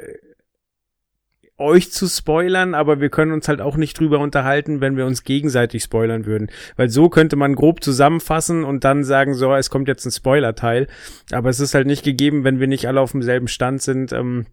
euch 1.59 1.93
zu 1.93 2.09
spoilern, 2.09 2.75
aber 2.75 3.01
wir 3.01 3.11
können 3.11 3.33
uns 3.33 3.49
halt 3.49 3.61
auch 3.61 3.77
nicht 3.77 3.99
drüber 3.99 4.19
unterhalten, 4.19 4.81
wenn 4.81 4.97
wir 4.97 5.07
uns 5.07 5.23
gegenseitig 5.25 5.83
spoilern 5.83 6.27
würden. 6.27 6.51
Weil 6.77 6.88
so 6.88 7.09
könnte 7.09 7.37
man 7.37 7.55
grob 7.55 7.85
zusammenfassen 7.85 8.65
und 8.65 8.85
dann 8.85 9.05
sagen, 9.05 9.35
so, 9.35 9.55
es 9.55 9.71
kommt 9.71 9.88
jetzt 9.88 10.05
ein 10.05 10.12
Spoiler-Teil. 10.12 10.88
Aber 11.31 11.51
es 11.51 11.61
ist 11.61 11.75
halt 11.75 11.87
nicht 11.87 12.05
gegeben, 12.05 12.45
wenn 12.45 12.61
wir 12.61 12.67
nicht 12.67 12.88
alle 12.88 13.01
auf 13.01 13.12
demselben 13.12 13.49
Stand 13.49 13.83
sind. 13.83 14.12
Ähm, 14.12 14.47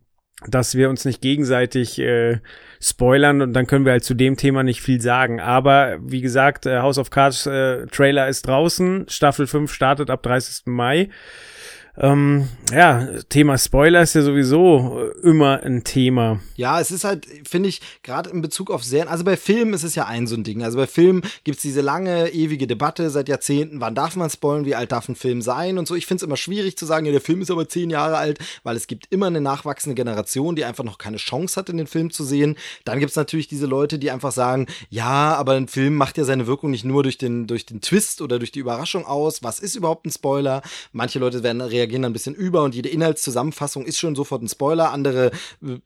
dass 0.47 0.75
wir 0.75 0.89
uns 0.89 1.03
nicht 1.03 1.21
gegenseitig 1.21 1.99
äh, 1.99 2.39
spoilern 2.81 3.41
und 3.41 3.53
dann 3.53 3.67
können 3.67 3.83
wir 3.83 3.91
halt 3.91 4.05
zu 4.05 4.13
dem 4.13 4.37
Thema 4.37 4.63
nicht 4.63 4.81
viel 4.81 5.01
sagen. 5.01 5.41
Aber 5.41 5.97
wie 6.01 6.21
gesagt, 6.21 6.65
äh, 6.65 6.79
House 6.79 6.97
of 6.97 7.09
Cards 7.09 7.45
äh, 7.45 7.85
Trailer 7.87 8.29
ist 8.29 8.47
draußen, 8.47 9.05
Staffel 9.09 9.47
5 9.47 9.71
startet 9.71 10.09
ab 10.09 10.23
30. 10.23 10.67
Mai. 10.67 11.09
Ähm, 11.97 12.47
ja, 12.71 13.07
Thema 13.27 13.57
Spoiler 13.57 14.01
ist 14.01 14.15
ja 14.15 14.21
sowieso 14.21 15.01
äh, 15.01 15.27
immer 15.27 15.63
ein 15.63 15.83
Thema. 15.83 16.39
Ja, 16.55 16.79
es 16.79 16.91
ist 16.91 17.03
halt, 17.03 17.25
finde 17.47 17.67
ich, 17.67 17.81
gerade 18.03 18.29
in 18.29 18.41
Bezug 18.41 18.71
auf 18.71 18.83
Serien, 18.83 19.09
also 19.09 19.23
bei 19.23 19.35
Filmen 19.35 19.73
ist 19.73 19.83
es 19.83 19.95
ja 19.95 20.05
ein 20.05 20.27
so 20.27 20.35
ein 20.35 20.43
Ding. 20.43 20.63
Also 20.63 20.77
bei 20.77 20.87
Filmen 20.87 21.23
gibt's 21.43 21.61
diese 21.61 21.81
lange, 21.81 22.29
ewige 22.29 22.67
Debatte 22.67 23.09
seit 23.09 23.27
Jahrzehnten, 23.27 23.81
wann 23.81 23.95
darf 23.95 24.15
man 24.15 24.29
spoilen, 24.29 24.65
wie 24.65 24.75
alt 24.75 24.91
darf 24.91 25.09
ein 25.09 25.15
Film 25.15 25.41
sein 25.41 25.77
und 25.77 25.87
so. 25.87 25.95
Ich 25.95 26.05
finde 26.05 26.23
es 26.23 26.27
immer 26.27 26.37
schwierig 26.37 26.77
zu 26.77 26.85
sagen, 26.85 27.05
ja, 27.05 27.11
der 27.11 27.21
Film 27.21 27.41
ist 27.41 27.51
aber 27.51 27.67
zehn 27.67 27.89
Jahre 27.89 28.17
alt, 28.17 28.39
weil 28.63 28.77
es 28.77 28.87
gibt 28.87 29.07
immer 29.09 29.27
eine 29.27 29.41
nachwachsende 29.41 29.95
Generation, 29.95 30.55
die 30.55 30.63
einfach 30.63 30.85
noch 30.85 30.99
keine 30.99 31.17
Chance 31.17 31.57
hat, 31.57 31.69
in 31.69 31.77
den 31.77 31.87
Film 31.87 32.11
zu 32.11 32.23
sehen. 32.23 32.55
Dann 32.85 32.99
gibt's 32.99 33.15
natürlich 33.17 33.47
diese 33.47 33.65
Leute, 33.65 33.99
die 33.99 34.11
einfach 34.11 34.31
sagen, 34.31 34.67
ja, 34.89 35.35
aber 35.35 35.53
ein 35.53 35.67
Film 35.67 35.95
macht 35.95 36.17
ja 36.17 36.23
seine 36.23 36.47
Wirkung 36.47 36.71
nicht 36.71 36.85
nur 36.85 37.03
durch 37.03 37.17
den, 37.17 37.47
durch 37.47 37.65
den 37.65 37.81
Twist 37.81 38.21
oder 38.21 38.39
durch 38.39 38.51
die 38.51 38.59
Überraschung 38.59 39.05
aus. 39.05 39.43
Was 39.43 39.59
ist 39.59 39.75
überhaupt 39.75 40.05
ein 40.05 40.11
Spoiler? 40.11 40.61
Manche 40.93 41.19
Leute 41.19 41.43
werden 41.43 41.61
reagieren 41.61 41.78
reagieren 41.79 42.03
dann 42.03 42.11
ein 42.11 42.13
bisschen 42.13 42.35
über 42.35 42.63
und 42.63 42.75
jede 42.75 42.89
Inhaltszusammenfassung 42.89 43.85
ist 43.85 43.97
schon 43.97 44.15
sofort 44.15 44.41
ein 44.41 44.47
Spoiler. 44.47 44.91
Andere 44.91 45.31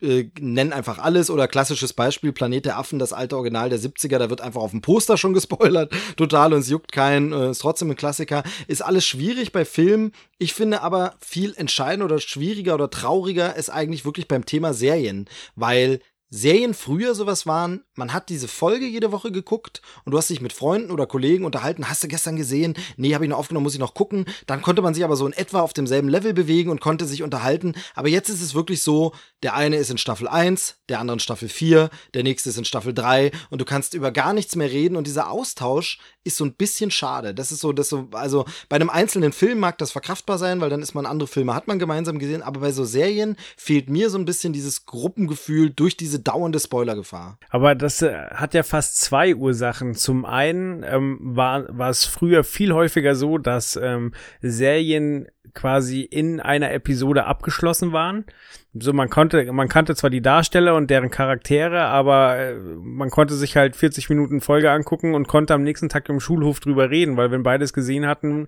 äh, 0.02 0.26
nennen 0.40 0.74
einfach 0.74 1.00
alles 1.00 1.30
oder 1.30 1.48
klassisches 1.48 1.94
Beispiel 1.94 2.32
Planet 2.32 2.66
der 2.66 2.78
Affen, 2.78 3.00
das 3.00 3.14
alte 3.14 3.38
Original 3.38 3.70
der 3.70 3.80
70er, 3.80 4.18
da 4.18 4.30
wird 4.30 4.42
einfach 4.42 4.62
auf 4.62 4.72
dem 4.72 4.82
Poster 4.82 5.18
schon 5.18 5.34
gespoilert, 5.34 5.92
total 6.18 6.54
und 6.54 6.62
es 6.62 6.70
juckt 6.70 6.92
keinen, 6.92 7.32
äh, 7.32 7.52
ist 7.52 7.60
trotzdem 7.60 7.92
ein 7.92 7.96
Klassiker. 7.96 8.44
Ist 8.68 8.82
alles 8.82 9.06
schwierig 9.06 9.52
bei 9.52 9.66
Filmen. 9.66 10.12
Ich 10.38 10.54
finde 10.54 10.82
aber 10.82 11.16
viel 11.20 11.54
entscheidender 11.56 12.06
oder 12.06 12.20
schwieriger 12.20 12.76
oder 12.76 12.90
trauriger 12.90 13.56
ist 13.56 13.70
eigentlich 13.70 14.06
wirklich 14.06 14.28
beim 14.28 14.46
Thema 14.46 14.74
Serien, 14.74 15.28
weil 15.56 16.00
Serien 16.36 16.74
früher 16.74 17.14
sowas 17.14 17.46
waren, 17.46 17.84
man 17.94 18.12
hat 18.12 18.30
diese 18.30 18.48
Folge 18.48 18.88
jede 18.88 19.12
Woche 19.12 19.32
geguckt 19.32 19.84
und 20.04 20.14
du 20.14 20.18
hast 20.18 20.32
dich 20.32 20.42
mit 20.42 20.52
Freunden 20.52 20.90
oder 20.90 21.06
Kollegen 21.06 21.46
unterhalten, 21.46 21.88
hast 21.88 22.04
du 22.04 22.08
gestern 22.08 22.38
gesehen? 22.38 22.74
Nee, 22.98 23.14
habe 23.14 23.24
ich 23.24 23.30
noch 23.30 23.38
aufgenommen, 23.38 23.66
muss 23.66 23.76
ich 23.76 23.80
noch 23.80 23.94
gucken. 23.94 24.26
Dann 24.48 24.64
konnte 24.64 24.82
man 24.82 24.96
sich 24.96 25.04
aber 25.04 25.16
so 25.16 25.28
in 25.28 25.34
etwa 25.34 25.62
auf 25.62 25.74
demselben 25.74 26.10
Level 26.10 26.34
bewegen 26.34 26.72
und 26.72 26.82
konnte 26.82 27.06
sich 27.06 27.22
unterhalten. 27.22 27.76
Aber 27.94 28.08
jetzt 28.08 28.30
ist 28.30 28.42
es 28.42 28.56
wirklich 28.56 28.82
so, 28.82 29.14
der 29.44 29.54
eine 29.54 29.76
ist 29.76 29.92
in 29.92 30.00
Staffel 30.00 30.28
1, 30.28 30.78
der 30.90 31.00
andere 31.00 31.18
in 31.18 31.20
Staffel 31.20 31.50
4, 31.50 31.92
der 32.16 32.24
nächste 32.24 32.50
ist 32.50 32.58
in 32.58 32.66
Staffel 32.66 32.96
3 32.96 33.30
und 33.52 33.62
du 33.62 33.66
kannst 33.66 33.94
über 33.94 34.10
gar 34.12 34.34
nichts 34.34 34.56
mehr 34.56 34.72
reden 34.72 34.96
und 34.96 35.06
dieser 35.06 35.30
Austausch 35.30 36.00
ist 36.24 36.38
so 36.38 36.46
ein 36.46 36.54
bisschen 36.54 36.90
schade. 36.90 37.36
Das 37.36 37.52
ist 37.52 37.60
so, 37.60 37.74
das 37.74 37.90
so, 37.90 38.08
also 38.12 38.46
bei 38.70 38.78
einem 38.78 38.90
einzelnen 38.90 39.34
Film 39.34 39.60
mag 39.60 39.78
das 39.78 39.92
verkraftbar 39.92 40.40
sein, 40.40 40.62
weil 40.62 40.72
dann 40.72 40.82
ist 40.82 40.96
man 40.96 41.06
andere 41.06 41.28
Filme, 41.28 41.54
hat 41.54 41.68
man 41.68 41.78
gemeinsam 41.78 42.18
gesehen, 42.18 42.42
aber 42.42 42.62
bei 42.62 42.72
so 42.72 42.86
Serien 42.86 43.36
fehlt 43.56 43.88
mir 43.88 44.10
so 44.10 44.18
ein 44.18 44.26
bisschen 44.26 44.52
dieses 44.52 44.88
Gruppengefühl 44.88 45.70
durch 45.70 45.96
diese 45.96 46.23
dauernde 46.24 46.60
Spoilergefahr. 46.60 47.38
Aber 47.50 47.76
das 47.76 48.02
äh, 48.02 48.14
hat 48.14 48.54
ja 48.54 48.64
fast 48.64 49.00
zwei 49.00 49.36
Ursachen. 49.36 49.96
Zum 49.96 50.26
einen 50.26 50.84
ähm, 50.84 51.20
war, 51.22 51.66
war 51.78 51.90
es 51.90 52.06
früher 52.06 52.44
viel 52.44 52.74
häufiger 52.74 53.16
so, 53.16 53.38
dass 53.38 53.76
ähm, 53.76 54.14
Serien 54.42 55.28
quasi 55.54 56.02
in 56.02 56.40
einer 56.40 56.72
Episode 56.72 57.26
abgeschlossen 57.26 57.92
waren. 57.92 58.26
So, 58.74 58.92
man 58.92 59.10
konnte, 59.10 59.52
man 59.52 59.68
kannte 59.68 59.96
zwar 59.96 60.10
die 60.10 60.22
Darsteller 60.22 60.76
und 60.76 60.90
deren 60.90 61.12
Charaktere, 61.12 61.82
aber 61.82 62.38
äh, 62.38 62.56
man 62.56 63.12
konnte 63.12 63.36
sich 63.36 63.56
halt 63.56 63.76
40 63.76 64.10
Minuten 64.10 64.42
Folge 64.42 64.72
angucken 64.72 65.14
und 65.14 65.28
konnte 65.28 65.54
am 65.54 65.62
nächsten 65.62 65.90
Tag 65.90 66.10
im 66.10 66.20
Schulhof 66.20 66.60
drüber 66.60 66.90
reden, 66.90 67.16
weil 67.16 67.30
wenn 67.30 67.44
beides 67.44 67.74
gesehen 67.74 68.08
hatten, 68.08 68.48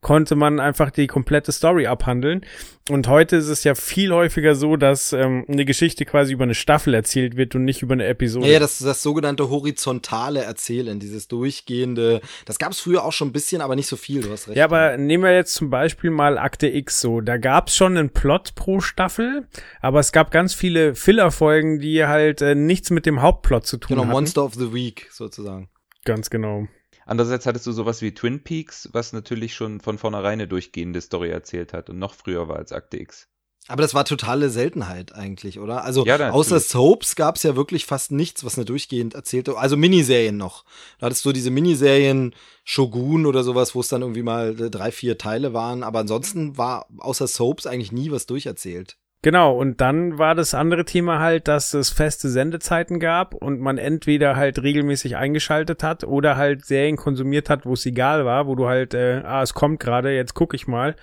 konnte 0.00 0.36
man 0.36 0.60
einfach 0.60 0.90
die 0.90 1.08
komplette 1.08 1.52
Story 1.52 1.86
abhandeln. 1.86 2.46
Und 2.88 3.08
heute 3.08 3.36
ist 3.36 3.48
es 3.48 3.64
ja 3.64 3.74
viel 3.74 4.12
häufiger 4.12 4.54
so, 4.54 4.76
dass 4.76 5.12
ähm, 5.12 5.44
eine 5.48 5.64
Geschichte 5.64 6.04
quasi 6.04 6.32
über 6.32 6.44
eine 6.44 6.54
Staffel 6.54 6.94
erzählt 6.94 7.36
wird 7.36 7.56
und 7.56 7.64
nicht 7.64 7.82
über 7.82 7.94
eine 7.94 8.06
Episode. 8.06 8.46
Ja, 8.46 8.52
ja 8.54 8.58
das, 8.60 8.78
das 8.78 9.02
sogenannte 9.02 9.50
horizontale 9.50 10.44
Erzählen, 10.44 11.00
dieses 11.00 11.26
durchgehende, 11.26 12.20
das 12.44 12.60
gab 12.60 12.70
es 12.70 12.78
früher 12.78 13.04
auch 13.04 13.12
schon 13.12 13.28
ein 13.28 13.32
bisschen, 13.32 13.60
aber 13.60 13.74
nicht 13.74 13.88
so 13.88 13.96
viel, 13.96 14.22
du 14.22 14.30
hast 14.30 14.46
recht. 14.46 14.56
Ja, 14.56 14.66
aber 14.66 14.96
nehmen 14.96 15.24
wir 15.24 15.34
jetzt 15.34 15.54
zum 15.54 15.68
Beispiel 15.68 16.10
mal 16.10 16.35
Akte 16.36 16.68
X 16.68 17.00
so. 17.00 17.20
Da 17.20 17.36
gab 17.36 17.68
es 17.68 17.76
schon 17.76 17.96
einen 17.96 18.10
Plot 18.10 18.54
pro 18.54 18.80
Staffel, 18.80 19.46
aber 19.80 20.00
es 20.00 20.12
gab 20.12 20.30
ganz 20.30 20.54
viele 20.54 20.94
Filler-Folgen, 20.94 21.80
die 21.80 22.04
halt 22.06 22.42
äh, 22.42 22.54
nichts 22.54 22.90
mit 22.90 23.06
dem 23.06 23.22
Hauptplot 23.22 23.66
zu 23.66 23.76
tun 23.76 23.88
genau, 23.88 24.02
hatten. 24.02 24.08
Genau, 24.08 24.20
Monster 24.20 24.44
of 24.44 24.54
the 24.54 24.72
Week 24.72 25.08
sozusagen. 25.10 25.68
Ganz 26.04 26.30
genau. 26.30 26.68
Andererseits 27.04 27.46
hattest 27.46 27.66
du 27.66 27.72
sowas 27.72 28.02
wie 28.02 28.12
Twin 28.12 28.42
Peaks, 28.42 28.88
was 28.92 29.12
natürlich 29.12 29.54
schon 29.54 29.80
von 29.80 29.96
vornherein 29.96 30.34
eine 30.34 30.48
durchgehende 30.48 31.00
Story 31.00 31.30
erzählt 31.30 31.72
hat 31.72 31.88
und 31.88 31.98
noch 31.98 32.14
früher 32.14 32.48
war 32.48 32.56
als 32.56 32.72
Akte 32.72 33.00
X. 33.00 33.28
Aber 33.68 33.82
das 33.82 33.94
war 33.94 34.04
totale 34.04 34.48
Seltenheit 34.48 35.14
eigentlich, 35.14 35.58
oder? 35.58 35.84
Also 35.84 36.04
ja, 36.04 36.30
außer 36.30 36.60
Soaps 36.60 37.16
gab 37.16 37.36
es 37.36 37.42
ja 37.42 37.56
wirklich 37.56 37.84
fast 37.84 38.12
nichts, 38.12 38.44
was 38.44 38.56
eine 38.56 38.64
durchgehend 38.64 39.14
erzählte. 39.14 39.58
Also 39.58 39.76
Miniserien 39.76 40.36
noch. 40.36 40.64
Da 40.98 41.06
hattest 41.06 41.24
du 41.24 41.32
diese 41.32 41.50
Miniserien 41.50 42.34
Shogun 42.64 43.26
oder 43.26 43.42
sowas, 43.42 43.74
wo 43.74 43.80
es 43.80 43.88
dann 43.88 44.02
irgendwie 44.02 44.22
mal 44.22 44.54
drei, 44.54 44.92
vier 44.92 45.18
Teile 45.18 45.52
waren. 45.52 45.82
Aber 45.82 46.00
ansonsten 46.00 46.56
war 46.56 46.86
außer 46.98 47.26
Soaps 47.26 47.66
eigentlich 47.66 47.92
nie 47.92 48.10
was 48.10 48.26
durcherzählt. 48.26 48.96
Genau, 49.22 49.56
und 49.56 49.80
dann 49.80 50.18
war 50.18 50.36
das 50.36 50.54
andere 50.54 50.84
Thema 50.84 51.18
halt, 51.18 51.48
dass 51.48 51.74
es 51.74 51.90
feste 51.90 52.28
Sendezeiten 52.28 53.00
gab 53.00 53.34
und 53.34 53.60
man 53.60 53.76
entweder 53.76 54.36
halt 54.36 54.62
regelmäßig 54.62 55.16
eingeschaltet 55.16 55.82
hat 55.82 56.04
oder 56.04 56.36
halt 56.36 56.64
Serien 56.64 56.96
konsumiert 56.96 57.50
hat, 57.50 57.66
wo 57.66 57.72
es 57.72 57.84
egal 57.86 58.24
war, 58.24 58.46
wo 58.46 58.54
du 58.54 58.68
halt, 58.68 58.94
äh, 58.94 59.22
ah, 59.24 59.42
es 59.42 59.52
kommt 59.52 59.80
gerade, 59.80 60.14
jetzt 60.14 60.34
gucke 60.34 60.54
ich 60.54 60.68
mal. 60.68 60.94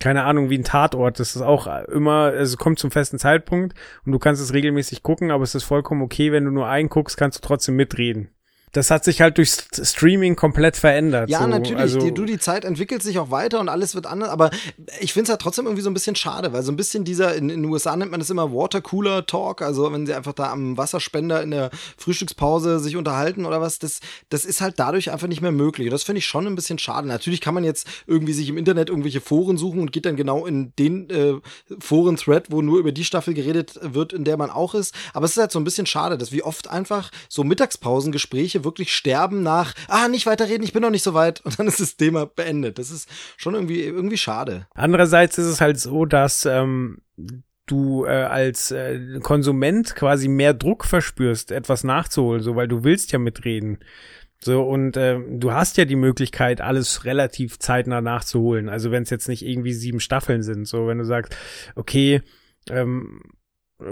Keine 0.00 0.24
Ahnung, 0.24 0.50
wie 0.50 0.58
ein 0.58 0.64
Tatort. 0.64 1.20
Das 1.20 1.36
ist 1.36 1.42
auch 1.42 1.66
immer, 1.88 2.32
es 2.32 2.56
kommt 2.56 2.78
zum 2.78 2.90
festen 2.90 3.18
Zeitpunkt 3.18 3.78
und 4.04 4.12
du 4.12 4.18
kannst 4.18 4.42
es 4.42 4.52
regelmäßig 4.52 5.02
gucken, 5.02 5.30
aber 5.30 5.44
es 5.44 5.54
ist 5.54 5.64
vollkommen 5.64 6.02
okay, 6.02 6.32
wenn 6.32 6.46
du 6.46 6.50
nur 6.50 6.66
einen 6.66 6.88
guckst, 6.88 7.16
kannst 7.16 7.38
du 7.38 7.46
trotzdem 7.46 7.76
mitreden 7.76 8.30
das 8.72 8.90
hat 8.90 9.04
sich 9.04 9.20
halt 9.20 9.36
durch 9.38 9.50
Streaming 9.50 10.36
komplett 10.36 10.76
verändert. 10.76 11.28
Ja, 11.28 11.40
so. 11.40 11.46
natürlich. 11.48 11.80
Also, 11.80 11.98
die, 11.98 12.12
du, 12.12 12.24
die 12.24 12.38
Zeit 12.38 12.64
entwickelt 12.64 13.02
sich 13.02 13.18
auch 13.18 13.30
weiter 13.30 13.58
und 13.58 13.68
alles 13.68 13.94
wird 13.94 14.06
anders. 14.06 14.30
Aber 14.30 14.50
ich 15.00 15.12
finde 15.12 15.24
es 15.24 15.30
halt 15.30 15.40
trotzdem 15.40 15.66
irgendwie 15.66 15.82
so 15.82 15.90
ein 15.90 15.94
bisschen 15.94 16.14
schade, 16.14 16.52
weil 16.52 16.62
so 16.62 16.70
ein 16.70 16.76
bisschen 16.76 17.04
dieser, 17.04 17.34
in, 17.34 17.50
in 17.50 17.62
den 17.62 17.70
USA 17.70 17.96
nennt 17.96 18.12
man 18.12 18.20
das 18.20 18.30
immer 18.30 18.52
Watercooler 18.52 19.26
Talk, 19.26 19.62
also 19.62 19.92
wenn 19.92 20.06
sie 20.06 20.14
einfach 20.14 20.34
da 20.34 20.52
am 20.52 20.76
Wasserspender 20.76 21.42
in 21.42 21.50
der 21.50 21.70
Frühstückspause 21.96 22.78
sich 22.78 22.96
unterhalten 22.96 23.44
oder 23.44 23.60
was, 23.60 23.80
das, 23.80 24.00
das 24.28 24.44
ist 24.44 24.60
halt 24.60 24.78
dadurch 24.78 25.10
einfach 25.10 25.26
nicht 25.26 25.42
mehr 25.42 25.52
möglich. 25.52 25.88
Und 25.88 25.92
das 25.92 26.04
finde 26.04 26.18
ich 26.18 26.26
schon 26.26 26.46
ein 26.46 26.54
bisschen 26.54 26.78
schade. 26.78 27.08
Natürlich 27.08 27.40
kann 27.40 27.54
man 27.54 27.64
jetzt 27.64 27.88
irgendwie 28.06 28.32
sich 28.32 28.48
im 28.48 28.56
Internet 28.56 28.88
irgendwelche 28.88 29.20
Foren 29.20 29.56
suchen 29.56 29.80
und 29.80 29.92
geht 29.92 30.06
dann 30.06 30.16
genau 30.16 30.46
in 30.46 30.72
den 30.78 31.10
äh, 31.10 31.34
Foren-Thread, 31.80 32.46
wo 32.50 32.62
nur 32.62 32.78
über 32.78 32.92
die 32.92 33.04
Staffel 33.04 33.34
geredet 33.34 33.80
wird, 33.82 34.12
in 34.12 34.24
der 34.24 34.36
man 34.36 34.50
auch 34.50 34.74
ist. 34.74 34.94
Aber 35.12 35.24
es 35.24 35.32
ist 35.32 35.38
halt 35.38 35.50
so 35.50 35.58
ein 35.58 35.64
bisschen 35.64 35.86
schade, 35.86 36.16
dass 36.16 36.30
wie 36.30 36.44
oft 36.44 36.68
einfach 36.68 37.10
so 37.28 37.42
Mittagspausengespräche 38.60 38.64
wirklich 38.64 38.92
sterben 38.92 39.42
nach, 39.42 39.74
ah, 39.88 40.08
nicht 40.08 40.26
weiterreden, 40.26 40.62
ich 40.62 40.72
bin 40.72 40.82
noch 40.82 40.90
nicht 40.90 41.02
so 41.02 41.14
weit 41.14 41.40
und 41.42 41.58
dann 41.58 41.66
ist 41.66 41.80
das 41.80 41.96
Thema 41.96 42.26
beendet. 42.26 42.78
Das 42.78 42.90
ist 42.90 43.08
schon 43.36 43.54
irgendwie, 43.54 43.82
irgendwie 43.82 44.18
schade. 44.18 44.66
Andererseits 44.74 45.38
ist 45.38 45.46
es 45.46 45.60
halt 45.60 45.78
so, 45.78 46.04
dass 46.04 46.44
ähm, 46.46 46.98
du 47.66 48.04
äh, 48.04 48.08
als 48.08 48.70
äh, 48.70 49.20
Konsument 49.22 49.94
quasi 49.94 50.28
mehr 50.28 50.54
Druck 50.54 50.84
verspürst, 50.84 51.52
etwas 51.52 51.84
nachzuholen, 51.84 52.42
so 52.42 52.56
weil 52.56 52.68
du 52.68 52.84
willst 52.84 53.12
ja 53.12 53.18
mitreden. 53.18 53.78
So, 54.42 54.62
und 54.62 54.96
äh, 54.96 55.18
du 55.28 55.52
hast 55.52 55.76
ja 55.76 55.84
die 55.84 55.96
Möglichkeit, 55.96 56.62
alles 56.62 57.04
relativ 57.04 57.58
zeitnah 57.58 58.00
nachzuholen. 58.00 58.70
Also 58.70 58.90
wenn 58.90 59.02
es 59.02 59.10
jetzt 59.10 59.28
nicht 59.28 59.44
irgendwie 59.44 59.74
sieben 59.74 60.00
Staffeln 60.00 60.42
sind. 60.42 60.66
So, 60.66 60.86
wenn 60.86 60.96
du 60.96 61.04
sagst, 61.04 61.36
okay, 61.76 62.22
ähm, 62.70 63.20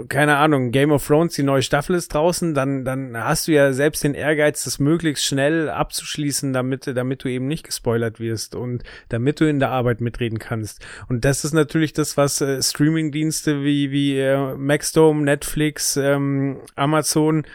keine 0.07 0.37
Ahnung, 0.37 0.71
Game 0.71 0.91
of 0.91 1.05
Thrones, 1.05 1.33
die 1.33 1.43
neue 1.43 1.61
Staffel 1.61 1.95
ist 1.95 2.13
draußen, 2.13 2.53
dann, 2.53 2.85
dann 2.85 3.17
hast 3.17 3.47
du 3.47 3.51
ja 3.51 3.73
selbst 3.73 4.03
den 4.03 4.13
Ehrgeiz, 4.13 4.63
das 4.63 4.79
möglichst 4.79 5.25
schnell 5.25 5.69
abzuschließen, 5.69 6.53
damit, 6.53 6.87
damit 6.87 7.23
du 7.23 7.29
eben 7.29 7.47
nicht 7.47 7.65
gespoilert 7.65 8.19
wirst 8.19 8.55
und 8.55 8.83
damit 9.09 9.39
du 9.39 9.49
in 9.49 9.59
der 9.59 9.71
Arbeit 9.71 10.01
mitreden 10.01 10.39
kannst. 10.39 10.85
Und 11.07 11.25
das 11.25 11.43
ist 11.43 11.53
natürlich 11.53 11.93
das, 11.93 12.17
was 12.17 12.41
äh, 12.41 12.61
Streamingdienste 12.61 13.63
wie, 13.63 13.91
wie 13.91 14.19
äh, 14.19 14.55
Maxdome, 14.55 15.23
Netflix, 15.23 15.97
ähm, 15.97 16.61
Amazon 16.75 17.45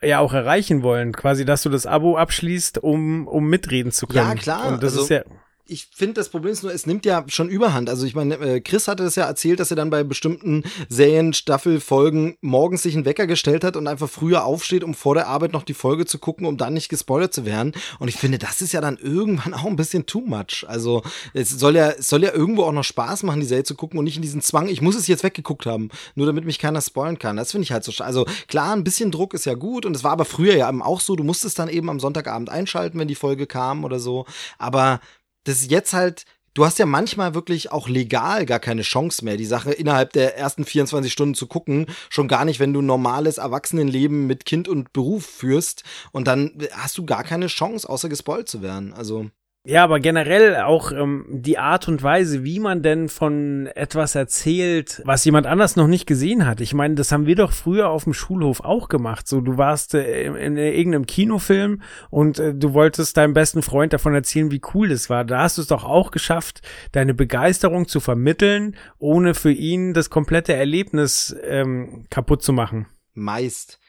äh, 0.00 0.08
ja 0.08 0.18
auch 0.18 0.32
erreichen 0.32 0.82
wollen. 0.82 1.12
Quasi, 1.12 1.44
dass 1.44 1.62
du 1.62 1.68
das 1.68 1.86
Abo 1.86 2.16
abschließt, 2.16 2.78
um, 2.78 3.28
um 3.28 3.48
mitreden 3.48 3.92
zu 3.92 4.06
können. 4.06 4.28
Ja, 4.28 4.34
klar. 4.34 4.68
Und 4.68 4.82
das 4.82 4.92
also, 4.92 5.02
ist 5.02 5.10
ja 5.10 5.22
ich 5.66 5.88
finde, 5.94 6.14
das 6.14 6.28
Problem 6.28 6.52
ist 6.52 6.62
nur, 6.62 6.74
es 6.74 6.86
nimmt 6.86 7.06
ja 7.06 7.24
schon 7.28 7.48
überhand. 7.48 7.88
Also 7.88 8.04
ich 8.04 8.14
meine, 8.14 8.34
äh, 8.36 8.60
Chris 8.60 8.86
hatte 8.86 9.02
das 9.02 9.16
ja 9.16 9.24
erzählt, 9.24 9.60
dass 9.60 9.70
er 9.70 9.76
dann 9.76 9.88
bei 9.88 10.04
bestimmten 10.04 10.62
Serien, 10.90 11.32
Staffelfolgen 11.32 12.36
morgens 12.42 12.82
sich 12.82 12.94
einen 12.94 13.06
Wecker 13.06 13.26
gestellt 13.26 13.64
hat 13.64 13.76
und 13.76 13.86
einfach 13.86 14.10
früher 14.10 14.44
aufsteht, 14.44 14.84
um 14.84 14.92
vor 14.92 15.14
der 15.14 15.26
Arbeit 15.26 15.54
noch 15.54 15.62
die 15.62 15.72
Folge 15.72 16.04
zu 16.04 16.18
gucken, 16.18 16.46
um 16.46 16.58
dann 16.58 16.74
nicht 16.74 16.90
gespoilert 16.90 17.32
zu 17.32 17.46
werden. 17.46 17.72
Und 17.98 18.08
ich 18.08 18.16
finde, 18.16 18.38
das 18.38 18.60
ist 18.60 18.72
ja 18.72 18.82
dann 18.82 18.98
irgendwann 18.98 19.54
auch 19.54 19.64
ein 19.64 19.76
bisschen 19.76 20.04
too 20.04 20.20
much. 20.20 20.66
Also 20.68 21.02
es 21.32 21.48
soll 21.48 21.76
ja, 21.76 21.90
es 21.90 22.08
soll 22.08 22.22
ja 22.22 22.34
irgendwo 22.34 22.64
auch 22.64 22.72
noch 22.72 22.84
Spaß 22.84 23.22
machen, 23.22 23.40
die 23.40 23.46
Serie 23.46 23.64
zu 23.64 23.74
gucken 23.74 23.98
und 23.98 24.04
nicht 24.04 24.16
in 24.16 24.22
diesen 24.22 24.42
Zwang, 24.42 24.68
ich 24.68 24.82
muss 24.82 24.96
es 24.96 25.06
jetzt 25.06 25.24
weggeguckt 25.24 25.64
haben, 25.64 25.88
nur 26.14 26.26
damit 26.26 26.44
mich 26.44 26.58
keiner 26.58 26.82
spoilern 26.82 27.18
kann. 27.18 27.38
Das 27.38 27.52
finde 27.52 27.64
ich 27.64 27.72
halt 27.72 27.84
so. 27.84 28.04
Also 28.04 28.26
klar, 28.48 28.74
ein 28.74 28.84
bisschen 28.84 29.10
Druck 29.10 29.32
ist 29.32 29.46
ja 29.46 29.54
gut 29.54 29.86
und 29.86 29.96
es 29.96 30.04
war 30.04 30.12
aber 30.12 30.26
früher 30.26 30.56
ja 30.56 30.68
eben 30.68 30.82
auch 30.82 31.00
so, 31.00 31.16
du 31.16 31.24
musstest 31.24 31.58
dann 31.58 31.70
eben 31.70 31.88
am 31.88 32.00
Sonntagabend 32.00 32.50
einschalten, 32.50 32.98
wenn 32.98 33.08
die 33.08 33.14
Folge 33.14 33.46
kam 33.46 33.84
oder 33.84 33.98
so. 33.98 34.26
Aber 34.58 35.00
das 35.44 35.62
ist 35.62 35.70
jetzt 35.70 35.92
halt, 35.92 36.24
du 36.54 36.64
hast 36.64 36.78
ja 36.78 36.86
manchmal 36.86 37.34
wirklich 37.34 37.72
auch 37.72 37.88
legal 37.88 38.46
gar 38.46 38.60
keine 38.60 38.82
Chance 38.82 39.24
mehr, 39.24 39.36
die 39.36 39.44
Sache 39.44 39.72
innerhalb 39.72 40.12
der 40.12 40.36
ersten 40.36 40.64
24 40.64 41.12
Stunden 41.12 41.34
zu 41.34 41.46
gucken. 41.46 41.86
Schon 42.10 42.28
gar 42.28 42.44
nicht, 42.44 42.60
wenn 42.60 42.72
du 42.72 42.80
ein 42.82 42.86
normales 42.86 43.38
Erwachsenenleben 43.38 44.26
mit 44.26 44.44
Kind 44.44 44.68
und 44.68 44.92
Beruf 44.92 45.26
führst. 45.26 45.84
Und 46.12 46.26
dann 46.26 46.58
hast 46.72 46.98
du 46.98 47.04
gar 47.04 47.24
keine 47.24 47.46
Chance, 47.48 47.88
außer 47.88 48.08
gespoilt 48.08 48.48
zu 48.48 48.62
werden. 48.62 48.92
Also. 48.92 49.30
Ja, 49.66 49.82
aber 49.82 49.98
generell 49.98 50.56
auch 50.56 50.92
ähm, 50.92 51.24
die 51.30 51.56
Art 51.56 51.88
und 51.88 52.02
Weise, 52.02 52.44
wie 52.44 52.60
man 52.60 52.82
denn 52.82 53.08
von 53.08 53.66
etwas 53.68 54.14
erzählt, 54.14 55.00
was 55.06 55.24
jemand 55.24 55.46
anders 55.46 55.74
noch 55.76 55.86
nicht 55.86 56.04
gesehen 56.04 56.44
hat. 56.44 56.60
Ich 56.60 56.74
meine, 56.74 56.96
das 56.96 57.10
haben 57.10 57.24
wir 57.24 57.34
doch 57.34 57.52
früher 57.52 57.88
auf 57.88 58.04
dem 58.04 58.12
Schulhof 58.12 58.60
auch 58.60 58.90
gemacht. 58.90 59.26
So, 59.26 59.40
du 59.40 59.56
warst 59.56 59.94
äh, 59.94 60.24
in, 60.24 60.34
in, 60.34 60.56
irgendeinem 60.58 61.06
Kinofilm 61.06 61.80
und 62.10 62.38
äh, 62.38 62.54
du 62.54 62.74
wolltest 62.74 63.16
deinem 63.16 63.32
besten 63.32 63.62
Freund 63.62 63.94
davon 63.94 64.12
erzählen, 64.14 64.50
wie 64.50 64.60
cool 64.74 64.90
das 64.90 65.08
war. 65.08 65.24
Da 65.24 65.40
hast 65.40 65.56
du 65.56 65.62
es 65.62 65.68
doch 65.68 65.84
auch 65.84 66.10
geschafft, 66.10 66.60
deine 66.92 67.14
Begeisterung 67.14 67.88
zu 67.88 68.00
vermitteln, 68.00 68.76
ohne 68.98 69.32
für 69.32 69.52
ihn 69.52 69.94
das 69.94 70.10
komplette 70.10 70.52
Erlebnis 70.52 71.34
ähm, 71.42 72.04
kaputt 72.10 72.42
zu 72.42 72.52
machen. 72.52 72.84
Meist. 73.14 73.80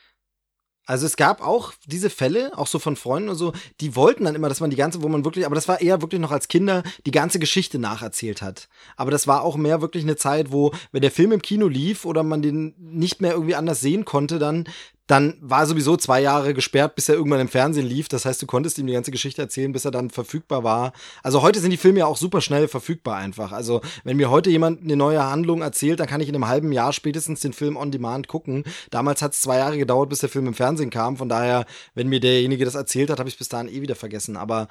Also 0.85 1.05
es 1.05 1.17
gab 1.17 1.41
auch 1.41 1.73
diese 1.87 2.09
Fälle, 2.09 2.57
auch 2.57 2.67
so 2.67 2.77
von 2.77 2.95
Freunden 2.95 3.29
und 3.29 3.35
so, 3.35 3.53
die 3.81 3.95
wollten 3.95 4.25
dann 4.25 4.35
immer, 4.35 4.49
dass 4.49 4.59
man 4.59 4.69
die 4.69 4.75
ganze, 4.75 5.01
wo 5.01 5.07
man 5.09 5.25
wirklich, 5.25 5.45
aber 5.45 5.55
das 5.55 5.67
war 5.67 5.81
eher 5.81 6.01
wirklich 6.01 6.21
noch 6.21 6.31
als 6.31 6.47
Kinder 6.47 6.83
die 7.05 7.11
ganze 7.11 7.39
Geschichte 7.39 7.79
nacherzählt 7.79 8.41
hat. 8.41 8.69
Aber 8.95 9.09
das 9.09 9.25
war 9.27 9.41
auch 9.41 9.57
mehr 9.57 9.81
wirklich 9.81 10.03
eine 10.03 10.15
Zeit, 10.15 10.51
wo, 10.51 10.71
wenn 10.91 11.01
der 11.01 11.11
Film 11.11 11.31
im 11.31 11.41
Kino 11.41 11.67
lief 11.67 12.05
oder 12.05 12.21
man 12.23 12.41
den 12.41 12.75
nicht 12.77 13.19
mehr 13.19 13.33
irgendwie 13.33 13.55
anders 13.55 13.81
sehen 13.81 14.05
konnte, 14.05 14.37
dann 14.37 14.65
dann 15.07 15.37
war 15.39 15.67
sowieso 15.67 15.97
zwei 15.97 16.21
Jahre 16.21 16.53
gesperrt, 16.53 16.95
bis 16.95 17.09
er 17.09 17.15
irgendwann 17.15 17.39
im 17.39 17.47
Fernsehen 17.47 17.85
lief. 17.85 18.07
Das 18.07 18.25
heißt, 18.25 18.41
du 18.41 18.47
konntest 18.47 18.77
ihm 18.79 18.87
die 18.87 18.93
ganze 18.93 19.11
Geschichte 19.11 19.41
erzählen, 19.41 19.71
bis 19.71 19.85
er 19.85 19.91
dann 19.91 20.09
verfügbar 20.09 20.63
war. 20.63 20.93
Also 21.21 21.43
heute 21.43 21.59
sind 21.59 21.69
die 21.69 21.77
Filme 21.77 21.99
ja 21.99 22.05
auch 22.07 22.17
super 22.17 22.41
schnell 22.41 22.67
verfügbar 22.67 23.17
einfach. 23.17 23.51
Also 23.51 23.81
wenn 24.03 24.17
mir 24.17 24.31
heute 24.31 24.49
jemand 24.49 24.81
eine 24.81 24.95
neue 24.95 25.23
Handlung 25.23 25.61
erzählt, 25.61 25.99
dann 25.99 26.07
kann 26.07 26.21
ich 26.21 26.29
in 26.29 26.35
einem 26.35 26.47
halben 26.47 26.71
Jahr 26.71 26.91
spätestens 26.91 27.39
den 27.39 27.53
Film 27.53 27.77
on 27.77 27.91
demand 27.91 28.27
gucken. 28.27 28.63
Damals 28.89 29.21
hat 29.21 29.33
es 29.33 29.41
zwei 29.41 29.57
Jahre 29.57 29.77
gedauert, 29.77 30.09
bis 30.09 30.19
der 30.19 30.29
Film 30.29 30.47
im 30.47 30.55
Fernsehen 30.55 30.89
kam. 30.89 31.17
Von 31.17 31.29
daher, 31.29 31.65
wenn 31.93 32.09
mir 32.09 32.19
derjenige 32.19 32.65
das 32.65 32.75
erzählt 32.75 33.11
hat, 33.11 33.19
habe 33.19 33.29
ich 33.29 33.37
bis 33.37 33.49
dahin 33.49 33.69
eh 33.69 33.81
wieder 33.81 33.95
vergessen. 33.95 34.37
Aber 34.37 34.67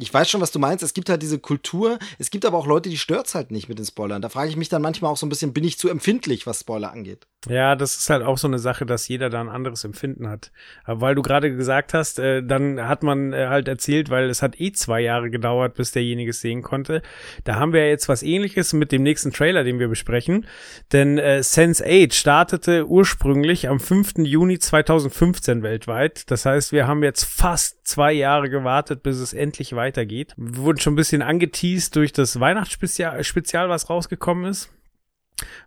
ich 0.00 0.12
weiß 0.14 0.30
schon, 0.30 0.40
was 0.40 0.52
du 0.52 0.58
meinst. 0.58 0.84
Es 0.84 0.94
gibt 0.94 1.08
halt 1.08 1.22
diese 1.22 1.38
Kultur. 1.38 1.98
Es 2.18 2.30
gibt 2.30 2.44
aber 2.44 2.56
auch 2.56 2.66
Leute, 2.66 2.88
die 2.88 2.98
stört's 2.98 3.34
halt 3.34 3.50
nicht 3.50 3.68
mit 3.68 3.78
den 3.78 3.86
Spoilern. 3.86 4.22
Da 4.22 4.28
frage 4.28 4.48
ich 4.48 4.56
mich 4.56 4.68
dann 4.68 4.82
manchmal 4.82 5.12
auch 5.12 5.16
so 5.16 5.26
ein 5.26 5.28
bisschen, 5.28 5.52
bin 5.52 5.64
ich 5.64 5.78
zu 5.78 5.88
empfindlich, 5.88 6.46
was 6.46 6.60
Spoiler 6.60 6.92
angeht? 6.92 7.26
Ja, 7.46 7.76
das 7.76 7.94
ist 7.94 8.10
halt 8.10 8.24
auch 8.24 8.36
so 8.36 8.48
eine 8.48 8.58
Sache, 8.58 8.84
dass 8.84 9.06
jeder 9.06 9.30
da 9.30 9.40
ein 9.40 9.48
anderes 9.48 9.84
Empfinden 9.84 10.28
hat. 10.28 10.50
Aber 10.82 11.00
weil 11.02 11.14
du 11.14 11.22
gerade 11.22 11.54
gesagt 11.54 11.94
hast, 11.94 12.18
äh, 12.18 12.42
dann 12.42 12.88
hat 12.88 13.04
man 13.04 13.32
äh, 13.32 13.46
halt 13.46 13.68
erzählt, 13.68 14.10
weil 14.10 14.28
es 14.28 14.42
hat 14.42 14.60
eh 14.60 14.72
zwei 14.72 15.00
Jahre 15.00 15.30
gedauert, 15.30 15.74
bis 15.74 15.92
derjenige 15.92 16.30
es 16.30 16.40
sehen 16.40 16.62
konnte. 16.62 17.00
Da 17.44 17.54
haben 17.54 17.72
wir 17.72 17.88
jetzt 17.88 18.08
was 18.08 18.24
ähnliches 18.24 18.72
mit 18.72 18.90
dem 18.90 19.04
nächsten 19.04 19.32
Trailer, 19.32 19.62
den 19.62 19.78
wir 19.78 19.86
besprechen. 19.86 20.46
Denn 20.92 21.16
äh, 21.18 21.38
Sense8 21.40 22.12
startete 22.12 22.88
ursprünglich 22.88 23.68
am 23.68 23.78
5. 23.78 24.14
Juni 24.18 24.58
2015 24.58 25.62
weltweit. 25.62 26.28
Das 26.32 26.44
heißt, 26.44 26.72
wir 26.72 26.88
haben 26.88 27.04
jetzt 27.04 27.22
fast 27.22 27.86
zwei 27.86 28.12
Jahre 28.12 28.50
gewartet, 28.50 29.04
bis 29.04 29.18
es 29.18 29.32
endlich 29.32 29.76
weitergeht. 29.76 30.34
Wir 30.36 30.56
wurden 30.56 30.80
schon 30.80 30.94
ein 30.94 30.96
bisschen 30.96 31.22
angeteased 31.22 31.94
durch 31.94 32.12
das 32.12 32.40
Weihnachtsspezial, 32.40 33.22
Spezial, 33.22 33.68
was 33.68 33.88
rausgekommen 33.88 34.46
ist 34.46 34.72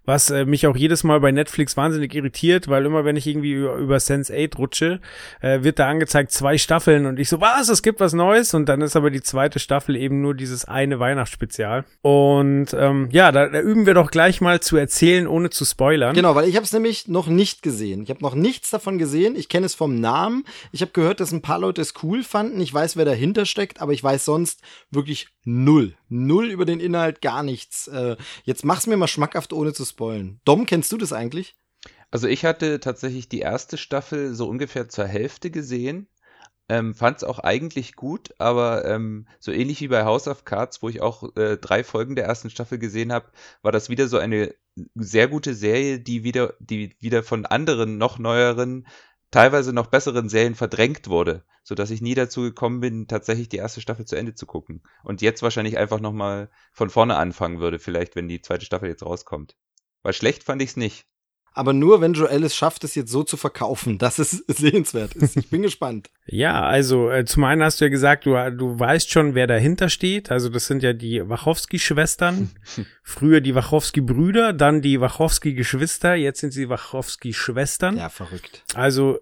was 0.06 0.30
äh, 0.30 0.46
mich 0.46 0.68
auch 0.68 0.76
jedes 0.76 1.04
Mal 1.04 1.20
bei 1.20 1.32
Netflix 1.32 1.78
wahnsinnig 1.78 2.14
irritiert, 2.14 2.68
weil 2.68 2.86
immer 2.86 3.06
wenn 3.06 3.16
ich 3.16 3.28
irgendwie 3.28 3.54
über, 3.54 3.76
über 3.76 3.98
Sense8 3.98 4.58
rutsche, 4.58 5.00
äh, 5.42 5.64
wird 5.64 5.80
da 5.80 5.88
angezeigt 5.88 6.32
zwei 6.32 6.58
Staffeln 6.58 7.06
und 7.06 7.20
ich 7.20 7.30
so, 7.30 7.40
was, 7.40 7.70
es 7.70 7.84
gibt 7.84 8.00
was 8.00 8.14
Neues 8.14 8.54
und 8.54 8.68
dann 8.68 8.82
ist 8.82 8.96
aber 8.96 9.12
die 9.12 9.22
zweite 9.22 9.60
Staffel 9.60 9.96
eben 9.96 10.22
nur 10.22 10.34
dieses 10.34 10.66
eine 10.66 11.00
Weihnachtsspezial. 11.00 11.86
Und 12.02 12.74
ähm, 12.74 13.10
ja, 13.12 13.32
da, 13.32 13.48
da 13.48 13.60
üben 13.60 13.86
wir 13.86 13.94
doch 13.94 14.12
gleich 14.12 14.42
mal 14.42 14.60
zu 14.60 14.78
erzählen, 14.78 15.28
ohne 15.28 15.50
zu 15.50 15.66
spoilern. 15.66 16.16
Genau, 16.16 16.36
weil 16.36 16.48
ich 16.48 16.56
habe 16.56 16.66
es 16.66 16.74
nämlich 16.74 17.08
noch 17.08 17.28
nicht 17.28 17.62
gesehen. 17.62 18.04
Ich 18.04 18.10
habe 18.10 18.22
noch 18.22 18.36
nichts 18.36 18.70
davon 18.70 18.98
gesehen. 18.98 19.36
Ich 19.36 19.50
kenne 19.50 19.66
es 19.66 19.76
vom 19.76 20.00
Namen. 20.00 20.46
Ich 20.72 20.82
habe 20.82 20.92
gehört, 20.92 21.20
dass 21.20 21.32
ein 21.32 21.42
paar 21.42 21.60
Leute 21.60 21.82
es 21.82 21.94
cool 22.04 22.24
fanden. 22.24 22.60
Ich 22.60 22.74
weiß, 22.74 22.98
wer 22.98 23.06
dahinter 23.06 23.46
steckt, 23.46 23.82
aber 23.82 23.94
ich 23.94 24.04
weiß 24.04 24.26
sonst 24.26 24.62
wirklich 24.90 25.28
null. 25.44 25.96
Null 26.10 26.50
über 26.50 26.66
den 26.66 26.80
Inhalt, 26.80 27.22
gar 27.22 27.44
nichts. 27.44 27.88
Äh, 27.88 28.18
jetzt 28.44 28.66
mach's 28.66 28.88
mir 28.88 28.98
mal 28.98 29.08
schmackhaft, 29.08 29.54
ohne 29.54 29.74
zu 29.74 29.86
spoilen. 29.86 30.40
Dom, 30.46 30.66
kennst 30.66 30.92
du 30.92 30.98
das 30.98 31.14
eigentlich? 31.14 31.56
Also 32.12 32.28
ich 32.28 32.44
hatte 32.44 32.80
tatsächlich 32.80 33.30
die 33.30 33.40
erste 33.40 33.78
Staffel 33.78 34.34
so 34.36 34.48
ungefähr 34.48 34.90
zur 34.90 35.06
Hälfte 35.06 35.50
gesehen. 35.50 36.08
Ähm, 36.70 36.94
Fand 36.96 37.18
es 37.18 37.24
auch 37.24 37.40
eigentlich 37.40 37.96
gut, 37.96 38.34
aber 38.38 38.86
ähm, 38.86 39.28
so 39.40 39.52
ähnlich 39.52 39.82
wie 39.82 39.90
bei 39.90 40.06
House 40.06 40.28
of 40.28 40.46
Cards, 40.46 40.82
wo 40.82 40.90
ich 40.90 41.02
auch 41.02 41.36
äh, 41.36 41.58
drei 41.58 41.84
Folgen 41.84 42.16
der 42.16 42.26
ersten 42.26 42.50
Staffel 42.50 42.78
gesehen 42.80 43.12
habe, 43.12 43.30
war 43.62 43.74
das 43.74 43.90
wieder 43.90 44.08
so 44.08 44.18
eine 44.18 44.54
sehr 44.96 45.28
gute 45.28 45.54
Serie, 45.54 46.00
die 46.00 46.24
wieder, 46.24 46.54
die 46.60 46.96
wieder 47.00 47.24
von 47.24 47.46
anderen, 47.46 47.98
noch 47.98 48.20
neueren 48.20 48.88
teilweise 49.32 49.74
noch 49.74 49.88
besseren 49.88 50.30
Serien 50.30 50.56
verdrängt 50.56 51.08
wurde, 51.08 51.44
so 51.64 51.74
dass 51.74 51.90
ich 51.90 52.02
nie 52.02 52.16
dazu 52.16 52.42
gekommen 52.42 52.82
bin, 52.82 53.08
tatsächlich 53.08 53.50
die 53.50 53.58
erste 53.58 53.82
Staffel 53.82 54.06
zu 54.06 54.16
Ende 54.16 54.36
zu 54.36 54.46
gucken. 54.46 54.84
Und 55.04 55.22
jetzt 55.22 55.42
wahrscheinlich 55.42 55.78
einfach 55.78 56.00
nochmal 56.00 56.50
von 56.72 56.90
vorne 56.90 57.16
anfangen 57.16 57.60
würde, 57.60 57.80
vielleicht, 57.80 58.16
wenn 58.16 58.28
die 58.28 58.42
zweite 58.42 58.66
Staffel 58.66 58.90
jetzt 58.90 59.06
rauskommt. 59.06 59.56
Weil 60.04 60.14
schlecht 60.14 60.44
fand 60.44 60.62
ich's 60.62 60.78
nicht 60.78 61.08
aber 61.54 61.74
nur 61.74 62.00
wenn 62.02 62.14
Joel 62.14 62.44
es 62.44 62.56
schafft, 62.56 62.84
es 62.84 62.96
jetzt 62.96 63.12
so 63.12 63.24
zu 63.24 63.36
verkaufen, 63.36 63.98
dass 63.98 64.20
es 64.20 64.32
sehenswert 64.48 65.16
ist. 65.16 65.36
Ich 65.36 65.50
bin 65.50 65.62
gespannt. 65.62 66.10
Ja, 66.26 66.62
also 66.64 67.10
äh, 67.10 67.26
zum 67.26 67.44
einen 67.44 67.64
hast 67.64 67.82
du 67.82 67.86
ja 67.86 67.90
gesagt, 67.90 68.26
du, 68.26 68.32
du 68.52 68.80
weißt 68.80 69.12
schon, 69.12 69.36
wer 69.36 69.48
dahinter 69.48 69.90
steht. 69.90 70.32
Also 70.32 70.50
das 70.50 70.68
sind 70.68 70.82
ja 70.82 70.94
die 70.94 71.28
Wachowski-Schwestern. 71.28 72.52
Früher 73.04 73.42
die 73.42 73.56
Wachowski-Brüder, 73.56 74.54
dann 74.54 74.82
die 74.82 75.02
Wachowski-Geschwister, 75.02 76.16
jetzt 76.16 76.40
sind 76.40 76.52
sie 76.52 76.70
Wachowski-Schwestern. 76.70 77.98
Ja, 77.98 78.10
verrückt. 78.10 78.64
Also 78.74 79.20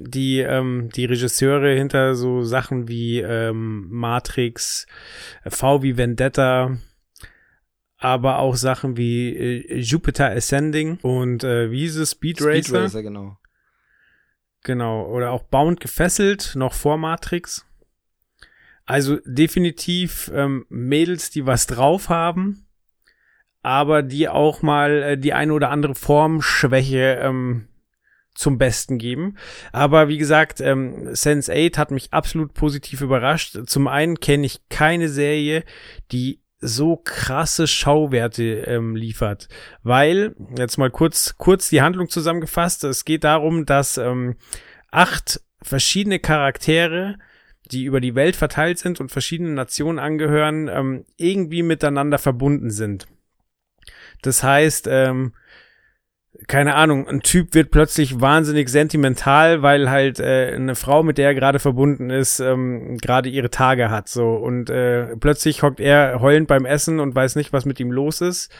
die 0.00 0.38
ähm, 0.40 0.88
die 0.94 1.04
Regisseure 1.04 1.74
hinter 1.74 2.14
so 2.14 2.42
Sachen 2.42 2.88
wie 2.88 3.20
ähm, 3.20 3.86
Matrix, 3.90 4.86
V 5.46 5.82
wie 5.82 5.98
Vendetta, 5.98 6.78
aber 8.00 8.38
auch 8.38 8.56
Sachen 8.56 8.96
wie 8.96 9.36
äh, 9.36 9.78
Jupiter 9.78 10.30
Ascending 10.30 10.98
und 11.02 11.44
äh, 11.44 11.70
wie 11.70 11.80
hieß 11.80 11.96
es? 11.98 12.12
Speed 12.12 12.40
Racer. 12.40 12.62
Speed 12.62 12.74
Racer, 12.74 13.02
genau. 13.02 13.36
Genau, 14.62 15.06
oder 15.06 15.30
auch 15.30 15.44
Bound 15.44 15.80
gefesselt, 15.80 16.52
noch 16.54 16.72
vor 16.72 16.96
Matrix. 16.96 17.66
Also 18.86 19.18
definitiv 19.24 20.30
ähm, 20.34 20.66
Mädels, 20.70 21.30
die 21.30 21.46
was 21.46 21.66
drauf 21.66 22.08
haben, 22.08 22.66
aber 23.62 24.02
die 24.02 24.28
auch 24.28 24.62
mal 24.62 25.02
äh, 25.02 25.18
die 25.18 25.34
eine 25.34 25.52
oder 25.52 25.70
andere 25.70 25.94
Formschwäche 25.94 27.20
ähm, 27.22 27.68
zum 28.34 28.56
Besten 28.56 28.96
geben. 28.96 29.36
Aber 29.72 30.08
wie 30.08 30.18
gesagt, 30.18 30.60
ähm, 30.62 31.14
Sense 31.14 31.52
8 31.52 31.76
hat 31.76 31.90
mich 31.90 32.12
absolut 32.12 32.54
positiv 32.54 33.02
überrascht. 33.02 33.58
Zum 33.66 33.88
einen 33.88 34.20
kenne 34.20 34.46
ich 34.46 34.68
keine 34.70 35.10
Serie, 35.10 35.64
die 36.12 36.39
so 36.60 36.96
krasse 36.96 37.66
Schauwerte 37.66 38.44
ähm, 38.66 38.94
liefert. 38.94 39.48
Weil, 39.82 40.34
jetzt 40.56 40.76
mal 40.76 40.90
kurz, 40.90 41.36
kurz 41.38 41.70
die 41.70 41.82
Handlung 41.82 42.08
zusammengefasst, 42.08 42.84
es 42.84 43.04
geht 43.04 43.24
darum, 43.24 43.66
dass 43.66 43.96
ähm, 43.98 44.36
acht 44.90 45.40
verschiedene 45.62 46.18
Charaktere, 46.18 47.16
die 47.70 47.84
über 47.84 48.00
die 48.00 48.14
Welt 48.14 48.36
verteilt 48.36 48.78
sind 48.78 49.00
und 49.00 49.10
verschiedene 49.10 49.50
Nationen 49.50 49.98
angehören, 49.98 50.68
ähm, 50.68 51.04
irgendwie 51.16 51.62
miteinander 51.62 52.18
verbunden 52.18 52.70
sind. 52.70 53.06
Das 54.22 54.42
heißt, 54.42 54.86
ähm, 54.90 55.32
keine 56.46 56.74
Ahnung, 56.74 57.08
ein 57.08 57.20
Typ 57.20 57.54
wird 57.54 57.70
plötzlich 57.70 58.20
wahnsinnig 58.20 58.68
sentimental, 58.68 59.62
weil 59.62 59.90
halt 59.90 60.20
äh, 60.20 60.52
eine 60.54 60.76
Frau, 60.76 61.02
mit 61.02 61.18
der 61.18 61.28
er 61.28 61.34
gerade 61.34 61.58
verbunden 61.58 62.10
ist, 62.10 62.40
ähm, 62.40 62.98
gerade 62.98 63.28
ihre 63.28 63.50
Tage 63.50 63.90
hat 63.90 64.08
so 64.08 64.34
und 64.34 64.70
äh, 64.70 65.16
plötzlich 65.16 65.62
hockt 65.62 65.80
er 65.80 66.20
heulend 66.20 66.46
beim 66.46 66.66
Essen 66.66 67.00
und 67.00 67.14
weiß 67.14 67.36
nicht, 67.36 67.52
was 67.52 67.64
mit 67.64 67.80
ihm 67.80 67.90
los 67.90 68.20
ist. 68.20 68.52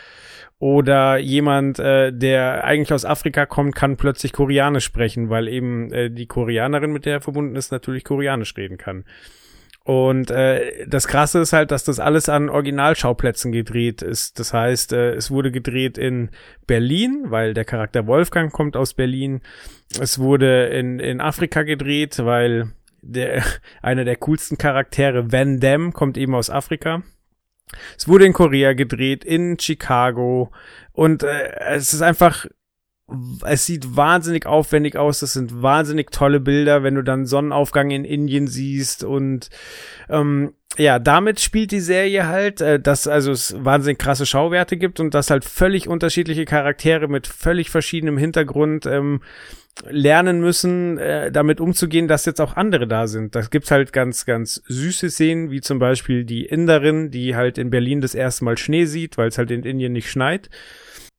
Oder 0.58 1.16
jemand, 1.16 1.78
äh, 1.78 2.12
der 2.12 2.64
eigentlich 2.64 2.92
aus 2.92 3.06
Afrika 3.06 3.46
kommt, 3.46 3.74
kann 3.74 3.96
plötzlich 3.96 4.34
Koreanisch 4.34 4.84
sprechen, 4.84 5.30
weil 5.30 5.48
eben 5.48 5.90
äh, 5.90 6.10
die 6.10 6.26
Koreanerin, 6.26 6.92
mit 6.92 7.06
der 7.06 7.14
er 7.14 7.20
verbunden 7.22 7.56
ist, 7.56 7.72
natürlich 7.72 8.04
Koreanisch 8.04 8.54
reden 8.58 8.76
kann. 8.76 9.04
Und 9.90 10.30
äh, 10.30 10.86
das 10.86 11.08
Krasse 11.08 11.40
ist 11.40 11.52
halt, 11.52 11.72
dass 11.72 11.82
das 11.82 11.98
alles 11.98 12.28
an 12.28 12.48
Originalschauplätzen 12.48 13.50
gedreht 13.50 14.02
ist. 14.02 14.38
Das 14.38 14.52
heißt, 14.52 14.92
äh, 14.92 15.14
es 15.14 15.32
wurde 15.32 15.50
gedreht 15.50 15.98
in 15.98 16.30
Berlin, 16.68 17.24
weil 17.24 17.54
der 17.54 17.64
Charakter 17.64 18.06
Wolfgang 18.06 18.52
kommt 18.52 18.76
aus 18.76 18.94
Berlin. 18.94 19.40
Es 19.98 20.20
wurde 20.20 20.66
in, 20.66 21.00
in 21.00 21.20
Afrika 21.20 21.64
gedreht, 21.64 22.24
weil 22.24 22.70
der, 23.02 23.42
einer 23.82 24.04
der 24.04 24.14
coolsten 24.14 24.58
Charaktere, 24.58 25.32
Van 25.32 25.58
Damme, 25.58 25.90
kommt 25.90 26.16
eben 26.16 26.36
aus 26.36 26.50
Afrika. 26.50 27.02
Es 27.98 28.06
wurde 28.06 28.26
in 28.26 28.32
Korea 28.32 28.74
gedreht, 28.74 29.24
in 29.24 29.58
Chicago. 29.58 30.52
Und 30.92 31.24
äh, 31.24 31.50
es 31.66 31.92
ist 31.92 32.02
einfach 32.02 32.46
es 33.44 33.66
sieht 33.66 33.96
wahnsinnig 33.96 34.46
aufwendig 34.46 34.96
aus, 34.96 35.20
das 35.20 35.32
sind 35.32 35.62
wahnsinnig 35.62 36.10
tolle 36.10 36.40
Bilder, 36.40 36.82
wenn 36.82 36.94
du 36.94 37.02
dann 37.02 37.26
Sonnenaufgang 37.26 37.90
in 37.90 38.04
Indien 38.04 38.46
siehst 38.46 39.04
und 39.04 39.50
ähm, 40.08 40.52
ja, 40.78 40.98
damit 40.98 41.40
spielt 41.40 41.72
die 41.72 41.80
Serie 41.80 42.28
halt, 42.28 42.60
äh, 42.60 42.78
dass 42.78 43.06
also 43.06 43.32
es 43.32 43.54
wahnsinnig 43.58 43.98
krasse 43.98 44.26
Schauwerte 44.26 44.76
gibt 44.76 45.00
und 45.00 45.14
dass 45.14 45.30
halt 45.30 45.44
völlig 45.44 45.88
unterschiedliche 45.88 46.44
Charaktere 46.44 47.08
mit 47.08 47.26
völlig 47.26 47.70
verschiedenem 47.70 48.16
Hintergrund 48.16 48.86
ähm, 48.86 49.20
lernen 49.88 50.40
müssen, 50.40 50.98
äh, 50.98 51.32
damit 51.32 51.60
umzugehen, 51.60 52.08
dass 52.08 52.26
jetzt 52.26 52.40
auch 52.40 52.56
andere 52.56 52.86
da 52.86 53.06
sind. 53.06 53.34
Das 53.34 53.50
gibt 53.50 53.70
halt 53.70 53.92
ganz, 53.92 54.26
ganz 54.26 54.62
süße 54.66 55.10
Szenen, 55.10 55.50
wie 55.50 55.60
zum 55.60 55.78
Beispiel 55.78 56.24
die 56.24 56.44
Inderin, 56.44 57.10
die 57.10 57.34
halt 57.34 57.58
in 57.58 57.70
Berlin 57.70 58.00
das 58.00 58.14
erste 58.14 58.44
Mal 58.44 58.58
Schnee 58.58 58.84
sieht, 58.84 59.18
weil 59.18 59.28
es 59.28 59.38
halt 59.38 59.50
in 59.50 59.62
Indien 59.62 59.92
nicht 59.92 60.10
schneit. 60.10 60.50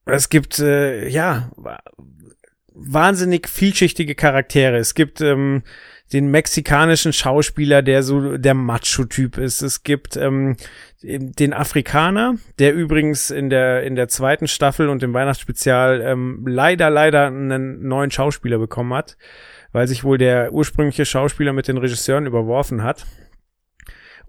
Es 0.06 0.30
gibt, 0.30 0.60
äh, 0.60 1.08
ja, 1.08 1.52
wahnsinnig 2.74 3.48
vielschichtige 3.48 4.16
Charaktere. 4.16 4.78
Es 4.78 4.96
gibt 4.96 5.22
ähm, 5.22 5.64
den 6.14 6.30
mexikanischen 6.30 7.14
Schauspieler, 7.14 7.82
der 7.82 8.04
so 8.04 8.38
der 8.38 8.54
Macho-Typ 8.54 9.38
ist. 9.38 9.62
Es 9.62 9.84
gibt 9.84 10.18
ähm, 10.18 10.58
den 11.02 11.54
Afrikaner, 11.54 12.36
der 12.60 12.74
übrigens 12.74 13.32
in 13.32 13.50
der 13.50 13.84
in 13.84 13.96
der 13.96 14.08
zweiten 14.08 14.48
Staffel 14.48 14.90
und 14.90 15.04
im 15.04 15.14
Weihnachtsspezial 15.14 16.02
ähm, 16.02 16.44
leider 16.48 16.90
leider 16.90 17.28
einen 17.28 17.88
neuen 17.88 18.12
Schauspieler 18.12 18.58
bekommen 18.58 18.94
hat, 18.94 19.18
weil 19.72 19.88
sich 19.88 20.04
wohl 20.04 20.18
der 20.18 20.54
ursprüngliche 20.54 21.06
Schauspieler 21.06 21.54
mit 21.54 21.68
den 21.68 21.78
Regisseuren 21.78 22.26
überworfen 22.26 22.84
hat. 22.84 23.06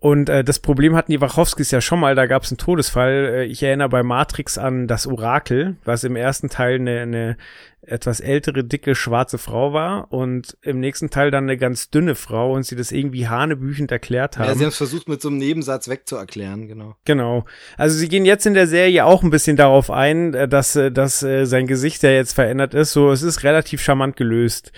Und 0.03 0.29
äh, 0.29 0.43
das 0.43 0.59
Problem 0.59 0.97
hatten 0.97 1.13
die 1.13 1.21
Wachowskis 1.21 1.71
ja 1.71 1.81
schon 1.81 2.01
mal, 2.01 2.17
da 2.17 2.27
gab 2.27 2.43
es 2.43 2.51
einen 2.51 2.59
Todesfall. 2.59 3.35
Äh, 3.35 3.45
ich 3.45 3.63
erinnere 3.63 3.89
bei 3.89 4.03
Matrix 4.03 4.59
an 4.59 4.89
das 4.89 5.07
Orakel, 5.07 5.77
was 5.85 6.03
im 6.03 6.17
ersten 6.17 6.49
Teil 6.49 6.75
eine, 6.75 7.03
eine 7.03 7.37
etwas 7.83 8.19
ältere, 8.19 8.65
dicke, 8.65 8.97
schwarze 8.97 9.39
Frau 9.39 9.73
war 9.73 10.13
und 10.13 10.59
im 10.63 10.81
nächsten 10.81 11.11
Teil 11.11 11.31
dann 11.31 11.45
eine 11.45 11.57
ganz 11.57 11.89
dünne 11.89 12.17
Frau 12.17 12.53
und 12.53 12.65
sie 12.65 12.75
das 12.75 12.91
irgendwie 12.91 13.29
hanebüchend 13.29 13.93
erklärt 13.93 14.39
haben. 14.39 14.49
Ja, 14.49 14.55
sie 14.57 14.65
haben 14.65 14.71
es 14.71 14.77
versucht 14.77 15.09
mit 15.09 15.23
so 15.23 15.29
einem 15.29 15.39
Nebensatz 15.39 15.87
wegzuerklären, 15.87 16.67
genau. 16.67 16.97
Genau. 17.05 17.45
Also 17.77 17.97
sie 17.97 18.09
gehen 18.09 18.25
jetzt 18.25 18.45
in 18.45 18.55
der 18.55 18.67
Serie 18.67 19.05
auch 19.05 19.23
ein 19.23 19.31
bisschen 19.31 19.57
darauf 19.57 19.89
ein, 19.89 20.35
äh, 20.35 20.49
dass, 20.49 20.75
äh, 20.75 20.91
dass 20.91 21.23
äh, 21.23 21.45
sein 21.45 21.69
Gesicht 21.69 22.03
ja 22.03 22.11
jetzt 22.11 22.33
verändert 22.33 22.75
ist. 22.75 22.91
So, 22.91 23.13
es 23.13 23.23
ist 23.23 23.45
relativ 23.45 23.81
charmant 23.81 24.17
gelöst. 24.17 24.73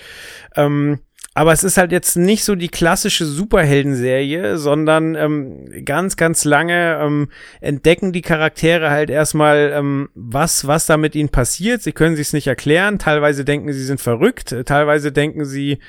Ähm, 0.54 0.98
aber 1.36 1.52
es 1.52 1.64
ist 1.64 1.76
halt 1.76 1.90
jetzt 1.90 2.16
nicht 2.16 2.44
so 2.44 2.54
die 2.54 2.68
klassische 2.68 3.26
Superhelden-Serie, 3.26 4.56
sondern 4.56 5.16
ähm, 5.16 5.84
ganz, 5.84 6.16
ganz 6.16 6.44
lange 6.44 7.00
ähm, 7.02 7.28
entdecken 7.60 8.12
die 8.12 8.22
Charaktere 8.22 8.90
halt 8.90 9.10
erstmal, 9.10 9.72
ähm, 9.74 10.10
was, 10.14 10.68
was 10.68 10.86
da 10.86 10.96
mit 10.96 11.16
ihnen 11.16 11.30
passiert. 11.30 11.82
Sie 11.82 11.90
können 11.90 12.14
sich's 12.14 12.34
nicht 12.34 12.46
erklären. 12.46 13.00
Teilweise 13.00 13.44
denken 13.44 13.72
sie 13.72 13.82
sind 13.82 14.00
verrückt. 14.00 14.54
Teilweise 14.64 15.10
denken 15.10 15.44
sie, 15.44 15.80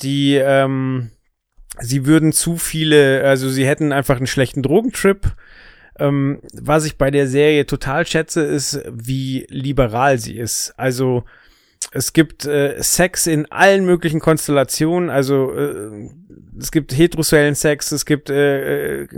die, 0.00 0.36
ähm, 0.36 1.10
sie 1.78 2.06
würden 2.06 2.32
zu 2.32 2.56
viele, 2.56 3.24
also 3.24 3.50
sie 3.50 3.66
hätten 3.66 3.92
einfach 3.92 4.16
einen 4.16 4.26
schlechten 4.26 4.62
Drogentrip. 4.62 5.36
Ähm, 5.98 6.40
was 6.54 6.86
ich 6.86 6.96
bei 6.96 7.10
der 7.10 7.26
Serie 7.26 7.66
total 7.66 8.06
schätze, 8.06 8.42
ist, 8.44 8.80
wie 8.90 9.46
liberal 9.50 10.18
sie 10.18 10.38
ist. 10.38 10.72
Also 10.78 11.24
es 11.90 12.12
gibt 12.12 12.44
äh, 12.44 12.82
Sex 12.82 13.26
in 13.26 13.50
allen 13.50 13.84
möglichen 13.84 14.20
Konstellationen, 14.20 15.10
also 15.10 15.52
äh, 15.54 16.10
es 16.58 16.70
gibt 16.70 16.96
heterosexuellen 16.96 17.54
Sex, 17.54 17.92
es 17.92 18.04
gibt 18.04 18.30
äh, 18.30 19.02
äh, 19.02 19.08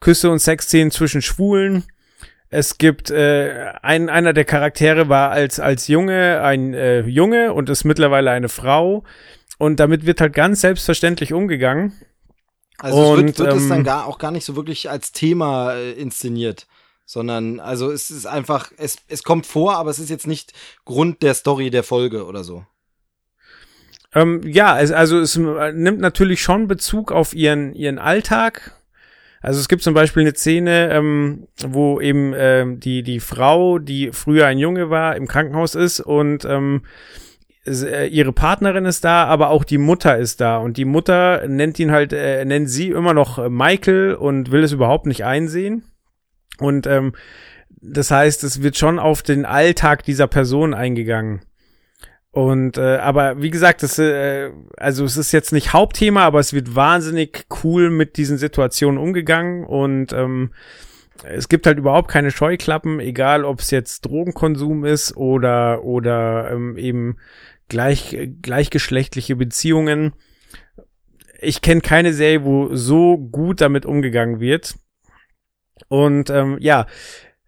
Küsse 0.00 0.30
und 0.30 0.38
Sexszenen 0.38 0.90
zwischen 0.90 1.22
Schwulen. 1.22 1.84
Es 2.48 2.76
gibt 2.76 3.10
äh, 3.10 3.72
ein 3.82 4.10
einer 4.10 4.34
der 4.34 4.44
Charaktere 4.44 5.08
war 5.08 5.30
als 5.30 5.58
als 5.58 5.88
Junge 5.88 6.42
ein 6.42 6.74
äh, 6.74 7.00
Junge 7.00 7.54
und 7.54 7.70
ist 7.70 7.84
mittlerweile 7.84 8.30
eine 8.30 8.50
Frau 8.50 9.04
und 9.58 9.80
damit 9.80 10.04
wird 10.04 10.20
halt 10.20 10.34
ganz 10.34 10.60
selbstverständlich 10.60 11.32
umgegangen. 11.32 11.92
Also 12.78 13.12
und, 13.12 13.26
wird, 13.26 13.38
wird 13.38 13.52
ähm, 13.52 13.58
es 13.58 13.68
dann 13.68 13.78
ähm, 13.78 13.84
gar 13.84 14.06
auch 14.06 14.18
gar 14.18 14.32
nicht 14.32 14.44
so 14.44 14.54
wirklich 14.54 14.90
als 14.90 15.12
Thema 15.12 15.74
äh, 15.74 15.92
inszeniert 15.92 16.66
sondern 17.12 17.60
also 17.60 17.90
es 17.90 18.10
ist 18.10 18.24
einfach, 18.24 18.72
es, 18.78 18.96
es 19.06 19.22
kommt 19.22 19.44
vor, 19.44 19.76
aber 19.76 19.90
es 19.90 19.98
ist 19.98 20.08
jetzt 20.08 20.26
nicht 20.26 20.54
Grund 20.86 21.22
der 21.22 21.34
Story 21.34 21.68
der 21.68 21.82
Folge 21.82 22.24
oder 22.24 22.42
so. 22.42 22.64
Ähm, 24.14 24.40
ja, 24.46 24.80
es, 24.80 24.92
also 24.92 25.20
es 25.20 25.36
nimmt 25.36 26.00
natürlich 26.00 26.40
schon 26.40 26.68
Bezug 26.68 27.12
auf 27.12 27.34
ihren, 27.34 27.74
ihren 27.74 27.98
Alltag. 27.98 28.80
Also 29.42 29.60
es 29.60 29.68
gibt 29.68 29.82
zum 29.82 29.92
Beispiel 29.92 30.22
eine 30.22 30.34
Szene, 30.34 30.88
ähm, 30.90 31.48
wo 31.62 32.00
eben 32.00 32.32
ähm, 32.34 32.80
die, 32.80 33.02
die 33.02 33.20
Frau, 33.20 33.78
die 33.78 34.10
früher 34.12 34.46
ein 34.46 34.56
Junge 34.56 34.88
war, 34.88 35.14
im 35.14 35.28
Krankenhaus 35.28 35.74
ist 35.74 36.00
und 36.00 36.46
ähm, 36.46 36.80
äh, 37.66 38.06
ihre 38.06 38.32
Partnerin 38.32 38.86
ist 38.86 39.04
da, 39.04 39.26
aber 39.26 39.50
auch 39.50 39.64
die 39.64 39.78
Mutter 39.78 40.16
ist 40.16 40.40
da 40.40 40.56
und 40.56 40.78
die 40.78 40.86
Mutter 40.86 41.46
nennt 41.46 41.78
ihn 41.78 41.92
halt, 41.92 42.14
äh, 42.14 42.42
nennt 42.46 42.70
sie 42.70 42.88
immer 42.88 43.12
noch 43.12 43.50
Michael 43.50 44.14
und 44.14 44.50
will 44.50 44.64
es 44.64 44.72
überhaupt 44.72 45.04
nicht 45.04 45.26
einsehen. 45.26 45.84
Und 46.58 46.86
ähm, 46.86 47.14
das 47.80 48.10
heißt, 48.10 48.44
es 48.44 48.62
wird 48.62 48.76
schon 48.76 48.98
auf 48.98 49.22
den 49.22 49.44
Alltag 49.44 50.04
dieser 50.04 50.26
Person 50.26 50.74
eingegangen. 50.74 51.42
Und 52.32 52.78
äh, 52.78 52.96
aber 52.96 53.42
wie 53.42 53.50
gesagt, 53.50 53.82
das, 53.82 53.98
äh, 53.98 54.50
also 54.78 55.04
es 55.04 55.18
ist 55.18 55.32
jetzt 55.32 55.52
nicht 55.52 55.74
Hauptthema, 55.74 56.24
aber 56.24 56.40
es 56.40 56.54
wird 56.54 56.74
wahnsinnig 56.74 57.44
cool 57.62 57.90
mit 57.90 58.16
diesen 58.16 58.38
Situationen 58.38 58.98
umgegangen 58.98 59.66
und 59.66 60.14
ähm, 60.14 60.52
es 61.24 61.50
gibt 61.50 61.66
halt 61.66 61.76
überhaupt 61.76 62.08
keine 62.08 62.30
Scheuklappen, 62.30 63.00
egal 63.00 63.44
ob 63.44 63.60
es 63.60 63.70
jetzt 63.70 64.06
Drogenkonsum 64.06 64.86
ist 64.86 65.14
oder 65.14 65.84
oder 65.84 66.50
ähm, 66.52 66.78
eben 66.78 67.18
gleich 67.68 68.16
gleichgeschlechtliche 68.40 69.36
Beziehungen. 69.36 70.14
Ich 71.38 71.60
kenne 71.60 71.82
keine 71.82 72.14
Serie, 72.14 72.44
wo 72.44 72.74
so 72.74 73.18
gut 73.18 73.60
damit 73.60 73.84
umgegangen 73.84 74.40
wird. 74.40 74.74
Und 75.88 76.30
ähm, 76.30 76.58
ja, 76.60 76.86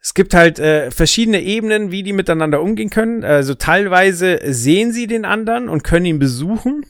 es 0.01 0.13
gibt 0.13 0.35
halt 0.35 0.59
äh, 0.59 0.91
verschiedene 0.91 1.41
Ebenen, 1.41 1.91
wie 1.91 2.03
die 2.03 2.13
miteinander 2.13 2.61
umgehen 2.61 2.91
können. 2.91 3.25
Also 3.25 3.55
teilweise 3.55 4.39
sehen 4.45 4.93
sie 4.93 5.07
den 5.07 5.25
anderen 5.25 5.69
und 5.69 5.83
können 5.83 6.07
ihn 6.07 6.19
besuchen. 6.19 6.85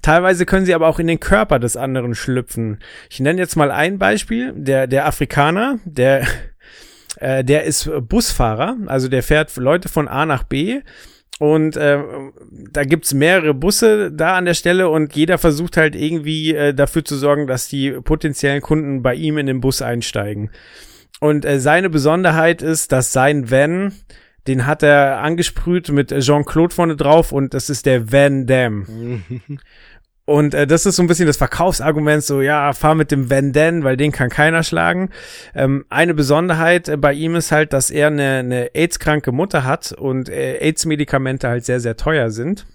Teilweise 0.00 0.46
können 0.46 0.66
sie 0.66 0.74
aber 0.74 0.88
auch 0.88 0.98
in 0.98 1.06
den 1.06 1.20
Körper 1.20 1.58
des 1.58 1.76
anderen 1.76 2.14
schlüpfen. 2.14 2.78
Ich 3.10 3.20
nenne 3.20 3.40
jetzt 3.40 3.56
mal 3.56 3.70
ein 3.70 3.98
Beispiel. 3.98 4.52
Der, 4.56 4.86
der 4.86 5.06
Afrikaner, 5.06 5.78
der, 5.84 6.26
äh, 7.20 7.44
der 7.44 7.64
ist 7.64 7.90
Busfahrer, 8.08 8.78
also 8.86 9.08
der 9.08 9.22
fährt 9.22 9.54
Leute 9.56 9.88
von 9.88 10.08
A 10.08 10.26
nach 10.26 10.42
B 10.42 10.80
und 11.42 11.76
äh, 11.76 11.98
da 12.70 12.84
gibt's 12.84 13.14
mehrere 13.14 13.52
Busse 13.52 14.12
da 14.12 14.36
an 14.36 14.44
der 14.44 14.54
Stelle 14.54 14.88
und 14.88 15.16
jeder 15.16 15.38
versucht 15.38 15.76
halt 15.76 15.96
irgendwie 15.96 16.54
äh, 16.54 16.72
dafür 16.72 17.04
zu 17.04 17.16
sorgen, 17.16 17.48
dass 17.48 17.66
die 17.66 17.90
potenziellen 17.90 18.62
Kunden 18.62 19.02
bei 19.02 19.16
ihm 19.16 19.38
in 19.38 19.46
den 19.46 19.60
Bus 19.60 19.82
einsteigen. 19.82 20.52
Und 21.18 21.44
äh, 21.44 21.58
seine 21.58 21.90
Besonderheit 21.90 22.62
ist, 22.62 22.92
dass 22.92 23.12
sein 23.12 23.50
Van, 23.50 23.92
den 24.46 24.66
hat 24.66 24.84
er 24.84 25.18
angesprüht 25.18 25.88
mit 25.88 26.16
Jean-Claude 26.16 26.72
vorne 26.72 26.94
drauf 26.94 27.32
und 27.32 27.54
das 27.54 27.70
ist 27.70 27.86
der 27.86 28.12
Van 28.12 28.46
Damme. 28.46 28.86
Und 30.24 30.54
äh, 30.54 30.66
das 30.66 30.86
ist 30.86 30.96
so 30.96 31.02
ein 31.02 31.08
bisschen 31.08 31.26
das 31.26 31.36
Verkaufsargument, 31.36 32.22
so 32.22 32.40
ja, 32.40 32.72
fahr 32.72 32.94
mit 32.94 33.10
dem 33.10 33.28
Van 33.28 33.54
weil 33.82 33.96
den 33.96 34.12
kann 34.12 34.28
keiner 34.28 34.62
schlagen. 34.62 35.10
Ähm, 35.54 35.84
eine 35.88 36.14
Besonderheit 36.14 36.88
äh, 36.88 36.96
bei 36.96 37.12
ihm 37.12 37.34
ist 37.34 37.50
halt, 37.50 37.72
dass 37.72 37.90
er 37.90 38.06
eine, 38.06 38.38
eine 38.38 38.74
AIDS-kranke 38.74 39.32
Mutter 39.32 39.64
hat 39.64 39.92
und 39.92 40.28
äh, 40.28 40.58
AIDS-Medikamente 40.58 41.48
halt 41.48 41.64
sehr, 41.64 41.80
sehr 41.80 41.96
teuer 41.96 42.30
sind. 42.30 42.66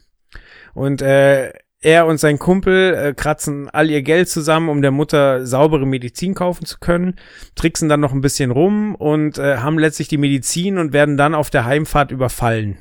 Und 0.73 1.01
äh, 1.01 1.53
er 1.81 2.05
und 2.07 2.19
sein 2.19 2.39
Kumpel 2.39 2.93
äh, 2.95 3.13
kratzen 3.13 3.69
all 3.69 3.89
ihr 3.89 4.01
Geld 4.01 4.27
zusammen, 4.29 4.67
um 4.67 4.81
der 4.81 4.91
Mutter 4.91 5.45
saubere 5.45 5.85
Medizin 5.85 6.33
kaufen 6.33 6.65
zu 6.65 6.79
können, 6.79 7.15
tricksen 7.55 7.87
dann 7.87 7.99
noch 7.99 8.13
ein 8.13 8.21
bisschen 8.21 8.51
rum 8.51 8.95
und 8.95 9.37
äh, 9.37 9.57
haben 9.57 9.79
letztlich 9.79 10.07
die 10.07 10.17
Medizin 10.17 10.79
und 10.79 10.91
werden 10.91 11.17
dann 11.17 11.35
auf 11.35 11.49
der 11.49 11.65
Heimfahrt 11.65 12.11
überfallen. 12.11 12.77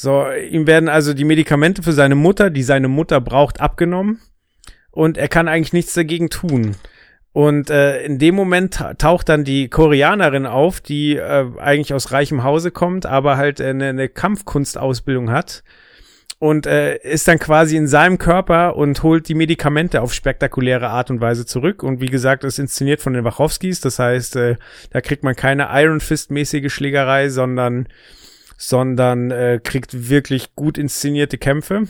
So, 0.00 0.30
ihm 0.30 0.68
werden 0.68 0.88
also 0.88 1.12
die 1.12 1.24
Medikamente 1.24 1.82
für 1.82 1.92
seine 1.92 2.14
Mutter, 2.14 2.50
die 2.50 2.62
seine 2.62 2.86
Mutter 2.86 3.20
braucht, 3.20 3.60
abgenommen 3.60 4.20
und 4.92 5.18
er 5.18 5.26
kann 5.26 5.48
eigentlich 5.48 5.72
nichts 5.72 5.92
dagegen 5.92 6.30
tun. 6.30 6.76
Und 7.32 7.68
äh, 7.68 8.04
in 8.04 8.20
dem 8.20 8.36
Moment 8.36 8.80
taucht 8.98 9.28
dann 9.28 9.42
die 9.42 9.68
Koreanerin 9.68 10.46
auf, 10.46 10.80
die 10.80 11.16
äh, 11.16 11.46
eigentlich 11.58 11.94
aus 11.94 12.12
reichem 12.12 12.44
Hause 12.44 12.70
kommt, 12.70 13.06
aber 13.06 13.38
halt 13.38 13.60
eine, 13.60 13.88
eine 13.88 14.08
Kampfkunstausbildung 14.08 15.32
hat 15.32 15.64
und 16.38 16.68
äh, 16.68 16.98
ist 16.98 17.26
dann 17.26 17.40
quasi 17.40 17.76
in 17.76 17.88
seinem 17.88 18.18
Körper 18.18 18.76
und 18.76 19.02
holt 19.02 19.28
die 19.28 19.34
Medikamente 19.34 20.00
auf 20.00 20.14
spektakuläre 20.14 20.90
Art 20.90 21.10
und 21.10 21.20
Weise 21.20 21.44
zurück. 21.44 21.82
Und 21.82 22.00
wie 22.00 22.06
gesagt, 22.06 22.44
ist 22.44 22.60
inszeniert 22.60 23.00
von 23.00 23.14
den 23.14 23.24
Wachowskis. 23.24 23.80
Das 23.80 23.98
heißt, 23.98 24.36
äh, 24.36 24.58
da 24.90 25.00
kriegt 25.00 25.24
man 25.24 25.34
keine 25.34 25.70
Iron 25.72 25.98
Fist-mäßige 25.98 26.72
Schlägerei, 26.72 27.30
sondern 27.30 27.88
sondern 28.58 29.30
äh, 29.30 29.60
kriegt 29.62 30.10
wirklich 30.10 30.54
gut 30.54 30.76
inszenierte 30.76 31.38
Kämpfe 31.38 31.86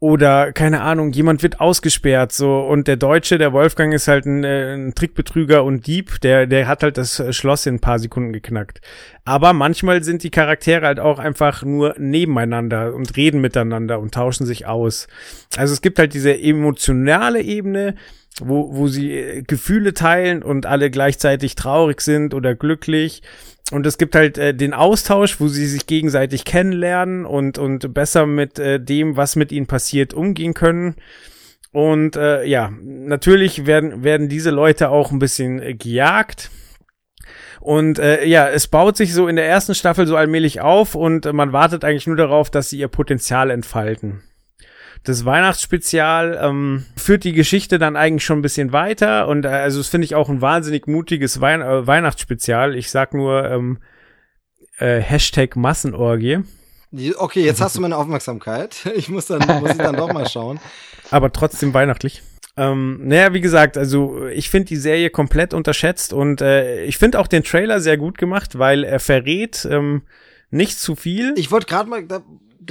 oder 0.00 0.52
keine 0.52 0.82
Ahnung, 0.82 1.10
jemand 1.10 1.42
wird 1.42 1.58
ausgesperrt 1.58 2.30
so 2.30 2.60
und 2.60 2.86
der 2.86 2.96
Deutsche, 2.96 3.36
der 3.36 3.52
Wolfgang 3.52 3.92
ist 3.92 4.06
halt 4.06 4.26
ein, 4.26 4.44
äh, 4.44 4.74
ein 4.74 4.94
Trickbetrüger 4.94 5.64
und 5.64 5.88
Dieb, 5.88 6.20
der 6.20 6.46
der 6.46 6.68
hat 6.68 6.84
halt 6.84 6.98
das 6.98 7.20
Schloss 7.34 7.66
in 7.66 7.76
ein 7.76 7.80
paar 7.80 7.98
Sekunden 7.98 8.32
geknackt. 8.32 8.80
Aber 9.24 9.52
manchmal 9.52 10.04
sind 10.04 10.22
die 10.22 10.30
Charaktere 10.30 10.86
halt 10.86 11.00
auch 11.00 11.18
einfach 11.18 11.64
nur 11.64 11.96
nebeneinander 11.98 12.94
und 12.94 13.16
reden 13.16 13.40
miteinander 13.40 13.98
und 13.98 14.14
tauschen 14.14 14.46
sich 14.46 14.66
aus. 14.66 15.08
Also 15.56 15.72
es 15.72 15.82
gibt 15.82 15.98
halt 15.98 16.14
diese 16.14 16.38
emotionale 16.38 17.42
Ebene, 17.42 17.96
wo, 18.40 18.76
wo 18.76 18.86
sie 18.86 19.12
äh, 19.12 19.42
Gefühle 19.42 19.94
teilen 19.94 20.44
und 20.44 20.64
alle 20.64 20.90
gleichzeitig 20.90 21.56
traurig 21.56 22.02
sind 22.02 22.34
oder 22.34 22.54
glücklich. 22.54 23.22
Und 23.70 23.86
es 23.86 23.98
gibt 23.98 24.14
halt 24.14 24.38
äh, 24.38 24.54
den 24.54 24.72
Austausch, 24.72 25.40
wo 25.40 25.48
sie 25.48 25.66
sich 25.66 25.86
gegenseitig 25.86 26.44
kennenlernen 26.44 27.26
und, 27.26 27.58
und 27.58 27.92
besser 27.92 28.26
mit 28.26 28.58
äh, 28.58 28.80
dem, 28.80 29.16
was 29.16 29.36
mit 29.36 29.52
ihnen 29.52 29.66
passiert, 29.66 30.14
umgehen 30.14 30.54
können. 30.54 30.96
Und 31.70 32.16
äh, 32.16 32.44
ja, 32.44 32.72
natürlich 32.82 33.66
werden, 33.66 34.02
werden 34.02 34.28
diese 34.28 34.50
Leute 34.50 34.88
auch 34.88 35.10
ein 35.10 35.18
bisschen 35.18 35.60
äh, 35.60 35.74
gejagt. 35.74 36.50
Und 37.60 37.98
äh, 37.98 38.24
ja, 38.24 38.48
es 38.48 38.68
baut 38.68 38.96
sich 38.96 39.12
so 39.12 39.28
in 39.28 39.36
der 39.36 39.46
ersten 39.46 39.74
Staffel 39.74 40.06
so 40.06 40.16
allmählich 40.16 40.60
auf 40.60 40.94
und 40.94 41.26
äh, 41.26 41.32
man 41.32 41.52
wartet 41.52 41.84
eigentlich 41.84 42.06
nur 42.06 42.16
darauf, 42.16 42.50
dass 42.50 42.70
sie 42.70 42.78
ihr 42.78 42.88
Potenzial 42.88 43.50
entfalten. 43.50 44.22
Das 45.04 45.24
Weihnachtsspezial 45.24 46.38
ähm, 46.42 46.84
führt 46.96 47.24
die 47.24 47.32
Geschichte 47.32 47.78
dann 47.78 47.96
eigentlich 47.96 48.24
schon 48.24 48.40
ein 48.40 48.42
bisschen 48.42 48.72
weiter 48.72 49.28
und 49.28 49.44
äh, 49.44 49.48
also 49.48 49.78
das 49.78 49.88
finde 49.88 50.04
ich 50.04 50.14
auch 50.14 50.28
ein 50.28 50.40
wahnsinnig 50.40 50.86
mutiges 50.86 51.40
Wein 51.40 51.62
äh, 51.62 51.86
Weihnachtsspezial. 51.86 52.76
Ich 52.76 52.90
sag 52.90 53.14
nur 53.14 53.48
ähm, 53.48 53.78
äh, 54.78 55.00
Hashtag 55.00 55.56
Massenorgie. 55.56 56.40
Okay, 57.16 57.44
jetzt 57.44 57.60
hast 57.60 57.76
du 57.76 57.80
meine 57.80 57.96
Aufmerksamkeit. 57.96 58.76
Ich 58.94 59.08
muss 59.08 59.26
dann, 59.26 59.40
muss 59.60 59.72
ich 59.72 59.78
dann 59.78 59.96
doch 59.96 60.12
mal 60.12 60.28
schauen. 60.28 60.58
Aber 61.10 61.32
trotzdem 61.32 61.74
weihnachtlich. 61.74 62.22
Ähm, 62.56 63.00
naja, 63.04 63.32
wie 63.32 63.40
gesagt, 63.40 63.78
also 63.78 64.26
ich 64.26 64.50
finde 64.50 64.68
die 64.68 64.76
Serie 64.76 65.10
komplett 65.10 65.54
unterschätzt 65.54 66.12
und 66.12 66.40
äh, 66.40 66.84
ich 66.84 66.98
finde 66.98 67.20
auch 67.20 67.28
den 67.28 67.44
Trailer 67.44 67.80
sehr 67.80 67.96
gut 67.96 68.18
gemacht, 68.18 68.58
weil 68.58 68.82
er 68.82 68.98
verrät 68.98 69.66
ähm, 69.70 70.02
nicht 70.50 70.78
zu 70.78 70.96
viel. 70.96 71.34
Ich 71.36 71.52
wollte 71.52 71.66
gerade 71.66 71.88
mal, 71.88 72.04
da 72.04 72.22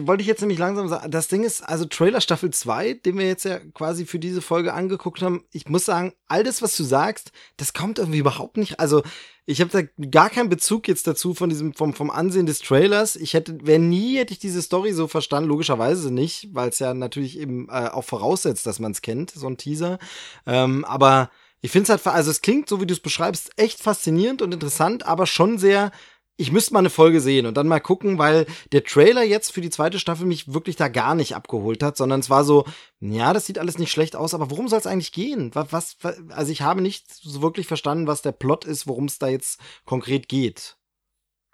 wollte 0.06 0.22
ich 0.22 0.28
jetzt 0.28 0.42
nämlich 0.42 0.60
langsam 0.60 0.88
sagen, 0.88 1.10
das 1.10 1.28
Ding 1.28 1.44
ist, 1.44 1.62
also 1.62 1.86
Trailer 1.86 2.22
Staffel 2.22 2.52
2, 2.52 2.94
den 2.94 3.18
wir 3.18 3.26
jetzt 3.26 3.46
ja 3.46 3.60
quasi 3.74 4.06
für 4.06 4.20
diese 4.20 4.42
Folge 4.42 4.74
angeguckt 4.74 5.22
haben, 5.22 5.46
ich 5.52 5.68
muss 5.68 5.86
sagen, 5.86 6.14
all 6.28 6.44
das, 6.44 6.62
was 6.62 6.76
du 6.78 6.84
sagst, 6.84 7.32
das 7.58 7.74
kommt 7.74 7.98
irgendwie 8.00 8.20
überhaupt 8.20 8.58
nicht, 8.58 8.80
also 8.80 9.02
ich 9.50 9.62
habe 9.62 9.72
da 9.72 10.08
gar 10.10 10.30
keinen 10.30 10.50
Bezug 10.50 10.90
jetzt 10.90 11.08
dazu 11.08 11.34
von 11.34 11.50
diesem, 11.50 11.74
vom, 11.74 11.94
vom 11.94 12.12
Ansehen 12.12 12.46
des 12.46 12.60
Trailers. 12.60 13.16
Ich 13.16 13.34
hätte, 13.34 13.58
wäre 13.66 13.80
nie, 13.80 14.18
hätte 14.18 14.34
ich 14.34 14.40
diese 14.40 14.62
Story 14.62 14.92
so 14.92 15.08
verstanden, 15.08 15.48
logischerweise 15.48 16.14
nicht, 16.14 16.50
weil 16.52 16.68
es 16.68 16.80
ja 16.80 16.94
natürlich 16.94 17.40
eben 17.40 17.70
äh, 17.70 17.88
auch 17.88 18.04
voraussetzt, 18.04 18.66
dass 18.66 18.80
man 18.80 18.92
es 18.92 19.02
kennt, 19.02 19.32
so 19.32 19.48
ein 19.48 19.56
Teaser. 19.56 20.00
Ähm, 20.46 20.84
aber 20.84 21.32
ich 21.62 21.72
finde 21.72 21.84
es 21.84 21.90
halt, 21.90 22.14
also 22.14 22.30
es 22.30 22.42
klingt, 22.42 22.68
so 22.68 22.82
wie 22.82 22.86
du 22.86 22.94
es 22.94 23.00
beschreibst, 23.00 23.52
echt 23.56 23.82
faszinierend 23.82 24.42
und 24.42 24.54
interessant, 24.54 25.06
aber 25.06 25.26
schon 25.26 25.58
sehr 25.58 25.92
ich 26.38 26.52
müsste 26.52 26.74
mal 26.74 26.80
eine 26.80 26.92
Folge 26.92 27.20
sehen 27.20 27.48
und 27.48 27.58
dann 27.58 27.68
mal 27.68 27.80
gucken, 27.80 28.20
weil 28.20 28.46
der 28.72 28.84
Trailer 28.84 29.24
jetzt 29.24 29.52
für 29.52 29.62
die 29.62 29.72
zweite 29.72 30.00
Staffel 30.00 30.26
mich 30.26 30.54
wirklich 30.54 30.76
da 30.76 30.88
gar 30.88 31.16
nicht 31.16 31.36
abgeholt 31.36 31.82
hat, 31.82 31.98
sondern 31.98 32.20
es 32.20 32.30
war 32.30 32.44
so, 32.44 32.66
ja, 33.00 33.34
das 33.34 33.48
sieht 33.48 33.58
alles 33.58 33.80
nicht 33.80 33.92
schlecht 33.92 34.16
aus, 34.16 34.34
aber 34.34 34.52
worum 34.52 34.68
soll 34.68 34.80
es 34.80 34.88
eigentlich 34.88 35.12
gehen? 35.12 35.52
Was, 35.54 35.98
was, 36.02 36.18
also 36.30 36.52
ich 36.52 36.62
habe 36.62 36.82
nicht 36.82 37.12
so 37.12 37.42
wirklich 37.42 37.68
verstanden, 37.68 38.08
was 38.08 38.22
der 38.22 38.32
Plot 38.32 38.66
ist, 38.66 38.88
worum 38.88 39.06
es 39.06 39.18
da 39.18 39.28
jetzt 39.28 39.60
konkret 39.84 40.30
geht. 40.30 40.78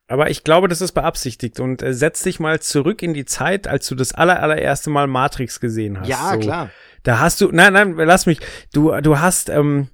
Aber 0.08 0.30
ich 0.30 0.44
glaube, 0.44 0.68
das 0.68 0.82
ist 0.82 0.92
beabsichtigt 0.92 1.62
und 1.62 1.82
äh, 1.82 1.94
setz 1.94 2.24
dich 2.24 2.40
mal 2.42 2.60
zurück 2.60 3.02
in 3.02 3.14
die 3.14 3.26
Zeit, 3.26 3.68
als 3.68 3.88
du 3.88 3.96
das 3.96 4.14
aller, 4.14 4.42
allererste 4.42 4.90
Mal 4.90 5.08
Matrix 5.08 5.62
gesehen 5.62 6.00
hast. 6.00 6.10
Ja, 6.10 6.34
so, 6.34 6.40
klar. 6.40 6.70
Da 7.04 7.20
hast 7.20 7.40
du, 7.40 7.50
nein, 7.52 7.74
nein, 7.74 7.96
lass 7.96 8.26
mich, 8.26 8.40
du, 8.74 8.92
du 9.02 9.20
hast, 9.20 9.50
ähm, 9.50 9.88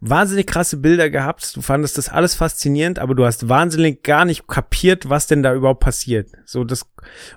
wahnsinnig 0.00 0.46
krasse 0.46 0.76
Bilder 0.76 1.10
gehabt. 1.10 1.56
Du 1.56 1.62
fandest 1.62 1.96
das 1.98 2.08
alles 2.08 2.34
faszinierend, 2.34 2.98
aber 2.98 3.14
du 3.14 3.24
hast 3.24 3.48
wahnsinnig 3.48 4.02
gar 4.02 4.24
nicht 4.24 4.46
kapiert, 4.46 5.08
was 5.08 5.26
denn 5.26 5.42
da 5.42 5.54
überhaupt 5.54 5.80
passiert. 5.80 6.30
So 6.44 6.64
das 6.64 6.86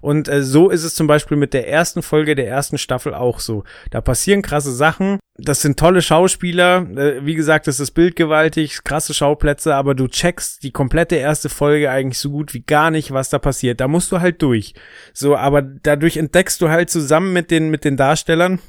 und 0.01 0.28
äh, 0.28 0.43
so 0.43 0.70
ist 0.70 0.84
es 0.84 0.95
zum 0.95 1.07
Beispiel 1.07 1.38
mit 1.38 1.53
der 1.53 1.68
ersten 1.70 2.01
Folge 2.01 2.36
der 2.36 2.47
ersten 2.47 2.78
Staffel 2.78 3.14
auch 3.14 3.39
so. 3.39 3.64
Da 3.91 4.01
passieren 4.01 4.41
krasse 4.41 4.74
Sachen. 4.74 5.20
Das 5.38 5.62
sind 5.62 5.80
tolle 5.80 6.01
Schauspieler. 6.01 6.88
Äh, 6.97 7.26
wie 7.26 7.36
gesagt, 7.36 7.68
das 7.68 7.80
ist 7.80 7.91
bildgewaltig, 7.91 8.84
krasse 8.84 9.14
Schauplätze, 9.14 9.76
aber 9.76 9.95
du 9.95 10.07
checkst 10.07 10.64
die 10.64 10.72
komplette 10.72 11.16
erste 11.16 11.49
Folge 11.49 11.89
eigentlich 11.89 12.20
so 12.20 12.30
gut 12.30 12.53
wie 12.53 12.62
gar 12.62 12.91
nicht, 12.91 13.12
was 13.12 13.30
da 13.30 13.39
passiert. 13.39 13.80
Da 13.80 13.88
musst 13.88 14.12
du 14.12 14.20
halt 14.20 14.41
durch. 14.41 14.74
So, 15.14 15.38
aber 15.38 15.62
dadurch 15.62 16.18
entdeckst 16.18 16.62
du 16.62 16.70
halt 16.70 16.89
zusammen 16.89 17.32
mit 17.32 17.51
den 17.51 17.70
mit 17.70 17.86
den 17.86 17.95
Darstellern 17.95 18.60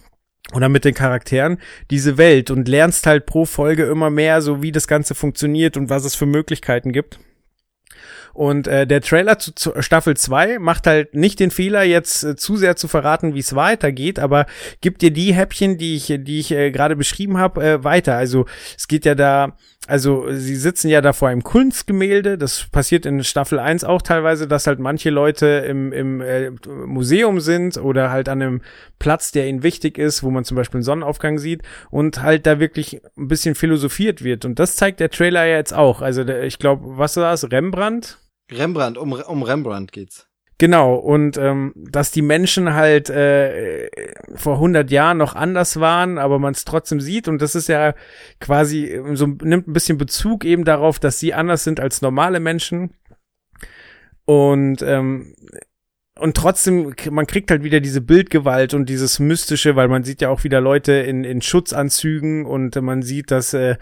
oder 0.55 0.69
mit 0.69 0.85
den 0.85 0.95
Charakteren 0.95 1.59
diese 1.91 2.19
Welt 2.19 2.51
und 2.51 2.69
lernst 2.69 3.07
halt 3.07 3.27
pro 3.27 3.45
Folge 3.45 3.85
immer 3.85 4.11
mehr, 4.11 4.43
so 4.43 4.63
wie 4.63 4.73
das 4.73 4.89
Ganze 4.89 5.15
funktioniert 5.15 5.77
und 5.77 5.91
was 5.91 6.05
es 6.05 6.15
für 6.15 6.27
Möglichkeiten 6.27 6.93
gibt. 6.93 7.19
Und 8.33 8.67
äh, 8.67 8.87
der 8.87 9.01
Trailer 9.01 9.39
zu, 9.39 9.55
zu 9.55 9.73
Staffel 9.81 10.17
2 10.17 10.59
macht 10.59 10.87
halt 10.87 11.15
nicht 11.15 11.41
den 11.41 11.51
Fehler, 11.51 11.83
jetzt 11.83 12.25
äh, 12.25 12.37
zu 12.37 12.57
sehr 12.57 12.77
zu 12.77 12.89
verraten, 12.89 13.35
wie 13.35 13.41
es 13.41 13.55
weitergeht, 13.55 14.19
aber 14.19 14.47
gibt 14.81 15.03
dir 15.03 15.11
die 15.11 15.35
Häppchen, 15.35 15.79
die 15.79 15.97
ich, 15.97 16.07
die 16.07 16.39
ich 16.39 16.51
äh, 16.53 16.71
gerade 16.71 16.97
beschrieben 16.97 17.39
habe, 17.39 17.65
äh, 17.65 17.85
weiter. 17.85 18.17
Also 18.17 18.47
es 18.77 18.89
geht 18.89 19.05
ja 19.05 19.15
da, 19.15 19.57
also 19.87 20.27
sie 20.31 20.57
sitzen 20.57 20.89
ja 20.89 21.01
da 21.01 21.13
vor 21.13 21.29
einem 21.29 21.43
Kunstgemälde, 21.43 22.39
das 22.39 22.67
passiert 22.71 23.07
in 23.07 23.25
Staffel 23.25 23.59
1 23.59 23.85
auch 23.85 24.03
teilweise, 24.03 24.47
dass 24.47 24.67
halt 24.67 24.79
manche 24.79 25.11
Leute 25.11 25.47
im, 25.47 25.93
im 25.93 26.21
äh, 26.21 26.51
Museum 26.87 27.41
sind 27.41 27.77
oder 27.79 28.11
halt 28.11 28.29
an 28.29 28.41
einem 28.41 28.61
Platz, 28.99 29.33
der 29.33 29.49
ihnen 29.49 29.63
wichtig 29.63 29.99
ist, 29.99 30.23
wo 30.23 30.31
man 30.31 30.45
zum 30.45 30.57
Beispiel 30.57 30.79
einen 30.79 30.85
Sonnenaufgang 30.85 31.39
sieht 31.39 31.63
und 31.91 32.23
halt 32.23 32.47
da 32.47 32.61
wirklich 32.61 33.01
ein 33.17 33.29
bisschen 33.29 33.55
philosophiert 33.55 34.23
wird. 34.23 34.45
Und 34.45 34.59
das 34.59 34.77
zeigt 34.77 35.01
der 35.01 35.11
Trailer 35.11 35.45
ja 35.45 35.57
jetzt 35.57 35.75
auch. 35.75 36.03
Also 36.03 36.23
der, 36.25 36.45
ich 36.45 36.59
glaube, 36.59 36.99
was 36.99 37.17
war 37.17 37.31
das? 37.33 37.51
Rembrandt? 37.51 38.20
Rembrandt, 38.53 38.99
um, 38.99 39.13
um 39.13 39.43
Rembrandt 39.43 39.93
geht's. 39.93 40.27
Genau, 40.61 40.95
und 40.95 41.39
ähm, 41.39 41.73
dass 41.75 42.11
die 42.11 42.21
Menschen 42.21 42.75
halt 42.75 43.09
äh, 43.09 43.89
vor 44.35 44.57
100 44.57 44.91
Jahren 44.91 45.17
noch 45.17 45.35
anders 45.35 45.81
waren, 45.81 46.19
aber 46.19 46.39
man 46.39 46.53
es 46.53 46.67
trotzdem 46.67 47.01
sieht 47.01 47.29
und 47.29 47.41
das 47.41 47.55
ist 47.55 47.69
ja 47.69 47.95
quasi 48.41 49.01
so 49.15 49.27
nimmt 49.27 49.69
ein 49.69 49.73
bisschen 49.73 49.97
Bezug 49.97 50.45
eben 50.45 50.67
darauf, 50.67 50.99
dass 50.99 51.19
sie 51.19 51.33
anders 51.33 51.65
sind 51.65 51.81
als 51.81 52.03
normale 52.03 52.41
Menschen 52.41 52.93
und 54.27 54.83
ähm, 54.83 55.35
und 56.21 56.37
trotzdem 56.37 56.95
man 57.11 57.27
kriegt 57.27 57.51
halt 57.51 57.63
wieder 57.65 57.81
diese 57.81 58.01
Bildgewalt 58.01 58.75
und 58.75 58.89
dieses 58.89 59.19
mystische, 59.19 59.77
weil 59.77 59.89
man 59.89 60.05
sieht 60.05 60.21
ja 60.21 60.29
auch 60.29 60.45
wieder 60.45 60.61
Leute 60.61 60.93
in 60.93 61.25
in 61.25 61.43
Schutzanzügen 61.43 62.47
und 62.47 62.81
man 62.81 63.03
sieht, 63.03 63.31
dass 63.31 63.55
äh, 63.55 63.77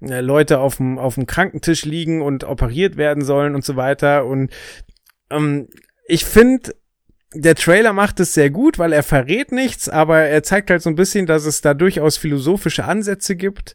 Leute 0.00 0.58
auf 0.58 0.76
dem 0.76 0.98
auf 0.98 1.14
dem 1.14 1.26
Krankentisch 1.26 1.84
liegen 1.84 2.22
und 2.22 2.44
operiert 2.44 2.96
werden 2.96 3.24
sollen 3.24 3.54
und 3.54 3.64
so 3.64 3.76
weiter 3.76 4.26
und 4.26 4.50
ähm, 5.30 5.68
ich 6.06 6.24
finde, 6.24 6.74
der 7.34 7.54
Trailer 7.54 7.92
macht 7.92 8.20
es 8.20 8.34
sehr 8.34 8.50
gut, 8.50 8.78
weil 8.78 8.92
er 8.92 9.02
verrät 9.02 9.52
nichts, 9.52 9.88
aber 9.88 10.20
er 10.20 10.42
zeigt 10.42 10.70
halt 10.70 10.82
so 10.82 10.90
ein 10.90 10.96
bisschen, 10.96 11.26
dass 11.26 11.44
es 11.44 11.60
da 11.60 11.74
durchaus 11.74 12.16
philosophische 12.16 12.84
Ansätze 12.84 13.34
gibt. 13.36 13.74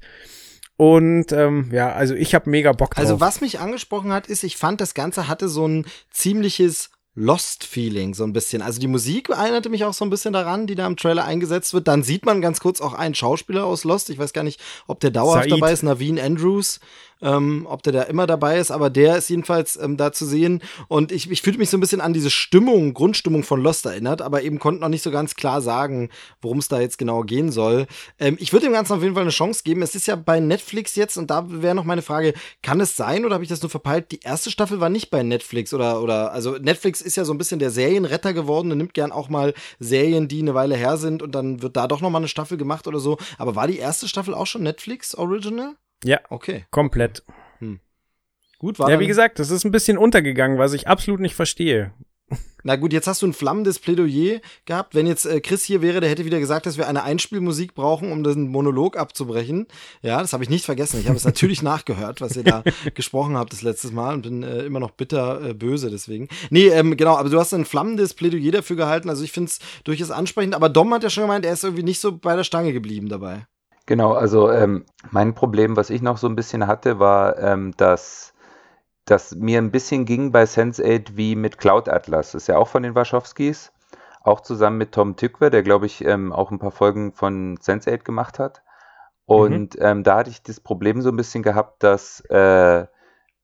Und 0.78 1.34
ähm, 1.34 1.70
ja, 1.74 1.92
also 1.92 2.16
ich 2.16 2.34
habe 2.34 2.50
mega 2.50 2.72
Bock 2.72 2.98
also 2.98 3.16
drauf. 3.16 3.22
Also 3.22 3.36
was 3.36 3.42
mich 3.42 3.60
angesprochen 3.60 4.14
hat, 4.14 4.28
ist, 4.28 4.44
ich 4.44 4.56
fand, 4.56 4.80
das 4.80 4.94
Ganze 4.94 5.28
hatte 5.28 5.50
so 5.50 5.68
ein 5.68 5.86
ziemliches 6.10 6.92
Lost-Feeling 7.20 8.14
so 8.14 8.24
ein 8.24 8.32
bisschen. 8.32 8.62
Also 8.62 8.80
die 8.80 8.88
Musik 8.88 9.30
erinnerte 9.30 9.70
mich 9.70 9.84
auch 9.84 9.94
so 9.94 10.06
ein 10.06 10.10
bisschen 10.10 10.32
daran, 10.32 10.68
die 10.68 10.76
da 10.76 10.88
im 10.88 10.96
Trailer 10.96 11.26
eingesetzt 11.26 11.74
wird. 11.74 11.88
Dann 11.88 12.02
sieht 12.02 12.26
man 12.26 12.42
ganz 12.42 12.62
kurz 12.62 12.80
auch 12.80 12.94
einen 12.94 13.14
Schauspieler 13.14 13.66
aus 13.66 13.84
Lost. 13.84 14.10
Ich 14.10 14.18
weiß 14.18 14.32
gar 14.32 14.44
nicht, 14.44 14.60
ob 14.88 15.02
der 15.02 15.12
dauerhaft 15.12 15.50
Said. 15.50 15.60
dabei 15.60 15.74
ist, 15.74 15.84
Naveen 15.84 16.18
Andrews 16.18 16.80
ähm, 17.22 17.66
ob 17.70 17.84
der 17.84 17.94
da 17.94 18.02
immer 18.04 18.28
dabei 18.28 18.58
ist, 18.60 18.72
aber 18.72 18.90
der 18.90 19.18
ist 19.18 19.30
jedenfalls 19.30 19.78
ähm, 19.78 19.98
da 19.98 20.12
zu 20.12 20.26
sehen. 20.26 20.62
Und 20.88 21.12
ich, 21.12 21.30
ich 21.30 21.42
fühlte 21.42 21.60
mich 21.60 21.70
so 21.70 21.78
ein 21.78 21.82
bisschen 21.82 22.02
an 22.02 22.14
diese 22.14 22.30
Stimmung, 22.30 22.94
Grundstimmung 22.94 23.44
von 23.44 23.62
Lost 23.62 23.86
erinnert, 23.86 24.22
aber 24.22 24.44
eben 24.44 24.60
konnte 24.60 24.82
noch 24.82 24.90
nicht 24.90 25.04
so 25.04 25.12
ganz 25.12 25.36
klar 25.36 25.62
sagen, 25.62 26.10
worum 26.42 26.60
es 26.60 26.68
da 26.68 26.80
jetzt 26.80 26.98
genau 26.98 27.22
gehen 27.24 27.52
soll. 27.52 27.88
Ähm, 28.20 28.38
ich 28.40 28.54
würde 28.54 28.68
dem 28.68 28.74
Ganzen 28.74 28.94
auf 28.94 29.02
jeden 29.04 29.16
Fall 29.16 29.24
eine 29.24 29.32
Chance 29.32 29.64
geben. 29.64 29.82
Es 29.82 29.96
ist 29.96 30.08
ja 30.08 30.16
bei 30.16 30.40
Netflix 30.40 30.96
jetzt, 30.96 31.18
und 31.18 31.30
da 31.30 31.46
wäre 31.50 31.76
noch 31.76 31.84
meine 31.84 32.02
Frage, 32.02 32.34
kann 32.62 32.80
es 32.80 32.96
sein 32.96 33.26
oder 33.26 33.36
habe 33.36 33.44
ich 33.44 33.50
das 33.50 33.62
nur 33.62 33.70
verpeilt? 33.70 34.12
Die 34.12 34.22
erste 34.22 34.52
Staffel 34.52 34.80
war 34.80 34.90
nicht 34.90 35.10
bei 35.10 35.24
Netflix 35.24 35.74
oder, 35.74 36.02
oder, 36.02 36.32
also 36.32 36.58
Netflix 36.58 37.02
ist 37.02 37.18
ja 37.18 37.26
so 37.26 37.34
ein 37.34 37.38
bisschen 37.38 37.60
der 37.60 37.72
Serienretter 37.72 38.34
geworden 38.34 38.72
und 38.72 38.78
nimmt 38.78 38.94
gern 38.94 39.12
auch 39.12 39.30
mal 39.30 39.54
Serien, 39.80 40.28
die 40.28 40.42
eine 40.42 40.54
Weile 40.54 40.76
her 40.76 40.98
sind 40.98 41.22
und 41.22 41.36
dann 41.36 41.62
wird 41.62 41.76
da 41.76 41.88
doch 41.88 42.02
noch 42.02 42.10
mal 42.10 42.20
eine 42.20 42.28
Staffel 42.28 42.58
gemacht 42.58 42.88
oder 42.88 43.00
so. 43.00 43.18
Aber 43.38 43.56
war 43.56 43.68
die 43.68 43.78
erste 43.78 44.08
Staffel 44.08 44.34
auch 44.34 44.48
schon 44.48 44.64
Netflix 44.64 45.16
Original? 45.16 45.76
Ja. 46.04 46.20
Okay. 46.30 46.66
Komplett. 46.72 47.24
Hm. 47.60 47.80
Gut, 48.58 48.80
war 48.80 48.90
Ja, 48.90 49.00
wie 49.00 49.08
gesagt, 49.08 49.40
das 49.40 49.52
ist 49.52 49.66
ein 49.66 49.72
bisschen 49.72 49.98
untergegangen, 49.98 50.58
was 50.58 50.74
ich 50.74 50.88
absolut 50.88 51.20
nicht 51.20 51.36
verstehe. 51.36 51.94
Na 52.64 52.76
gut, 52.76 52.92
jetzt 52.92 53.08
hast 53.08 53.22
du 53.22 53.28
ein 53.28 53.34
flammendes 53.34 53.80
Plädoyer 53.80 54.42
gehabt. 54.66 54.94
Wenn 54.94 55.08
jetzt 55.08 55.26
äh, 55.26 55.40
Chris 55.40 55.64
hier 55.64 55.82
wäre, 55.82 56.02
der 56.02 56.10
hätte 56.10 56.26
wieder 56.26 56.40
gesagt, 56.40 56.66
dass 56.66 56.78
wir 56.78 56.88
eine 56.88 57.04
Einspielmusik 57.04 57.74
brauchen, 57.74 58.12
um 58.12 58.24
den 58.24 58.50
Monolog 58.50 58.98
abzubrechen. 58.98 59.68
Ja, 60.02 60.20
das 60.20 60.34
habe 60.34 60.44
ich 60.44 60.50
nicht 60.50 60.66
vergessen. 60.66 61.00
Ich 61.00 61.08
habe 61.08 61.16
es 61.16 61.24
natürlich 61.24 61.62
nachgehört, 61.64 62.20
was 62.20 62.36
ihr 62.36 62.44
da 62.44 62.64
gesprochen 62.96 63.38
habt 63.38 63.54
das 63.54 63.62
letzte 63.62 63.94
Mal 63.94 64.16
und 64.16 64.24
bin 64.24 64.44
äh, 64.44 64.64
immer 64.64 64.80
noch 64.80 64.92
bitter 64.92 65.42
äh, 65.42 65.54
böse 65.54 65.90
deswegen. 65.90 66.28
Nee, 66.50 66.68
ähm, 66.68 66.98
genau, 66.98 67.16
aber 67.16 67.30
du 67.30 67.40
hast 67.40 67.54
ein 67.54 67.66
flammendes 67.66 68.14
Plädoyer 68.14 68.52
dafür 68.52 68.76
gehalten. 68.76 69.10
Also 69.10 69.24
ich 69.24 69.32
finde 69.32 69.52
es 69.52 69.60
durchaus 69.86 70.12
ansprechend. 70.12 70.54
Aber 70.54 70.68
Dom 70.68 70.94
hat 70.94 71.04
ja 71.04 71.10
schon 71.10 71.24
gemeint, 71.24 71.46
er 71.46 71.54
ist 71.54 71.64
irgendwie 71.64 71.84
nicht 71.84 72.02
so 72.02 72.18
bei 72.18 72.36
der 72.36 72.44
Stange 72.44 72.74
geblieben 72.74 73.08
dabei. 73.08 73.48
Genau, 73.90 74.14
also 74.14 74.52
ähm, 74.52 74.86
mein 75.10 75.34
Problem, 75.34 75.76
was 75.76 75.90
ich 75.90 76.04
noch 76.04 76.18
so 76.18 76.28
ein 76.28 76.36
bisschen 76.36 76.68
hatte, 76.68 77.00
war, 77.00 77.40
ähm, 77.40 77.74
dass 77.76 78.36
das 79.06 79.34
mir 79.34 79.58
ein 79.58 79.72
bisschen 79.72 80.06
ging 80.06 80.32
bei 80.32 80.44
Sense8 80.44 81.16
wie 81.16 81.36
mit 81.36 81.58
Cloud 81.58 81.90
Atlas. 81.90 82.34
Das 82.34 82.44
ist 82.44 82.48
ja 82.48 82.60
auch 82.60 82.68
von 82.68 82.84
den 82.84 82.94
Warschowskis, 82.94 83.72
auch 84.22 84.42
zusammen 84.42 84.78
mit 84.78 84.92
Tom 84.92 85.16
Tykwer, 85.16 85.50
der 85.50 85.64
glaube 85.64 85.88
ich 85.88 86.06
ähm, 86.06 86.32
auch 86.32 86.52
ein 86.52 86.60
paar 86.60 86.70
Folgen 86.70 87.14
von 87.14 87.58
Sense8 87.58 88.04
gemacht 88.04 88.38
hat. 88.38 88.62
Und 89.26 89.80
mhm. 89.80 90.04
da 90.04 90.18
hatte 90.18 90.30
ich 90.30 90.44
das 90.44 90.60
Problem 90.60 91.02
so 91.02 91.10
ein 91.10 91.18
bisschen 91.18 91.42
gehabt, 91.42 91.82
dass 91.82 92.20
äh, 92.30 92.86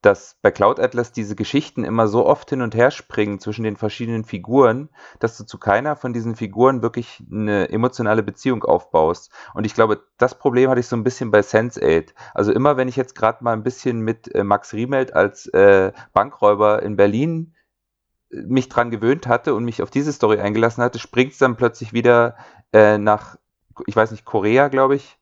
dass 0.05 0.37
bei 0.43 0.51
Cloud 0.51 0.79
Atlas 0.79 1.11
diese 1.11 1.35
Geschichten 1.35 1.83
immer 1.83 2.07
so 2.07 2.27
oft 2.27 2.49
hin 2.51 2.61
und 2.61 2.75
her 2.75 2.91
springen 2.91 3.39
zwischen 3.39 3.63
den 3.63 3.75
verschiedenen 3.75 4.23
Figuren, 4.23 4.89
dass 5.19 5.35
du 5.35 5.45
zu 5.45 5.57
keiner 5.57 5.95
von 5.95 6.13
diesen 6.13 6.35
Figuren 6.35 6.83
wirklich 6.83 7.23
eine 7.31 7.69
emotionale 7.69 8.21
Beziehung 8.21 8.63
aufbaust. 8.63 9.31
Und 9.55 9.65
ich 9.65 9.73
glaube, 9.73 10.03
das 10.17 10.37
Problem 10.37 10.69
hatte 10.69 10.79
ich 10.79 10.87
so 10.87 10.95
ein 10.95 11.03
bisschen 11.03 11.31
bei 11.31 11.39
Sense8. 11.39 12.09
Also 12.35 12.51
immer, 12.51 12.77
wenn 12.77 12.87
ich 12.87 12.95
jetzt 12.95 13.15
gerade 13.15 13.43
mal 13.43 13.53
ein 13.53 13.63
bisschen 13.63 14.01
mit 14.01 14.33
äh, 14.35 14.43
Max 14.43 14.73
Riemelt 14.73 15.13
als 15.13 15.47
äh, 15.47 15.91
Bankräuber 16.13 16.83
in 16.83 16.97
Berlin 16.97 17.55
äh, 18.29 18.41
mich 18.41 18.69
dran 18.69 18.91
gewöhnt 18.91 19.25
hatte 19.25 19.55
und 19.55 19.65
mich 19.65 19.81
auf 19.81 19.89
diese 19.89 20.13
Story 20.13 20.39
eingelassen 20.39 20.83
hatte, 20.83 20.99
springt 20.99 21.31
es 21.31 21.39
dann 21.39 21.57
plötzlich 21.57 21.93
wieder 21.93 22.35
äh, 22.73 22.99
nach, 22.99 23.37
ich 23.87 23.95
weiß 23.95 24.11
nicht, 24.11 24.23
Korea, 24.23 24.67
glaube 24.67 24.95
ich, 24.97 25.17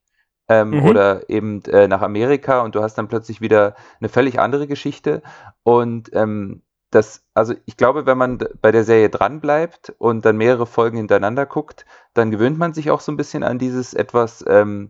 ähm, 0.50 0.72
mhm. 0.72 0.86
oder 0.86 1.30
eben 1.30 1.64
äh, 1.66 1.88
nach 1.88 2.02
Amerika 2.02 2.62
und 2.62 2.76
du 2.76 2.82
hast 2.82 2.96
dann 2.96 3.08
plötzlich 3.08 3.42
wieder 3.42 3.76
eine 4.00 4.10
völlig 4.10 4.40
andere 4.40 4.68
Geschichte. 4.68 5.22
Und 5.64 6.14
ähm, 6.14 6.62
das, 6.92 7.24
also 7.34 7.56
ich 7.66 7.78
glaube, 7.78 8.06
wenn 8.06 8.18
man 8.18 8.40
bei 8.62 8.72
der 8.72 8.84
Serie 8.84 9.10
dranbleibt 9.10 9.94
und 9.98 10.26
dann 10.26 10.38
mehrere 10.38 10.68
Folgen 10.68 10.98
hintereinander 10.98 11.46
guckt, 11.46 11.86
dann 12.14 12.30
gewöhnt 12.30 12.58
man 12.58 12.74
sich 12.74 12.92
auch 12.92 13.02
so 13.02 13.12
ein 13.12 13.18
bisschen 13.18 13.44
an 13.44 13.58
dieses 13.58 13.94
etwas 13.94 14.46
ähm, 14.48 14.90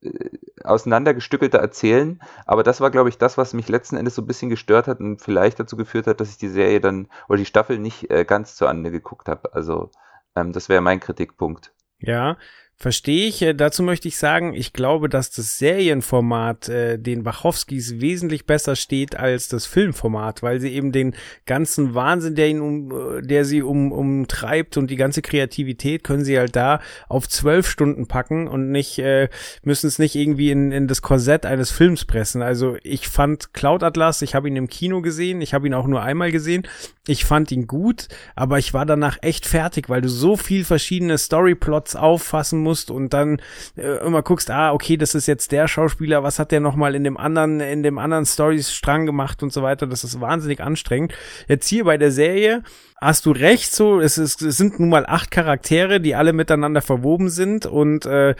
äh, 0.00 0.30
auseinandergestückelte 0.62 1.58
Erzählen. 1.58 2.22
Aber 2.46 2.62
das 2.62 2.80
war, 2.80 2.90
glaube 2.90 3.10
ich, 3.10 3.18
das, 3.18 3.36
was 3.36 3.52
mich 3.52 3.68
letzten 3.68 3.96
Endes 3.96 4.14
so 4.14 4.22
ein 4.22 4.26
bisschen 4.26 4.48
gestört 4.48 4.86
hat 4.88 5.00
und 5.00 5.20
vielleicht 5.20 5.60
dazu 5.60 5.76
geführt 5.76 6.06
hat, 6.06 6.20
dass 6.20 6.30
ich 6.30 6.38
die 6.38 6.48
Serie 6.48 6.80
dann 6.80 7.08
oder 7.28 7.38
die 7.38 7.44
Staffel 7.44 7.78
nicht 7.78 8.10
äh, 8.10 8.24
ganz 8.24 8.56
zu 8.56 8.64
Ende 8.64 8.90
geguckt 8.90 9.28
habe. 9.28 9.52
Also 9.54 9.90
ähm, 10.36 10.52
das 10.52 10.68
wäre 10.68 10.80
mein 10.80 11.00
Kritikpunkt. 11.00 11.74
Ja, 11.98 12.36
Verstehe 12.76 13.28
ich. 13.28 13.40
Äh, 13.40 13.54
dazu 13.54 13.82
möchte 13.82 14.08
ich 14.08 14.16
sagen, 14.16 14.52
ich 14.54 14.72
glaube, 14.72 15.08
dass 15.08 15.30
das 15.30 15.58
Serienformat 15.58 16.68
äh, 16.68 16.98
den 16.98 17.24
Wachowskis 17.24 18.00
wesentlich 18.00 18.46
besser 18.46 18.74
steht 18.74 19.16
als 19.16 19.48
das 19.48 19.64
Filmformat, 19.64 20.42
weil 20.42 20.60
sie 20.60 20.74
eben 20.74 20.90
den 20.90 21.14
ganzen 21.46 21.94
Wahnsinn, 21.94 22.34
der 22.34 22.48
ihn 22.48 22.60
um, 22.60 22.90
äh, 22.90 23.22
der 23.22 23.44
sie 23.44 23.62
um, 23.62 23.92
umtreibt 23.92 24.76
und 24.76 24.90
die 24.90 24.96
ganze 24.96 25.22
Kreativität 25.22 26.02
können 26.02 26.24
sie 26.24 26.36
halt 26.36 26.56
da 26.56 26.80
auf 27.08 27.28
zwölf 27.28 27.68
Stunden 27.68 28.08
packen 28.08 28.48
und 28.48 28.72
nicht 28.72 28.98
äh, 28.98 29.28
müssen 29.62 29.86
es 29.86 30.00
nicht 30.00 30.16
irgendwie 30.16 30.50
in, 30.50 30.72
in 30.72 30.88
das 30.88 31.00
Korsett 31.00 31.46
eines 31.46 31.70
Films 31.70 32.04
pressen. 32.04 32.42
Also 32.42 32.76
ich 32.82 33.08
fand 33.08 33.54
Cloud 33.54 33.84
Atlas, 33.84 34.20
ich 34.20 34.34
habe 34.34 34.48
ihn 34.48 34.56
im 34.56 34.68
Kino 34.68 35.00
gesehen, 35.00 35.40
ich 35.42 35.54
habe 35.54 35.68
ihn 35.68 35.74
auch 35.74 35.86
nur 35.86 36.02
einmal 36.02 36.32
gesehen. 36.32 36.66
Ich 37.06 37.26
fand 37.26 37.52
ihn 37.52 37.66
gut, 37.66 38.08
aber 38.34 38.58
ich 38.58 38.72
war 38.72 38.86
danach 38.86 39.18
echt 39.20 39.46
fertig, 39.46 39.90
weil 39.90 40.00
du 40.00 40.08
so 40.08 40.36
viel 40.36 40.64
verschiedene 40.64 41.18
Storyplots 41.18 41.96
auffassen 41.96 42.63
musst 42.64 42.90
und 42.90 43.12
dann 43.12 43.40
äh, 43.76 44.04
immer 44.04 44.22
guckst, 44.22 44.50
ah, 44.50 44.72
okay, 44.72 44.96
das 44.96 45.14
ist 45.14 45.28
jetzt 45.28 45.52
der 45.52 45.68
Schauspieler, 45.68 46.24
was 46.24 46.40
hat 46.40 46.50
der 46.50 46.60
nochmal 46.60 46.96
in 46.96 47.04
dem 47.04 47.16
anderen, 47.16 47.60
in 47.60 47.84
dem 47.84 47.98
anderen 47.98 48.26
Stories-Strang 48.26 49.06
gemacht 49.06 49.42
und 49.42 49.52
so 49.52 49.62
weiter. 49.62 49.86
Das 49.86 50.02
ist 50.02 50.20
wahnsinnig 50.20 50.60
anstrengend. 50.60 51.14
Jetzt 51.46 51.68
hier 51.68 51.84
bei 51.84 51.96
der 51.96 52.10
Serie 52.10 52.62
hast 53.00 53.26
du 53.26 53.30
recht, 53.30 53.72
so, 53.72 54.00
es, 54.00 54.18
ist, 54.18 54.42
es 54.42 54.56
sind 54.56 54.80
nun 54.80 54.88
mal 54.88 55.06
acht 55.06 55.30
Charaktere, 55.30 56.00
die 56.00 56.14
alle 56.14 56.32
miteinander 56.32 56.82
verwoben 56.82 57.28
sind 57.28 57.66
und 57.66 58.06
äh, 58.06 58.34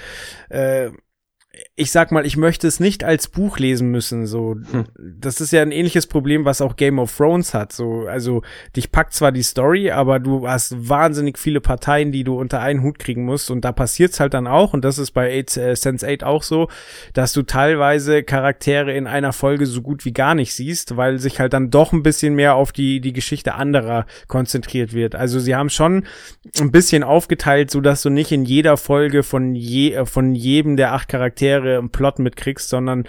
äh, 0.49 0.91
ich 1.76 1.90
sag 1.90 2.12
mal, 2.12 2.24
ich 2.24 2.36
möchte 2.36 2.66
es 2.66 2.80
nicht 2.80 3.05
als 3.05 3.28
Buch 3.28 3.59
lesen 3.59 3.90
müssen. 3.90 4.26
So, 4.26 4.57
hm. 4.70 4.84
das 4.98 5.40
ist 5.40 5.52
ja 5.52 5.62
ein 5.62 5.72
ähnliches 5.72 6.07
Problem, 6.07 6.44
was 6.44 6.61
auch 6.61 6.76
Game 6.76 6.98
of 6.98 7.16
Thrones 7.16 7.55
hat. 7.55 7.72
So, 7.72 8.07
also 8.07 8.42
dich 8.76 8.92
packt 8.92 9.12
zwar 9.12 9.32
die 9.32 9.42
Story, 9.42 9.90
aber 9.90 10.20
du 10.20 10.48
hast 10.48 10.88
wahnsinnig 10.88 11.38
viele 11.38 11.61
Parteien, 11.61 12.12
die 12.12 12.24
du 12.24 12.38
unter 12.38 12.61
einen 12.61 12.82
Hut 12.82 12.98
kriegen 12.98 13.24
musst. 13.24 13.50
Und 13.50 13.64
da 13.64 13.72
passiert's 13.72 14.20
halt 14.20 14.34
dann 14.34 14.46
auch. 14.46 14.72
Und 14.72 14.84
das 14.84 14.98
ist 14.98 15.12
bei 15.12 15.30
Eight, 15.32 15.57
äh, 15.57 15.74
Sense 15.74 16.07
8 16.07 16.24
auch 16.24 16.42
so, 16.42 16.68
dass 17.12 17.32
du 17.32 17.42
teilweise 17.42 18.22
Charaktere 18.22 18.92
in 18.92 19.07
einer 19.07 19.32
Folge 19.32 19.66
so 19.66 19.82
gut 19.82 20.05
wie 20.05 20.12
gar 20.12 20.34
nicht 20.34 20.55
siehst, 20.55 20.96
weil 20.96 21.18
sich 21.18 21.40
halt 21.40 21.52
dann 21.52 21.70
doch 21.70 21.92
ein 21.92 22.02
bisschen 22.02 22.34
mehr 22.34 22.55
auf 22.55 22.72
die 22.72 23.00
die 23.00 23.12
Geschichte 23.12 23.55
anderer 23.55 24.07
konzentriert 24.28 24.92
wird. 24.92 25.14
Also 25.14 25.38
sie 25.38 25.55
haben 25.55 25.70
schon 25.70 26.05
ein 26.61 26.70
bisschen 26.70 27.02
aufgeteilt, 27.02 27.70
so 27.70 27.80
dass 27.80 28.02
du 28.02 28.11
nicht 28.11 28.32
in 28.32 28.44
jeder 28.44 28.76
Folge 28.76 29.22
von 29.22 29.55
je 29.55 29.94
äh, 29.94 30.07
von 30.07 30.34
jedem 30.34 30.76
der 30.76 30.92
acht 30.92 31.09
Charaktere 31.09 31.43
Charaktere 31.45 31.76
im 31.78 31.90
Plot 31.90 32.18
mitkriegst, 32.18 32.68
sondern 32.68 33.05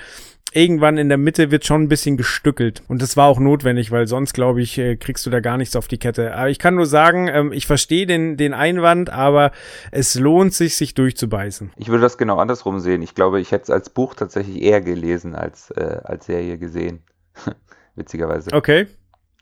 irgendwann 0.51 0.97
in 0.97 1.09
der 1.09 1.17
Mitte 1.17 1.51
wird 1.51 1.65
schon 1.65 1.83
ein 1.83 1.89
bisschen 1.89 2.15
gestückelt. 2.15 2.81
Und 2.87 3.01
das 3.01 3.17
war 3.17 3.27
auch 3.27 3.39
notwendig, 3.39 3.91
weil 3.91 4.07
sonst, 4.07 4.33
glaube 4.33 4.61
ich, 4.61 4.77
äh, 4.77 4.95
kriegst 4.95 5.25
du 5.25 5.29
da 5.29 5.41
gar 5.41 5.57
nichts 5.57 5.75
auf 5.75 5.87
die 5.87 5.97
Kette. 5.97 6.33
Aber 6.33 6.49
ich 6.49 6.59
kann 6.59 6.75
nur 6.75 6.85
sagen, 6.85 7.27
ähm, 7.27 7.51
ich 7.51 7.67
verstehe 7.67 8.05
den, 8.05 8.37
den 8.37 8.53
Einwand, 8.53 9.09
aber 9.09 9.51
es 9.91 10.15
lohnt 10.15 10.53
sich, 10.53 10.77
sich 10.77 10.93
durchzubeißen. 10.93 11.71
Ich 11.77 11.89
würde 11.89 12.01
das 12.01 12.17
genau 12.17 12.37
andersrum 12.37 12.79
sehen. 12.79 13.01
Ich 13.01 13.15
glaube, 13.15 13.41
ich 13.41 13.51
hätte 13.51 13.63
es 13.63 13.69
als 13.69 13.89
Buch 13.89 14.13
tatsächlich 14.13 14.61
eher 14.61 14.81
gelesen 14.81 15.35
als 15.35 15.71
äh, 15.71 15.99
als 16.03 16.25
Serie 16.25 16.57
gesehen. 16.57 17.03
Witzigerweise. 17.95 18.51
Okay. 18.53 18.87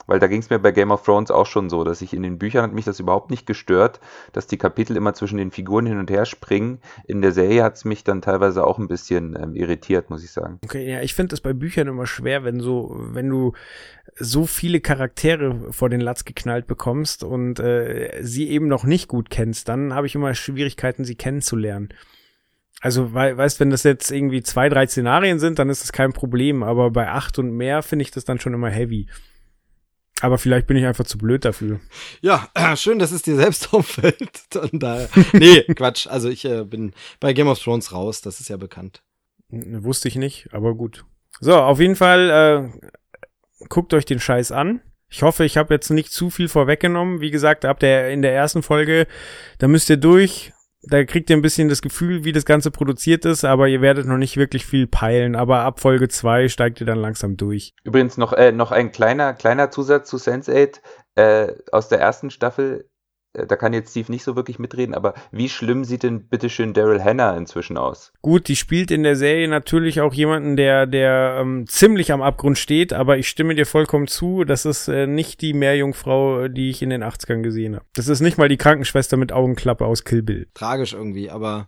Weil 0.05 0.19
da 0.19 0.27
ging 0.27 0.39
es 0.39 0.49
mir 0.49 0.59
bei 0.59 0.71
Game 0.71 0.91
of 0.91 1.03
Thrones 1.03 1.31
auch 1.31 1.45
schon 1.45 1.69
so, 1.69 1.83
dass 1.83 2.01
ich 2.01 2.13
in 2.13 2.23
den 2.23 2.37
Büchern 2.37 2.63
hat 2.63 2.73
mich 2.73 2.85
das 2.85 2.99
überhaupt 2.99 3.29
nicht 3.29 3.45
gestört, 3.45 3.99
dass 4.31 4.47
die 4.47 4.57
Kapitel 4.57 4.97
immer 4.97 5.13
zwischen 5.13 5.37
den 5.37 5.51
Figuren 5.51 5.85
hin 5.85 5.97
und 5.97 6.09
her 6.09 6.25
springen. 6.25 6.79
In 7.05 7.21
der 7.21 7.31
Serie 7.31 7.63
hat 7.63 7.75
es 7.75 7.85
mich 7.85 8.03
dann 8.03 8.21
teilweise 8.21 8.65
auch 8.65 8.79
ein 8.79 8.87
bisschen 8.87 9.37
ähm, 9.41 9.55
irritiert, 9.55 10.09
muss 10.09 10.23
ich 10.23 10.31
sagen. 10.31 10.59
Okay, 10.63 10.89
ja, 10.89 11.01
ich 11.01 11.13
finde 11.13 11.33
es 11.33 11.41
bei 11.41 11.53
Büchern 11.53 11.87
immer 11.87 12.07
schwer, 12.07 12.43
wenn 12.43 12.59
so, 12.59 12.95
wenn 12.95 13.29
du 13.29 13.53
so 14.15 14.45
viele 14.45 14.79
Charaktere 14.79 15.71
vor 15.71 15.89
den 15.89 16.01
Latz 16.01 16.25
geknallt 16.25 16.67
bekommst 16.67 17.23
und 17.23 17.59
äh, 17.59 18.19
sie 18.21 18.49
eben 18.49 18.67
noch 18.67 18.83
nicht 18.83 19.07
gut 19.07 19.29
kennst, 19.29 19.69
dann 19.69 19.93
habe 19.93 20.07
ich 20.07 20.15
immer 20.15 20.35
Schwierigkeiten, 20.35 21.05
sie 21.05 21.15
kennenzulernen. 21.15 21.89
Also, 22.81 23.13
weißt, 23.13 23.61
wenn 23.61 23.69
das 23.69 23.83
jetzt 23.83 24.11
irgendwie 24.11 24.43
zwei, 24.43 24.67
drei 24.67 24.85
Szenarien 24.87 25.39
sind, 25.39 25.57
dann 25.57 25.69
ist 25.69 25.83
das 25.83 25.93
kein 25.93 26.11
Problem, 26.11 26.63
aber 26.63 26.91
bei 26.91 27.07
acht 27.07 27.39
und 27.39 27.51
mehr 27.51 27.81
finde 27.81 28.03
ich 28.03 28.11
das 28.11 28.25
dann 28.25 28.41
schon 28.41 28.53
immer 28.53 28.69
heavy. 28.69 29.07
Aber 30.23 30.37
vielleicht 30.37 30.67
bin 30.67 30.77
ich 30.77 30.85
einfach 30.85 31.03
zu 31.03 31.17
blöd 31.17 31.43
dafür. 31.43 31.81
Ja, 32.21 32.47
äh, 32.53 32.75
schön, 32.77 32.97
dass 32.97 33.11
es 33.11 33.23
dir 33.23 33.35
selbst 33.35 33.73
auffällt. 33.73 34.43
Da, 34.71 35.09
nee, 35.33 35.63
Quatsch. 35.75 36.07
Also 36.07 36.29
ich 36.29 36.45
äh, 36.45 36.63
bin 36.63 36.93
bei 37.19 37.33
Game 37.33 37.49
of 37.49 37.59
Thrones 37.59 37.91
raus, 37.91 38.21
das 38.21 38.39
ist 38.39 38.47
ja 38.47 38.55
bekannt. 38.55 39.03
N 39.51 39.83
wusste 39.83 40.07
ich 40.07 40.15
nicht, 40.15 40.47
aber 40.53 40.75
gut. 40.75 41.03
So, 41.41 41.57
auf 41.57 41.81
jeden 41.81 41.97
Fall 41.97 42.71
äh, 42.71 43.65
guckt 43.67 43.93
euch 43.93 44.05
den 44.05 44.21
Scheiß 44.21 44.53
an. 44.53 44.79
Ich 45.09 45.23
hoffe, 45.23 45.43
ich 45.43 45.57
habe 45.57 45.73
jetzt 45.73 45.89
nicht 45.89 46.13
zu 46.13 46.29
viel 46.29 46.47
vorweggenommen. 46.47 47.19
Wie 47.19 47.29
gesagt, 47.29 47.65
ab 47.65 47.81
der 47.81 48.09
in 48.09 48.21
der 48.21 48.33
ersten 48.33 48.63
Folge, 48.63 49.07
da 49.57 49.67
müsst 49.67 49.89
ihr 49.89 49.97
durch 49.97 50.53
da 50.85 51.03
kriegt 51.05 51.29
ihr 51.29 51.37
ein 51.37 51.41
bisschen 51.41 51.69
das 51.69 51.81
Gefühl, 51.81 52.23
wie 52.23 52.31
das 52.31 52.45
Ganze 52.45 52.69
produziert 52.69 53.25
ist, 53.25 53.45
aber 53.45 53.67
ihr 53.67 53.81
werdet 53.81 54.05
noch 54.05 54.17
nicht 54.17 54.37
wirklich 54.37 54.65
viel 54.65 54.87
peilen. 54.87 55.35
Aber 55.35 55.59
ab 55.59 55.79
Folge 55.79 56.09
2 56.09 56.49
steigt 56.49 56.81
ihr 56.81 56.87
dann 56.87 56.99
langsam 56.99 57.37
durch. 57.37 57.73
Übrigens 57.83 58.17
noch, 58.17 58.33
äh, 58.33 58.51
noch 58.51 58.71
ein 58.71 58.91
kleiner, 58.91 59.33
kleiner 59.33 59.71
Zusatz 59.71 60.09
zu 60.09 60.17
Sense8 60.17 60.79
äh, 61.15 61.53
aus 61.71 61.89
der 61.89 61.99
ersten 61.99 62.29
Staffel. 62.29 62.89
Äh, 63.33 63.47
da 63.47 63.55
kann 63.55 63.73
jetzt 63.73 63.91
Steve 63.91 64.11
nicht 64.11 64.23
so 64.23 64.35
wirklich 64.35 64.59
mitreden, 64.59 64.95
aber 64.95 65.13
wie 65.31 65.49
schlimm 65.49 65.83
sieht 65.83 66.03
denn 66.03 66.27
bitteschön 66.27 66.73
Daryl 66.73 67.03
Hannah 67.03 67.35
inzwischen 67.35 67.77
aus? 67.77 68.13
Gut, 68.21 68.47
die 68.47 68.55
spielt 68.55 68.91
in 68.91 69.03
der 69.03 69.15
Serie 69.15 69.47
natürlich 69.47 70.01
auch 70.01 70.13
jemanden, 70.13 70.55
der, 70.55 70.85
der 70.85 71.37
ähm, 71.39 71.65
ziemlich 71.67 72.11
am 72.11 72.21
Abgrund 72.21 72.57
steht, 72.57 72.93
aber 72.93 73.17
ich 73.17 73.27
stimme 73.27 73.55
dir 73.55 73.65
vollkommen 73.65 74.07
zu, 74.07 74.43
das 74.43 74.65
ist 74.65 74.87
äh, 74.87 75.07
nicht 75.07 75.41
die 75.41 75.53
Meerjungfrau, 75.53 76.47
die 76.47 76.69
ich 76.69 76.81
in 76.81 76.89
den 76.89 77.03
80ern 77.03 77.41
gesehen 77.41 77.75
habe. 77.75 77.85
Das 77.93 78.07
ist 78.07 78.21
nicht 78.21 78.37
mal 78.37 78.49
die 78.49 78.57
Krankenschwester 78.57 79.17
mit 79.17 79.31
Augenklappe 79.31 79.85
aus 79.85 80.03
Kill 80.03 80.21
Bill. 80.21 80.47
Tragisch 80.53 80.93
irgendwie, 80.93 81.29
aber 81.29 81.67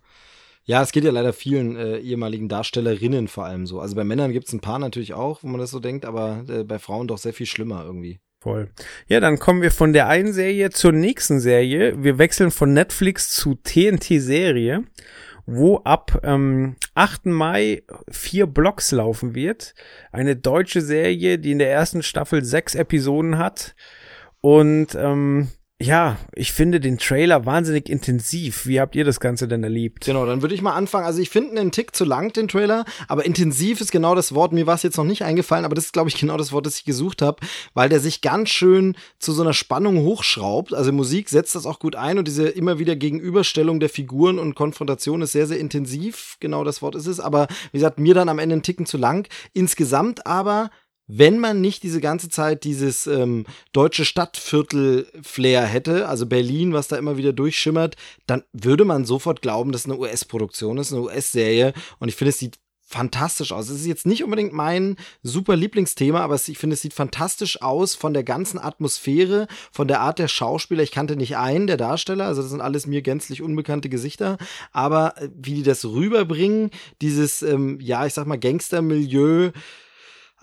ja, 0.68 0.82
es 0.82 0.92
geht 0.92 1.04
ja 1.04 1.12
leider 1.12 1.32
vielen 1.32 1.76
äh, 1.76 2.00
ehemaligen 2.00 2.50
Darstellerinnen 2.50 3.28
vor 3.28 3.46
allem 3.46 3.68
so. 3.68 3.80
Also 3.80 3.96
bei 3.96 4.04
Männern 4.04 4.32
gibt 4.32 4.48
es 4.48 4.54
ein 4.54 4.62
paar 4.62 4.80
natürlich 4.80 5.14
auch, 5.14 5.44
wo 5.44 5.48
man 5.48 5.60
das 5.60 5.70
so 5.70 5.80
denkt, 5.80 6.06
aber 6.06 6.44
äh, 6.50 6.64
bei 6.64 6.80
Frauen 6.80 7.08
doch 7.08 7.20
sehr 7.20 7.34
viel 7.34 7.46
schlimmer 7.46 7.84
irgendwie. 7.86 8.20
Voll. 8.46 8.70
Ja, 9.08 9.20
dann 9.20 9.40
kommen 9.40 9.64
wir 9.64 9.72
von 9.72 9.92
der 9.92 10.08
einen 10.08 10.32
Serie 10.32 10.70
zur 10.70 10.92
nächsten 10.92 11.40
Serie. 11.40 12.04
Wir 12.04 12.20
wechseln 12.20 12.52
von 12.52 12.74
Netflix 12.74 13.32
zu 13.32 13.56
TNT-Serie, 13.56 14.84
wo 15.48 15.78
ab 15.78 16.20
ähm, 16.22 16.76
8. 16.94 17.26
Mai 17.26 17.82
vier 18.08 18.46
Blocks 18.46 18.92
laufen 18.92 19.34
wird. 19.34 19.74
Eine 20.12 20.36
deutsche 20.36 20.82
Serie, 20.82 21.40
die 21.40 21.54
in 21.54 21.58
der 21.58 21.72
ersten 21.72 22.04
Staffel 22.04 22.46
sechs 22.46 22.76
Episoden 22.76 23.40
hat. 23.40 23.74
Und 24.42 24.94
ähm, 24.94 25.48
ja, 25.82 26.16
ich 26.34 26.54
finde 26.54 26.80
den 26.80 26.98
Trailer 26.98 27.46
wahnsinnig 27.46 27.90
intensiv. 27.90 28.66
Wie 28.66 28.80
habt 28.80 28.96
ihr 28.96 29.04
das 29.04 29.20
Ganze 29.20 29.46
denn 29.46 29.62
erlebt? 29.62 30.06
Genau, 30.06 30.26
dann 30.26 30.42
würde 30.42 30.56
ich 30.56 30.62
mal 30.62 30.74
anfangen. 30.74 31.06
Also 31.06 31.22
ich 31.22 31.30
finde 31.30 31.60
einen 31.60 31.74
Tick 31.74 31.94
zu 31.94 32.06
lang, 32.06 32.32
den 32.32 32.48
Trailer, 32.48 32.86
aber 33.10 33.26
intensiv 33.26 33.82
ist 33.82 33.92
genau 33.92 34.16
das 34.16 34.34
Wort. 34.34 34.54
Mir 34.54 34.68
war 34.68 34.76
es 34.76 34.84
jetzt 34.84 34.96
noch 34.96 35.04
nicht 35.04 35.24
eingefallen, 35.24 35.66
aber 35.66 35.76
das 35.76 35.88
ist, 35.88 35.94
glaube 35.94 36.08
ich, 36.08 36.18
genau 36.18 36.38
das 36.38 36.54
Wort, 36.54 36.66
das 36.66 36.78
ich 36.78 36.86
gesucht 36.86 37.22
habe, 37.22 37.46
weil 37.74 37.90
der 37.90 38.00
sich 38.00 38.22
ganz 38.22 38.52
schön 38.52 38.96
zu 39.20 39.34
so 39.34 39.42
einer 39.42 39.52
Spannung 39.52 39.98
hochschraubt. 39.98 40.74
Also 40.74 40.94
Musik 40.94 41.28
setzt 41.28 41.56
das 41.56 41.66
auch 41.66 41.80
gut 41.80 41.98
ein 41.98 42.18
und 42.18 42.28
diese 42.30 42.48
immer 42.48 42.80
wieder 42.80 42.96
Gegenüberstellung 42.96 43.82
der 43.82 43.90
Figuren 43.90 44.40
und 44.40 44.56
Konfrontation 44.56 45.22
ist 45.24 45.34
sehr, 45.34 45.46
sehr 45.46 45.60
intensiv. 45.60 46.38
Genau 46.40 46.64
das 46.64 46.82
Wort 46.82 46.96
ist 46.96 47.08
es. 47.08 47.20
Aber 47.20 47.48
wie 47.74 47.80
gesagt, 47.80 48.00
mir 48.00 48.14
dann 48.14 48.30
am 48.30 48.40
Ende 48.40 48.56
ein 48.56 48.64
Ticken 48.64 48.86
zu 48.86 48.98
lang. 48.98 49.28
Insgesamt 49.52 50.26
aber 50.26 50.70
wenn 51.08 51.40
man 51.40 51.62
nicht 51.62 51.84
diese 51.84 52.02
ganze 52.02 52.30
Zeit 52.30 52.64
dieses 52.64 53.08
ähm, 53.08 53.46
deutsche 53.74 54.06
Stadtviertel-Flair 54.06 55.66
hätte, 55.66 56.08
also 56.08 56.26
Berlin, 56.26 56.74
was 56.74 56.88
da 56.88 56.98
immer 56.98 57.18
wieder 57.18 57.34
durchschimmert, 57.34 57.96
dann 58.28 58.44
würde 58.54 58.86
man 58.86 59.06
sofort 59.06 59.42
glauben, 59.42 59.72
dass 59.72 59.82
es 59.82 59.92
eine 59.92 60.00
US-Produktion 60.00 60.78
ist, 60.78 60.92
eine 60.92 61.04
US-Serie. 61.04 61.74
Und 62.00 62.10
ich 62.10 62.16
finde, 62.16 62.30
es 62.30 62.40
sieht 62.40 62.60
fantastisch 62.88 63.52
aus. 63.52 63.70
Es 63.70 63.82
ist 63.82 63.88
jetzt 63.88 64.06
nicht 64.06 64.24
unbedingt 64.24 64.54
mein 64.54 64.96
super 65.24 65.56
Lieblingsthema, 65.56 66.22
aber 66.22 66.36
ich 66.36 66.58
finde, 66.58 66.76
es 66.76 66.82
sieht 66.82 66.94
fantastisch 66.94 67.62
aus 67.62 67.96
von 67.96 68.14
der 68.14 68.24
ganzen 68.24 68.60
Atmosphäre, 68.60 69.48
von 69.72 69.88
der 69.88 70.02
Art 70.02 70.20
der 70.20 70.28
Schauspieler. 70.28 70.84
Ich 70.84 70.92
kannte 70.92 71.16
nicht 71.16 71.36
einen 71.36 71.68
der 71.68 71.78
Darsteller, 71.78 72.26
also 72.26 72.42
das 72.42 72.52
sind 72.52 72.62
alles 72.62 72.86
mir 72.86 73.02
gänzlich 73.02 73.42
unbekannte 73.42 73.90
Gesichter, 73.90 74.38
aber 74.72 75.18
äh, 75.18 75.30
wie 75.36 75.56
die 75.56 75.64
das 75.64 75.84
rüberbringen, 75.84 76.70
dieses, 77.02 77.42
ähm, 77.42 77.80
ja, 77.82 78.06
ich 78.06 78.14
sag 78.14 78.28
mal, 78.28 78.40
Gangstermilieu, 78.40 79.52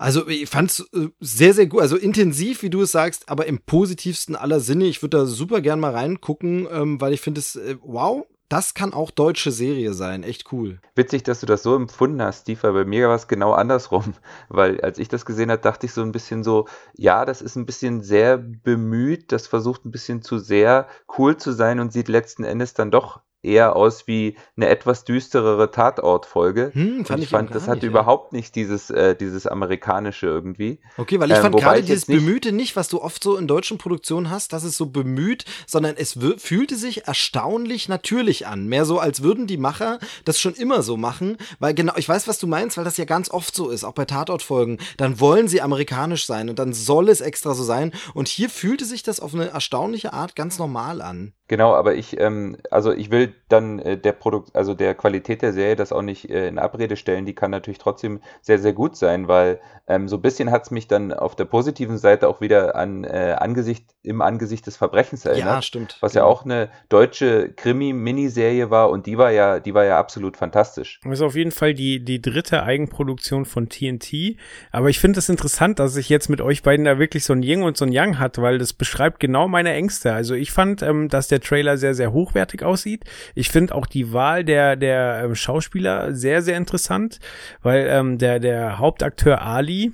also 0.03 0.27
ich 0.27 0.49
fand's 0.49 0.81
äh, 0.93 1.07
sehr, 1.21 1.53
sehr 1.53 1.67
gut, 1.67 1.81
also 1.81 1.95
intensiv, 1.95 2.61
wie 2.61 2.69
du 2.69 2.81
es 2.81 2.91
sagst, 2.91 3.29
aber 3.29 3.45
im 3.45 3.59
positivsten 3.59 4.35
aller 4.35 4.59
Sinne. 4.59 4.83
Ich 4.83 5.01
würde 5.01 5.17
da 5.19 5.25
super 5.25 5.61
gern 5.61 5.79
mal 5.79 5.93
reingucken, 5.93 6.67
ähm, 6.69 6.99
weil 6.99 7.13
ich 7.13 7.21
finde 7.21 7.39
es, 7.39 7.55
äh, 7.55 7.77
wow, 7.81 8.25
das 8.49 8.73
kann 8.73 8.93
auch 8.93 9.11
deutsche 9.11 9.53
Serie 9.53 9.93
sein. 9.93 10.23
Echt 10.23 10.51
cool. 10.51 10.81
Witzig, 10.95 11.23
dass 11.23 11.39
du 11.39 11.45
das 11.45 11.63
so 11.63 11.73
empfunden 11.73 12.21
hast, 12.21 12.41
Steve, 12.41 12.61
weil 12.63 12.73
bei 12.73 12.85
mir 12.85 13.07
war 13.07 13.15
es 13.15 13.29
genau 13.29 13.53
andersrum. 13.53 14.13
Weil 14.49 14.81
als 14.81 14.99
ich 14.99 15.07
das 15.07 15.25
gesehen 15.25 15.49
habe, 15.49 15.61
dachte 15.61 15.85
ich 15.85 15.93
so 15.93 16.01
ein 16.01 16.11
bisschen 16.11 16.43
so, 16.43 16.67
ja, 16.95 17.23
das 17.23 17.41
ist 17.41 17.55
ein 17.55 17.65
bisschen 17.65 18.03
sehr 18.03 18.37
bemüht, 18.37 19.31
das 19.31 19.47
versucht 19.47 19.85
ein 19.85 19.91
bisschen 19.91 20.21
zu 20.21 20.37
sehr 20.37 20.87
cool 21.17 21.37
zu 21.37 21.53
sein 21.53 21.79
und 21.79 21.93
sieht 21.93 22.09
letzten 22.09 22.43
Endes 22.43 22.73
dann 22.73 22.91
doch 22.91 23.21
eher 23.43 23.75
aus 23.75 24.07
wie 24.07 24.37
eine 24.55 24.69
etwas 24.69 25.03
düsterere 25.03 25.69
Tatortfolge. 25.69 26.71
Hm, 26.73 27.05
fand 27.05 27.19
ich, 27.19 27.25
ich 27.25 27.29
fand, 27.29 27.53
das 27.53 27.63
hatte 27.67 27.81
nicht, 27.81 27.83
überhaupt 27.83 28.33
nicht 28.33 28.55
dieses, 28.55 28.89
äh, 28.89 29.15
dieses 29.15 29.45
amerikanische 29.47 30.27
irgendwie. 30.27 30.79
Okay, 30.97 31.19
weil 31.19 31.29
ich 31.29 31.37
Ähm, 31.37 31.43
fand 31.43 31.55
gerade 31.57 31.79
ich 31.81 31.85
dieses 31.85 32.07
nicht- 32.07 32.19
Bemühte 32.19 32.51
nicht, 32.51 32.75
was 32.75 32.87
du 32.87 33.01
oft 33.01 33.23
so 33.23 33.35
in 33.37 33.47
deutschen 33.47 33.77
Produktionen 33.77 34.29
hast, 34.29 34.53
dass 34.53 34.63
es 34.63 34.77
so 34.77 34.87
bemüht, 34.87 35.45
sondern 35.67 35.95
es 35.97 36.17
fühlte 36.37 36.75
sich 36.75 37.05
erstaunlich 37.07 37.89
natürlich 37.89 38.47
an. 38.47 38.67
Mehr 38.67 38.85
so, 38.85 38.99
als 38.99 39.23
würden 39.23 39.47
die 39.47 39.57
Macher 39.57 39.99
das 40.25 40.39
schon 40.39 40.53
immer 40.53 40.81
so 40.81 40.97
machen, 40.97 41.37
weil 41.59 41.73
genau, 41.73 41.93
ich 41.97 42.07
weiß, 42.07 42.27
was 42.27 42.39
du 42.39 42.47
meinst, 42.47 42.77
weil 42.77 42.85
das 42.85 42.97
ja 42.97 43.05
ganz 43.05 43.29
oft 43.29 43.55
so 43.55 43.69
ist, 43.69 43.83
auch 43.83 43.93
bei 43.93 44.05
Tatortfolgen. 44.05 44.79
Dann 44.97 45.19
wollen 45.19 45.47
sie 45.47 45.61
amerikanisch 45.61 46.25
sein 46.25 46.49
und 46.49 46.59
dann 46.59 46.73
soll 46.73 47.09
es 47.09 47.21
extra 47.21 47.53
so 47.53 47.63
sein. 47.63 47.91
Und 48.13 48.27
hier 48.27 48.49
fühlte 48.49 48.85
sich 48.85 49.03
das 49.03 49.19
auf 49.19 49.33
eine 49.33 49.49
erstaunliche 49.49 50.13
Art 50.13 50.35
ganz 50.35 50.59
normal 50.59 51.01
an. 51.01 51.33
Genau, 51.53 51.75
aber 51.75 51.93
ich, 51.93 52.19
ähm, 52.19 52.57
also 52.71 52.91
ich 52.91 53.11
will 53.11 53.35
dann 53.53 53.79
äh, 53.79 53.97
der 53.97 54.11
Produkt, 54.11 54.55
also 54.55 54.73
der 54.73 54.95
Qualität 54.95 55.41
der 55.41 55.53
Serie 55.53 55.75
das 55.75 55.91
auch 55.91 56.01
nicht 56.01 56.29
äh, 56.29 56.47
in 56.47 56.59
Abrede 56.59 56.97
stellen. 56.97 57.25
Die 57.25 57.35
kann 57.35 57.51
natürlich 57.51 57.77
trotzdem 57.77 58.19
sehr, 58.41 58.59
sehr 58.59 58.73
gut 58.73 58.97
sein, 58.97 59.27
weil 59.27 59.59
ähm, 59.87 60.07
so 60.07 60.17
ein 60.17 60.21
bisschen 60.21 60.49
hat 60.51 60.63
es 60.63 60.71
mich 60.71 60.87
dann 60.87 61.13
auf 61.13 61.35
der 61.35 61.45
positiven 61.45 61.97
Seite 61.97 62.27
auch 62.27 62.41
wieder 62.41 62.75
an 62.75 63.03
äh, 63.03 63.35
Angesicht, 63.37 63.85
im 64.01 64.21
Angesicht 64.21 64.65
des 64.65 64.77
Verbrechens 64.77 65.25
erinnert. 65.25 65.55
Ja, 65.55 65.61
stimmt. 65.61 65.97
Was 66.01 66.13
ja 66.13 66.23
auch 66.23 66.45
eine 66.45 66.69
deutsche 66.89 67.51
Krimi-Miniserie 67.53 68.69
war 68.69 68.89
und 68.89 69.05
die 69.05 69.17
war 69.17 69.31
ja, 69.31 69.59
die 69.59 69.73
war 69.73 69.83
ja 69.85 69.99
absolut 69.99 70.37
fantastisch. 70.37 70.99
Das 71.03 71.13
ist 71.13 71.21
auf 71.21 71.35
jeden 71.35 71.51
Fall 71.51 71.73
die, 71.73 72.03
die 72.03 72.21
dritte 72.21 72.63
Eigenproduktion 72.63 73.45
von 73.45 73.69
TNT. 73.69 74.37
Aber 74.71 74.89
ich 74.89 74.99
finde 74.99 75.19
es 75.19 75.29
interessant, 75.29 75.79
dass 75.79 75.95
ich 75.97 76.09
jetzt 76.09 76.29
mit 76.29 76.41
euch 76.41 76.63
beiden 76.63 76.85
da 76.85 76.97
wirklich 76.97 77.25
so 77.25 77.33
ein 77.33 77.43
Yin 77.43 77.63
und 77.63 77.77
so 77.77 77.85
ein 77.85 77.91
Yang 77.91 78.19
hat, 78.19 78.37
weil 78.37 78.57
das 78.57 78.73
beschreibt 78.73 79.19
genau 79.19 79.47
meine 79.47 79.73
Ängste. 79.73 80.13
Also 80.13 80.33
ich 80.33 80.51
fand, 80.51 80.81
ähm, 80.81 81.09
dass 81.09 81.27
der 81.27 81.41
Trailer 81.41 81.77
sehr, 81.77 81.93
sehr 81.93 82.13
hochwertig 82.13 82.63
aussieht. 82.63 83.03
Ich 83.35 83.42
finde 83.49 83.75
auch 83.75 83.85
die 83.85 84.13
Wahl 84.13 84.43
der, 84.43 84.75
der 84.75 85.21
ähm, 85.23 85.35
Schauspieler 85.35 86.13
sehr, 86.13 86.41
sehr 86.41 86.57
interessant, 86.57 87.19
weil 87.61 87.87
ähm, 87.89 88.17
der, 88.17 88.39
der 88.39 88.79
Hauptakteur 88.79 89.41
Ali, 89.41 89.93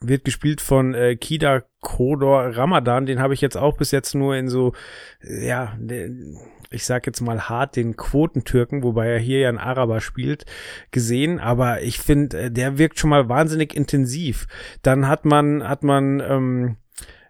wird 0.00 0.24
gespielt 0.24 0.60
von 0.60 0.94
äh, 0.94 1.16
Kida 1.16 1.64
Kodor 1.80 2.56
Ramadan. 2.56 3.06
Den 3.06 3.20
habe 3.20 3.34
ich 3.34 3.40
jetzt 3.40 3.56
auch 3.56 3.76
bis 3.76 3.90
jetzt 3.90 4.14
nur 4.14 4.36
in 4.36 4.48
so, 4.48 4.72
ja, 5.20 5.76
ich 6.70 6.84
sag 6.84 7.06
jetzt 7.06 7.20
mal 7.20 7.48
hart 7.48 7.76
den 7.76 7.96
Quotentürken, 7.96 8.82
wobei 8.82 9.08
er 9.08 9.18
hier 9.18 9.40
ja 9.40 9.48
ein 9.48 9.58
Araber 9.58 10.00
spielt, 10.00 10.44
gesehen. 10.90 11.40
Aber 11.40 11.82
ich 11.82 11.98
finde, 11.98 12.42
äh, 12.42 12.50
der 12.50 12.78
wirkt 12.78 12.98
schon 12.98 13.10
mal 13.10 13.28
wahnsinnig 13.28 13.74
intensiv. 13.74 14.46
Dann 14.82 15.08
hat 15.08 15.24
man, 15.24 15.66
hat 15.66 15.82
man, 15.82 16.20
ähm, 16.20 16.76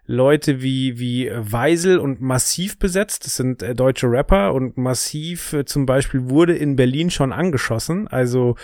Leute 0.09 0.63
wie, 0.63 0.97
wie 0.97 1.29
Weisel 1.31 1.99
und 1.99 2.19
Massiv 2.19 2.79
besetzt. 2.79 3.27
Das 3.27 3.35
sind 3.35 3.61
äh, 3.61 3.75
deutsche 3.75 4.09
Rapper 4.09 4.55
und 4.55 4.75
Massiv 4.75 5.53
äh, 5.53 5.65
zum 5.65 5.85
Beispiel 5.85 6.31
wurde 6.31 6.55
in 6.55 6.75
Berlin 6.75 7.11
schon 7.11 7.31
angeschossen. 7.31 8.07
Also, 8.07 8.55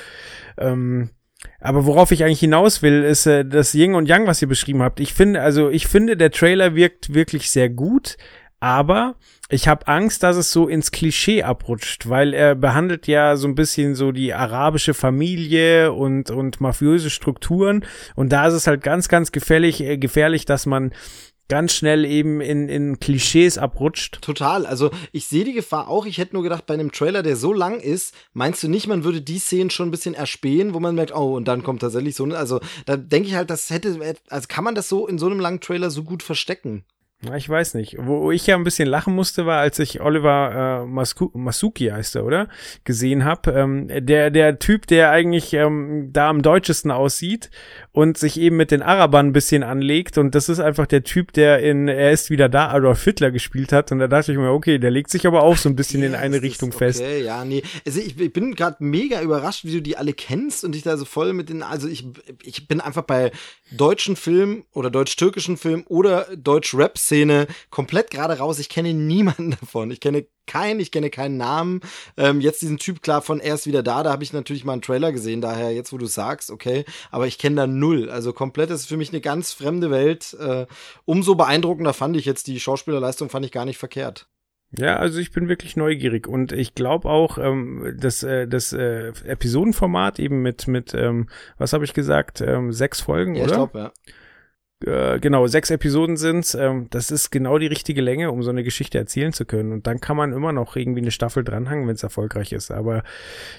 ähm, 0.58 1.12
aber 1.62 1.86
worauf 1.86 2.12
ich 2.12 2.24
eigentlich 2.24 2.39
hinaus 2.39 2.82
will, 2.82 3.04
ist 3.04 3.28
äh, 3.28 3.46
das 3.46 3.76
Yin 3.76 3.93
und 3.93 4.08
Yang, 4.08 4.26
was 4.26 4.41
ihr 4.41 4.48
beschrieben 4.48 4.82
habt. 4.82 5.00
Ich 5.00 5.14
finde, 5.14 5.39
also 5.39 5.70
ich 5.70 5.86
finde, 5.86 6.18
der 6.18 6.32
Trailer 6.32 6.74
wirkt 6.74 7.14
wirklich 7.14 7.52
sehr 7.52 7.70
gut, 7.70 8.18
aber 8.60 9.14
ich 9.48 9.68
habe 9.68 9.88
Angst, 9.88 10.24
dass 10.24 10.38
es 10.38 10.52
so 10.52 10.68
ins 10.68 10.89
Klischee 10.89 11.43
abrutscht, 11.43 12.10
weil 12.10 12.34
er 12.34 12.56
behandelt 12.56 13.06
ja 13.06 13.36
so 13.36 13.48
ein 13.48 13.54
bisschen 13.54 13.93
so 13.93 14.12
die 14.12 14.34
arabische 14.34 14.96
Familie 14.96 15.93
und 15.93 16.32
und 16.32 16.60
mafiöse 16.60 17.12
Strukturen 17.12 17.86
und 18.16 18.32
da 18.32 18.48
ist 18.48 18.56
es 18.56 18.66
halt 18.66 18.82
ganz 18.82 19.10
ganz 19.10 19.32
gefährlich 19.32 19.82
äh, 19.82 20.00
gefährlich, 20.00 20.46
dass 20.46 20.66
man 20.66 20.91
ganz 21.48 21.74
schnell 21.74 22.06
eben 22.06 22.41
in 22.41 22.70
in 22.70 23.00
Klischees 23.00 23.58
abrutscht. 23.58 24.22
Total. 24.22 24.66
Also 24.66 24.91
ich 25.12 25.28
sehe 25.28 25.43
die 25.43 25.54
Gefahr 25.54 25.88
auch. 25.88 26.06
Ich 26.06 26.18
hätte 26.18 26.34
nur 26.34 26.43
gedacht, 26.43 26.66
bei 26.66 26.74
einem 26.74 26.91
Trailer, 26.91 27.24
der 27.24 27.36
so 27.36 27.54
lang 27.54 27.80
ist, 27.80 28.14
meinst 28.34 28.64
du 28.64 28.68
nicht, 28.68 28.88
man 28.88 29.04
würde 29.04 29.22
die 29.22 29.39
Szenen 29.39 29.70
schon 29.70 29.89
ein 29.89 29.91
bisschen 29.91 30.16
erspähen, 30.16 30.74
wo 30.74 30.80
man 30.80 30.96
merkt, 30.96 31.16
oh, 31.16 31.36
und 31.36 31.48
dann 31.48 31.64
kommt 31.64 31.82
tatsächlich 31.82 32.16
so. 32.16 32.26
Also 32.26 32.60
da 32.86 32.98
denke 32.98 33.28
ich 33.28 33.36
halt, 33.36 33.50
das 33.50 33.70
hätte, 33.70 34.16
also 34.30 34.48
kann 34.48 34.64
man 34.64 34.76
das 34.76 34.89
so 34.89 35.08
in 35.08 35.18
so 35.18 35.28
einem 35.28 35.39
langen 35.39 35.62
Trailer 35.62 35.91
so 35.91 36.04
gut 36.04 36.24
verstecken? 36.24 36.84
Ich 37.36 37.50
weiß 37.50 37.74
nicht. 37.76 37.98
Wo 38.00 38.32
ich 38.32 38.48
ja 38.48 38.56
ein 38.56 38.64
bisschen 38.64 38.88
lachen 38.88 39.16
musste, 39.16 39.46
war, 39.46 39.60
als 39.60 39.80
ich 39.80 40.02
Oliver 40.02 40.84
äh, 40.84 40.86
Masku 40.86 41.30
Masuki 41.34 41.88
heißt 41.88 42.16
er, 42.16 42.26
oder? 42.26 42.48
Gesehen 42.84 43.24
habe. 43.26 43.52
Ähm, 43.52 43.88
der, 44.06 44.32
der 44.32 44.60
Typ, 44.60 44.88
der 44.88 45.12
eigentlich 45.12 45.54
ähm, 45.54 46.10
da 46.12 46.30
am 46.30 46.42
deutschesten 46.42 46.92
aussieht 46.92 47.50
und 47.92 48.18
sich 48.18 48.40
eben 48.40 48.58
mit 48.58 48.72
den 48.72 48.82
Arabern 48.82 49.28
ein 49.28 49.34
bisschen 49.34 49.64
anlegt. 49.64 50.18
Und 50.18 50.36
das 50.36 50.50
ist 50.50 50.60
einfach 50.60 50.86
der 50.86 51.04
Typ, 51.04 51.34
der 51.34 51.60
in 51.60 51.88
Er 51.88 52.12
ist 52.12 52.30
wieder 52.30 52.50
da 52.50 52.70
Adolf 52.70 53.04
Hitler 53.04 53.32
gespielt 53.32 53.72
hat. 53.72 53.92
Und 53.92 54.00
da 54.00 54.08
dachte 54.08 54.32
ich 54.32 54.38
mir, 54.38 54.52
okay, 54.52 54.78
der 54.78 54.92
legt 54.92 55.10
sich 55.10 55.26
aber 55.26 55.44
auch 55.44 55.58
so 55.58 55.70
ein 55.70 55.76
bisschen 55.76 56.04
in 56.04 56.14
Ja, 56.14 56.20
eine 56.20 56.38
das 56.38 56.44
Richtung 56.44 56.70
ist 56.70 56.78
fest. 56.78 57.02
Okay, 57.02 57.24
ja, 57.24 57.46
nee. 57.46 57.64
Also 57.86 58.00
ich, 58.00 58.20
ich 58.20 58.34
bin 58.34 58.56
gerade 58.56 58.78
mega 58.80 59.22
überrascht, 59.22 59.66
wie 59.66 59.72
du 59.72 59.82
die 59.82 59.98
alle 59.98 60.14
kennst 60.14 60.64
und 60.64 60.74
dich 60.74 60.84
da 60.84 60.98
so 60.98 61.06
voll 61.06 61.34
mit 61.34 61.50
den. 61.50 61.64
Also 61.64 61.88
ich, 61.88 62.06
ich 62.44 62.68
bin 62.68 62.82
einfach 62.82 63.04
bei 63.04 63.32
deutschen 63.72 64.16
Filmen 64.16 64.64
oder 64.74 64.90
deutsch-türkischen 64.90 65.58
Filmen 65.58 65.84
oder 65.88 66.28
deutsch-Rap-Szene 67.16 67.47
komplett 67.70 68.11
gerade 68.11 68.38
raus. 68.38 68.59
Ich 68.59 68.70
kenne 68.70 68.93
niemanden 68.93 69.51
davon. 69.61 69.91
Ich 69.91 69.99
kenne 69.99 70.26
keinen, 70.47 70.80
ich 70.80 70.91
kenne 70.91 71.09
keinen 71.09 71.38
Namen. 71.38 71.82
Ähm, 72.18 72.41
jetzt 72.41 72.61
diesen 72.61 72.78
Typ, 72.78 73.01
klar, 73.01 73.22
von 73.22 73.39
Er 73.39 73.55
ist 73.55 73.68
wieder 73.68 73.84
da, 73.84 74.03
da 74.03 74.11
habe 74.11 74.24
ich 74.24 74.34
natürlich 74.34 74.66
mal 74.66 74.74
einen 74.74 74.82
Trailer 74.82 75.11
gesehen, 75.11 75.41
daher 75.41 75.72
jetzt, 75.72 75.91
wo 75.91 75.97
du 75.97 76.05
sagst, 76.05 76.51
okay, 76.51 76.86
aber 77.11 77.28
ich 77.28 77.38
kenne 77.38 77.55
da 77.55 77.68
null. 77.68 78.09
Also 78.09 78.34
komplett 78.34 78.70
ist 78.70 78.88
für 78.88 78.97
mich 78.97 79.09
eine 79.09 79.22
ganz 79.22 79.53
fremde 79.53 79.89
Welt. 79.91 80.36
Äh, 80.39 80.66
umso 81.05 81.36
beeindruckender 81.36 81.93
fand 81.93 82.16
ich 82.18 82.26
jetzt 82.26 82.47
die 82.47 82.59
Schauspielerleistung, 82.59 83.30
fand 83.30 83.45
ich 83.45 83.51
gar 83.51 83.66
nicht 83.66 83.78
verkehrt. 83.78 84.28
Ja, 84.78 84.97
also 84.97 85.20
ich 85.20 85.32
bin 85.32 85.47
wirklich 85.47 85.78
neugierig 85.78 86.28
und 86.28 86.51
ich 86.51 86.76
glaube 86.76 87.07
auch, 87.07 87.38
ähm, 87.38 87.95
dass 87.97 88.24
äh, 88.24 88.45
das 88.47 88.74
äh, 88.74 89.13
Episodenformat 89.24 90.20
eben 90.20 90.41
mit 90.41 90.68
mit 90.68 90.93
ähm, 90.93 91.30
was 91.57 91.72
habe 91.72 91.86
ich 91.86 91.93
gesagt, 91.93 92.41
ähm, 92.41 92.74
sechs 92.74 92.99
Folgen, 92.99 93.36
Ja, 93.36 93.41
ich 93.43 93.47
oder? 93.47 93.55
glaube, 93.55 93.80
ja. 93.80 93.93
Äh, 94.86 95.20
genau, 95.20 95.48
sechs 95.48 95.70
Episoden 95.70 96.18
sind's. 96.18 96.54
Ähm, 96.54 96.88
das 96.92 97.12
ist 97.12 97.32
genau 97.32 97.58
die 97.58 97.68
richtige 97.68 98.02
Länge, 98.02 98.32
um 98.32 98.44
so 98.44 98.50
eine 98.50 98.64
Geschichte 98.64 98.98
erzählen 98.98 99.34
zu 99.34 99.46
können. 99.46 99.72
Und 99.72 99.88
dann 99.88 100.00
kann 100.00 100.16
man 100.16 100.32
immer 100.32 100.52
noch 100.52 100.76
irgendwie 100.76 101.02
eine 101.02 101.12
Staffel 101.12 101.44
dranhangen, 101.44 101.88
wenn 101.88 101.96
es 101.96 102.04
erfolgreich 102.04 102.52
ist. 102.54 102.72
Aber 102.72 103.04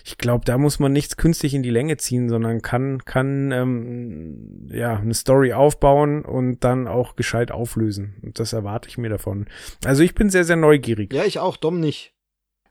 ich 0.04 0.18
glaube, 0.18 0.44
da 0.44 0.58
muss 0.58 0.78
man 0.78 0.92
nichts 0.92 1.16
künstlich 1.16 1.54
in 1.54 1.62
die 1.62 1.70
Länge 1.70 1.96
ziehen, 1.96 2.28
sondern 2.28 2.62
kann, 2.62 3.04
kann 3.04 3.52
ähm, 3.52 4.68
ja 4.70 4.96
eine 4.96 5.14
Story 5.14 5.52
aufbauen 5.52 6.24
und 6.24 6.64
dann 6.64 6.86
auch 6.88 7.16
gescheit 7.16 7.50
auflösen. 7.50 8.14
Und 8.22 8.38
das 8.38 8.52
erwarte 8.52 8.88
ich 8.88 8.98
mir 8.98 9.10
davon. 9.10 9.46
Also 9.84 10.02
ich 10.02 10.14
bin 10.14 10.30
sehr, 10.30 10.44
sehr 10.44 10.56
neugierig. 10.56 11.12
Ja, 11.12 11.24
ich 11.24 11.38
auch, 11.38 11.56
Dom 11.56 11.80
nicht. 11.80 12.15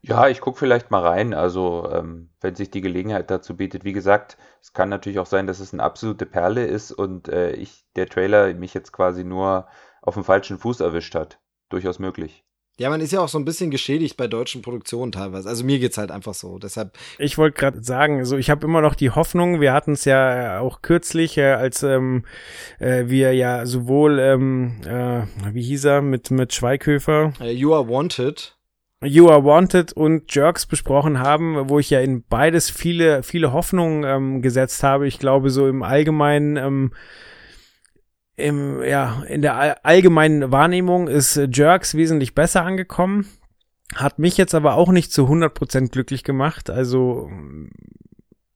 Ja, 0.08 0.28
ich 0.28 0.40
gucke 0.40 0.60
vielleicht 0.60 0.92
mal 0.92 1.02
rein, 1.02 1.34
also 1.34 1.90
ähm, 1.92 2.30
wenn 2.40 2.56
sich 2.56 2.70
die 2.70 2.82
Gelegenheit 2.82 3.32
dazu 3.32 3.58
bietet. 3.58 3.84
Wie 3.84 3.94
gesagt, 3.94 4.38
es 4.62 4.72
kann 4.72 4.88
natürlich 4.88 5.18
auch 5.18 5.26
sein, 5.26 5.48
dass 5.48 5.60
es 5.60 5.74
eine 5.74 5.82
absolute 5.82 6.28
Perle 6.28 6.64
ist 6.64 6.92
und 6.92 7.28
äh, 7.28 7.54
ich 7.54 7.86
der 7.96 8.08
Trailer 8.08 8.54
mich 8.54 8.76
jetzt 8.76 8.92
quasi 8.92 9.24
nur 9.24 9.68
auf 10.04 10.14
dem 10.14 10.24
falschen 10.24 10.60
Fuß 10.60 10.82
erwischt 10.82 11.16
hat. 11.16 11.40
Durchaus 11.70 11.98
möglich. 11.98 12.46
Ja, 12.78 12.92
man 12.92 13.02
ist 13.02 13.14
ja 13.14 13.22
auch 13.22 13.30
so 13.30 13.40
ein 13.40 13.46
bisschen 13.46 13.72
geschädigt 13.72 14.16
bei 14.16 14.28
deutschen 14.28 14.62
Produktionen 14.62 15.12
teilweise. 15.12 15.50
Also 15.50 15.64
mir 15.64 15.80
geht's 15.80 15.98
halt 15.98 16.12
einfach 16.12 16.36
so. 16.36 16.60
Deshalb. 16.60 16.96
Ich 17.18 17.40
wollte 17.40 17.58
gerade 17.58 17.82
sagen, 17.82 18.26
so 18.26 18.38
ich 18.38 18.52
habe 18.52 18.68
immer 18.68 18.82
noch 18.82 18.94
die 18.94 19.10
Hoffnung. 19.10 19.62
Wir 19.62 19.74
hatten 19.74 19.94
es 19.94 20.06
ja 20.06 20.60
auch 20.60 20.84
kürzlich, 20.84 21.38
äh, 21.40 21.54
als 21.54 21.82
ähm, 21.82 22.26
äh, 22.78 23.06
wir 23.08 23.34
ja 23.34 23.66
sowohl 23.66 24.20
ähm, 24.20 24.82
äh, 24.86 25.24
wie 25.52 25.64
hieß 25.64 25.86
er 25.86 26.02
mit 26.04 26.30
mit 26.30 26.54
Schweighöfer. 26.54 27.34
Uh, 27.40 27.46
you 27.46 27.74
are 27.74 27.88
wanted. 27.90 28.55
You 29.06 29.30
Are 29.30 29.44
Wanted 29.44 29.94
und 29.94 30.34
Jerks 30.34 30.66
besprochen 30.66 31.20
haben, 31.20 31.70
wo 31.70 31.80
ich 31.80 31.90
ja 31.90 32.00
in 32.00 32.24
beides 32.28 32.70
viele, 32.70 33.24
viele 33.24 33.54
Hoffnungen 33.54 34.04
ähm, 34.04 34.42
gesetzt 34.42 34.84
habe. 34.84 35.08
Ich 35.08 35.20
glaube, 35.20 35.50
so 35.50 35.68
im 35.68 35.84
Allgemeinen, 35.84 36.58
ähm, 36.58 36.94
im, 38.36 38.84
ja, 38.84 39.24
in 39.28 39.42
der 39.42 39.86
allgemeinen 39.86 40.52
Wahrnehmung 40.52 41.08
ist 41.08 41.40
Jerks 41.52 41.96
wesentlich 41.96 42.36
besser 42.36 42.64
angekommen. 42.64 43.28
Hat 43.96 44.20
mich 44.20 44.38
jetzt 44.38 44.56
aber 44.56 44.76
auch 44.76 44.92
nicht 44.92 45.12
zu 45.12 45.28
100% 45.28 45.92
glücklich 45.92 46.24
gemacht. 46.24 46.70
Also 46.70 47.30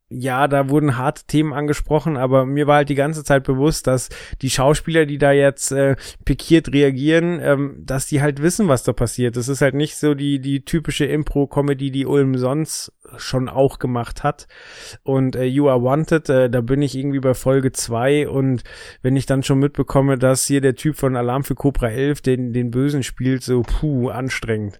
ja, 0.09 0.47
da 0.47 0.69
wurden 0.69 0.97
harte 0.97 1.23
Themen 1.27 1.53
angesprochen, 1.53 2.17
aber 2.17 2.45
mir 2.45 2.65
war 2.65 2.77
halt 2.77 2.89
die 2.89 2.95
ganze 2.95 3.23
Zeit 3.23 3.43
bewusst, 3.43 3.85
dass 3.85 4.09
die 4.41 4.49
Schauspieler, 4.49 5.05
die 5.05 5.19
da 5.19 5.31
jetzt 5.31 5.71
äh, 5.71 5.95
pikiert 6.25 6.73
reagieren, 6.73 7.39
ähm, 7.41 7.83
dass 7.85 8.07
die 8.07 8.21
halt 8.21 8.41
wissen, 8.41 8.67
was 8.67 8.83
da 8.83 8.91
passiert. 8.91 9.37
Das 9.37 9.47
ist 9.47 9.61
halt 9.61 9.75
nicht 9.75 9.97
so 9.97 10.15
die 10.15 10.39
die 10.39 10.65
typische 10.65 11.05
Impro-Comedy, 11.05 11.91
die 11.91 12.07
Ulm 12.07 12.37
sonst 12.37 12.91
schon 13.17 13.49
auch 13.49 13.77
gemacht 13.77 14.23
hat. 14.23 14.47
Und 15.03 15.35
äh, 15.35 15.45
You 15.45 15.69
Are 15.69 15.83
Wanted, 15.83 16.27
äh, 16.29 16.49
da 16.49 16.61
bin 16.61 16.81
ich 16.81 16.95
irgendwie 16.95 17.19
bei 17.19 17.35
Folge 17.35 17.71
zwei 17.71 18.27
und 18.27 18.63
wenn 19.03 19.15
ich 19.15 19.27
dann 19.27 19.43
schon 19.43 19.59
mitbekomme, 19.59 20.17
dass 20.17 20.47
hier 20.47 20.61
der 20.61 20.75
Typ 20.75 20.95
von 20.95 21.15
Alarm 21.15 21.43
für 21.43 21.55
Cobra 21.55 21.89
11 21.89 22.21
den 22.21 22.53
den 22.53 22.71
Bösen 22.71 23.03
spielt, 23.03 23.43
so 23.43 23.61
puh, 23.61 24.09
anstrengend. 24.09 24.79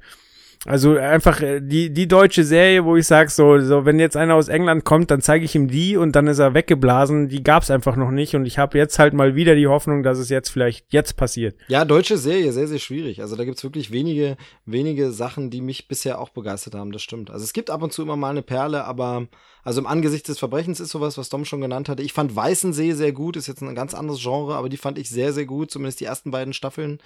Also 0.65 0.97
einfach 0.97 1.41
äh, 1.41 1.61
die, 1.61 1.93
die 1.93 2.07
deutsche 2.07 2.43
Serie, 2.43 2.83
wo 2.83 2.97
ich 2.97 3.07
sage, 3.07 3.29
so, 3.29 3.59
so, 3.59 3.85
wenn 3.85 3.97
jetzt 3.97 4.17
einer 4.17 4.35
aus 4.35 4.49
England 4.49 4.83
kommt, 4.83 5.09
dann 5.09 5.21
zeige 5.21 5.45
ich 5.45 5.55
ihm 5.55 5.69
die 5.69 5.95
und 5.95 6.17
dann 6.17 6.27
ist 6.27 6.39
er 6.39 6.53
weggeblasen. 6.53 7.29
Die 7.29 7.43
gab's 7.43 7.71
einfach 7.71 7.95
noch 7.95 8.11
nicht 8.11 8.35
und 8.35 8.45
ich 8.45 8.57
habe 8.57 8.77
jetzt 8.77 8.99
halt 8.99 9.13
mal 9.13 9.35
wieder 9.35 9.55
die 9.55 9.67
Hoffnung, 9.67 10.03
dass 10.03 10.19
es 10.19 10.27
jetzt 10.27 10.49
vielleicht 10.49 10.91
jetzt 10.91 11.15
passiert. 11.15 11.55
Ja, 11.69 11.85
deutsche 11.85 12.17
Serie, 12.17 12.51
sehr, 12.51 12.67
sehr 12.67 12.79
schwierig. 12.79 13.21
Also 13.21 13.37
da 13.37 13.45
gibt's 13.45 13.63
wirklich 13.63 13.91
wenige, 13.91 14.35
wenige 14.65 15.11
Sachen, 15.11 15.49
die 15.49 15.61
mich 15.61 15.87
bisher 15.87 16.19
auch 16.19 16.29
begeistert 16.29 16.75
haben, 16.75 16.91
das 16.91 17.03
stimmt. 17.03 17.31
Also 17.31 17.45
es 17.45 17.53
gibt 17.53 17.69
ab 17.69 17.81
und 17.81 17.93
zu 17.93 18.01
immer 18.01 18.17
mal 18.17 18.31
eine 18.31 18.41
Perle, 18.41 18.83
aber 18.83 19.27
also 19.63 19.79
im 19.79 19.87
Angesicht 19.87 20.27
des 20.27 20.39
Verbrechens 20.39 20.81
ist 20.81 20.89
sowas, 20.89 21.17
was 21.17 21.29
Dom 21.29 21.45
schon 21.45 21.61
genannt 21.61 21.87
hatte. 21.87 22.03
Ich 22.03 22.11
fand 22.11 22.35
Weißensee 22.35 22.93
sehr 22.93 23.13
gut, 23.13 23.37
ist 23.37 23.47
jetzt 23.47 23.61
ein 23.61 23.75
ganz 23.75 23.93
anderes 23.93 24.21
Genre, 24.21 24.55
aber 24.55 24.67
die 24.67 24.77
fand 24.77 24.97
ich 24.97 25.09
sehr, 25.09 25.31
sehr 25.31 25.45
gut, 25.45 25.71
zumindest 25.71 26.01
die 26.01 26.05
ersten 26.05 26.31
beiden 26.31 26.53
Staffeln. 26.53 26.99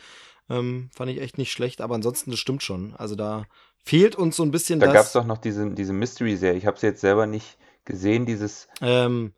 Ähm, 0.49 0.89
fand 0.93 1.11
ich 1.11 1.21
echt 1.21 1.37
nicht 1.37 1.51
schlecht, 1.51 1.81
aber 1.81 1.95
ansonsten, 1.95 2.31
das 2.31 2.39
stimmt 2.39 2.63
schon. 2.63 2.93
Also 2.95 3.15
da 3.15 3.45
fehlt 3.83 4.15
uns 4.15 4.35
so 4.35 4.43
ein 4.43 4.51
bisschen 4.51 4.79
da 4.79 4.87
das. 4.87 4.93
Da 4.93 4.99
gab 4.99 5.05
es 5.05 5.13
doch 5.13 5.25
noch 5.25 5.37
diese, 5.37 5.69
diese 5.71 5.93
Mystery-Serie. 5.93 6.57
Ich 6.57 6.65
habe 6.65 6.79
sie 6.79 6.87
jetzt 6.87 7.01
selber 7.01 7.27
nicht 7.27 7.57
gesehen, 7.85 8.25
dieses. 8.25 8.67
Ähm, 8.81 9.33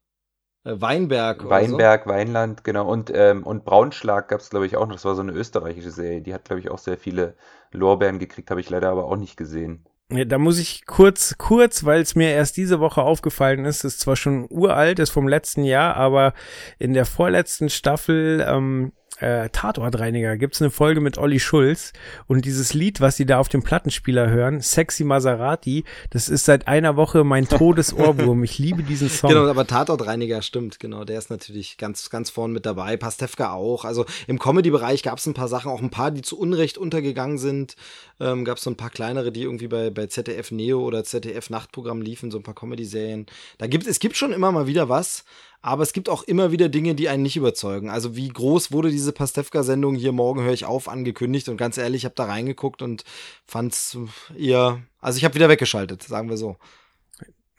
äh, 0.63 0.79
Weinberg. 0.81 1.47
Weinberg, 1.47 2.03
so. 2.05 2.09
Weinland, 2.09 2.63
genau. 2.63 2.87
Und, 2.87 3.11
ähm, 3.13 3.43
und 3.43 3.65
Braunschlag 3.65 4.29
gab 4.29 4.41
es, 4.41 4.49
glaube 4.49 4.65
ich, 4.65 4.77
auch 4.77 4.87
noch. 4.87 4.95
Das 4.95 5.05
war 5.05 5.15
so 5.15 5.21
eine 5.21 5.31
österreichische 5.31 5.91
Serie. 5.91 6.21
Die 6.21 6.33
hat, 6.33 6.45
glaube 6.45 6.59
ich, 6.59 6.69
auch 6.69 6.79
sehr 6.79 6.97
viele 6.97 7.35
Lorbeeren 7.71 8.19
gekriegt, 8.19 8.49
habe 8.49 8.61
ich 8.61 8.69
leider 8.69 8.89
aber 8.89 9.05
auch 9.05 9.17
nicht 9.17 9.37
gesehen. 9.37 9.85
Ja, 10.11 10.23
da 10.23 10.37
muss 10.37 10.59
ich 10.59 10.85
kurz, 10.85 11.35
kurz, 11.39 11.83
weil 11.83 12.01
es 12.01 12.13
mir 12.13 12.29
erst 12.29 12.57
diese 12.57 12.79
Woche 12.79 13.01
aufgefallen 13.01 13.65
ist, 13.65 13.83
ist 13.83 13.99
zwar 13.99 14.15
schon 14.15 14.45
uralt, 14.51 14.99
ist 14.99 15.09
vom 15.09 15.27
letzten 15.27 15.63
Jahr, 15.63 15.95
aber 15.95 16.33
in 16.77 16.93
der 16.93 17.05
vorletzten 17.05 17.69
Staffel 17.69 18.45
ähm, 18.47 18.91
äh, 19.19 19.49
Tatortreiniger 19.49 20.37
gibt's 20.37 20.61
eine 20.61 20.71
Folge 20.71 21.01
mit 21.01 21.17
Olli 21.17 21.39
Schulz 21.39 21.93
und 22.27 22.45
dieses 22.45 22.73
Lied, 22.73 23.01
was 23.01 23.15
sie 23.15 23.25
da 23.25 23.39
auf 23.39 23.49
dem 23.49 23.63
Plattenspieler 23.63 24.29
hören, 24.29 24.61
Sexy 24.61 25.03
Maserati, 25.03 25.85
das 26.09 26.29
ist 26.29 26.45
seit 26.45 26.67
einer 26.67 26.95
Woche 26.95 27.23
mein 27.23 27.47
Todesohrwurm. 27.47 28.43
ich 28.43 28.59
liebe 28.59 28.83
diesen 28.83 29.09
Song. 29.09 29.29
Genau, 29.29 29.47
aber 29.47 29.65
Tatortreiniger 29.65 30.41
stimmt, 30.41 30.79
genau, 30.79 31.05
der 31.05 31.17
ist 31.17 31.29
natürlich 31.29 31.77
ganz, 31.77 32.09
ganz 32.09 32.29
vorn 32.29 32.51
mit 32.51 32.65
dabei. 32.65 32.97
Pastewka 32.97 33.53
auch. 33.53 33.85
Also 33.85 34.05
im 34.27 34.39
Comedy-Bereich 34.39 35.03
gab's 35.03 35.25
ein 35.25 35.33
paar 35.33 35.47
Sachen, 35.47 35.71
auch 35.71 35.81
ein 35.81 35.89
paar, 35.89 36.11
die 36.11 36.21
zu 36.21 36.37
Unrecht 36.37 36.77
untergegangen 36.77 37.37
sind. 37.37 37.75
Ähm, 38.19 38.45
gab's 38.45 38.63
so 38.63 38.69
ein 38.69 38.77
paar 38.77 38.89
kleinere, 38.89 39.31
die 39.31 39.43
irgendwie 39.43 39.67
bei, 39.67 39.89
bei 39.89 40.07
ZDF 40.07 40.51
Neo 40.51 40.81
oder 40.81 41.03
ZDF 41.03 41.49
Nachtprogramm 41.49 42.01
liefen, 42.01 42.31
so 42.31 42.37
ein 42.37 42.43
paar 42.43 42.55
Comedy-Serien. 42.55 43.25
Da 43.57 43.67
gibt 43.67 43.87
es 43.87 43.99
gibt 43.99 44.17
schon 44.17 44.33
immer 44.33 44.51
mal 44.51 44.67
wieder 44.67 44.89
was, 44.89 45.23
aber 45.65 45.81
es 45.81 45.93
gibt 45.93 46.09
auch 46.09 46.21
immer 46.21 46.51
wieder 46.51 46.69
Dinge, 46.69 46.93
die 46.93 47.09
einen 47.09 47.23
nicht 47.23 47.37
überzeugen. 47.37 47.89
Also 47.89 48.15
wie 48.15 48.27
groß 48.27 48.71
wurde 48.71 48.91
diese 48.91 49.11
Pastewka-Sendung 49.11 49.95
hier 49.95 50.11
morgen 50.11 50.43
höre 50.43 50.53
ich 50.53 50.65
auf 50.65 50.87
angekündigt 50.87 51.49
und 51.49 51.57
ganz 51.57 51.79
ehrlich, 51.79 52.01
ich 52.01 52.05
habe 52.05 52.13
da 52.13 52.25
reingeguckt 52.25 52.83
und 52.83 53.03
fand's 53.47 53.97
eher, 54.37 54.83
also 54.99 55.17
ich 55.17 55.25
habe 55.25 55.33
wieder 55.33 55.49
weggeschaltet, 55.49 56.03
sagen 56.03 56.29
wir 56.29 56.37
so. 56.37 56.57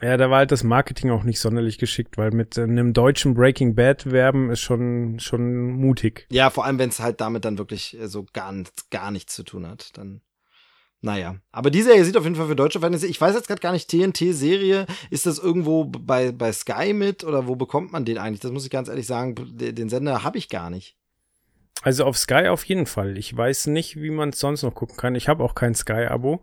Ja, 0.00 0.16
da 0.16 0.30
war 0.30 0.38
halt 0.38 0.52
das 0.52 0.62
Marketing 0.62 1.10
auch 1.10 1.24
nicht 1.24 1.40
sonderlich 1.40 1.78
geschickt, 1.78 2.16
weil 2.16 2.30
mit 2.30 2.56
einem 2.56 2.92
deutschen 2.92 3.34
Breaking 3.34 3.74
Bad 3.74 4.08
werben 4.08 4.50
ist 4.50 4.60
schon 4.60 5.18
schon 5.18 5.72
mutig. 5.72 6.28
Ja, 6.30 6.50
vor 6.50 6.64
allem 6.64 6.78
wenn 6.78 6.90
es 6.90 7.00
halt 7.00 7.20
damit 7.20 7.44
dann 7.44 7.58
wirklich 7.58 7.96
so 8.04 8.24
gar, 8.32 8.54
gar 8.90 9.10
nichts 9.10 9.34
zu 9.34 9.42
tun 9.42 9.66
hat, 9.66 9.98
dann 9.98 10.20
naja, 11.02 11.36
aber 11.52 11.70
die 11.70 11.82
Serie 11.82 12.04
sieht 12.04 12.16
auf 12.16 12.24
jeden 12.24 12.36
Fall 12.36 12.48
für 12.48 12.56
deutsche 12.56 12.80
Fans. 12.80 13.02
Ich 13.02 13.20
weiß 13.20 13.34
jetzt 13.34 13.48
gerade 13.48 13.60
gar 13.60 13.72
nicht, 13.72 13.88
TNT-Serie, 13.90 14.86
ist 15.10 15.26
das 15.26 15.38
irgendwo 15.38 15.84
bei, 15.84 16.32
bei 16.32 16.52
Sky 16.52 16.92
mit 16.92 17.22
oder 17.22 17.46
wo 17.46 17.54
bekommt 17.54 17.92
man 17.92 18.04
den 18.04 18.18
eigentlich? 18.18 18.40
Das 18.40 18.50
muss 18.50 18.64
ich 18.64 18.70
ganz 18.70 18.88
ehrlich 18.88 19.06
sagen, 19.06 19.34
den 19.36 19.88
Sender 19.88 20.24
habe 20.24 20.38
ich 20.38 20.48
gar 20.48 20.70
nicht. 20.70 20.96
Also 21.82 22.04
auf 22.04 22.16
Sky 22.16 22.48
auf 22.48 22.64
jeden 22.64 22.86
Fall. 22.86 23.18
Ich 23.18 23.36
weiß 23.36 23.68
nicht, 23.68 24.00
wie 24.00 24.10
man 24.10 24.30
es 24.30 24.38
sonst 24.38 24.62
noch 24.62 24.74
gucken 24.74 24.96
kann. 24.96 25.14
Ich 25.14 25.28
habe 25.28 25.44
auch 25.44 25.54
kein 25.54 25.74
Sky-Abo. 25.74 26.40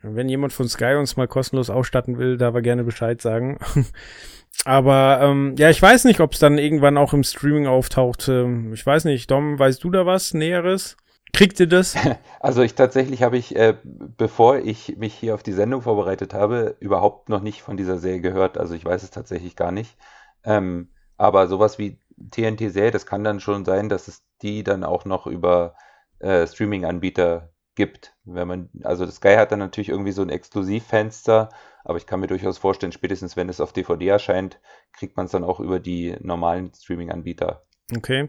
Wenn 0.00 0.28
jemand 0.28 0.52
von 0.52 0.68
Sky 0.68 0.94
uns 0.94 1.16
mal 1.16 1.28
kostenlos 1.28 1.70
ausstatten 1.70 2.18
will, 2.18 2.36
darf 2.36 2.54
er 2.54 2.62
gerne 2.62 2.84
Bescheid 2.84 3.20
sagen. 3.20 3.58
Aber 4.64 5.20
ähm, 5.22 5.54
ja, 5.58 5.70
ich 5.70 5.82
weiß 5.82 6.04
nicht, 6.04 6.20
ob 6.20 6.32
es 6.32 6.38
dann 6.38 6.58
irgendwann 6.58 6.96
auch 6.96 7.12
im 7.12 7.24
Streaming 7.24 7.66
auftaucht. 7.66 8.28
Ähm, 8.28 8.72
ich 8.72 8.84
weiß 8.84 9.04
nicht, 9.04 9.30
Dom, 9.30 9.58
weißt 9.58 9.82
du 9.82 9.90
da 9.90 10.06
was 10.06 10.34
Näheres? 10.34 10.96
Kriegt 11.32 11.60
ihr 11.60 11.68
das? 11.68 11.94
Also 12.40 12.62
ich 12.62 12.76
tatsächlich 12.76 13.24
habe 13.24 13.36
ich, 13.36 13.56
äh, 13.56 13.76
bevor 13.82 14.58
ich 14.58 14.96
mich 14.96 15.12
hier 15.12 15.34
auf 15.34 15.42
die 15.42 15.52
Sendung 15.52 15.82
vorbereitet 15.82 16.34
habe, 16.34 16.76
überhaupt 16.78 17.28
noch 17.28 17.40
nicht 17.40 17.62
von 17.62 17.76
dieser 17.76 17.98
Serie 17.98 18.20
gehört. 18.20 18.56
Also 18.58 18.74
ich 18.74 18.84
weiß 18.84 19.02
es 19.02 19.10
tatsächlich 19.10 19.56
gar 19.56 19.72
nicht. 19.72 19.96
Ähm, 20.44 20.92
aber 21.16 21.48
sowas 21.48 21.80
wie 21.80 21.98
TNT-Serie, 22.30 22.92
das 22.92 23.06
kann 23.06 23.24
dann 23.24 23.40
schon 23.40 23.64
sein, 23.64 23.88
dass 23.88 24.06
es 24.06 24.22
die 24.40 24.62
dann 24.62 24.84
auch 24.84 25.04
noch 25.04 25.26
über 25.26 25.74
äh, 26.20 26.46
Streaming-Anbieter 26.46 27.50
gibt. 27.74 28.14
Wenn 28.24 28.48
man, 28.48 28.70
also 28.84 29.06
Sky 29.06 29.34
hat 29.36 29.52
dann 29.52 29.58
natürlich 29.58 29.88
irgendwie 29.88 30.12
so 30.12 30.22
ein 30.22 30.30
Exklusivfenster, 30.30 31.48
aber 31.84 31.98
ich 31.98 32.06
kann 32.06 32.20
mir 32.20 32.26
durchaus 32.26 32.58
vorstellen, 32.58 32.92
spätestens 32.92 33.36
wenn 33.36 33.48
es 33.48 33.60
auf 33.60 33.72
DVD 33.72 34.08
erscheint, 34.08 34.60
kriegt 34.92 35.16
man 35.16 35.26
es 35.26 35.32
dann 35.32 35.44
auch 35.44 35.60
über 35.60 35.80
die 35.80 36.16
normalen 36.20 36.72
Streaming-Anbieter. 36.74 37.62
Okay. 37.96 38.28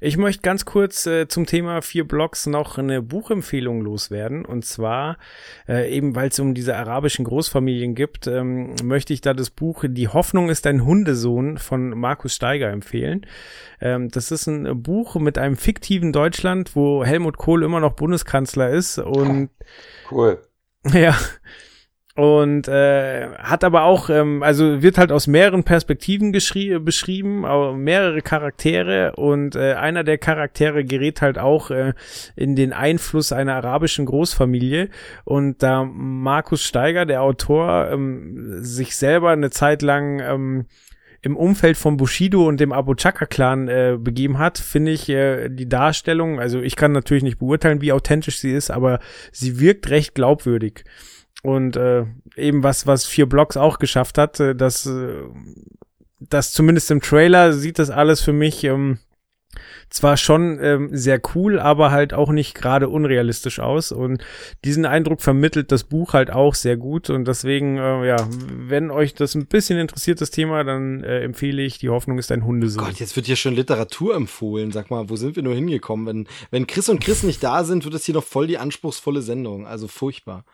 Ich 0.00 0.18
möchte 0.18 0.42
ganz 0.42 0.66
kurz 0.66 1.06
äh, 1.06 1.28
zum 1.28 1.46
Thema 1.46 1.80
vier 1.80 2.06
Blogs 2.06 2.46
noch 2.46 2.76
eine 2.76 3.00
Buchempfehlung 3.00 3.80
loswerden. 3.80 4.44
Und 4.44 4.66
zwar, 4.66 5.16
äh, 5.66 5.90
eben 5.90 6.14
weil 6.14 6.28
es 6.28 6.38
um 6.38 6.52
diese 6.52 6.76
arabischen 6.76 7.24
Großfamilien 7.24 7.94
gibt, 7.94 8.26
ähm, 8.26 8.74
möchte 8.82 9.14
ich 9.14 9.22
da 9.22 9.32
das 9.32 9.48
Buch 9.48 9.84
Die 9.88 10.08
Hoffnung 10.08 10.50
ist 10.50 10.66
ein 10.66 10.84
Hundesohn 10.84 11.56
von 11.56 11.90
Markus 11.98 12.34
Steiger 12.34 12.68
empfehlen. 12.68 13.26
Ähm, 13.80 14.10
das 14.10 14.30
ist 14.30 14.46
ein 14.46 14.82
Buch 14.82 15.14
mit 15.14 15.38
einem 15.38 15.56
fiktiven 15.56 16.12
Deutschland, 16.12 16.76
wo 16.76 17.02
Helmut 17.02 17.38
Kohl 17.38 17.62
immer 17.62 17.80
noch 17.80 17.94
Bundeskanzler 17.94 18.68
ist. 18.70 18.98
Und 18.98 19.48
cool. 20.10 20.42
Ja, 20.92 21.18
und 22.18 22.66
äh, 22.66 23.28
hat 23.38 23.62
aber 23.62 23.84
auch, 23.84 24.10
ähm, 24.10 24.42
also 24.42 24.82
wird 24.82 24.98
halt 24.98 25.12
aus 25.12 25.28
mehreren 25.28 25.62
Perspektiven 25.62 26.32
beschrieben, 26.32 27.42
mehrere 27.84 28.22
Charaktere 28.22 29.12
und 29.14 29.54
äh, 29.54 29.74
einer 29.74 30.02
der 30.02 30.18
Charaktere 30.18 30.82
gerät 30.82 31.22
halt 31.22 31.38
auch 31.38 31.70
äh, 31.70 31.92
in 32.34 32.56
den 32.56 32.72
Einfluss 32.72 33.30
einer 33.30 33.54
arabischen 33.54 34.04
Großfamilie 34.04 34.88
und 35.26 35.62
da 35.62 35.84
Markus 35.84 36.64
Steiger, 36.64 37.06
der 37.06 37.22
Autor, 37.22 37.88
ähm, 37.92 38.64
sich 38.64 38.96
selber 38.96 39.30
eine 39.30 39.50
Zeit 39.50 39.82
lang 39.82 40.18
ähm, 40.18 40.66
im 41.22 41.36
Umfeld 41.36 41.76
von 41.76 41.98
Bushido 41.98 42.48
und 42.48 42.58
dem 42.58 42.72
Abu 42.72 42.96
Chaka-Clan 42.96 43.68
äh, 43.68 43.96
begeben 43.96 44.38
hat, 44.38 44.58
finde 44.58 44.90
ich 44.90 45.08
äh, 45.08 45.50
die 45.50 45.68
Darstellung, 45.68 46.40
also 46.40 46.60
ich 46.60 46.74
kann 46.74 46.90
natürlich 46.90 47.22
nicht 47.22 47.38
beurteilen, 47.38 47.80
wie 47.80 47.92
authentisch 47.92 48.40
sie 48.40 48.52
ist, 48.52 48.72
aber 48.72 48.98
sie 49.30 49.60
wirkt 49.60 49.88
recht 49.90 50.16
glaubwürdig. 50.16 50.82
Und 51.42 51.76
äh, 51.76 52.04
eben 52.36 52.62
was, 52.62 52.86
was 52.86 53.06
vier 53.06 53.26
Blocks 53.26 53.56
auch 53.56 53.78
geschafft 53.78 54.18
hat, 54.18 54.40
äh, 54.40 54.54
dass, 54.54 54.86
äh, 54.86 55.22
dass 56.20 56.52
zumindest 56.52 56.90
im 56.90 57.00
Trailer 57.00 57.52
sieht 57.52 57.78
das 57.78 57.90
alles 57.90 58.20
für 58.20 58.32
mich 58.32 58.64
ähm, 58.64 58.98
zwar 59.90 60.16
schon 60.16 60.58
ähm, 60.60 60.90
sehr 60.92 61.20
cool, 61.34 61.58
aber 61.58 61.90
halt 61.90 62.12
auch 62.12 62.30
nicht 62.30 62.54
gerade 62.54 62.88
unrealistisch 62.88 63.60
aus. 63.60 63.92
Und 63.92 64.22
diesen 64.64 64.84
Eindruck 64.84 65.20
vermittelt 65.20 65.72
das 65.72 65.84
Buch 65.84 66.12
halt 66.12 66.30
auch 66.30 66.54
sehr 66.54 66.76
gut. 66.76 67.08
Und 67.10 67.26
deswegen, 67.26 67.78
äh, 67.78 68.06
ja, 68.06 68.28
wenn 68.50 68.90
euch 68.90 69.14
das 69.14 69.34
ein 69.34 69.46
bisschen 69.46 69.78
interessiert, 69.78 70.20
das 70.20 70.30
Thema, 70.30 70.64
dann 70.64 71.02
äh, 71.02 71.20
empfehle 71.20 71.62
ich, 71.62 71.78
die 71.78 71.88
Hoffnung 71.88 72.18
ist 72.18 72.30
ein 72.32 72.44
Hundesohn. 72.44 72.84
Gott, 72.84 73.00
jetzt 73.00 73.16
wird 73.16 73.26
hier 73.26 73.36
schon 73.36 73.54
Literatur 73.54 74.14
empfohlen. 74.14 74.72
Sag 74.72 74.90
mal, 74.90 75.08
wo 75.08 75.16
sind 75.16 75.36
wir 75.36 75.42
nur 75.42 75.54
hingekommen? 75.54 76.06
Wenn, 76.06 76.28
wenn 76.50 76.66
Chris 76.66 76.88
und 76.88 77.00
Chris 77.00 77.22
nicht 77.22 77.42
da 77.42 77.64
sind, 77.64 77.84
wird 77.84 77.94
das 77.94 78.04
hier 78.04 78.14
noch 78.14 78.24
voll 78.24 78.46
die 78.46 78.58
anspruchsvolle 78.58 79.22
Sendung. 79.22 79.66
Also 79.66 79.88
furchtbar. 79.88 80.44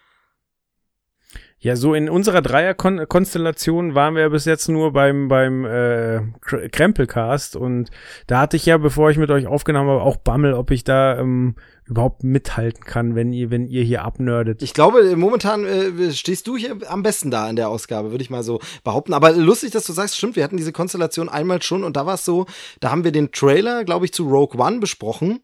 Ja, 1.65 1.77
so 1.77 1.95
in 1.95 2.11
unserer 2.11 2.43
Dreierkonstellation 2.43 3.95
waren 3.95 4.17
wir 4.17 4.29
bis 4.29 4.45
jetzt 4.45 4.69
nur 4.69 4.93
beim 4.93 5.29
beim 5.29 5.65
äh, 5.65 6.21
Krempelcast 6.43 7.57
und 7.57 7.91
da 8.27 8.41
hatte 8.41 8.59
ich 8.59 8.67
ja, 8.67 8.77
bevor 8.77 9.09
ich 9.09 9.17
mit 9.17 9.31
euch 9.31 9.47
aufgenommen 9.47 9.89
habe, 9.89 10.03
auch 10.03 10.17
Bammel, 10.17 10.53
ob 10.53 10.71
ich 10.71 10.85
da 10.85 11.19
ähm, 11.19 11.55
überhaupt 11.87 12.23
mithalten 12.23 12.85
kann, 12.85 13.15
wenn 13.15 13.33
ihr 13.33 13.51
wenn 13.51 13.67
ihr 13.67 13.83
hier 13.83 14.05
abnördet. 14.05 14.63
Ich 14.63 14.75
glaube, 14.75 15.17
momentan 15.17 15.65
äh, 15.65 16.13
stehst 16.13 16.49
du 16.49 16.59
hier 16.59 16.77
am 16.87 17.03
besten 17.03 17.31
da 17.31 17.49
in 17.49 17.57
der 17.57 17.71
Ausgabe, 17.71 18.11
würde 18.11 18.23
ich 18.23 18.29
mal 18.29 18.43
so 18.43 18.61
behaupten. 18.85 19.15
Aber 19.15 19.33
lustig, 19.33 19.71
dass 19.71 19.87
du 19.87 19.95
sagst, 19.95 20.19
stimmt, 20.19 20.37
wir 20.37 20.45
hatten 20.45 20.59
diese 20.59 20.73
Konstellation 20.73 21.31
einmal 21.31 21.63
schon 21.63 21.83
und 21.83 21.97
da 21.97 22.05
war 22.05 22.17
es 22.17 22.27
so, 22.27 22.45
da 22.81 22.91
haben 22.91 23.05
wir 23.05 23.13
den 23.13 23.33
Trailer, 23.33 23.85
glaube 23.85 24.05
ich, 24.05 24.13
zu 24.13 24.29
Rogue 24.29 24.61
One 24.61 24.81
besprochen 24.81 25.41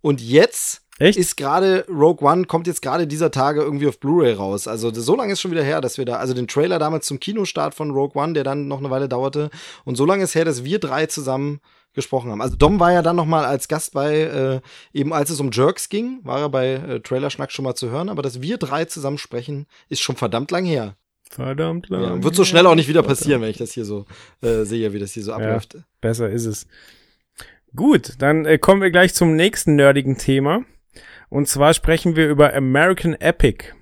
und 0.00 0.22
jetzt 0.22 0.87
Echt? 0.98 1.18
Ist 1.18 1.36
gerade 1.36 1.86
Rogue 1.88 2.28
One 2.28 2.44
kommt 2.44 2.66
jetzt 2.66 2.82
gerade 2.82 3.06
dieser 3.06 3.30
Tage 3.30 3.62
irgendwie 3.62 3.86
auf 3.86 4.00
Blu-ray 4.00 4.32
raus. 4.32 4.66
Also 4.66 4.92
so 4.92 5.14
lange 5.14 5.32
ist 5.32 5.40
schon 5.40 5.52
wieder 5.52 5.62
her, 5.62 5.80
dass 5.80 5.96
wir 5.96 6.04
da, 6.04 6.16
also 6.16 6.34
den 6.34 6.48
Trailer 6.48 6.78
damals 6.78 7.06
zum 7.06 7.20
Kinostart 7.20 7.74
von 7.74 7.92
Rogue 7.92 8.20
One, 8.20 8.32
der 8.32 8.42
dann 8.42 8.66
noch 8.66 8.78
eine 8.78 8.90
Weile 8.90 9.08
dauerte, 9.08 9.50
und 9.84 9.96
so 9.96 10.04
lange 10.04 10.24
ist 10.24 10.34
her, 10.34 10.44
dass 10.44 10.64
wir 10.64 10.80
drei 10.80 11.06
zusammen 11.06 11.60
gesprochen 11.94 12.30
haben. 12.30 12.42
Also 12.42 12.56
Dom 12.56 12.80
war 12.80 12.92
ja 12.92 13.02
dann 13.02 13.16
noch 13.16 13.26
mal 13.26 13.44
als 13.44 13.68
Gast 13.68 13.92
bei, 13.92 14.20
äh, 14.20 14.60
eben 14.92 15.12
als 15.12 15.30
es 15.30 15.40
um 15.40 15.50
Jerks 15.52 15.88
ging, 15.88 16.20
war 16.22 16.40
er 16.40 16.48
bei 16.48 16.74
äh, 16.74 17.00
Trailerschnack 17.00 17.52
schon 17.52 17.64
mal 17.64 17.74
zu 17.74 17.90
hören, 17.90 18.08
aber 18.08 18.22
dass 18.22 18.42
wir 18.42 18.58
drei 18.58 18.84
zusammen 18.84 19.18
sprechen, 19.18 19.66
ist 19.88 20.02
schon 20.02 20.16
verdammt 20.16 20.50
lang 20.50 20.64
her. 20.64 20.96
Verdammt 21.30 21.88
lang. 21.88 22.02
Ja, 22.02 22.22
wird 22.22 22.34
so 22.34 22.44
schnell 22.44 22.66
auch 22.66 22.74
nicht 22.74 22.88
wieder 22.88 23.02
passieren, 23.02 23.42
wenn 23.42 23.50
ich 23.50 23.58
das 23.58 23.72
hier 23.72 23.84
so 23.84 24.06
äh, 24.40 24.64
sehe, 24.64 24.92
wie 24.92 24.98
das 24.98 25.12
hier 25.12 25.22
so 25.22 25.32
abläuft. 25.32 25.74
Ja, 25.74 25.80
besser 26.00 26.30
ist 26.30 26.46
es. 26.46 26.66
Gut, 27.76 28.14
dann 28.18 28.46
äh, 28.46 28.58
kommen 28.58 28.80
wir 28.80 28.90
gleich 28.90 29.14
zum 29.14 29.36
nächsten 29.36 29.76
nerdigen 29.76 30.16
Thema. 30.16 30.64
Und 31.28 31.48
zwar 31.48 31.74
sprechen 31.74 32.16
wir 32.16 32.28
über 32.28 32.54
American 32.54 33.14
Epic. 33.14 33.72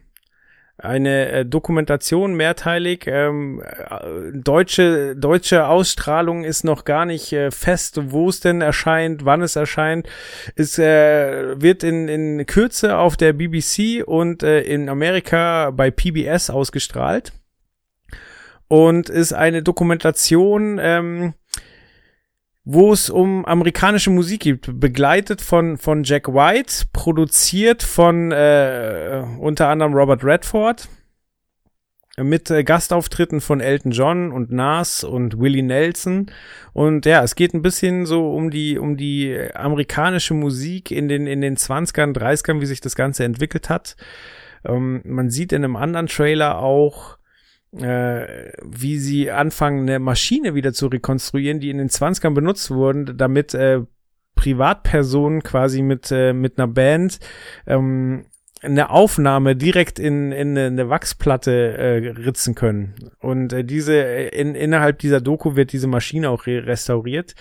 Eine 0.79 1.31
äh, 1.31 1.47
Dokumentation 1.47 2.35
mehrteilig. 2.35 3.07
Ähm, 3.07 3.63
äh, 3.63 4.33
deutsche, 4.35 5.17
deutsche 5.17 5.67
Ausstrahlung 5.67 6.45
ist 6.45 6.65
noch 6.65 6.85
gar 6.85 7.07
nicht 7.07 7.33
äh, 7.33 7.51
fest, 7.51 7.99
wo 8.11 8.29
es 8.29 8.41
denn 8.41 8.61
erscheint, 8.61 9.25
wann 9.25 9.41
es 9.41 9.57
erscheint. 9.57 10.07
Es 10.55 10.79
äh, 10.79 11.61
wird 11.61 11.83
in, 11.83 12.09
in 12.09 12.45
Kürze 12.45 12.99
auf 12.99 13.17
der 13.17 13.33
BBC 13.33 14.07
und 14.07 14.43
äh, 14.43 14.61
in 14.63 14.91
Amerika 14.91 15.71
bei 15.71 15.91
PBS 15.91 16.51
ausgestrahlt. 16.51 17.33
Und 18.69 19.09
ist 19.09 19.33
eine 19.33 19.63
Dokumentation, 19.63 20.79
ähm, 20.83 21.35
wo 22.69 22.93
es 22.93 23.09
um 23.09 23.45
amerikanische 23.45 24.11
Musik 24.11 24.41
geht, 24.41 24.81
begleitet 24.81 25.41
von 25.41 25.79
von 25.79 26.03
Jack 26.03 26.27
White, 26.27 26.87
produziert 26.93 27.85
von 27.85 28.33
äh, 28.33 29.23
unter 29.39 29.69
anderem 29.69 29.95
Robert 29.95 30.25
Redford, 30.25 30.89
mit 32.19 32.51
äh, 32.51 32.65
Gastauftritten 32.65 33.41
von 33.41 33.61
Elton 33.61 33.93
John 33.93 34.33
und 34.33 34.51
Nas 34.51 35.05
und 35.05 35.39
Willie 35.39 35.63
Nelson 35.63 36.27
und 36.73 37.07
ja, 37.07 37.23
es 37.23 37.37
geht 37.37 37.55
ein 37.55 37.63
bisschen 37.63 38.05
so 38.05 38.35
um 38.35 38.51
die 38.51 38.79
um 38.79 38.97
die 38.97 39.39
amerikanische 39.55 40.35
Musik 40.35 40.91
in 40.91 41.09
den 41.09 41.29
in 41.29 41.43
den 41.43 41.57
20ern, 41.57 42.19
30ern, 42.19 42.61
wie 42.61 42.67
sich 42.67 42.81
das 42.81 42.97
ganze 42.97 43.23
entwickelt 43.23 43.71
hat. 43.71 43.97
Ähm, 44.65 45.03
man 45.05 45.31
sieht 45.31 45.53
in 45.53 45.63
einem 45.63 45.77
anderen 45.77 46.09
Trailer 46.09 46.59
auch 46.59 47.16
äh, 47.79 48.53
wie 48.63 48.99
sie 48.99 49.31
anfangen, 49.31 49.83
eine 49.83 49.99
Maschine 49.99 50.55
wieder 50.55 50.73
zu 50.73 50.87
rekonstruieren, 50.87 51.61
die 51.61 51.71
in 51.71 51.79
den 51.79 51.89
20ern 51.89 52.35
benutzt 52.35 52.71
wurden, 52.71 53.17
damit 53.17 53.55
äh, 53.55 53.83
Privatpersonen 54.35 55.43
quasi 55.43 55.83
mit, 55.83 56.11
äh, 56.13 56.33
mit 56.33 56.59
einer 56.59 56.69
Band 56.69 57.19
ähm, 57.67 58.27
eine 58.63 58.89
Aufnahme 58.89 59.55
direkt 59.55 59.99
in, 59.99 60.33
in 60.33 60.57
eine 60.57 60.89
Wachsplatte 60.89 61.77
äh, 61.77 62.09
ritzen 62.09 62.55
können. 62.55 62.95
Und 63.21 63.53
äh, 63.53 63.65
diese 63.65 63.95
äh, 63.95 64.29
in, 64.29 64.55
innerhalb 64.55 64.99
dieser 64.99 65.21
Doku 65.21 65.57
wird 65.57 65.73
diese 65.73 65.87
Maschine 65.87 66.31
auch 66.31 66.47
re 66.47 66.67
restauriert. 66.67 67.35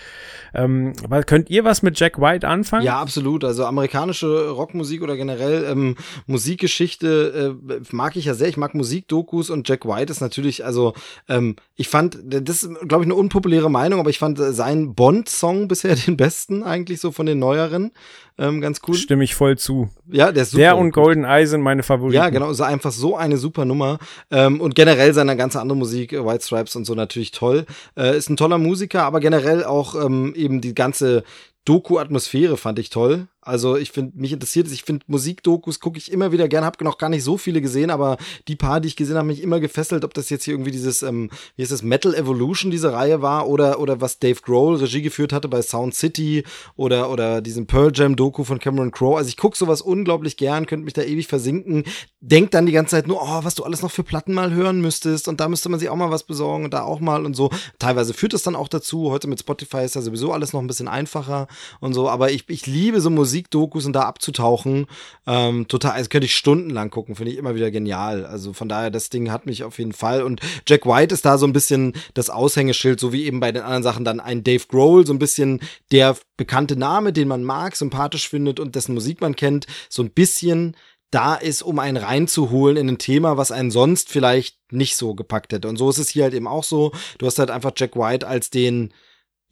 Ähm, 0.54 0.92
aber 1.02 1.22
könnt 1.22 1.48
ihr 1.48 1.64
was 1.64 1.82
mit 1.82 1.98
Jack 1.98 2.20
White 2.20 2.46
anfangen? 2.46 2.84
Ja, 2.84 3.00
absolut. 3.00 3.44
Also 3.44 3.64
amerikanische 3.64 4.50
Rockmusik 4.50 5.02
oder 5.02 5.16
generell 5.16 5.64
ähm, 5.64 5.96
Musikgeschichte 6.26 7.56
äh, 7.68 7.80
mag 7.92 8.16
ich 8.16 8.26
ja 8.26 8.34
sehr. 8.34 8.48
Ich 8.48 8.58
mag 8.58 8.74
Musikdokus 8.74 9.48
und 9.48 9.66
Jack 9.66 9.86
White 9.86 10.12
ist 10.12 10.20
natürlich, 10.20 10.66
also 10.66 10.92
ähm, 11.28 11.56
ich 11.76 11.88
fand, 11.88 12.18
das 12.24 12.62
ist, 12.62 12.70
glaube 12.86 13.04
ich, 13.04 13.06
eine 13.06 13.14
unpopuläre 13.14 13.70
Meinung, 13.70 14.00
aber 14.00 14.10
ich 14.10 14.18
fand 14.18 14.38
äh, 14.38 14.52
seinen 14.52 14.94
Bond-Song 14.94 15.66
bisher 15.68 15.96
den 15.96 16.18
besten 16.18 16.62
eigentlich 16.62 17.00
so 17.00 17.10
von 17.10 17.24
den 17.24 17.38
neueren 17.38 17.92
ähm, 18.38 18.60
ganz 18.60 18.80
cool. 18.86 18.94
Stimme 18.94 19.24
ich 19.24 19.34
voll 19.34 19.56
zu. 19.56 19.88
Ja, 20.10 20.30
der 20.30 20.42
ist 20.42 20.50
super. 20.50 20.60
Der 20.60 20.76
und 20.76 20.90
Golden 20.90 21.05
Eye 21.12 21.46
sind 21.46 21.60
meine 21.60 21.82
Favoriten. 21.82 22.16
Ja, 22.16 22.30
genau, 22.30 22.50
ist 22.50 22.60
einfach 22.60 22.92
so 22.92 23.16
eine 23.16 23.36
super 23.36 23.64
Nummer. 23.64 23.98
Ähm, 24.30 24.60
und 24.60 24.74
generell 24.74 25.12
seine 25.14 25.36
ganze 25.36 25.60
andere 25.60 25.78
Musik, 25.78 26.12
äh, 26.12 26.24
White 26.24 26.44
Stripes 26.44 26.76
und 26.76 26.84
so 26.84 26.94
natürlich 26.94 27.30
toll. 27.30 27.66
Äh, 27.96 28.16
ist 28.16 28.30
ein 28.30 28.36
toller 28.36 28.58
Musiker, 28.58 29.02
aber 29.04 29.20
generell 29.20 29.64
auch 29.64 29.94
ähm, 29.94 30.34
eben 30.34 30.60
die 30.60 30.74
ganze 30.74 31.24
Doku-Atmosphäre 31.66 32.56
fand 32.56 32.78
ich 32.78 32.90
toll. 32.90 33.28
Also 33.46 33.76
ich 33.76 33.92
finde, 33.92 34.18
mich 34.18 34.32
interessiert 34.32 34.66
es, 34.66 34.72
ich 34.72 34.82
finde 34.82 35.04
Musikdokus 35.06 35.78
gucke 35.78 35.98
ich 35.98 36.10
immer 36.10 36.32
wieder 36.32 36.48
gern, 36.48 36.64
habe 36.64 36.82
noch 36.82 36.98
gar 36.98 37.08
nicht 37.08 37.22
so 37.22 37.38
viele 37.38 37.60
gesehen, 37.60 37.90
aber 37.90 38.16
die 38.48 38.56
paar, 38.56 38.80
die 38.80 38.88
ich 38.88 38.96
gesehen 38.96 39.16
habe, 39.16 39.28
mich 39.28 39.40
immer 39.40 39.60
gefesselt, 39.60 40.04
ob 40.04 40.14
das 40.14 40.30
jetzt 40.30 40.42
hier 40.42 40.54
irgendwie 40.54 40.72
dieses, 40.72 41.02
ähm, 41.02 41.30
wie 41.54 41.62
ist 41.62 41.70
das, 41.70 41.82
Metal 41.82 42.12
Evolution, 42.12 42.72
diese 42.72 42.92
Reihe 42.92 43.22
war, 43.22 43.48
oder, 43.48 43.78
oder 43.78 44.00
was 44.00 44.18
Dave 44.18 44.40
Grohl 44.42 44.74
Regie 44.74 45.00
geführt 45.00 45.32
hatte 45.32 45.46
bei 45.46 45.62
Sound 45.62 45.94
City 45.94 46.42
oder, 46.74 47.08
oder 47.08 47.40
diesem 47.40 47.68
Pearl 47.68 47.92
Jam 47.94 48.16
Doku 48.16 48.42
von 48.42 48.58
Cameron 48.58 48.90
Crowe. 48.90 49.16
Also 49.16 49.28
ich 49.28 49.36
gucke 49.36 49.56
sowas 49.56 49.80
unglaublich 49.80 50.36
gern, 50.36 50.66
könnte 50.66 50.84
mich 50.84 50.94
da 50.94 51.02
ewig 51.02 51.28
versinken, 51.28 51.84
denk 52.20 52.50
dann 52.50 52.66
die 52.66 52.72
ganze 52.72 52.96
Zeit 52.96 53.06
nur, 53.06 53.22
oh, 53.22 53.44
was 53.44 53.54
du 53.54 53.62
alles 53.62 53.80
noch 53.80 53.92
für 53.92 54.02
Platten 54.02 54.34
mal 54.34 54.52
hören 54.52 54.80
müsstest 54.80 55.28
und 55.28 55.38
da 55.38 55.48
müsste 55.48 55.68
man 55.68 55.78
sich 55.78 55.88
auch 55.88 55.96
mal 55.96 56.10
was 56.10 56.24
besorgen 56.24 56.64
und 56.64 56.74
da 56.74 56.82
auch 56.82 56.98
mal 56.98 57.24
und 57.24 57.34
so. 57.34 57.50
Teilweise 57.78 58.12
führt 58.12 58.32
das 58.32 58.42
dann 58.42 58.56
auch 58.56 58.66
dazu, 58.66 59.12
heute 59.12 59.28
mit 59.28 59.38
Spotify 59.38 59.84
ist 59.84 59.94
ja 59.94 60.02
sowieso 60.02 60.32
alles 60.32 60.52
noch 60.52 60.60
ein 60.60 60.66
bisschen 60.66 60.88
einfacher 60.88 61.46
und 61.80 61.94
so, 61.94 62.08
aber 62.08 62.30
ich, 62.30 62.48
ich 62.48 62.66
liebe 62.66 63.00
so 63.00 63.10
Musik 63.10 63.36
Musikdokus 63.36 63.84
und 63.86 63.92
da 63.92 64.02
abzutauchen. 64.02 64.86
Ähm, 65.26 65.68
total, 65.68 65.92
also 65.92 66.08
könnte 66.08 66.26
ich 66.26 66.36
stundenlang 66.36 66.90
gucken, 66.90 67.16
finde 67.16 67.32
ich 67.32 67.38
immer 67.38 67.54
wieder 67.54 67.70
genial. 67.70 68.24
Also 68.24 68.52
von 68.52 68.68
daher, 68.68 68.90
das 68.90 69.10
Ding 69.10 69.30
hat 69.30 69.46
mich 69.46 69.64
auf 69.64 69.78
jeden 69.78 69.92
Fall. 69.92 70.22
Und 70.22 70.40
Jack 70.66 70.86
White 70.86 71.14
ist 71.14 71.24
da 71.24 71.38
so 71.38 71.46
ein 71.46 71.52
bisschen 71.52 71.92
das 72.14 72.30
Aushängeschild, 72.30 72.98
so 73.00 73.12
wie 73.12 73.24
eben 73.24 73.40
bei 73.40 73.52
den 73.52 73.62
anderen 73.62 73.82
Sachen 73.82 74.04
dann 74.04 74.20
ein 74.20 74.44
Dave 74.44 74.64
Grohl, 74.68 75.06
so 75.06 75.12
ein 75.12 75.18
bisschen 75.18 75.60
der 75.92 76.16
bekannte 76.36 76.76
Name, 76.76 77.12
den 77.12 77.28
man 77.28 77.44
mag, 77.44 77.76
sympathisch 77.76 78.28
findet 78.28 78.60
und 78.60 78.74
dessen 78.74 78.94
Musik 78.94 79.20
man 79.20 79.36
kennt, 79.36 79.66
so 79.88 80.02
ein 80.02 80.10
bisschen 80.10 80.76
da 81.10 81.34
ist, 81.34 81.62
um 81.62 81.78
einen 81.78 81.96
reinzuholen 81.96 82.76
in 82.76 82.88
ein 82.88 82.98
Thema, 82.98 83.36
was 83.36 83.52
einen 83.52 83.70
sonst 83.70 84.08
vielleicht 84.08 84.56
nicht 84.72 84.96
so 84.96 85.14
gepackt 85.14 85.52
hätte. 85.52 85.68
Und 85.68 85.76
so 85.76 85.88
ist 85.88 85.98
es 85.98 86.08
hier 86.10 86.24
halt 86.24 86.34
eben 86.34 86.48
auch 86.48 86.64
so. 86.64 86.92
Du 87.18 87.26
hast 87.26 87.38
halt 87.38 87.50
einfach 87.50 87.72
Jack 87.76 87.96
White 87.96 88.26
als 88.26 88.50
den 88.50 88.92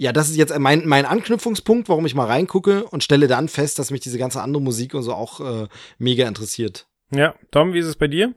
ja, 0.04 0.12
das 0.12 0.28
ist 0.28 0.36
jetzt 0.36 0.56
mein, 0.58 0.86
mein 0.86 1.06
Anknüpfungspunkt, 1.06 1.88
warum 1.88 2.04
ich 2.04 2.14
mal 2.14 2.26
reingucke 2.26 2.84
und 2.84 3.02
stelle 3.02 3.26
dann 3.26 3.48
fest, 3.48 3.78
dass 3.78 3.90
mich 3.90 4.02
diese 4.02 4.18
ganze 4.18 4.42
andere 4.42 4.62
Musik 4.62 4.92
und 4.92 5.02
so 5.02 5.14
auch 5.14 5.40
äh, 5.40 5.66
mega 5.96 6.28
interessiert. 6.28 6.86
Ja, 7.10 7.34
Tom, 7.50 7.72
wie 7.72 7.78
ist 7.78 7.86
es 7.86 7.96
bei 7.96 8.06
dir? 8.06 8.34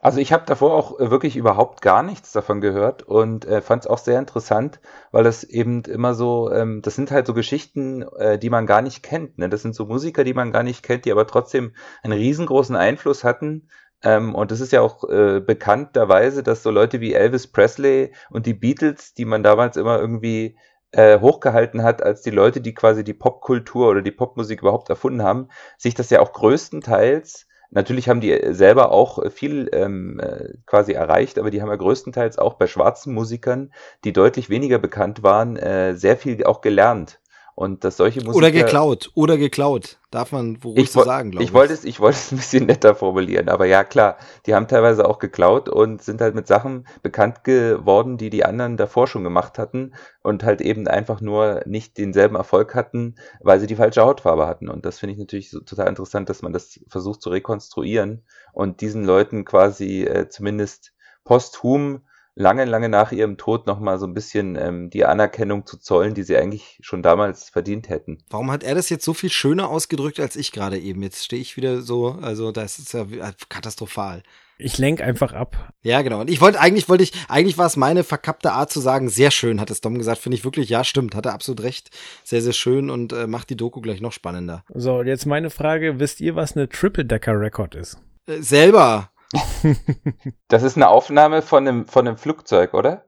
Also 0.00 0.20
ich 0.20 0.32
habe 0.32 0.44
davor 0.46 0.74
auch 0.74 1.00
äh, 1.00 1.10
wirklich 1.10 1.34
überhaupt 1.34 1.82
gar 1.82 2.04
nichts 2.04 2.30
davon 2.30 2.60
gehört 2.60 3.02
und 3.02 3.44
äh, 3.46 3.60
fand 3.62 3.82
es 3.82 3.90
auch 3.90 3.98
sehr 3.98 4.20
interessant, 4.20 4.78
weil 5.10 5.24
das 5.24 5.42
eben 5.42 5.82
immer 5.86 6.14
so, 6.14 6.52
ähm, 6.52 6.82
das 6.82 6.94
sind 6.94 7.10
halt 7.10 7.26
so 7.26 7.34
Geschichten, 7.34 8.02
äh, 8.16 8.38
die 8.38 8.48
man 8.48 8.66
gar 8.66 8.80
nicht 8.80 9.02
kennt. 9.02 9.38
Ne? 9.38 9.48
Das 9.48 9.62
sind 9.62 9.74
so 9.74 9.86
Musiker, 9.86 10.22
die 10.22 10.34
man 10.34 10.52
gar 10.52 10.62
nicht 10.62 10.84
kennt, 10.84 11.04
die 11.04 11.10
aber 11.10 11.26
trotzdem 11.26 11.72
einen 12.04 12.16
riesengroßen 12.16 12.76
Einfluss 12.76 13.24
hatten. 13.24 13.68
Ähm, 14.04 14.36
und 14.36 14.52
das 14.52 14.60
ist 14.60 14.70
ja 14.70 14.82
auch 14.82 15.02
äh, 15.08 15.40
bekannterweise, 15.40 16.44
dass 16.44 16.62
so 16.62 16.70
Leute 16.70 17.00
wie 17.00 17.14
Elvis 17.14 17.48
Presley 17.48 18.12
und 18.30 18.46
die 18.46 18.54
Beatles, 18.54 19.14
die 19.14 19.24
man 19.24 19.42
damals 19.42 19.76
immer 19.76 19.98
irgendwie 19.98 20.56
äh, 20.92 21.20
hochgehalten 21.20 21.82
hat 21.82 22.02
als 22.02 22.22
die 22.22 22.30
Leute, 22.30 22.60
die 22.60 22.74
quasi 22.74 23.04
die 23.04 23.14
Popkultur 23.14 23.88
oder 23.88 24.02
die 24.02 24.10
Popmusik 24.10 24.62
überhaupt 24.62 24.88
erfunden 24.90 25.22
haben, 25.22 25.48
sich 25.76 25.94
das 25.94 26.10
ja 26.10 26.20
auch 26.20 26.32
größtenteils 26.32 27.48
Natürlich 27.70 28.08
haben 28.08 28.20
die 28.20 28.38
selber 28.54 28.92
auch 28.92 29.30
viel 29.30 29.68
ähm, 29.72 30.18
äh, 30.20 30.54
quasi 30.64 30.92
erreicht, 30.92 31.38
aber 31.38 31.50
die 31.50 31.60
haben 31.60 31.68
ja 31.68 31.76
größtenteils 31.76 32.38
auch 32.38 32.54
bei 32.54 32.66
schwarzen 32.66 33.12
Musikern, 33.12 33.72
die 34.04 34.14
deutlich 34.14 34.48
weniger 34.48 34.78
bekannt 34.78 35.22
waren, 35.22 35.56
äh, 35.56 35.94
sehr 35.94 36.16
viel 36.16 36.42
auch 36.44 36.62
gelernt. 36.62 37.20
Und 37.58 37.82
dass 37.82 37.96
solche 37.96 38.20
Musiker... 38.20 38.36
Oder 38.36 38.52
geklaut, 38.52 39.10
oder 39.14 39.36
geklaut. 39.36 39.98
Darf 40.12 40.30
man 40.30 40.62
wohl 40.62 40.78
ich, 40.78 40.92
so 40.92 41.02
sagen, 41.02 41.32
glaube 41.32 41.42
ich. 41.42 41.50
Ich 41.50 41.54
wollte 41.54 41.72
es, 41.72 41.84
ich 41.84 41.98
wollte 41.98 42.16
es 42.16 42.30
ein 42.30 42.36
bisschen 42.36 42.66
netter 42.68 42.94
formulieren, 42.94 43.48
aber 43.48 43.66
ja 43.66 43.82
klar, 43.82 44.16
die 44.46 44.54
haben 44.54 44.68
teilweise 44.68 45.04
auch 45.04 45.18
geklaut 45.18 45.68
und 45.68 46.00
sind 46.00 46.20
halt 46.20 46.36
mit 46.36 46.46
Sachen 46.46 46.86
bekannt 47.02 47.42
geworden, 47.42 48.16
die 48.16 48.30
die 48.30 48.44
anderen 48.44 48.76
davor 48.76 49.08
schon 49.08 49.24
gemacht 49.24 49.58
hatten 49.58 49.94
und 50.22 50.44
halt 50.44 50.60
eben 50.60 50.86
einfach 50.86 51.20
nur 51.20 51.62
nicht 51.66 51.98
denselben 51.98 52.36
Erfolg 52.36 52.76
hatten, 52.76 53.16
weil 53.40 53.58
sie 53.58 53.66
die 53.66 53.74
falsche 53.74 54.02
Hautfarbe 54.02 54.46
hatten. 54.46 54.68
Und 54.68 54.86
das 54.86 55.00
finde 55.00 55.14
ich 55.14 55.18
natürlich 55.18 55.50
so 55.50 55.58
total 55.58 55.88
interessant, 55.88 56.28
dass 56.28 56.42
man 56.42 56.52
das 56.52 56.78
versucht 56.86 57.20
zu 57.20 57.30
rekonstruieren 57.30 58.22
und 58.52 58.82
diesen 58.82 59.04
Leuten 59.04 59.44
quasi 59.44 60.04
äh, 60.04 60.28
zumindest 60.28 60.92
posthum 61.24 62.02
lange, 62.38 62.64
lange 62.64 62.88
nach 62.88 63.12
ihrem 63.12 63.36
Tod 63.36 63.66
nochmal 63.66 63.98
so 63.98 64.06
ein 64.06 64.14
bisschen 64.14 64.56
ähm, 64.56 64.90
die 64.90 65.04
Anerkennung 65.04 65.66
zu 65.66 65.76
zollen, 65.76 66.14
die 66.14 66.22
sie 66.22 66.36
eigentlich 66.36 66.78
schon 66.80 67.02
damals 67.02 67.50
verdient 67.50 67.88
hätten. 67.88 68.18
Warum 68.30 68.50
hat 68.50 68.62
er 68.62 68.74
das 68.74 68.88
jetzt 68.88 69.04
so 69.04 69.12
viel 69.12 69.30
schöner 69.30 69.68
ausgedrückt 69.68 70.20
als 70.20 70.36
ich 70.36 70.52
gerade 70.52 70.78
eben? 70.78 71.02
Jetzt 71.02 71.24
stehe 71.24 71.42
ich 71.42 71.56
wieder 71.56 71.82
so, 71.82 72.16
also 72.22 72.52
das 72.52 72.78
ist 72.78 72.94
ja 72.94 73.06
katastrophal. 73.48 74.22
Ich 74.60 74.76
lenk 74.76 75.00
einfach 75.00 75.32
ab. 75.32 75.72
Ja, 75.82 76.02
genau. 76.02 76.20
Und 76.20 76.30
ich 76.30 76.40
wollte, 76.40 76.58
eigentlich 76.58 76.88
wollte 76.88 77.04
ich, 77.04 77.12
eigentlich 77.28 77.58
war 77.58 77.66
es 77.66 77.76
meine 77.76 78.02
verkappte 78.02 78.52
Art 78.52 78.72
zu 78.72 78.80
sagen, 78.80 79.08
sehr 79.08 79.30
schön, 79.30 79.60
hat 79.60 79.70
es 79.70 79.80
Dom 79.80 79.98
gesagt. 79.98 80.18
Finde 80.18 80.36
ich 80.36 80.44
wirklich, 80.44 80.68
ja, 80.68 80.82
stimmt, 80.82 81.14
hat 81.14 81.26
er 81.26 81.34
absolut 81.34 81.62
recht. 81.62 81.90
Sehr, 82.24 82.42
sehr 82.42 82.52
schön 82.52 82.90
und 82.90 83.12
äh, 83.12 83.28
macht 83.28 83.50
die 83.50 83.56
Doku 83.56 83.80
gleich 83.80 84.00
noch 84.00 84.10
spannender. 84.10 84.64
So, 84.74 85.02
jetzt 85.02 85.26
meine 85.26 85.50
Frage, 85.50 86.00
wisst 86.00 86.20
ihr, 86.20 86.34
was 86.34 86.56
eine 86.56 86.68
Triple-Decker-Record 86.68 87.76
ist? 87.76 87.98
Äh, 88.26 88.42
selber. 88.42 89.10
das 90.48 90.62
ist 90.62 90.76
eine 90.76 90.88
Aufnahme 90.88 91.42
von 91.42 91.66
einem, 91.66 91.86
von 91.86 92.06
einem 92.06 92.16
Flugzeug, 92.16 92.74
oder? 92.74 93.04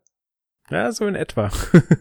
Ja, 0.70 0.92
so 0.92 1.06
in 1.06 1.16
etwa. 1.16 1.50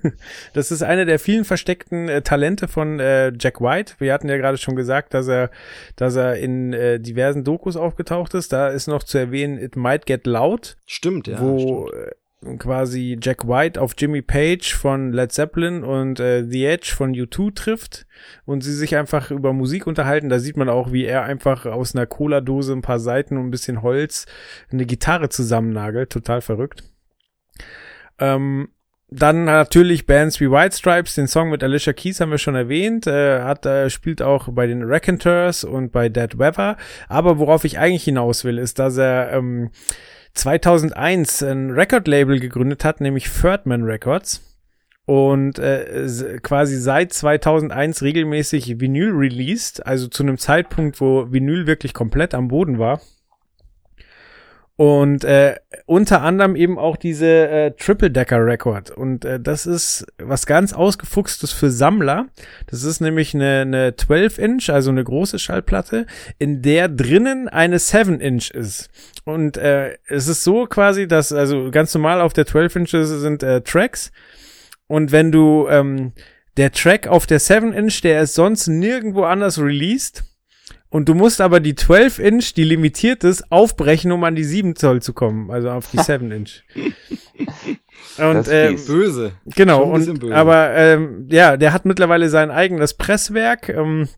das 0.54 0.72
ist 0.72 0.84
eine 0.84 1.06
der 1.06 1.18
vielen 1.18 1.44
versteckten 1.44 2.08
äh, 2.08 2.22
Talente 2.22 2.68
von 2.68 3.00
äh, 3.00 3.34
Jack 3.40 3.62
White. 3.62 3.96
Wir 3.98 4.14
hatten 4.14 4.30
ja 4.30 4.38
gerade 4.38 4.60
schon 4.60 4.76
gesagt, 4.76 5.16
dass 5.16 5.28
er, 5.28 5.50
dass 5.96 6.16
er 6.16 6.36
in 6.36 6.74
äh, 6.74 7.00
diversen 7.00 7.44
Dokus 7.44 7.76
aufgetaucht 7.76 8.36
ist. 8.36 8.54
Da 8.54 8.68
ist 8.70 8.88
noch 8.88 9.04
zu 9.04 9.18
erwähnen, 9.18 9.58
It 9.58 9.76
Might 9.76 10.06
Get 10.06 10.28
Loud. 10.28 10.78
Stimmt, 10.86 11.28
ja. 11.28 11.40
Wo 11.40 11.88
stimmt. 11.88 12.16
Quasi 12.58 13.18
Jack 13.22 13.48
White 13.50 13.82
auf 13.82 13.96
Jimmy 13.98 14.22
Page 14.22 14.74
von 14.74 15.12
Led 15.12 15.32
Zeppelin 15.32 15.84
und 15.84 16.22
äh, 16.22 16.46
The 16.48 16.66
Edge 16.66 16.94
von 16.96 17.14
U2 17.14 17.54
trifft 17.54 18.06
und 18.46 18.64
sie 18.64 18.74
sich 18.74 18.96
einfach 18.96 19.30
über 19.30 19.52
Musik 19.52 19.88
unterhalten. 19.88 20.30
Da 20.30 20.40
sieht 20.40 20.56
man 20.56 20.70
auch, 20.70 20.94
wie 20.94 21.04
er 21.04 21.24
einfach 21.24 21.66
aus 21.66 21.96
einer 21.96 22.06
Cola-Dose 22.06 22.72
ein 22.72 22.82
paar 22.82 23.00
Seiten 23.00 23.36
und 23.36 23.48
ein 23.48 23.52
bisschen 23.52 23.82
Holz 23.82 24.26
eine 24.72 24.86
Gitarre 24.86 25.28
zusammennagelt. 25.28 26.12
Total 26.12 26.40
verrückt. 26.40 26.84
Ähm, 28.20 28.70
dann 29.12 29.46
natürlich 29.46 30.06
Bands 30.06 30.40
wie 30.40 30.52
White 30.52 30.78
Stripes, 30.78 31.16
den 31.16 31.28
Song 31.28 31.50
mit 31.50 31.64
Alicia 31.64 31.94
Keys 31.94 32.22
haben 32.22 32.30
wir 32.30 32.38
schon 32.38 32.56
erwähnt, 32.56 33.08
äh, 33.08 33.42
hat 33.42 33.66
äh, 33.66 33.90
spielt 33.90 34.22
auch 34.22 34.50
bei 34.52 34.68
den 34.68 34.84
Raconteurs 34.84 35.64
und 35.64 35.92
bei 35.92 36.10
Dead 36.10 36.38
Weather. 36.38 36.78
Aber 37.08 37.40
worauf 37.40 37.66
ich 37.66 37.80
eigentlich 37.80 38.04
hinaus 38.04 38.44
will, 38.44 38.60
ist, 38.60 38.78
dass 38.78 38.98
er 38.98 39.34
ähm, 39.34 39.72
2001 40.34 41.44
ein 41.44 41.72
Record-Label 41.72 42.40
gegründet 42.40 42.86
hat, 42.86 43.02
nämlich 43.02 43.30
Thirdman 43.30 43.84
Records. 43.84 44.46
Und 45.06 45.58
äh, 45.58 46.40
quasi 46.44 46.78
seit 46.78 47.14
2001 47.14 48.04
regelmäßig 48.04 48.80
Vinyl 48.80 49.10
released, 49.10 49.86
also 49.86 50.08
zu 50.08 50.22
einem 50.22 50.38
Zeitpunkt, 50.38 51.02
wo 51.02 51.32
Vinyl 51.32 51.66
wirklich 51.66 51.96
komplett 51.96 52.36
am 52.36 52.48
Boden 52.48 52.78
war. 52.78 53.02
Und 54.80 55.26
äh, 55.26 55.56
unter 55.88 56.22
anderem 56.22 56.56
eben 56.56 56.80
auch 56.80 56.96
diese 56.96 57.50
äh, 57.50 57.72
Triple 57.72 58.12
Decker 58.12 58.46
Record. 58.46 58.92
Und 58.92 59.26
äh, 59.26 59.38
das 59.38 59.66
ist 59.66 60.06
was 60.18 60.46
ganz 60.46 60.72
ausgefuchstes 60.72 61.52
für 61.52 61.70
Sammler. 61.70 62.28
Das 62.68 62.86
ist 62.86 63.02
nämlich 63.02 63.36
eine, 63.36 63.64
eine 63.64 63.96
12 63.98 64.38
Inch, 64.38 64.70
also 64.70 64.90
eine 64.90 65.04
große 65.04 65.38
Schallplatte, 65.38 66.06
in 66.38 66.62
der 66.62 66.88
drinnen 66.88 67.50
eine 67.50 67.78
7 67.78 68.22
Inch 68.22 68.52
ist. 68.52 68.90
Und 69.26 69.58
äh, 69.58 69.98
es 70.08 70.30
ist 70.30 70.46
so 70.46 70.66
quasi, 70.66 71.10
dass 71.10 71.34
also 71.34 71.72
ganz 71.72 71.94
normal 71.94 72.22
auf 72.22 72.32
der 72.32 72.46
12 72.46 72.76
Inch 72.78 72.92
sind 72.92 73.44
äh, 73.44 73.60
Tracks. 73.60 74.14
Und 74.88 75.12
wenn 75.12 75.34
du 75.34 75.68
ähm, 75.70 76.14
der 76.56 76.72
Track 76.72 77.06
auf 77.06 77.28
der 77.28 77.40
7 77.40 77.74
Inch, 77.74 78.00
der 78.02 78.22
ist 78.22 78.34
sonst 78.34 78.68
nirgendwo 78.68 79.24
anders 79.24 79.60
released 79.60 80.24
und 80.90 81.08
du 81.08 81.14
musst 81.14 81.40
aber 81.40 81.60
die 81.60 81.76
12 81.76 82.20
Inch, 82.20 82.54
die 82.56 82.64
limitiert 82.64 83.24
ist, 83.24 83.52
aufbrechen, 83.52 84.12
um 84.12 84.24
an 84.24 84.36
die 84.36 84.44
7 84.44 84.76
Zoll 84.76 85.02
zu 85.02 85.14
kommen, 85.14 85.52
also 85.52 85.70
auf 85.70 85.90
die 85.92 85.98
7 86.04 86.32
Inch. 86.32 86.64
Und 88.18 88.48
äh, 88.48 88.76
böse. 88.88 89.34
Genau, 89.46 89.84
und 89.84 90.20
böse. 90.20 90.36
aber 90.36 90.76
ähm, 90.76 91.28
ja, 91.30 91.58
der 91.58 91.74
hat 91.74 91.86
mittlerweile 91.86 92.30
sein 92.30 92.50
eigenes 92.50 92.96
Presswerk. 92.96 93.70
Ähm, 93.70 94.10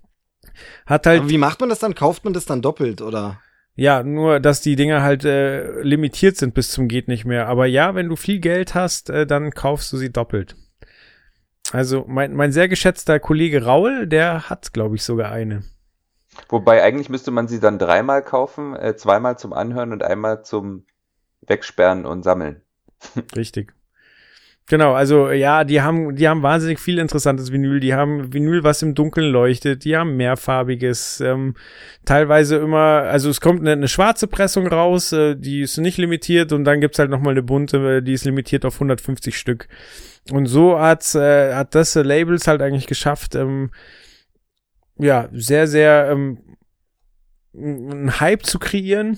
hat 0.85 1.06
halt. 1.06 1.22
Aber 1.22 1.30
wie 1.30 1.38
macht 1.38 1.60
man 1.60 1.69
das 1.69 1.80
dann? 1.80 1.95
Kauft 1.95 2.23
man 2.23 2.34
das 2.34 2.45
dann 2.45 2.61
doppelt 2.61 3.02
oder? 3.02 3.41
Ja, 3.76 4.03
nur 4.03 4.39
dass 4.39 4.61
die 4.61 4.76
Dinger 4.76 5.02
halt 5.02 5.26
äh, 5.26 5.81
limitiert 5.81 6.38
sind 6.38 6.53
bis 6.53 6.72
zum 6.72 6.88
geht 6.88 7.07
nicht 7.07 7.26
mehr. 7.26 7.48
Aber 7.48 7.65
ja, 7.65 7.95
wenn 7.95 8.10
du 8.10 8.15
viel 8.15 8.39
Geld 8.39 8.76
hast, 8.76 9.10
äh, 9.10 9.26
dann 9.26 9.52
kaufst 9.52 9.91
du 9.93 9.98
sie 9.98 10.11
doppelt. 10.11 10.56
Also 11.72 12.06
mein, 12.07 12.34
mein 12.34 12.52
sehr 12.52 12.68
geschätzter 12.68 13.19
Kollege 13.19 13.64
Raul, 13.64 14.07
der 14.07 14.49
hat, 14.49 14.73
glaube 14.73 14.95
ich, 14.95 15.03
sogar 15.03 15.31
eine. 15.31 15.64
Wobei 16.49 16.84
eigentlich 16.84 17.10
müsste 17.10 17.32
man 17.32 17.48
sie 17.48 17.60
dann 17.60 17.80
dreimal 17.80 18.24
kaufen, 18.24 18.76
äh, 18.76 18.95
zweimal 18.95 19.38
zum 19.38 19.53
Anhören 19.53 19.91
und 19.91 20.03
einmal 20.03 20.44
zum 20.44 20.86
Wegsperren 21.41 22.06
und 22.06 22.24
Sammeln. 22.24 22.62
Richtig. 23.36 23.74
Genau, 24.72 24.94
also 24.94 25.32
ja, 25.32 25.66
die 25.66 25.82
haben, 25.82 26.16
die 26.16 26.30
haben 26.30 26.44
wahnsinnig 26.44 26.80
viel 26.80 26.98
interessantes 26.98 27.52
Vinyl. 27.52 27.82
Die 27.82 27.94
haben 27.94 28.32
Vinyl, 28.32 28.64
was 28.64 28.82
im 28.82 28.95
Dunkeln 28.95 29.30
leuchtet. 29.30 29.84
Die 29.84 29.98
haben 29.98 30.16
mehrfarbiges. 30.16 31.20
Ähm, 31.20 31.56
teilweise 32.06 32.56
immer, 32.56 33.03
also 33.03 33.30
es 33.30 33.41
kommt 33.41 33.60
eine, 33.60 33.74
eine 33.74 33.90
schwarze 33.90 34.28
Pressung 34.28 34.68
raus, 34.68 35.12
äh, 35.12 35.36
die 35.36 35.62
ist 35.62 35.78
nicht 35.78 35.98
limitiert 35.98 36.53
und 36.53 36.64
dann 36.64 36.80
gibt's 36.80 36.99
halt 36.99 37.10
nochmal 37.10 37.32
eine 37.32 37.44
bunte, 37.44 38.02
die 38.02 38.14
ist 38.14 38.24
limitiert 38.24 38.64
auf 38.64 38.76
150 38.76 39.38
Stück. 39.38 39.68
Und 40.32 40.45
so 40.45 40.80
hat's, 40.80 41.16
äh, 41.16 41.53
hat 41.53 41.76
das 41.76 41.95
äh, 41.98 42.03
Labels 42.03 42.48
halt 42.48 42.62
eigentlich 42.62 42.88
geschafft, 42.88 43.36
ähm, 43.36 43.72
ja, 45.02 45.30
sehr, 45.32 45.68
sehr 45.68 46.10
ähm, 46.11 46.38
einen 47.53 48.19
Hype 48.19 48.45
zu 48.45 48.60
kreieren 48.60 49.18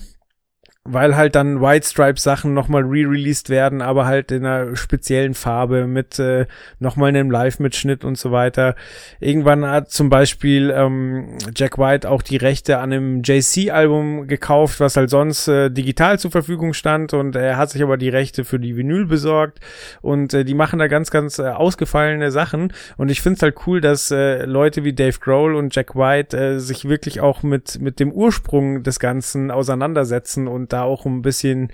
weil 0.86 1.16
halt 1.16 1.34
dann 1.34 1.62
White 1.62 1.86
Stripe 1.86 2.20
Sachen 2.20 2.52
nochmal 2.52 2.82
re-released 2.82 3.48
werden, 3.48 3.80
aber 3.80 4.04
halt 4.04 4.30
in 4.30 4.44
einer 4.44 4.76
speziellen 4.76 5.32
Farbe 5.32 5.86
mit 5.86 6.18
äh, 6.18 6.44
nochmal 6.78 7.08
einem 7.08 7.30
Live-Mitschnitt 7.30 8.04
und 8.04 8.18
so 8.18 8.32
weiter. 8.32 8.76
Irgendwann 9.18 9.64
hat 9.64 9.90
zum 9.90 10.10
Beispiel 10.10 10.70
ähm, 10.76 11.38
Jack 11.56 11.78
White 11.78 12.10
auch 12.10 12.20
die 12.20 12.36
Rechte 12.36 12.80
an 12.80 12.92
einem 12.92 13.22
JC-Album 13.22 14.26
gekauft, 14.26 14.78
was 14.80 14.98
halt 14.98 15.08
sonst 15.08 15.48
äh, 15.48 15.70
digital 15.70 16.18
zur 16.18 16.30
Verfügung 16.30 16.74
stand 16.74 17.14
und 17.14 17.34
er 17.34 17.56
hat 17.56 17.70
sich 17.70 17.82
aber 17.82 17.96
die 17.96 18.10
Rechte 18.10 18.44
für 18.44 18.60
die 18.60 18.76
Vinyl 18.76 19.06
besorgt 19.06 19.60
und 20.02 20.34
äh, 20.34 20.44
die 20.44 20.54
machen 20.54 20.78
da 20.78 20.86
ganz, 20.86 21.10
ganz 21.10 21.38
äh, 21.38 21.48
ausgefallene 21.48 22.30
Sachen 22.30 22.74
und 22.98 23.10
ich 23.10 23.22
finde 23.22 23.36
es 23.38 23.42
halt 23.42 23.56
cool, 23.66 23.80
dass 23.80 24.10
äh, 24.10 24.44
Leute 24.44 24.84
wie 24.84 24.92
Dave 24.92 25.18
Grohl 25.18 25.54
und 25.54 25.74
Jack 25.74 25.96
White 25.96 26.36
äh, 26.36 26.60
sich 26.60 26.86
wirklich 26.86 27.22
auch 27.22 27.42
mit, 27.42 27.80
mit 27.80 28.00
dem 28.00 28.12
Ursprung 28.12 28.82
des 28.82 29.00
Ganzen 29.00 29.50
auseinandersetzen 29.50 30.46
und 30.46 30.73
da 30.74 30.82
auch 30.82 31.06
ein 31.06 31.22
bisschen, 31.22 31.72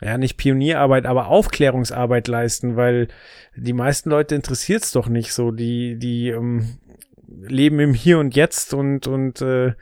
ja, 0.00 0.16
nicht 0.18 0.36
Pionierarbeit, 0.36 1.06
aber 1.06 1.28
Aufklärungsarbeit 1.28 2.28
leisten, 2.28 2.76
weil 2.76 3.08
die 3.56 3.72
meisten 3.72 4.10
Leute 4.10 4.34
interessiert 4.34 4.84
es 4.84 4.92
doch 4.92 5.08
nicht 5.08 5.32
so. 5.32 5.50
Die, 5.50 5.98
die 5.98 6.28
ähm, 6.28 6.78
leben 7.26 7.80
im 7.80 7.94
Hier 7.94 8.18
und 8.18 8.36
Jetzt 8.36 8.74
und, 8.74 9.06
und 9.06 9.40
äh, 9.42 9.72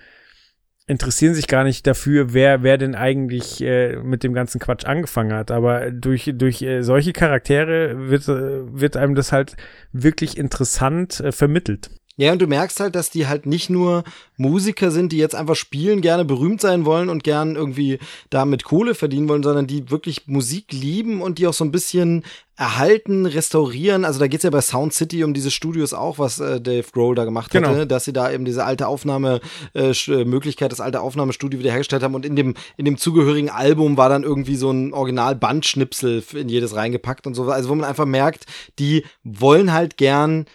interessieren 0.86 1.35
sich 1.35 1.48
gar 1.48 1.64
nicht 1.64 1.86
dafür, 1.86 2.32
wer, 2.32 2.62
wer 2.62 2.78
denn 2.78 2.94
eigentlich 2.94 3.60
äh, 3.60 3.97
mit 3.97 4.23
dem 4.23 4.32
ganzen 4.35 4.60
Quatsch 4.60 4.85
angefangen 4.85 5.32
hat. 5.32 5.51
Aber 5.51 5.90
durch, 5.90 6.32
durch 6.35 6.62
äh, 6.62 6.82
solche 6.82 7.12
Charaktere 7.12 8.09
wird, 8.09 8.28
äh, 8.28 8.81
wird 8.81 8.97
einem 8.97 9.14
das 9.14 9.32
halt 9.32 9.56
wirklich 9.93 10.39
interessant 10.39 11.20
äh, 11.20 11.32
vermittelt. 11.32 11.90
Ja, 12.18 12.32
und 12.32 12.40
du 12.40 12.47
merkst 12.47 12.80
halt, 12.80 12.94
dass 12.94 13.10
die 13.10 13.26
halt 13.26 13.44
nicht 13.44 13.68
nur 13.68 14.02
Musiker 14.38 14.90
sind, 14.90 15.12
die 15.12 15.18
jetzt 15.18 15.34
einfach 15.34 15.55
spielen, 15.55 16.01
gerne 16.01 16.24
berühmt 16.24 16.62
sein 16.62 16.86
wollen 16.86 17.10
und 17.10 17.24
gern 17.24 17.56
irgendwie 17.56 17.98
damit 18.30 18.64
Kohle 18.64 18.94
verdienen 18.94 19.28
wollen, 19.28 19.43
sondern 19.43 19.66
die 19.66 19.90
wirklich 19.90 20.26
Musik 20.26 20.72
lieben 20.72 21.20
und 21.20 21.38
die 21.38 21.47
auch 21.47 21.52
so 21.52 21.64
ein 21.64 21.72
bisschen 21.72 22.24
erhalten, 22.56 23.26
restaurieren. 23.26 24.06
Also 24.06 24.18
da 24.18 24.28
geht's 24.28 24.44
ja 24.44 24.51
bei 24.51 24.62
Sound 24.62 24.94
City 24.94 25.24
um 25.24 25.34
diese 25.34 25.51
Studios 25.51 25.93
auch, 25.93 26.18
was 26.18 26.40
äh, 26.40 26.59
Dave 26.59 26.86
Grohl 26.90 27.14
da 27.14 27.26
gemacht 27.26 27.51
genau. 27.51 27.68
hatte, 27.68 27.86
dass 27.86 28.06
sie 28.06 28.14
da 28.14 28.30
eben 28.30 28.47
diese 28.47 28.64
alte 28.64 28.88
Aufnahme 28.88 29.40
äh, 29.74 29.90
äh, 29.90 30.68
das 30.68 30.80
alte 30.80 31.02
Aufnahmestudio 31.02 31.60
wiederhergestellt 31.60 32.02
haben 32.02 32.14
und 32.14 32.24
in 32.24 32.34
dem 32.34 32.55
in 32.78 32.86
dem 32.86 32.97
zugehörigen 32.97 33.51
Album 33.51 33.98
war 33.98 34.09
dann 34.09 34.22
irgendwie 34.22 34.56
so 34.56 34.70
ein 34.70 34.94
Original 34.94 35.36
Bandschnipsel 35.36 36.24
in 36.32 36.48
jedes 36.48 36.74
reingepackt 36.74 37.26
und 37.26 37.34
so. 37.34 37.44
Also 37.51 37.68
wo 37.68 37.74
man 37.74 37.86
einfach 37.86 38.06
merkt, 38.06 38.47
die 38.78 39.05
wollen 39.22 39.74
halt 39.74 39.98
gern 39.98 40.47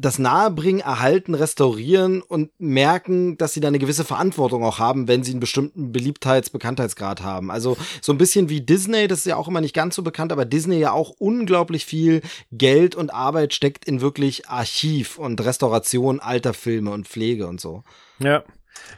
das 0.00 0.18
nahebringen, 0.18 0.80
erhalten, 0.80 1.34
restaurieren 1.34 2.22
und 2.22 2.50
merken, 2.58 3.36
dass 3.36 3.52
sie 3.52 3.60
da 3.60 3.68
eine 3.68 3.80
gewisse 3.80 4.04
Verantwortung 4.04 4.62
auch 4.62 4.78
haben, 4.78 5.08
wenn 5.08 5.24
sie 5.24 5.32
einen 5.32 5.40
bestimmten 5.40 5.92
Beliebtheits-, 5.92 6.50
Bekanntheitsgrad 6.50 7.22
haben. 7.22 7.50
Also 7.50 7.76
so 8.00 8.12
ein 8.12 8.18
bisschen 8.18 8.48
wie 8.48 8.60
Disney, 8.60 9.08
das 9.08 9.20
ist 9.20 9.26
ja 9.26 9.36
auch 9.36 9.48
immer 9.48 9.60
nicht 9.60 9.74
ganz 9.74 9.96
so 9.96 10.02
bekannt, 10.02 10.30
aber 10.30 10.44
Disney 10.44 10.78
ja 10.78 10.92
auch 10.92 11.10
unglaublich 11.18 11.84
viel 11.84 12.22
Geld 12.52 12.94
und 12.94 13.12
Arbeit 13.12 13.54
steckt 13.54 13.86
in 13.86 14.00
wirklich 14.00 14.48
Archiv 14.48 15.18
und 15.18 15.44
Restauration 15.44 16.20
alter 16.20 16.54
Filme 16.54 16.92
und 16.92 17.08
Pflege 17.08 17.48
und 17.48 17.60
so. 17.60 17.82
Ja. 18.20 18.44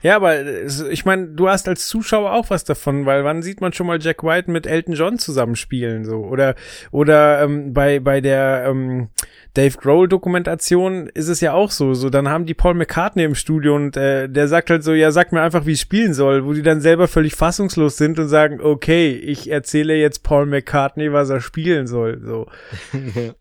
Ja, 0.02 0.16
aber 0.16 0.64
ich 0.90 1.04
meine, 1.04 1.28
du 1.28 1.48
hast 1.48 1.68
als 1.68 1.86
Zuschauer 1.86 2.32
auch 2.32 2.48
was 2.48 2.64
davon, 2.64 3.04
weil 3.04 3.24
wann 3.24 3.42
sieht 3.42 3.60
man 3.60 3.74
schon 3.74 3.86
mal 3.86 4.00
Jack 4.00 4.24
White 4.24 4.50
mit 4.50 4.66
Elton 4.66 4.94
John 4.94 5.18
zusammenspielen 5.18 6.06
so 6.06 6.24
oder 6.24 6.54
oder 6.90 7.42
ähm, 7.42 7.74
bei 7.74 8.00
bei 8.00 8.22
der 8.22 8.64
ähm, 8.66 9.08
Dave 9.54 9.76
Grohl 9.76 10.08
Dokumentation 10.08 11.08
ist 11.08 11.28
es 11.28 11.40
ja 11.40 11.52
auch 11.52 11.70
so, 11.70 11.92
so 11.92 12.08
dann 12.08 12.28
haben 12.28 12.46
die 12.46 12.54
Paul 12.54 12.74
McCartney 12.74 13.24
im 13.24 13.34
Studio 13.34 13.74
und 13.74 13.96
äh, 13.96 14.28
der 14.28 14.48
sagt 14.48 14.70
halt 14.70 14.84
so, 14.84 14.94
ja, 14.94 15.10
sag 15.10 15.32
mir 15.32 15.42
einfach, 15.42 15.66
wie 15.66 15.72
es 15.72 15.80
spielen 15.80 16.14
soll, 16.14 16.46
wo 16.46 16.52
die 16.52 16.62
dann 16.62 16.80
selber 16.80 17.08
völlig 17.08 17.34
fassungslos 17.34 17.96
sind 17.96 18.18
und 18.18 18.28
sagen, 18.28 18.60
okay, 18.60 19.10
ich 19.10 19.50
erzähle 19.50 19.96
jetzt 19.96 20.22
Paul 20.22 20.46
McCartney, 20.46 21.12
was 21.12 21.30
er 21.30 21.40
spielen 21.40 21.86
soll, 21.86 22.20
so. 22.24 22.46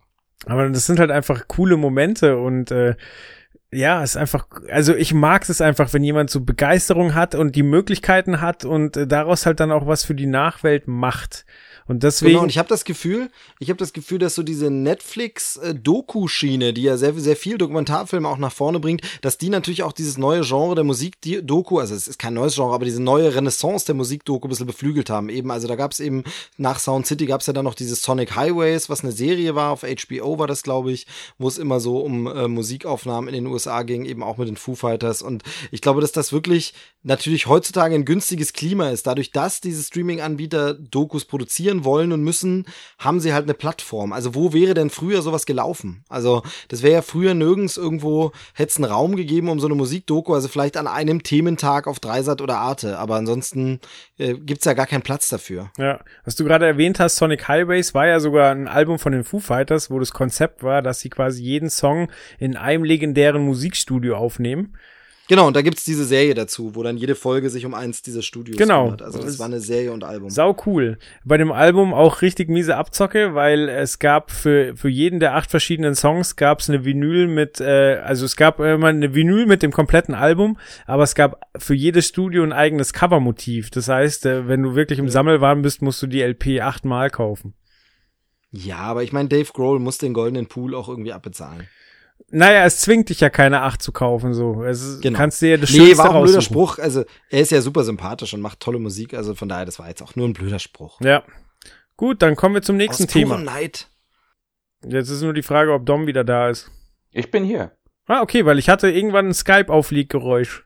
aber 0.46 0.68
das 0.70 0.86
sind 0.86 1.00
halt 1.00 1.12
einfach 1.12 1.48
coole 1.48 1.78
Momente 1.78 2.38
und 2.38 2.72
äh, 2.72 2.96
ja, 3.72 4.04
ist 4.04 4.18
einfach, 4.18 4.48
also 4.70 4.96
ich 4.96 5.14
mag 5.14 5.48
es 5.48 5.62
einfach, 5.62 5.94
wenn 5.94 6.04
jemand 6.04 6.30
so 6.30 6.42
Begeisterung 6.42 7.14
hat 7.14 7.36
und 7.36 7.56
die 7.56 7.64
Möglichkeiten 7.64 8.42
hat 8.42 8.66
und 8.66 8.98
äh, 8.98 9.08
daraus 9.08 9.46
halt 9.46 9.60
dann 9.60 9.72
auch 9.72 9.86
was 9.86 10.04
für 10.04 10.16
die 10.16 10.26
Nachwelt 10.26 10.88
macht. 10.88 11.46
Und 11.90 12.04
deswegen. 12.04 12.34
Genau, 12.34 12.44
und 12.44 12.50
ich 12.50 12.60
habe 12.60 12.70
das 12.70 12.86
Gefühl, 12.86 13.32
ich 13.58 13.70
habe 13.70 13.78
das 13.78 13.94
Gefühl, 13.94 14.20
dass 14.20 14.36
so 14.36 14.44
diese 14.44 14.70
Netflix-Doku-Schiene, 14.70 16.72
die 16.72 16.84
ja 16.84 16.98
sehr, 16.98 17.16
sehr 17.16 17.36
viel 17.36 17.58
Dokumentarfilme 17.58 18.30
auch 18.30 18.38
nach 18.38 18.52
vorne 18.52 18.80
bringt, 18.80 19.02
dass 19.24 19.40
die 19.40 19.50
natürlich 19.50 19.82
auch 19.82 19.92
dieses 19.92 20.20
neue 20.20 20.42
Genre 20.42 20.76
der 20.76 20.84
Musik-Doku, 20.84 21.80
also 21.80 21.96
es 21.96 22.08
ist 22.08 22.20
kein 22.20 22.36
neues 22.36 22.54
Genre, 22.54 22.76
aber 22.76 22.86
diese 22.86 23.02
neue 23.02 23.34
Renaissance 23.34 23.88
der 23.88 23.96
Musik-Doku 23.96 24.46
ein 24.46 24.52
bisschen 24.52 24.68
beflügelt 24.68 25.10
haben. 25.10 25.30
Eben, 25.30 25.50
also 25.50 25.68
da 25.68 25.76
gab 25.76 25.92
es 25.92 26.00
eben 26.00 26.24
nach 26.58 26.78
Sound 26.78 27.08
City 27.08 27.26
gab 27.26 27.42
es 27.42 27.48
ja 27.48 27.54
dann 27.54 27.66
noch 27.66 27.74
dieses 27.74 28.04
Sonic 28.04 28.36
Highways, 28.36 28.88
was 28.88 29.04
eine 29.04 29.12
Serie 29.12 29.56
war, 29.56 29.72
auf 29.72 29.82
HBO 29.82 30.38
war 30.38 30.46
das, 30.46 30.62
glaube 30.62 30.92
ich, 30.92 31.08
wo 31.40 31.48
es 31.48 31.58
immer 31.58 31.80
so 31.80 32.02
um 32.02 32.28
äh, 32.28 32.48
Musikaufnahmen 32.48 33.30
in 33.30 33.34
den 33.34 33.48
USA 33.52 33.82
ging, 33.82 34.06
eben 34.06 34.22
auch 34.22 34.38
mit 34.38 34.48
den 34.48 34.58
Foo 34.58 34.76
Fighters. 34.76 35.24
Und 35.24 35.42
ich 35.72 35.82
glaube, 35.82 36.02
dass 36.02 36.12
das 36.12 36.32
wirklich 36.32 36.76
natürlich 37.02 37.48
heutzutage 37.48 37.96
ein 37.96 38.06
günstiges 38.06 38.54
Klima 38.54 38.90
ist. 38.90 39.08
Dadurch, 39.08 39.32
dass 39.32 39.60
diese 39.60 39.82
Streaming-Anbieter 39.82 40.76
Dokus 40.76 41.26
produzieren 41.26 41.79
wollen 41.84 42.12
und 42.12 42.24
müssen, 42.24 42.66
haben 42.98 43.20
sie 43.20 43.34
halt 43.34 43.44
eine 43.44 43.54
Plattform. 43.54 44.14
Also 44.14 44.36
wo 44.36 44.54
wäre 44.54 44.74
denn 44.74 44.90
früher 44.90 45.22
sowas 45.22 45.46
gelaufen? 45.46 46.04
Also 46.10 46.44
das 46.68 46.84
wäre 46.84 46.94
ja 46.94 47.02
früher 47.02 47.34
nirgends 47.34 47.78
irgendwo, 47.78 48.32
hätte 48.54 48.72
es 48.72 48.78
einen 48.78 48.86
Raum 48.86 49.16
gegeben 49.16 49.50
um 49.50 49.60
so 49.60 49.68
eine 49.68 49.76
Musikdoku, 49.76 50.34
also 50.34 50.48
vielleicht 50.48 50.78
an 50.78 50.88
einem 50.88 51.24
Thementag 51.24 51.88
auf 51.88 52.00
Dreisat 52.00 52.42
oder 52.42 52.58
Arte, 52.58 52.98
aber 53.00 53.16
ansonsten 53.16 53.80
äh, 54.18 54.34
gibt's 54.34 54.66
ja 54.66 54.74
gar 54.74 54.88
keinen 54.88 55.02
Platz 55.02 55.30
dafür. 55.30 55.72
Ja, 55.78 56.00
was 56.26 56.36
du 56.36 56.44
gerade 56.44 56.66
erwähnt 56.66 57.00
hast, 57.00 57.18
Sonic 57.18 57.48
Highways 57.48 57.94
war 57.94 58.08
ja 58.08 58.20
sogar 58.20 58.52
ein 58.52 58.68
Album 58.68 59.00
von 59.00 59.12
den 59.12 59.24
Foo 59.24 59.40
Fighters, 59.40 59.90
wo 59.90 60.00
das 60.00 60.12
Konzept 60.12 60.64
war, 60.64 60.82
dass 60.82 61.00
sie 61.00 61.10
quasi 61.10 61.44
jeden 61.44 61.70
Song 61.70 62.12
in 62.38 62.56
einem 62.58 62.84
legendären 62.84 63.44
Musikstudio 63.44 64.16
aufnehmen. 64.18 64.76
Genau, 65.30 65.46
und 65.46 65.56
da 65.56 65.62
gibt's 65.62 65.84
diese 65.84 66.06
Serie 66.06 66.34
dazu, 66.34 66.74
wo 66.74 66.82
dann 66.82 66.98
jede 66.98 67.14
Folge 67.14 67.52
sich 67.52 67.64
um 67.64 67.76
eins 67.76 68.02
dieser 68.02 68.24
Studios 68.24 68.58
genau. 68.58 68.86
kümmert. 68.86 69.04
Also 69.04 69.22
das 69.22 69.38
war 69.38 69.46
eine 69.46 69.60
Serie 69.60 69.92
und 69.92 70.04
Album. 70.04 70.32
Sau 70.32 70.58
cool. 70.66 70.98
Bei 71.24 71.38
dem 71.38 71.52
Album 71.52 71.94
auch 71.94 72.24
richtig 72.24 72.50
miese 72.50 72.76
Abzocke, 72.76 73.36
weil 73.36 73.70
es 73.70 74.00
gab 74.00 74.32
für, 74.32 74.76
für 74.76 74.90
jeden 74.90 75.20
der 75.20 75.36
acht 75.36 75.52
verschiedenen 75.52 75.94
Songs 75.94 76.36
gab's 76.36 76.68
eine 76.68 76.84
Vinyl 76.84 77.28
mit, 77.28 77.62
äh, 77.62 78.02
also 78.04 78.26
es 78.26 78.38
gab 78.38 78.60
immer 78.60 78.88
eine 78.88 79.14
Vinyl 79.14 79.46
mit 79.46 79.62
dem 79.62 79.72
kompletten 79.72 80.16
Album, 80.16 80.58
aber 80.88 81.04
es 81.04 81.14
gab 81.14 81.40
für 81.56 81.76
jedes 81.76 82.08
Studio 82.08 82.42
ein 82.42 82.52
eigenes 82.52 82.94
Covermotiv. 82.94 83.70
Das 83.70 83.88
heißt, 83.88 84.26
äh, 84.26 84.48
wenn 84.48 84.64
du 84.64 84.74
wirklich 84.74 84.98
im 84.98 85.06
ja. 85.06 85.12
Sammelwahn 85.12 85.62
bist, 85.62 85.84
musst 85.84 86.02
du 86.02 86.08
die 86.08 86.24
LP 86.24 86.60
achtmal 86.60 87.12
kaufen. 87.12 87.54
Ja, 88.50 88.78
aber 88.78 89.04
ich 89.04 89.14
meine, 89.14 89.30
Dave 89.30 89.52
Grohl 89.54 89.78
muss 89.78 90.00
den 90.00 90.16
goldenen 90.16 90.48
Pool 90.48 90.74
auch 90.74 90.90
irgendwie 90.90 91.14
abbezahlen. 91.14 91.68
Naja, 92.32 92.64
es 92.66 92.82
zwingt 92.82 93.10
dich 93.10 93.22
ja 93.22 93.30
keine 93.30 93.62
acht 93.62 93.82
zu 93.82 93.92
kaufen, 93.92 94.34
so. 94.34 94.64
Es 94.64 95.00
genau. 95.02 95.18
kannst 95.18 95.42
dir 95.42 95.50
ja 95.52 95.58
das 95.58 95.72
nee, 95.72 95.78
Schönste 95.78 95.98
war 95.98 96.12
auch 96.12 96.16
ein 96.16 96.24
blöder 96.24 96.42
Spruch. 96.42 96.78
Also, 96.78 97.04
er 97.30 97.42
ist 97.42 97.52
ja 97.52 97.62
super 97.62 97.84
sympathisch 97.84 98.34
und 98.34 98.42
macht 98.42 98.60
tolle 98.60 98.80
Musik. 98.80 99.14
Also, 99.14 99.34
von 99.34 99.50
daher, 99.50 99.66
das 99.66 99.80
war 99.80 99.88
jetzt 99.88 100.04
auch 100.04 100.16
nur 100.16 100.28
ein 100.28 100.34
blöder 100.34 100.60
Spruch. 100.60 101.02
Ja. 101.02 101.24
Gut, 101.98 102.22
dann 102.22 102.36
kommen 102.36 102.56
wir 102.56 102.62
zum 102.62 102.78
nächsten 102.78 103.06
Aus 103.06 103.10
Thema. 103.10 103.38
Neid. 103.38 103.88
Jetzt 104.86 105.10
ist 105.10 105.22
nur 105.22 105.34
die 105.34 105.44
Frage, 105.44 105.74
ob 105.74 105.86
Dom 105.86 106.08
wieder 106.08 106.24
da 106.24 106.50
ist. 106.50 106.70
Ich 107.12 107.32
bin 107.32 107.44
hier. 107.44 107.72
Ah, 108.08 108.22
okay, 108.22 108.46
weil 108.46 108.60
ich 108.60 108.70
hatte 108.70 108.90
irgendwann 108.90 109.28
ein 109.28 109.34
Skype-Auflieggeräusch. 109.34 110.66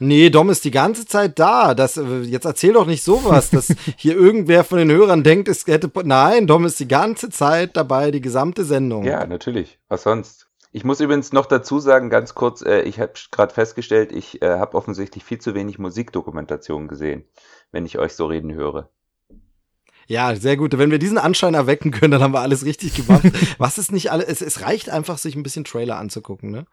Nee, 0.00 0.30
Dom 0.30 0.50
ist 0.50 0.64
die 0.64 0.70
ganze 0.70 1.06
Zeit 1.06 1.38
da. 1.38 1.74
Das, 1.74 1.96
äh, 1.96 2.20
jetzt 2.22 2.46
erzähl 2.46 2.72
doch 2.72 2.86
nicht 2.86 3.04
sowas, 3.04 3.50
dass 3.50 3.68
hier 3.96 4.16
irgendwer 4.16 4.64
von 4.64 4.78
den 4.78 4.90
Hörern 4.90 5.22
denkt, 5.22 5.48
es 5.48 5.66
hätte. 5.66 5.90
Nein, 6.04 6.46
Dom 6.46 6.64
ist 6.64 6.80
die 6.80 6.88
ganze 6.88 7.30
Zeit 7.30 7.76
dabei, 7.76 8.10
die 8.10 8.20
gesamte 8.20 8.64
Sendung. 8.64 9.04
Ja, 9.04 9.26
natürlich. 9.26 9.78
Was 9.88 10.02
sonst? 10.02 10.48
Ich 10.76 10.82
muss 10.82 10.98
übrigens 10.98 11.32
noch 11.32 11.46
dazu 11.46 11.78
sagen, 11.78 12.10
ganz 12.10 12.34
kurz, 12.34 12.60
äh, 12.60 12.80
ich 12.80 12.98
habe 12.98 13.12
gerade 13.30 13.54
festgestellt, 13.54 14.10
ich 14.10 14.42
äh, 14.42 14.58
habe 14.58 14.76
offensichtlich 14.76 15.22
viel 15.22 15.38
zu 15.38 15.54
wenig 15.54 15.78
Musikdokumentationen 15.78 16.88
gesehen, 16.88 17.22
wenn 17.70 17.86
ich 17.86 18.00
euch 18.00 18.14
so 18.14 18.26
reden 18.26 18.52
höre. 18.52 18.90
Ja, 20.08 20.34
sehr 20.34 20.56
gut. 20.56 20.76
Wenn 20.76 20.90
wir 20.90 20.98
diesen 20.98 21.16
Anschein 21.16 21.54
erwecken 21.54 21.92
können, 21.92 22.10
dann 22.10 22.22
haben 22.24 22.34
wir 22.34 22.40
alles 22.40 22.64
richtig 22.64 22.96
gemacht. 22.96 23.22
Was 23.58 23.78
ist 23.78 23.92
nicht 23.92 24.10
alles? 24.10 24.26
Es, 24.26 24.42
es 24.42 24.62
reicht 24.62 24.90
einfach, 24.90 25.16
sich 25.16 25.36
ein 25.36 25.44
bisschen 25.44 25.62
Trailer 25.62 25.96
anzugucken, 25.96 26.50
ne? 26.50 26.66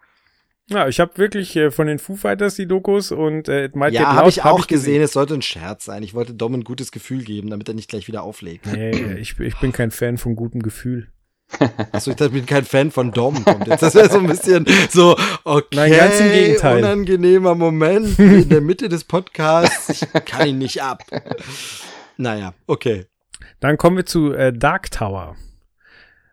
Ja, 0.67 0.87
ich 0.87 0.99
habe 0.99 1.15
wirklich 1.19 1.55
äh, 1.55 1.69
von 1.69 1.85
den 1.85 1.99
Foo 1.99 2.15
Fighters 2.15 2.55
die 2.55 2.65
Dokus 2.65 3.11
und 3.11 3.49
äh, 3.49 3.69
Might 3.75 3.93
Ja, 3.93 4.15
habe 4.15 4.29
ich 4.29 4.41
auch 4.41 4.45
hab 4.45 4.59
ich 4.59 4.67
gesehen. 4.67 4.93
gesehen. 4.93 5.03
Es 5.03 5.13
sollte 5.13 5.35
ein 5.35 5.43
Scherz 5.43 5.85
sein. 5.85 6.01
Ich 6.01 6.15
wollte 6.15 6.33
Dom 6.33 6.55
ein 6.55 6.63
gutes 6.63 6.91
Gefühl 6.91 7.23
geben, 7.23 7.51
damit 7.51 7.67
er 7.67 7.75
nicht 7.75 7.89
gleich 7.91 8.07
wieder 8.07 8.23
auflegt. 8.23 8.65
Nee, 8.65 9.13
ich, 9.19 9.39
ich 9.39 9.59
bin 9.59 9.71
kein 9.71 9.91
Fan 9.91 10.17
von 10.17 10.35
gutem 10.35 10.63
Gefühl. 10.63 11.10
Achso, 11.91 12.11
ich 12.11 12.17
dachte, 12.17 12.25
ich 12.25 12.31
bin 12.31 12.45
kein 12.45 12.65
Fan 12.65 12.91
von 12.91 13.11
Dom. 13.11 13.43
Kommt 13.43 13.67
jetzt. 13.67 13.83
Das 13.83 13.95
wäre 13.95 14.09
so 14.09 14.19
ein 14.19 14.27
bisschen 14.27 14.65
so, 14.89 15.15
okay, 15.43 15.75
Nein, 15.75 15.91
ganz 15.91 16.19
im 16.19 16.31
Gegenteil. 16.31 16.77
unangenehmer 16.77 17.55
Moment 17.55 18.17
in 18.17 18.49
der 18.49 18.61
Mitte 18.61 18.89
des 18.89 19.03
Podcasts. 19.03 19.89
Ich 19.89 20.25
kann 20.25 20.47
ihn 20.47 20.57
nicht 20.57 20.81
ab. 20.81 21.03
Naja, 22.17 22.53
okay. 22.67 23.05
Dann 23.59 23.77
kommen 23.77 23.97
wir 23.97 24.05
zu 24.05 24.33
äh, 24.33 24.53
Dark 24.53 24.91
Tower. 24.91 25.35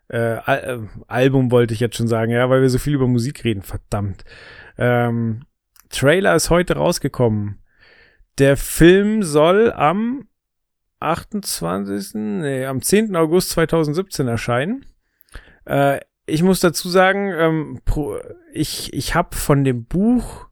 Äh, 0.07 0.17
Al 0.17 0.57
äh, 0.57 1.01
Album 1.07 1.51
wollte 1.51 1.73
ich 1.73 1.79
jetzt 1.79 1.97
schon 1.97 2.07
sagen, 2.07 2.31
ja, 2.31 2.49
weil 2.49 2.61
wir 2.61 2.69
so 2.69 2.79
viel 2.79 2.95
über 2.95 3.07
Musik 3.07 3.43
reden, 3.43 3.61
verdammt. 3.61 4.23
Ähm, 4.77 5.43
Trailer 5.89 6.35
ist 6.35 6.49
heute 6.49 6.75
rausgekommen. 6.75 7.59
Der 8.39 8.57
Film 8.57 9.21
soll 9.21 9.71
am 9.71 10.27
28. 10.99 12.15
Nee, 12.15 12.65
am 12.65 12.81
10. 12.81 13.15
August 13.15 13.51
2017 13.51 14.27
erscheinen. 14.27 14.85
Äh, 15.69 15.99
ich 16.25 16.43
muss 16.43 16.59
dazu 16.59 16.89
sagen, 16.89 17.31
ähm, 17.31 17.81
ich, 18.53 18.93
ich 18.93 19.15
habe 19.15 19.35
von 19.35 19.63
dem 19.63 19.85
Buch 19.85 20.47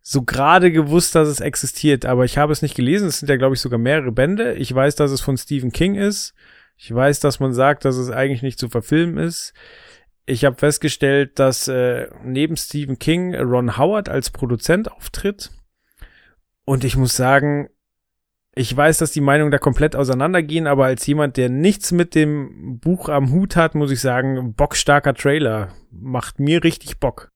so 0.00 0.22
gerade 0.22 0.70
gewusst, 0.70 1.14
dass 1.14 1.28
es 1.28 1.40
existiert, 1.40 2.04
aber 2.04 2.24
ich 2.24 2.36
habe 2.36 2.52
es 2.52 2.62
nicht 2.62 2.74
gelesen. 2.74 3.08
Es 3.08 3.20
sind 3.20 3.28
ja, 3.28 3.36
glaube 3.36 3.54
ich, 3.54 3.60
sogar 3.60 3.78
mehrere 3.78 4.12
Bände. 4.12 4.54
Ich 4.54 4.74
weiß, 4.74 4.96
dass 4.96 5.10
es 5.10 5.22
von 5.22 5.36
Stephen 5.36 5.72
King 5.72 5.94
ist. 5.94 6.34
Ich 6.76 6.94
weiß, 6.94 7.20
dass 7.20 7.40
man 7.40 7.54
sagt, 7.54 7.84
dass 7.84 7.96
es 7.96 8.10
eigentlich 8.10 8.42
nicht 8.42 8.58
zu 8.58 8.68
verfilmen 8.68 9.16
ist. 9.16 9.54
Ich 10.26 10.44
habe 10.44 10.56
festgestellt, 10.56 11.38
dass 11.38 11.68
äh, 11.68 12.08
neben 12.22 12.56
Stephen 12.56 12.98
King 12.98 13.34
Ron 13.34 13.78
Howard 13.78 14.08
als 14.08 14.30
Produzent 14.30 14.90
auftritt. 14.90 15.50
Und 16.64 16.84
ich 16.84 16.96
muss 16.96 17.16
sagen, 17.16 17.68
ich 18.56 18.76
weiß, 18.76 18.98
dass 18.98 19.12
die 19.12 19.20
Meinungen 19.20 19.50
da 19.50 19.58
komplett 19.58 19.96
auseinandergehen, 19.96 20.66
aber 20.66 20.86
als 20.86 21.06
jemand, 21.06 21.36
der 21.36 21.48
nichts 21.48 21.92
mit 21.92 22.14
dem 22.14 22.78
Buch 22.78 23.08
am 23.08 23.32
Hut 23.32 23.56
hat, 23.56 23.74
muss 23.74 23.90
ich 23.90 24.00
sagen, 24.00 24.54
bockstarker 24.54 25.14
Trailer. 25.14 25.68
Macht 25.90 26.38
mir 26.38 26.62
richtig 26.62 26.98
Bock. 26.98 27.30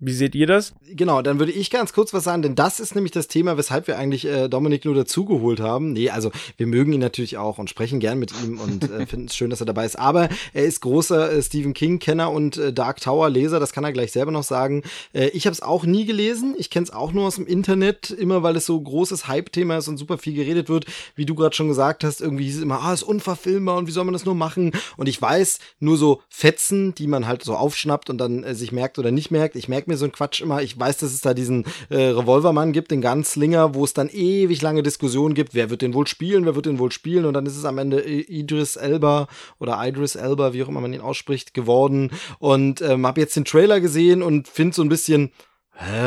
Wie 0.00 0.12
seht 0.12 0.34
ihr 0.34 0.48
das? 0.48 0.74
Genau, 0.90 1.22
dann 1.22 1.38
würde 1.38 1.52
ich 1.52 1.70
ganz 1.70 1.92
kurz 1.92 2.12
was 2.12 2.24
sagen, 2.24 2.42
denn 2.42 2.56
das 2.56 2.80
ist 2.80 2.96
nämlich 2.96 3.12
das 3.12 3.28
Thema, 3.28 3.56
weshalb 3.56 3.86
wir 3.86 3.96
eigentlich 3.96 4.26
äh, 4.26 4.48
Dominik 4.48 4.84
nur 4.84 4.94
dazugeholt 4.94 5.60
haben. 5.60 5.92
Nee, 5.92 6.10
also 6.10 6.32
wir 6.56 6.66
mögen 6.66 6.92
ihn 6.92 7.00
natürlich 7.00 7.38
auch 7.38 7.58
und 7.58 7.70
sprechen 7.70 8.00
gern 8.00 8.18
mit 8.18 8.32
ihm 8.42 8.58
und 8.58 8.90
äh, 8.90 9.06
finden 9.06 9.26
es 9.26 9.36
schön, 9.36 9.50
dass 9.50 9.60
er 9.60 9.66
dabei 9.66 9.86
ist. 9.86 9.96
Aber 9.96 10.28
er 10.52 10.64
ist 10.64 10.80
großer 10.80 11.32
äh, 11.32 11.42
Stephen 11.42 11.74
King-Kenner 11.74 12.32
und 12.32 12.56
äh, 12.56 12.72
Dark 12.72 13.00
Tower-Leser, 13.00 13.60
das 13.60 13.72
kann 13.72 13.84
er 13.84 13.92
gleich 13.92 14.10
selber 14.10 14.32
noch 14.32 14.42
sagen. 14.42 14.82
Äh, 15.12 15.28
ich 15.28 15.46
habe 15.46 15.54
es 15.54 15.62
auch 15.62 15.84
nie 15.84 16.06
gelesen, 16.06 16.56
ich 16.58 16.70
kenne 16.70 16.84
es 16.84 16.92
auch 16.92 17.12
nur 17.12 17.28
aus 17.28 17.36
dem 17.36 17.46
Internet, 17.46 18.10
immer 18.10 18.42
weil 18.42 18.56
es 18.56 18.66
so 18.66 18.80
großes 18.80 19.28
Hype-Thema 19.28 19.78
ist 19.78 19.86
und 19.86 19.96
super 19.96 20.18
viel 20.18 20.34
geredet 20.34 20.68
wird. 20.68 20.86
Wie 21.14 21.24
du 21.24 21.36
gerade 21.36 21.54
schon 21.54 21.68
gesagt 21.68 22.02
hast, 22.02 22.20
irgendwie 22.20 22.44
hieß 22.44 22.56
es 22.56 22.62
immer, 22.62 22.82
ah, 22.82 22.92
ist 22.92 23.04
unverfilmbar 23.04 23.76
und 23.76 23.86
wie 23.86 23.92
soll 23.92 24.04
man 24.04 24.12
das 24.12 24.24
nur 24.24 24.34
machen? 24.34 24.72
Und 24.96 25.08
ich 25.08 25.22
weiß 25.22 25.60
nur 25.78 25.96
so 25.96 26.20
Fetzen, 26.28 26.96
die 26.96 27.06
man 27.06 27.28
halt 27.28 27.44
so 27.44 27.54
aufschnappt 27.54 28.10
und 28.10 28.18
dann 28.18 28.42
äh, 28.42 28.56
sich 28.56 28.72
merkt 28.72 28.98
oder 28.98 29.12
nicht 29.12 29.30
merkt. 29.30 29.54
Ich 29.54 29.68
merke 29.68 29.83
zeigt 29.84 29.88
mir 29.88 29.96
so 29.96 30.04
ein 30.06 30.12
Quatsch 30.12 30.40
immer. 30.40 30.62
Ich 30.62 30.78
weiß, 30.78 30.98
dass 30.98 31.12
es 31.12 31.20
da 31.20 31.34
diesen 31.34 31.64
äh, 31.90 31.96
Revolvermann 31.96 32.72
gibt, 32.72 32.90
den 32.90 33.02
Ganzlinger, 33.02 33.74
wo 33.74 33.84
es 33.84 33.92
dann 33.92 34.08
ewig 34.08 34.62
lange 34.62 34.82
Diskussionen 34.82 35.34
gibt, 35.34 35.54
wer 35.54 35.68
wird 35.70 35.82
den 35.82 35.92
wohl 35.92 36.06
spielen, 36.06 36.46
wer 36.46 36.54
wird 36.54 36.64
den 36.66 36.78
wohl 36.78 36.90
spielen 36.90 37.26
und 37.26 37.34
dann 37.34 37.44
ist 37.44 37.56
es 37.56 37.66
am 37.66 37.76
Ende 37.78 38.02
Idris 38.02 38.76
Elba 38.76 39.28
oder 39.58 39.78
Idris 39.86 40.16
Elba, 40.16 40.54
wie 40.54 40.62
auch 40.62 40.68
immer 40.68 40.80
man 40.80 40.94
ihn 40.94 41.02
ausspricht, 41.02 41.54
geworden 41.54 42.10
und 42.38 42.80
ähm, 42.80 43.06
habe 43.06 43.20
jetzt 43.20 43.36
den 43.36 43.44
Trailer 43.44 43.80
gesehen 43.80 44.22
und 44.22 44.48
finde 44.48 44.74
so 44.74 44.82
ein 44.82 44.88
bisschen 44.88 45.32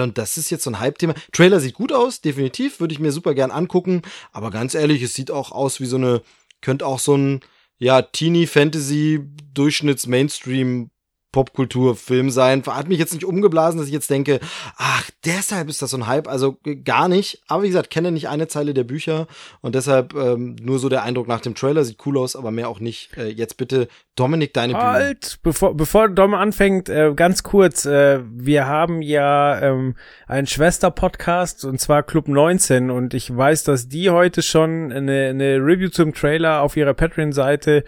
und 0.01 0.17
das 0.17 0.37
ist 0.37 0.49
jetzt 0.49 0.63
so 0.63 0.71
ein 0.71 0.79
Hype-Thema. 0.79 1.13
Trailer 1.33 1.59
sieht 1.59 1.73
gut 1.73 1.91
aus, 1.91 2.21
definitiv, 2.21 2.79
würde 2.79 2.93
ich 2.93 3.01
mir 3.01 3.11
super 3.11 3.33
gern 3.33 3.51
angucken, 3.51 4.01
aber 4.31 4.49
ganz 4.49 4.75
ehrlich, 4.75 5.01
es 5.01 5.13
sieht 5.13 5.29
auch 5.29 5.51
aus 5.51 5.81
wie 5.81 5.85
so 5.85 5.97
eine, 5.97 6.21
könnte 6.61 6.87
auch 6.87 6.99
so 6.99 7.17
ein, 7.17 7.41
ja, 7.77 8.01
Teenie-Fantasy-Durchschnitts-Mainstream 8.01 10.89
Popkulturfilm 11.37 12.31
sein. 12.31 12.63
Hat 12.65 12.89
mich 12.89 12.97
jetzt 12.97 13.13
nicht 13.13 13.23
umgeblasen, 13.23 13.77
dass 13.77 13.85
ich 13.85 13.93
jetzt 13.93 14.09
denke, 14.09 14.39
ach, 14.75 15.07
deshalb 15.23 15.69
ist 15.69 15.83
das 15.83 15.91
so 15.91 15.97
ein 15.97 16.07
Hype. 16.07 16.27
Also 16.27 16.57
gar 16.83 17.07
nicht. 17.07 17.43
Aber 17.47 17.61
wie 17.61 17.67
gesagt, 17.67 17.91
kenne 17.91 18.11
nicht 18.11 18.27
eine 18.27 18.47
Zeile 18.47 18.73
der 18.73 18.85
Bücher 18.85 19.27
und 19.61 19.75
deshalb 19.75 20.15
ähm, 20.15 20.55
nur 20.59 20.79
so 20.79 20.89
der 20.89 21.03
Eindruck 21.03 21.27
nach 21.27 21.41
dem 21.41 21.53
Trailer 21.53 21.83
sieht 21.83 22.03
cool 22.07 22.17
aus, 22.17 22.35
aber 22.35 22.49
mehr 22.49 22.69
auch 22.69 22.79
nicht. 22.79 23.15
Äh, 23.17 23.27
jetzt 23.27 23.57
bitte, 23.57 23.87
Dominik, 24.15 24.51
deine 24.55 24.73
Bühne. 24.73 24.83
Halt, 24.83 25.37
bevor, 25.43 25.77
bevor 25.77 26.09
Dom 26.09 26.33
anfängt, 26.33 26.89
äh, 26.89 27.13
ganz 27.15 27.43
kurz. 27.43 27.85
Äh, 27.85 28.21
wir 28.27 28.65
haben 28.65 29.03
ja 29.03 29.61
ähm, 29.61 29.93
einen 30.25 30.47
Schwester-Podcast 30.47 31.65
und 31.65 31.79
zwar 31.79 32.01
Club 32.01 32.29
19 32.29 32.89
und 32.89 33.13
ich 33.13 33.37
weiß, 33.37 33.63
dass 33.63 33.87
die 33.87 34.09
heute 34.09 34.41
schon 34.41 34.91
eine, 34.91 35.27
eine 35.27 35.57
Review 35.57 35.89
zum 35.89 36.15
Trailer 36.15 36.63
auf 36.63 36.75
ihrer 36.75 36.95
Patreon-Seite 36.95 37.83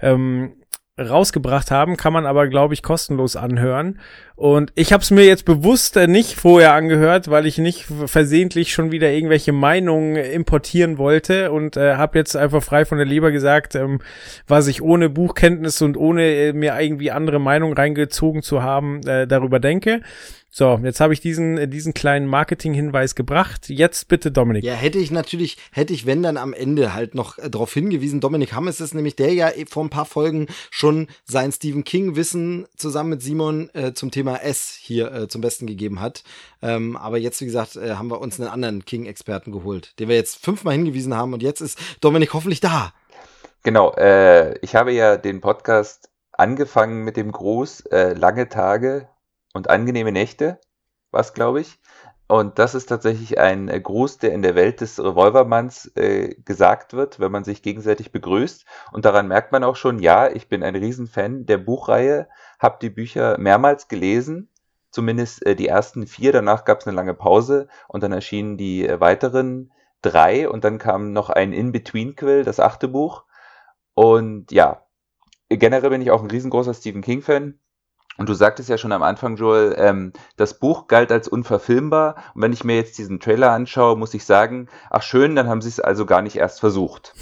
ähm, 0.00 0.52
rausgebracht 1.08 1.70
haben, 1.70 1.96
kann 1.96 2.12
man 2.12 2.26
aber, 2.26 2.48
glaube 2.48 2.74
ich, 2.74 2.82
kostenlos 2.82 3.36
anhören. 3.36 3.98
Und 4.34 4.72
ich 4.74 4.92
habe 4.92 5.02
es 5.02 5.10
mir 5.10 5.24
jetzt 5.24 5.44
bewusst 5.44 5.96
äh, 5.96 6.06
nicht 6.06 6.34
vorher 6.34 6.74
angehört, 6.74 7.30
weil 7.30 7.46
ich 7.46 7.58
nicht 7.58 7.86
versehentlich 8.06 8.72
schon 8.72 8.90
wieder 8.90 9.10
irgendwelche 9.10 9.52
Meinungen 9.52 10.16
importieren 10.16 10.98
wollte 10.98 11.52
und 11.52 11.76
äh, 11.76 11.94
habe 11.94 12.18
jetzt 12.18 12.36
einfach 12.36 12.62
frei 12.62 12.84
von 12.84 12.98
der 12.98 13.06
Leber 13.06 13.30
gesagt, 13.30 13.74
ähm, 13.74 14.00
was 14.48 14.66
ich 14.66 14.82
ohne 14.82 15.08
Buchkenntnis 15.10 15.80
und 15.82 15.96
ohne 15.96 16.24
äh, 16.24 16.52
mir 16.52 16.78
irgendwie 16.80 17.10
andere 17.10 17.38
Meinungen 17.38 17.74
reingezogen 17.74 18.42
zu 18.42 18.62
haben, 18.62 19.06
äh, 19.06 19.26
darüber 19.26 19.60
denke. 19.60 20.00
So, 20.54 20.78
jetzt 20.84 21.00
habe 21.00 21.14
ich 21.14 21.20
diesen, 21.20 21.56
äh, 21.56 21.66
diesen 21.66 21.94
kleinen 21.94 22.26
Marketing-Hinweis 22.26 23.14
gebracht. 23.14 23.70
Jetzt 23.70 24.08
bitte 24.08 24.30
Dominik. 24.30 24.62
Ja, 24.62 24.74
hätte 24.74 24.98
ich 24.98 25.10
natürlich, 25.10 25.56
hätte 25.72 25.94
ich, 25.94 26.04
wenn 26.04 26.22
dann 26.22 26.36
am 26.36 26.52
Ende 26.52 26.92
halt 26.92 27.14
noch 27.14 27.38
äh, 27.38 27.48
darauf 27.48 27.72
hingewiesen, 27.72 28.20
Dominik 28.20 28.52
Hammes 28.52 28.78
ist 28.78 28.92
nämlich 28.92 29.16
der 29.16 29.32
ja 29.32 29.50
vor 29.70 29.82
ein 29.82 29.88
paar 29.88 30.04
Folgen 30.04 30.48
schon 30.70 31.08
sein 31.24 31.52
Stephen 31.52 31.84
King-Wissen 31.84 32.66
zusammen 32.76 33.08
mit 33.08 33.22
Simon 33.22 33.70
äh, 33.72 33.94
zum 33.94 34.10
Thema 34.10 34.42
S 34.42 34.76
hier 34.78 35.10
äh, 35.10 35.26
zum 35.26 35.40
Besten 35.40 35.66
gegeben 35.66 36.02
hat. 36.02 36.22
Ähm, 36.60 36.98
aber 36.98 37.16
jetzt, 37.16 37.40
wie 37.40 37.46
gesagt, 37.46 37.76
äh, 37.76 37.94
haben 37.94 38.10
wir 38.10 38.20
uns 38.20 38.38
einen 38.38 38.50
anderen 38.50 38.84
King-Experten 38.84 39.52
geholt, 39.52 39.98
den 39.98 40.10
wir 40.10 40.16
jetzt 40.16 40.44
fünfmal 40.44 40.74
hingewiesen 40.74 41.16
haben 41.16 41.32
und 41.32 41.42
jetzt 41.42 41.62
ist 41.62 41.78
Dominik 42.02 42.34
hoffentlich 42.34 42.60
da. 42.60 42.92
Genau, 43.62 43.94
äh, 43.94 44.58
ich 44.58 44.74
habe 44.74 44.92
ja 44.92 45.16
den 45.16 45.40
Podcast 45.40 46.10
angefangen 46.32 47.04
mit 47.04 47.16
dem 47.16 47.32
Gruß, 47.32 47.86
äh, 47.86 48.12
lange 48.12 48.50
Tage 48.50 49.08
und 49.52 49.70
angenehme 49.70 50.12
Nächte, 50.12 50.60
was 51.10 51.34
glaube 51.34 51.60
ich. 51.60 51.80
Und 52.32 52.58
das 52.58 52.74
ist 52.74 52.86
tatsächlich 52.86 53.38
ein 53.38 53.68
äh, 53.68 53.78
Gruß, 53.78 54.16
der 54.16 54.32
in 54.32 54.40
der 54.40 54.54
Welt 54.54 54.80
des 54.80 54.98
Revolvermanns 54.98 55.92
äh, 55.96 56.34
gesagt 56.44 56.94
wird, 56.94 57.20
wenn 57.20 57.30
man 57.30 57.44
sich 57.44 57.62
gegenseitig 57.62 58.10
begrüßt. 58.10 58.64
Und 58.90 59.04
daran 59.04 59.28
merkt 59.28 59.52
man 59.52 59.64
auch 59.64 59.76
schon, 59.76 59.98
ja, 59.98 60.30
ich 60.30 60.48
bin 60.48 60.62
ein 60.62 60.74
Riesenfan 60.74 61.44
der 61.44 61.58
Buchreihe, 61.58 62.28
habe 62.58 62.78
die 62.80 62.88
Bücher 62.88 63.36
mehrmals 63.38 63.88
gelesen, 63.88 64.48
zumindest 64.90 65.44
äh, 65.44 65.54
die 65.54 65.68
ersten 65.68 66.06
vier, 66.06 66.32
danach 66.32 66.64
gab 66.64 66.80
es 66.80 66.86
eine 66.86 66.96
lange 66.96 67.12
Pause 67.12 67.68
und 67.86 68.02
dann 68.02 68.12
erschienen 68.12 68.56
die 68.56 68.88
äh, 68.88 68.98
weiteren 68.98 69.70
drei 70.00 70.48
und 70.48 70.64
dann 70.64 70.78
kam 70.78 71.12
noch 71.12 71.28
ein 71.28 71.52
In-Between-Quill, 71.52 72.44
das 72.44 72.60
achte 72.60 72.88
Buch. 72.88 73.24
Und 73.94 74.52
ja, 74.52 74.86
generell 75.50 75.90
bin 75.90 76.00
ich 76.00 76.10
auch 76.10 76.22
ein 76.22 76.30
riesengroßer 76.30 76.72
Stephen 76.72 77.02
King-Fan. 77.02 77.58
Und 78.18 78.28
du 78.28 78.34
sagtest 78.34 78.68
ja 78.68 78.78
schon 78.78 78.92
am 78.92 79.02
Anfang, 79.02 79.36
Joel, 79.36 79.74
ähm, 79.78 80.12
das 80.36 80.58
Buch 80.58 80.86
galt 80.86 81.10
als 81.10 81.28
unverfilmbar. 81.28 82.16
Und 82.34 82.42
wenn 82.42 82.52
ich 82.52 82.64
mir 82.64 82.76
jetzt 82.76 82.98
diesen 82.98 83.20
Trailer 83.20 83.50
anschaue, 83.50 83.96
muss 83.96 84.14
ich 84.14 84.24
sagen, 84.24 84.68
ach 84.90 85.02
schön, 85.02 85.34
dann 85.34 85.48
haben 85.48 85.62
sie 85.62 85.68
es 85.68 85.80
also 85.80 86.04
gar 86.04 86.22
nicht 86.22 86.36
erst 86.36 86.60
versucht. 86.60 87.14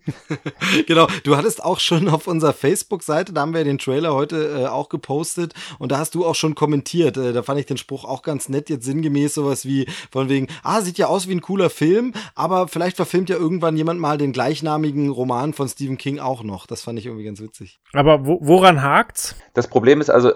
genau, 0.86 1.08
du 1.24 1.36
hattest 1.36 1.64
auch 1.64 1.80
schon 1.80 2.08
auf 2.08 2.26
unserer 2.26 2.52
Facebook-Seite, 2.52 3.32
da 3.32 3.40
haben 3.40 3.54
wir 3.54 3.64
den 3.64 3.78
Trailer 3.78 4.14
heute 4.14 4.62
äh, 4.62 4.66
auch 4.66 4.88
gepostet 4.88 5.54
und 5.78 5.92
da 5.92 5.98
hast 5.98 6.14
du 6.14 6.24
auch 6.24 6.34
schon 6.34 6.54
kommentiert. 6.54 7.16
Äh, 7.16 7.32
da 7.32 7.42
fand 7.42 7.58
ich 7.58 7.66
den 7.66 7.76
Spruch 7.76 8.04
auch 8.04 8.22
ganz 8.22 8.48
nett, 8.48 8.70
jetzt 8.70 8.84
sinngemäß 8.84 9.34
sowas 9.34 9.66
wie 9.66 9.86
von 10.10 10.28
wegen, 10.28 10.48
ah, 10.62 10.80
sieht 10.82 10.98
ja 10.98 11.06
aus 11.08 11.28
wie 11.28 11.32
ein 11.32 11.40
cooler 11.40 11.70
Film, 11.70 12.12
aber 12.34 12.68
vielleicht 12.68 12.96
verfilmt 12.96 13.28
ja 13.28 13.36
irgendwann 13.36 13.76
jemand 13.76 14.00
mal 14.00 14.18
den 14.18 14.32
gleichnamigen 14.32 15.10
Roman 15.10 15.52
von 15.52 15.68
Stephen 15.68 15.98
King 15.98 16.20
auch 16.20 16.42
noch. 16.42 16.66
Das 16.66 16.82
fand 16.82 16.98
ich 16.98 17.06
irgendwie 17.06 17.24
ganz 17.24 17.40
witzig. 17.40 17.80
Aber 17.92 18.26
wo, 18.26 18.38
woran 18.40 18.82
hakt's? 18.82 19.34
Das 19.54 19.68
Problem 19.68 20.00
ist 20.00 20.10
also, 20.12 20.32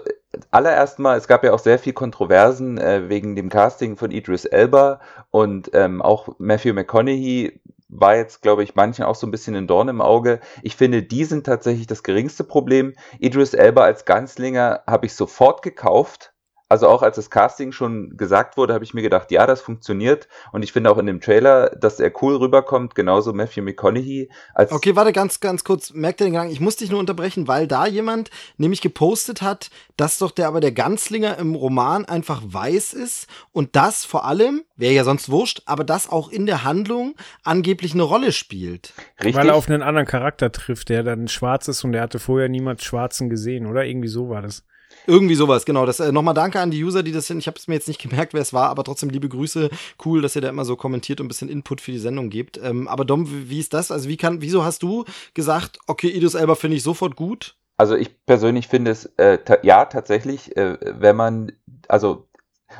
allererst 0.51 0.99
mal, 0.99 1.17
es 1.17 1.27
gab 1.27 1.43
ja 1.43 1.53
auch 1.53 1.59
sehr 1.59 1.79
viel 1.79 1.93
Kontroversen 1.93 2.77
äh, 2.77 3.09
wegen 3.09 3.35
dem 3.35 3.49
Casting 3.49 3.97
von 3.97 4.11
Idris 4.11 4.45
Elba 4.45 4.99
und 5.31 5.71
ähm, 5.73 6.01
auch 6.01 6.29
Matthew 6.37 6.73
McConaughey 6.73 7.59
war 7.89 8.17
jetzt, 8.17 8.41
glaube 8.41 8.63
ich, 8.63 8.75
manchen 8.75 9.05
auch 9.05 9.15
so 9.15 9.25
ein 9.25 9.31
bisschen 9.31 9.55
ein 9.55 9.67
Dorn 9.67 9.87
im 9.87 10.01
Auge. 10.01 10.41
Ich 10.61 10.75
finde, 10.75 11.03
die 11.03 11.23
sind 11.23 11.45
tatsächlich 11.45 11.87
das 11.87 12.03
geringste 12.03 12.43
Problem. 12.43 12.93
Idris 13.19 13.53
Elba 13.53 13.83
als 13.83 14.05
Ganzlinger 14.05 14.83
habe 14.85 15.05
ich 15.05 15.15
sofort 15.15 15.61
gekauft 15.61 16.33
also 16.69 16.87
auch 16.87 17.01
als 17.01 17.15
das 17.15 17.29
Casting 17.29 17.71
schon 17.71 18.17
gesagt 18.17 18.57
wurde, 18.57 18.73
habe 18.73 18.83
ich 18.83 18.93
mir 18.93 19.01
gedacht, 19.01 19.31
ja, 19.31 19.47
das 19.47 19.61
funktioniert. 19.61 20.27
Und 20.51 20.63
ich 20.63 20.73
finde 20.73 20.91
auch 20.91 20.97
in 20.97 21.05
dem 21.05 21.21
Trailer, 21.21 21.69
dass 21.69 21.99
er 21.99 22.11
cool 22.21 22.35
rüberkommt, 22.35 22.93
genauso 22.93 23.31
Matthew 23.31 23.61
McConaughey. 23.61 24.29
Als 24.53 24.71
okay, 24.71 24.95
warte 24.95 25.13
ganz, 25.13 25.39
ganz 25.39 25.63
kurz. 25.63 25.93
Merkt 25.93 26.19
ihr 26.19 26.25
den 26.25 26.33
Gedanken? 26.33 26.51
Ich 26.51 26.59
muss 26.59 26.75
dich 26.75 26.91
nur 26.91 26.99
unterbrechen, 26.99 27.47
weil 27.47 27.67
da 27.67 27.87
jemand 27.87 28.31
nämlich 28.57 28.81
gepostet 28.81 29.41
hat, 29.41 29.69
dass 29.95 30.17
doch 30.17 30.31
der 30.31 30.47
aber 30.47 30.59
der 30.59 30.73
Ganzlinger 30.73 31.37
im 31.37 31.55
Roman 31.55 32.03
einfach 32.03 32.41
weiß 32.45 32.93
ist 32.93 33.27
und 33.53 33.75
das 33.77 34.03
vor 34.03 34.25
allem, 34.25 34.63
wäre 34.75 34.93
ja 34.93 35.05
sonst 35.05 35.29
wurscht, 35.29 35.61
aber 35.65 35.85
das 35.85 36.09
auch 36.09 36.29
in 36.29 36.45
der 36.45 36.65
Handlung 36.65 37.15
angeblich 37.43 37.93
eine 37.93 38.03
Rolle 38.03 38.33
spielt. 38.33 38.93
Richtig. 39.19 39.35
Weil 39.35 39.49
er 39.49 39.55
auf 39.55 39.69
einen 39.69 39.81
anderen 39.81 40.07
Charakter 40.07 40.51
trifft, 40.51 40.89
der 40.89 41.03
dann 41.03 41.29
schwarz 41.29 41.67
ist 41.69 41.83
und 41.85 41.93
der 41.93 42.01
hatte 42.01 42.19
vorher 42.19 42.49
niemand 42.49 42.83
Schwarzen 42.83 43.29
gesehen, 43.29 43.67
oder? 43.67 43.85
Irgendwie 43.85 44.09
so 44.09 44.29
war 44.29 44.41
das. 44.41 44.65
Irgendwie 45.05 45.35
sowas, 45.35 45.65
genau. 45.65 45.85
Das 45.85 45.99
äh, 45.99 46.11
nochmal 46.11 46.33
danke 46.33 46.59
an 46.59 46.69
die 46.69 46.83
User, 46.83 47.01
die 47.01 47.11
das 47.11 47.27
sind. 47.27 47.39
Ich 47.39 47.47
habe 47.47 47.57
es 47.57 47.67
mir 47.67 47.75
jetzt 47.75 47.87
nicht 47.87 48.01
gemerkt, 48.01 48.33
wer 48.33 48.41
es 48.41 48.53
war, 48.53 48.69
aber 48.69 48.83
trotzdem 48.83 49.09
liebe 49.09 49.29
Grüße. 49.29 49.69
Cool, 50.03 50.21
dass 50.21 50.35
ihr 50.35 50.41
da 50.41 50.49
immer 50.49 50.65
so 50.65 50.75
kommentiert 50.75 51.19
und 51.19 51.25
ein 51.25 51.29
bisschen 51.29 51.49
Input 51.49 51.81
für 51.81 51.91
die 51.91 51.99
Sendung 51.99 52.29
gebt. 52.29 52.59
Ähm, 52.61 52.87
aber 52.87 53.05
Dom, 53.05 53.27
wie 53.49 53.59
ist 53.59 53.73
das? 53.73 53.91
Also 53.91 54.09
wie 54.09 54.17
kann, 54.17 54.41
wieso 54.41 54.65
hast 54.65 54.83
du 54.83 55.05
gesagt, 55.33 55.79
okay, 55.87 56.09
Idris 56.09 56.33
Elba 56.33 56.55
finde 56.55 56.77
ich 56.77 56.83
sofort 56.83 57.15
gut? 57.15 57.55
Also 57.77 57.95
ich 57.95 58.25
persönlich 58.25 58.67
finde 58.67 58.91
es 58.91 59.05
äh, 59.17 59.37
ja 59.61 59.85
tatsächlich, 59.85 60.57
äh, 60.57 60.77
wenn 60.81 61.15
man 61.15 61.51
also 61.87 62.27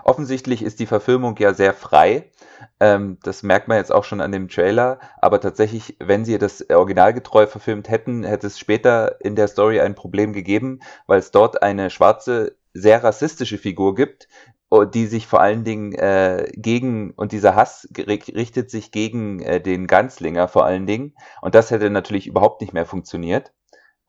offensichtlich 0.03 0.61
ist 0.61 0.79
die 0.79 0.85
Verfilmung 0.85 1.37
ja 1.37 1.53
sehr 1.53 1.73
frei 1.73 2.29
ähm, 2.79 3.17
das 3.23 3.43
merkt 3.43 3.67
man 3.67 3.77
jetzt 3.77 3.91
auch 3.91 4.03
schon 4.03 4.21
an 4.21 4.31
dem 4.31 4.47
Trailer. 4.49 4.99
Aber 5.21 5.39
tatsächlich, 5.39 5.97
wenn 5.99 6.25
sie 6.25 6.37
das 6.37 6.69
originalgetreu 6.69 7.47
verfilmt 7.47 7.89
hätten, 7.89 8.23
hätte 8.23 8.47
es 8.47 8.59
später 8.59 9.19
in 9.21 9.35
der 9.35 9.47
Story 9.47 9.79
ein 9.79 9.95
Problem 9.95 10.33
gegeben, 10.33 10.79
weil 11.07 11.19
es 11.19 11.31
dort 11.31 11.61
eine 11.63 11.89
schwarze, 11.89 12.55
sehr 12.73 13.03
rassistische 13.03 13.57
Figur 13.57 13.95
gibt, 13.95 14.27
oh, 14.69 14.83
die 14.83 15.07
sich 15.07 15.27
vor 15.27 15.41
allen 15.41 15.63
Dingen 15.63 15.93
äh, 15.93 16.51
gegen, 16.55 17.11
und 17.11 17.31
dieser 17.31 17.55
Hass 17.55 17.87
richtet 17.97 18.69
sich 18.69 18.91
gegen 18.91 19.41
äh, 19.41 19.61
den 19.61 19.87
Ganzlinger 19.87 20.47
vor 20.47 20.65
allen 20.65 20.85
Dingen. 20.85 21.15
Und 21.41 21.55
das 21.55 21.71
hätte 21.71 21.89
natürlich 21.89 22.27
überhaupt 22.27 22.61
nicht 22.61 22.73
mehr 22.73 22.85
funktioniert 22.85 23.51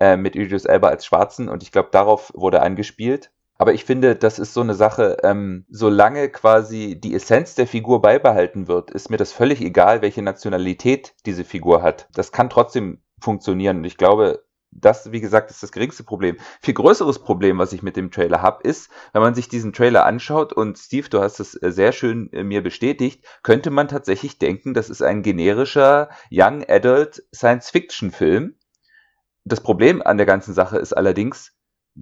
äh, 0.00 0.16
mit 0.16 0.36
Idris 0.36 0.64
Elba 0.64 0.88
als 0.88 1.06
Schwarzen. 1.06 1.48
Und 1.48 1.62
ich 1.62 1.72
glaube, 1.72 1.88
darauf 1.92 2.32
wurde 2.34 2.62
angespielt. 2.62 3.30
Aber 3.60 3.74
ich 3.74 3.84
finde, 3.84 4.14
das 4.14 4.38
ist 4.38 4.54
so 4.54 4.60
eine 4.60 4.74
Sache, 4.74 5.16
ähm, 5.24 5.66
solange 5.68 6.28
quasi 6.28 6.98
die 6.98 7.14
Essenz 7.14 7.56
der 7.56 7.66
Figur 7.66 8.00
beibehalten 8.00 8.68
wird, 8.68 8.92
ist 8.92 9.10
mir 9.10 9.16
das 9.16 9.32
völlig 9.32 9.60
egal, 9.60 10.00
welche 10.00 10.22
Nationalität 10.22 11.14
diese 11.26 11.44
Figur 11.44 11.82
hat. 11.82 12.08
Das 12.14 12.30
kann 12.30 12.50
trotzdem 12.50 13.02
funktionieren. 13.20 13.78
Und 13.78 13.84
ich 13.84 13.96
glaube, 13.96 14.44
das, 14.70 15.10
wie 15.10 15.20
gesagt, 15.20 15.50
ist 15.50 15.62
das 15.62 15.72
geringste 15.72 16.04
Problem. 16.04 16.36
Viel 16.60 16.74
größeres 16.74 17.18
Problem, 17.18 17.58
was 17.58 17.72
ich 17.72 17.82
mit 17.82 17.96
dem 17.96 18.12
Trailer 18.12 18.42
habe, 18.42 18.62
ist, 18.62 18.90
wenn 19.12 19.22
man 19.22 19.34
sich 19.34 19.48
diesen 19.48 19.72
Trailer 19.72 20.04
anschaut, 20.04 20.52
und 20.52 20.78
Steve, 20.78 21.08
du 21.08 21.20
hast 21.20 21.40
es 21.40 21.60
äh, 21.60 21.72
sehr 21.72 21.90
schön 21.90 22.32
äh, 22.32 22.44
mir 22.44 22.62
bestätigt, 22.62 23.24
könnte 23.42 23.70
man 23.70 23.88
tatsächlich 23.88 24.38
denken, 24.38 24.72
das 24.72 24.88
ist 24.88 25.02
ein 25.02 25.22
generischer 25.22 26.10
Young 26.30 26.64
Adult 26.68 27.24
Science-Fiction-Film. 27.34 28.54
Das 29.44 29.60
Problem 29.62 30.00
an 30.02 30.16
der 30.16 30.26
ganzen 30.26 30.54
Sache 30.54 30.78
ist 30.78 30.92
allerdings, 30.92 31.57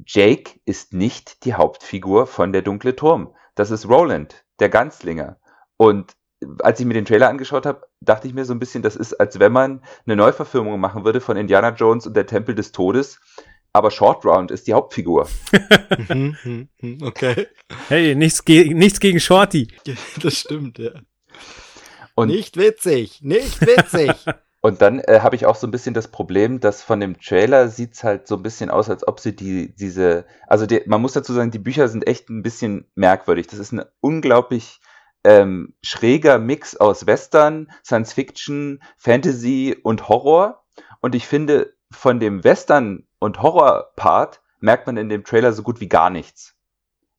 Jake 0.07 0.61
ist 0.65 0.93
nicht 0.93 1.45
die 1.45 1.55
Hauptfigur 1.55 2.27
von 2.27 2.53
Der 2.53 2.63
dunkle 2.63 2.97
Turm. 2.97 3.35
Das 3.55 3.71
ist 3.71 3.89
Roland, 3.89 4.45
der 4.61 4.69
Ganzlinger. 4.69 5.39
Und 5.77 6.13
als 6.61 6.79
ich 6.81 6.87
mir 6.87 6.95
den 6.95 7.07
Trailer 7.07 7.29
angeschaut 7.31 7.65
habe, 7.65 7.87
dachte 8.01 8.29
ich 8.29 8.35
mir 8.35 8.45
so 8.45 8.53
ein 8.53 8.59
bisschen, 8.59 8.83
das 8.83 8.95
ist, 8.97 9.15
als 9.15 9.39
wenn 9.39 9.53
man 9.53 9.83
eine 10.05 10.17
Neuverfilmung 10.17 10.79
machen 10.79 11.05
würde 11.05 11.21
von 11.21 11.37
Indiana 11.37 11.71
Jones 11.71 12.07
und 12.07 12.15
der 12.15 12.27
Tempel 12.27 12.55
des 12.55 12.73
Todes. 12.73 13.19
aber 13.73 13.91
Short 13.91 14.25
Round 14.25 14.51
ist 14.51 14.67
die 14.67 14.75
Hauptfigur. 14.75 15.29
Mhm, 16.09 16.37
mhm, 16.45 16.69
mhm, 16.81 16.99
okay. 17.03 17.47
Hey, 17.89 18.15
nichts, 18.15 18.45
ge 18.45 18.75
nichts 18.75 19.01
gegen 19.01 19.19
Shorty. 19.21 19.69
Das 20.23 20.35
stimmt, 20.39 20.79
ja. 20.79 20.91
Und 22.15 22.29
Nicht 22.29 22.57
witzig, 22.57 23.23
nicht 23.23 23.61
witzig. 23.61 24.13
Und 24.67 24.83
dann 24.83 24.99
äh, 24.99 25.21
habe 25.21 25.37
ich 25.37 25.47
auch 25.47 25.55
so 25.55 25.69
ein 25.69 25.71
bisschen 25.71 25.95
das 25.95 26.09
Problem, 26.09 26.59
dass 26.59 26.83
von 26.83 26.99
dem 26.99 27.21
Trailer 27.21 27.69
sieht's 27.69 28.03
halt 28.03 28.27
so 28.27 28.35
ein 28.35 28.43
bisschen 28.43 28.69
aus, 28.69 28.91
als 28.91 29.07
ob 29.07 29.21
sie 29.21 29.37
die, 29.37 29.73
diese, 29.77 30.25
also 30.49 30.67
die, 30.67 30.83
man 30.87 31.01
muss 31.01 31.13
dazu 31.13 31.33
sagen, 31.33 31.53
die 31.53 31.61
Bücher 31.61 31.87
sind 31.87 32.05
echt 32.09 32.29
ein 32.31 32.43
bisschen 32.43 32.91
merkwürdig. 32.97 33.47
Das 33.47 33.61
ist 33.61 33.71
ein 33.71 33.85
unglaublich 34.01 34.81
ähm, 35.23 35.77
schräger 35.83 36.41
Mix 36.41 36.77
aus 36.77 37.07
Western, 37.07 37.71
Science 37.85 38.13
Fiction, 38.13 38.83
Fantasy 38.97 39.77
und 39.81 40.09
Horror. 40.09 40.65
Und 41.01 41.15
ich 41.15 41.29
finde, 41.29 41.73
von 41.93 42.19
dem 42.19 42.43
Western- 42.43 43.07
und 43.21 43.41
Horror-Part 43.41 44.43
merkt 44.59 44.89
man 44.89 44.97
in 44.97 45.09
dem 45.09 45.23
Trailer 45.23 45.53
so 45.53 45.63
gut 45.63 45.79
wie 45.79 45.89
gar 45.89 46.11
nichts. 46.11 46.56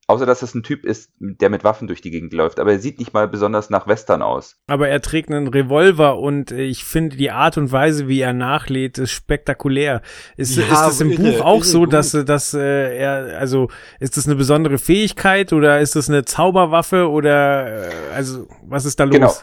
Außer 0.09 0.25
dass 0.25 0.41
es 0.41 0.55
ein 0.55 0.63
Typ 0.63 0.85
ist, 0.85 1.11
der 1.19 1.49
mit 1.49 1.65
Waffen 1.65 1.88
durch 1.88 1.99
die 1.99 2.11
Gegend 2.11 2.31
läuft. 2.31 2.61
Aber 2.61 2.71
er 2.71 2.79
sieht 2.79 2.97
nicht 2.97 3.13
mal 3.13 3.27
besonders 3.27 3.69
nach 3.69 3.88
Western 3.88 4.21
aus. 4.21 4.55
Aber 4.67 4.88
er 4.88 5.01
trägt 5.01 5.29
einen 5.29 5.49
Revolver 5.49 6.17
und 6.17 6.51
äh, 6.51 6.63
ich 6.63 6.85
finde 6.85 7.17
die 7.17 7.29
Art 7.29 7.57
und 7.57 7.73
Weise, 7.73 8.07
wie 8.07 8.21
er 8.21 8.31
nachlädt, 8.31 8.97
ist 8.99 9.11
spektakulär. 9.11 10.01
Ist, 10.38 10.55
Ja, 10.55 10.63
ist 10.63 10.71
das 10.71 11.01
im 11.01 11.11
irre, 11.11 11.21
Buch 11.21 11.41
auch 11.41 11.55
irre 11.57 11.65
so, 11.65 11.79
gut. 11.81 11.91
dass, 11.91 12.11
dass 12.11 12.53
äh, 12.53 12.97
er, 12.97 13.38
also 13.38 13.69
ist 13.99 14.15
das 14.15 14.27
eine 14.27 14.35
besondere 14.35 14.77
Fähigkeit 14.77 15.51
oder 15.51 15.81
ist 15.81 15.97
das 15.97 16.07
eine 16.09 16.23
Zauberwaffe 16.23 17.09
oder 17.09 17.88
äh, 17.88 17.91
also 18.15 18.47
was 18.65 18.85
ist 18.85 19.01
da 19.01 19.03
los? 19.03 19.13
Genau. 19.13 19.34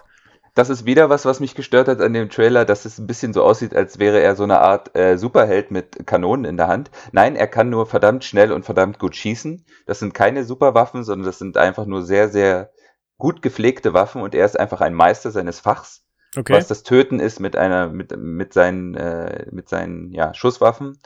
Das 0.54 0.70
ist 0.70 0.86
wieder 0.86 1.10
was, 1.10 1.24
was 1.24 1.40
mich 1.40 1.56
gestört 1.56 1.88
hat 1.88 2.00
an 2.00 2.12
dem 2.12 2.30
Trailer, 2.30 2.64
dass 2.64 2.84
es 2.84 2.98
ein 2.98 3.08
bisschen 3.08 3.32
so 3.32 3.42
aussieht, 3.42 3.74
als 3.74 3.98
wäre 3.98 4.20
er 4.20 4.36
so 4.36 4.44
eine 4.44 4.60
Art 4.60 4.96
äh, 4.96 5.18
Superheld 5.18 5.72
mit 5.72 6.06
Kanonen 6.06 6.44
in 6.44 6.56
der 6.56 6.68
Hand. 6.68 6.90
Nein, 7.10 7.34
er 7.34 7.48
kann 7.48 7.70
nur 7.70 7.86
verdammt 7.86 8.24
schnell 8.24 8.52
und 8.52 8.64
verdammt 8.64 9.00
gut 9.00 9.16
schießen. 9.16 9.64
Das 9.86 9.98
sind 9.98 10.14
keine 10.14 10.44
Superwaffen, 10.44 11.02
sondern 11.02 11.26
das 11.26 11.38
sind 11.38 11.56
einfach 11.56 11.86
nur 11.86 12.02
sehr, 12.02 12.28
sehr 12.28 12.70
gut 13.18 13.42
gepflegte 13.42 13.94
Waffen 13.94 14.22
und 14.22 14.34
er 14.34 14.46
ist 14.46 14.58
einfach 14.58 14.80
ein 14.80 14.94
Meister 14.94 15.30
seines 15.30 15.60
Fachs. 15.60 16.04
Okay. 16.36 16.52
was 16.52 16.66
das 16.66 16.82
Töten 16.82 17.20
ist 17.20 17.38
mit 17.38 17.56
einer, 17.56 17.88
mit, 17.88 18.16
mit 18.16 18.52
seinen, 18.52 18.94
äh, 18.94 19.46
mit 19.52 19.68
seinen 19.68 20.10
ja, 20.10 20.34
Schusswaffen. 20.34 20.98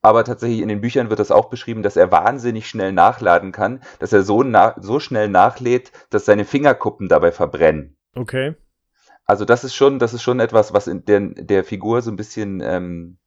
Aber 0.00 0.22
tatsächlich 0.22 0.60
in 0.60 0.68
den 0.68 0.80
Büchern 0.80 1.10
wird 1.10 1.18
das 1.18 1.32
auch 1.32 1.48
beschrieben, 1.48 1.82
dass 1.82 1.96
er 1.96 2.12
wahnsinnig 2.12 2.68
schnell 2.68 2.92
nachladen 2.92 3.50
kann, 3.50 3.82
dass 3.98 4.12
er 4.12 4.22
so, 4.22 4.44
na 4.44 4.76
so 4.80 5.00
schnell 5.00 5.28
nachlädt, 5.28 5.90
dass 6.10 6.24
seine 6.24 6.44
Fingerkuppen 6.44 7.08
dabei 7.08 7.32
verbrennen. 7.32 7.96
Okay. 8.14 8.54
Also 9.26 9.44
das 9.44 9.64
ist 9.64 9.74
schon, 9.74 9.98
das 9.98 10.14
ist 10.14 10.22
schon 10.22 10.40
etwas, 10.40 10.72
was 10.72 10.86
in 10.86 11.04
der, 11.04 11.20
der 11.20 11.64
Figur 11.64 12.02
so 12.02 12.10
ein 12.10 12.16
bisschen, 12.16 12.60
ähm, 12.60 13.18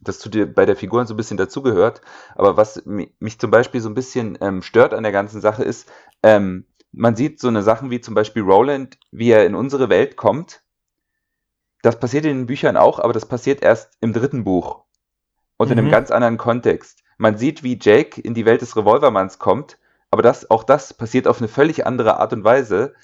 das 0.00 0.18
zu 0.20 0.28
dir 0.30 0.52
bei 0.52 0.66
der 0.66 0.76
Figur 0.76 1.06
so 1.06 1.14
ein 1.14 1.18
bisschen 1.18 1.36
dazugehört. 1.38 2.02
Aber 2.36 2.56
was 2.56 2.84
mi- 2.86 3.14
mich 3.20 3.38
zum 3.40 3.50
Beispiel 3.50 3.80
so 3.80 3.88
ein 3.90 3.94
bisschen 3.94 4.38
ähm, 4.42 4.62
stört 4.62 4.94
an 4.94 5.04
der 5.04 5.12
ganzen 5.12 5.40
Sache 5.40 5.64
ist, 5.64 5.90
ähm, 6.22 6.66
man 6.92 7.16
sieht 7.16 7.40
so 7.40 7.48
eine 7.48 7.62
Sachen 7.62 7.90
wie 7.90 8.00
zum 8.02 8.14
Beispiel 8.14 8.42
Roland, 8.42 8.98
wie 9.12 9.30
er 9.30 9.46
in 9.46 9.54
unsere 9.54 9.88
Welt 9.90 10.16
kommt. 10.16 10.62
Das 11.82 11.98
passiert 12.00 12.24
in 12.24 12.38
den 12.38 12.46
Büchern 12.46 12.76
auch, 12.76 12.98
aber 12.98 13.12
das 13.12 13.26
passiert 13.26 13.62
erst 13.62 13.96
im 14.00 14.12
dritten 14.12 14.42
Buch 14.44 14.84
und 15.58 15.70
in 15.70 15.78
einem 15.78 15.88
Mhm. 15.88 15.90
ganz 15.90 16.10
anderen 16.10 16.38
Kontext. 16.38 17.02
Man 17.18 17.38
sieht, 17.38 17.62
wie 17.62 17.78
Jake 17.80 18.20
in 18.20 18.34
die 18.34 18.46
Welt 18.46 18.62
des 18.62 18.76
Revolvermanns 18.76 19.38
kommt, 19.38 19.78
aber 20.10 20.22
das, 20.22 20.50
auch 20.50 20.64
das 20.64 20.94
passiert 20.94 21.28
auf 21.28 21.38
eine 21.38 21.48
völlig 21.48 21.86
andere 21.86 22.18
Art 22.18 22.32
und 22.34 22.44
Weise. 22.44 22.94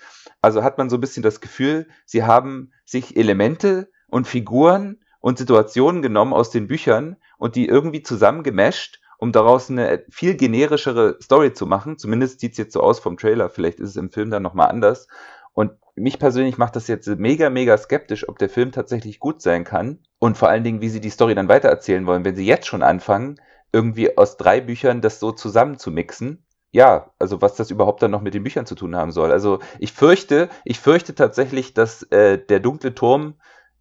Also 0.40 0.62
hat 0.62 0.78
man 0.78 0.88
so 0.88 0.96
ein 0.96 1.00
bisschen 1.00 1.22
das 1.22 1.40
Gefühl, 1.40 1.88
sie 2.04 2.24
haben 2.24 2.72
sich 2.84 3.16
Elemente 3.16 3.90
und 4.08 4.26
Figuren 4.26 4.98
und 5.20 5.38
Situationen 5.38 6.02
genommen 6.02 6.32
aus 6.32 6.50
den 6.50 6.68
Büchern 6.68 7.16
und 7.38 7.56
die 7.56 7.66
irgendwie 7.66 8.02
zusammengemasht, 8.02 9.00
um 9.18 9.32
daraus 9.32 9.68
eine 9.68 10.04
viel 10.10 10.36
generischere 10.36 11.18
Story 11.20 11.52
zu 11.52 11.66
machen. 11.66 11.98
Zumindest 11.98 12.40
sieht's 12.40 12.58
jetzt 12.58 12.72
so 12.72 12.80
aus 12.80 13.00
vom 13.00 13.16
Trailer. 13.16 13.50
Vielleicht 13.50 13.80
ist 13.80 13.90
es 13.90 13.96
im 13.96 14.10
Film 14.10 14.30
dann 14.30 14.44
nochmal 14.44 14.68
anders. 14.68 15.08
Und 15.54 15.72
mich 15.96 16.20
persönlich 16.20 16.56
macht 16.56 16.76
das 16.76 16.86
jetzt 16.86 17.08
mega, 17.08 17.50
mega 17.50 17.76
skeptisch, 17.76 18.28
ob 18.28 18.38
der 18.38 18.48
Film 18.48 18.70
tatsächlich 18.70 19.18
gut 19.18 19.42
sein 19.42 19.64
kann. 19.64 19.98
Und 20.20 20.38
vor 20.38 20.48
allen 20.48 20.62
Dingen, 20.62 20.80
wie 20.80 20.88
sie 20.88 21.00
die 21.00 21.10
Story 21.10 21.34
dann 21.34 21.48
weitererzählen 21.48 22.06
wollen, 22.06 22.24
wenn 22.24 22.36
sie 22.36 22.46
jetzt 22.46 22.68
schon 22.68 22.84
anfangen, 22.84 23.40
irgendwie 23.72 24.16
aus 24.16 24.36
drei 24.36 24.60
Büchern 24.60 25.00
das 25.00 25.18
so 25.18 25.32
zusammenzumixen. 25.32 26.44
Ja, 26.70 27.12
also 27.18 27.40
was 27.40 27.54
das 27.54 27.70
überhaupt 27.70 28.02
dann 28.02 28.10
noch 28.10 28.20
mit 28.20 28.34
den 28.34 28.42
Büchern 28.42 28.66
zu 28.66 28.74
tun 28.74 28.94
haben 28.94 29.12
soll. 29.12 29.32
Also 29.32 29.60
ich 29.78 29.92
fürchte, 29.92 30.50
ich 30.64 30.78
fürchte 30.78 31.14
tatsächlich, 31.14 31.72
dass 31.72 32.02
äh, 32.04 32.38
der 32.38 32.60
dunkle 32.60 32.94
Turm 32.94 33.34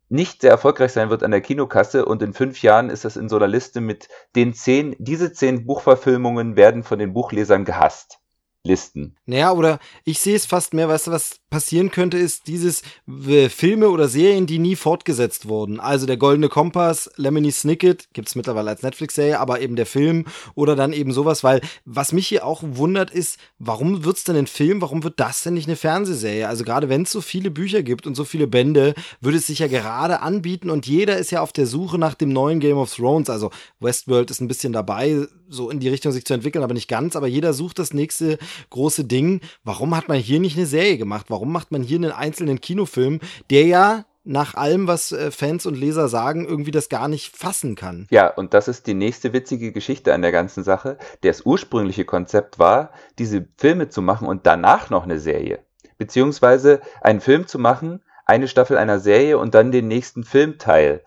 nicht 0.10 0.42
sehr 0.42 0.52
erfolgreich 0.52 0.94
sein 0.94 1.10
wird 1.10 1.24
an 1.24 1.32
der 1.32 1.42
Kinokasse 1.42 2.06
und 2.06 2.22
in 2.22 2.34
fünf 2.34 2.62
Jahren 2.62 2.90
ist 2.90 3.04
das 3.04 3.18
in 3.18 3.28
so 3.28 3.36
einer 3.36 3.48
Liste 3.48 3.82
mit 3.82 4.08
den 4.36 4.54
zehn, 4.54 4.96
diese 5.00 5.34
zehn 5.34 5.66
Buchverfilmungen 5.66 6.56
werden 6.56 6.84
von 6.84 6.98
den 6.98 7.14
Buchlesern 7.14 7.66
gehasst. 7.66 8.20
Listen. 8.64 9.16
Naja, 9.26 9.54
oder 9.54 9.80
ich 10.04 10.20
sehe 10.20 10.36
es 10.36 10.46
fast 10.46 10.74
mehr, 10.74 10.90
weißt 10.90 11.08
du, 11.08 11.12
was 11.12 11.40
passieren 11.50 11.92
könnte, 11.92 12.18
ist 12.18 12.48
dieses 12.48 12.82
äh, 13.28 13.50
Filme 13.50 13.90
oder 13.90 14.08
Serien, 14.08 14.48
die 14.48 14.60
nie 14.60 14.76
fortgesetzt 14.76 15.48
wurden. 15.48 15.80
Also 15.80 16.06
der 16.06 16.18
Goldene 16.18 16.50
Kompass, 16.50 17.10
Lemony 17.16 17.52
Snicket, 17.52 18.10
gibt's 18.14 18.36
mittlerweile 18.36 18.70
als 18.70 18.82
Netflix-Serie, 18.84 19.40
aber 19.40 19.62
eben 19.62 19.76
der 19.76 19.86
Film 19.86 20.26
oder 20.56 20.76
dann 20.76 20.94
eben 20.94 21.14
sowas, 21.14 21.44
weil 21.44 21.62
was 21.86 22.12
mich 22.12 22.28
hier 22.28 22.46
auch 22.46 22.64
wundert 22.64 23.12
ist, 23.12 23.40
warum 23.60 24.04
wird's 24.04 24.24
denn 24.26 24.36
ein 24.36 24.48
Film, 24.48 24.82
warum 24.82 25.04
wird 25.04 25.20
das 25.20 25.44
denn 25.44 25.54
nicht 25.54 25.68
eine 25.68 25.78
Fernsehserie? 25.78 26.48
Also 26.48 26.64
gerade 26.64 26.90
wenn 26.90 27.04
es 27.04 27.12
so 27.12 27.22
viele 27.22 27.50
Bücher 27.50 27.82
gibt 27.82 28.08
und 28.08 28.16
so 28.16 28.26
viele 28.26 28.48
Bände, 28.48 28.94
würde 29.22 29.38
es 29.38 29.48
sich 29.48 29.60
ja 29.60 29.68
gerade 29.68 30.22
anbieten 30.22 30.70
und 30.70 30.86
jeder 30.86 31.18
ist 31.18 31.32
ja 31.32 31.42
auf 31.42 31.54
der 31.54 31.68
Suche 31.68 31.98
nach 31.98 32.16
dem 32.16 32.30
neuen 32.30 32.60
Game 32.60 32.78
of 32.78 32.94
Thrones. 32.94 33.30
Also 33.30 33.52
Westworld 33.80 34.32
ist 34.32 34.42
ein 34.42 34.48
bisschen 34.48 34.74
dabei, 34.74 35.28
so 35.50 35.70
in 35.70 35.80
die 35.80 35.90
Richtung 35.90 36.12
sich 36.12 36.26
zu 36.26 36.34
entwickeln, 36.34 36.64
aber 36.64 36.74
nicht 36.74 36.88
ganz, 36.88 37.16
aber 37.16 37.28
jeder 37.28 37.54
sucht 37.54 37.80
das 37.80 37.94
nächste 37.94 38.38
große 38.70 39.06
Ding. 39.06 39.42
Warum 39.64 39.96
hat 39.96 40.08
man 40.08 40.18
hier 40.18 40.40
nicht 40.40 40.58
eine 40.58 40.66
Serie 40.66 40.98
gemacht? 40.98 41.28
Warum 41.30 41.37
macht 41.46 41.72
man 41.72 41.84
hier 41.84 41.98
einen 41.98 42.12
einzelnen 42.12 42.62
Kinofilm, 42.62 43.20
der 43.50 43.66
ja 43.66 44.06
nach 44.28 44.56
allem, 44.56 44.88
was 44.88 45.12
äh, 45.12 45.32
Fans 45.32 45.66
und 45.66 45.76
Leser 45.76 46.10
sagen, 46.10 46.46
irgendwie 46.46 46.72
das 46.72 46.90
gar 46.90 47.08
nicht 47.08 47.36
fassen 47.36 47.76
kann? 47.76 48.08
Ja, 48.10 48.28
und 48.28 48.54
das 48.54 48.68
ist 48.68 48.86
die 48.86 48.94
nächste 48.94 49.34
witzige 49.34 49.72
Geschichte 49.72 50.14
an 50.14 50.22
der 50.22 50.32
ganzen 50.32 50.64
Sache. 50.64 50.98
Das 51.22 51.46
ursprüngliche 51.46 52.06
Konzept 52.06 52.60
war, 52.60 52.92
diese 53.18 53.48
Filme 53.58 53.90
zu 53.90 54.02
machen 54.02 54.28
und 54.28 54.46
danach 54.46 54.90
noch 54.90 55.04
eine 55.04 55.20
Serie. 55.20 55.60
Beziehungsweise 55.98 56.82
einen 57.02 57.22
Film 57.22 57.48
zu 57.48 57.58
machen, 57.58 58.02
eine 58.26 58.50
Staffel 58.50 58.78
einer 58.78 59.00
Serie 59.00 59.38
und 59.38 59.56
dann 59.56 59.72
den 59.72 59.88
nächsten 59.88 60.26
Filmteil. 60.26 61.02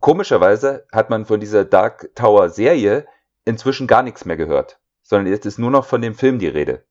Komischerweise 0.00 0.86
hat 0.92 1.10
man 1.10 1.26
von 1.26 1.40
dieser 1.40 1.64
Dark 1.64 2.10
Tower 2.14 2.48
Serie 2.48 3.06
inzwischen 3.44 3.88
gar 3.88 4.04
nichts 4.04 4.24
mehr 4.24 4.36
gehört, 4.36 4.78
sondern 5.02 5.32
jetzt 5.32 5.44
ist 5.44 5.58
nur 5.58 5.72
noch 5.72 5.84
von 5.84 6.00
dem 6.00 6.14
Film 6.14 6.38
die 6.38 6.46
Rede. 6.46 6.84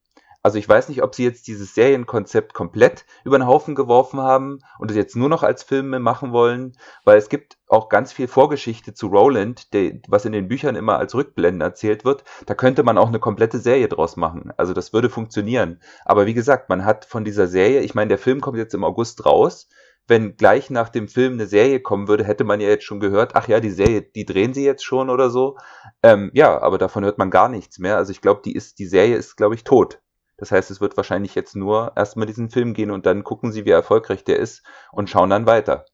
Also 0.43 0.57
ich 0.57 0.68
weiß 0.68 0.89
nicht, 0.89 1.03
ob 1.03 1.13
sie 1.13 1.23
jetzt 1.23 1.45
dieses 1.47 1.76
Serienkonzept 1.76 2.55
komplett 2.55 3.05
über 3.23 3.38
den 3.38 3.45
Haufen 3.45 3.76
geworfen 3.76 4.19
haben 4.19 4.59
und 4.80 4.89
es 4.89 4.97
jetzt 4.97 5.15
nur 5.15 5.30
noch 5.30 5.43
als 5.43 5.61
Filme 5.61 5.99
machen 5.99 6.31
wollen, 6.31 6.76
weil 7.05 7.19
es 7.19 7.30
gibt 7.30 7.59
auch 7.68 7.89
ganz 7.89 8.11
viel 8.11 8.27
Vorgeschichte 8.27 8.95
zu 8.95 9.07
Roland, 9.07 9.72
der, 9.73 9.99
was 10.07 10.26
in 10.26 10.31
den 10.31 10.47
Büchern 10.47 10.76
immer 10.76 10.97
als 10.97 11.13
Rückblenden 11.13 11.61
erzählt 11.61 12.05
wird. 12.05 12.23
Da 12.47 12.55
könnte 12.55 12.81
man 12.81 12.97
auch 12.97 13.09
eine 13.09 13.19
komplette 13.19 13.59
Serie 13.59 13.88
draus 13.88 14.18
machen. 14.18 14.51
Also 14.57 14.73
das 14.73 14.93
würde 14.93 15.11
funktionieren. 15.11 15.80
Aber 16.05 16.26
wie 16.26 16.34
gesagt, 16.34 16.69
man 16.69 16.85
hat 16.85 17.05
von 17.05 17.23
dieser 17.23 17.47
Serie, 17.47 17.81
ich 17.81 17.93
meine, 17.93 18.09
der 18.09 18.18
Film 18.18 18.41
kommt 18.41 18.57
jetzt 18.57 18.73
im 18.73 18.84
August 18.84 19.26
raus. 19.26 19.69
Wenn 20.07 20.35
gleich 20.35 20.72
nach 20.72 20.89
dem 20.89 21.07
Film 21.07 21.34
eine 21.34 21.45
Serie 21.45 21.80
kommen 21.80 22.07
würde, 22.07 22.23
hätte 22.23 22.43
man 22.43 22.59
ja 22.59 22.68
jetzt 22.68 22.84
schon 22.84 22.99
gehört, 22.99 23.35
ach 23.35 23.47
ja, 23.47 23.59
die 23.59 23.69
Serie, 23.69 24.01
die 24.01 24.26
drehen 24.26 24.55
sie 24.55 24.65
jetzt 24.65 24.84
schon 24.84 25.11
oder 25.11 25.30
so. 25.30 25.57
Ähm, 26.01 26.31
ja, 26.34 26.59
aber 26.59 26.80
davon 26.80 27.05
hört 27.05 27.19
man 27.19 27.30
gar 27.30 27.47
nichts 27.47 27.77
mehr. 27.77 27.97
Also 27.97 28.11
ich 28.11 28.22
glaube, 28.22 28.41
die 28.43 28.55
ist, 28.55 28.80
die 28.80 28.88
Serie 28.88 29.15
ist, 29.15 29.38
glaube 29.38 29.53
ich, 29.53 29.63
tot. 29.63 30.01
Das 30.41 30.51
heißt, 30.51 30.72
es 30.72 30.81
wird 30.81 30.97
wahrscheinlich 30.97 31.35
jetzt 31.35 31.55
nur 31.55 31.91
erstmal 31.95 32.26
diesen 32.26 32.49
Film 32.49 32.73
gehen 32.73 32.89
und 32.89 33.05
dann 33.05 33.23
gucken 33.23 33.51
sie, 33.51 33.63
wie 33.65 33.69
erfolgreich 33.69 34.23
der 34.23 34.39
ist 34.39 34.63
und 34.91 35.07
schauen 35.07 35.30
dann 35.30 35.45
weiter. 35.45 35.85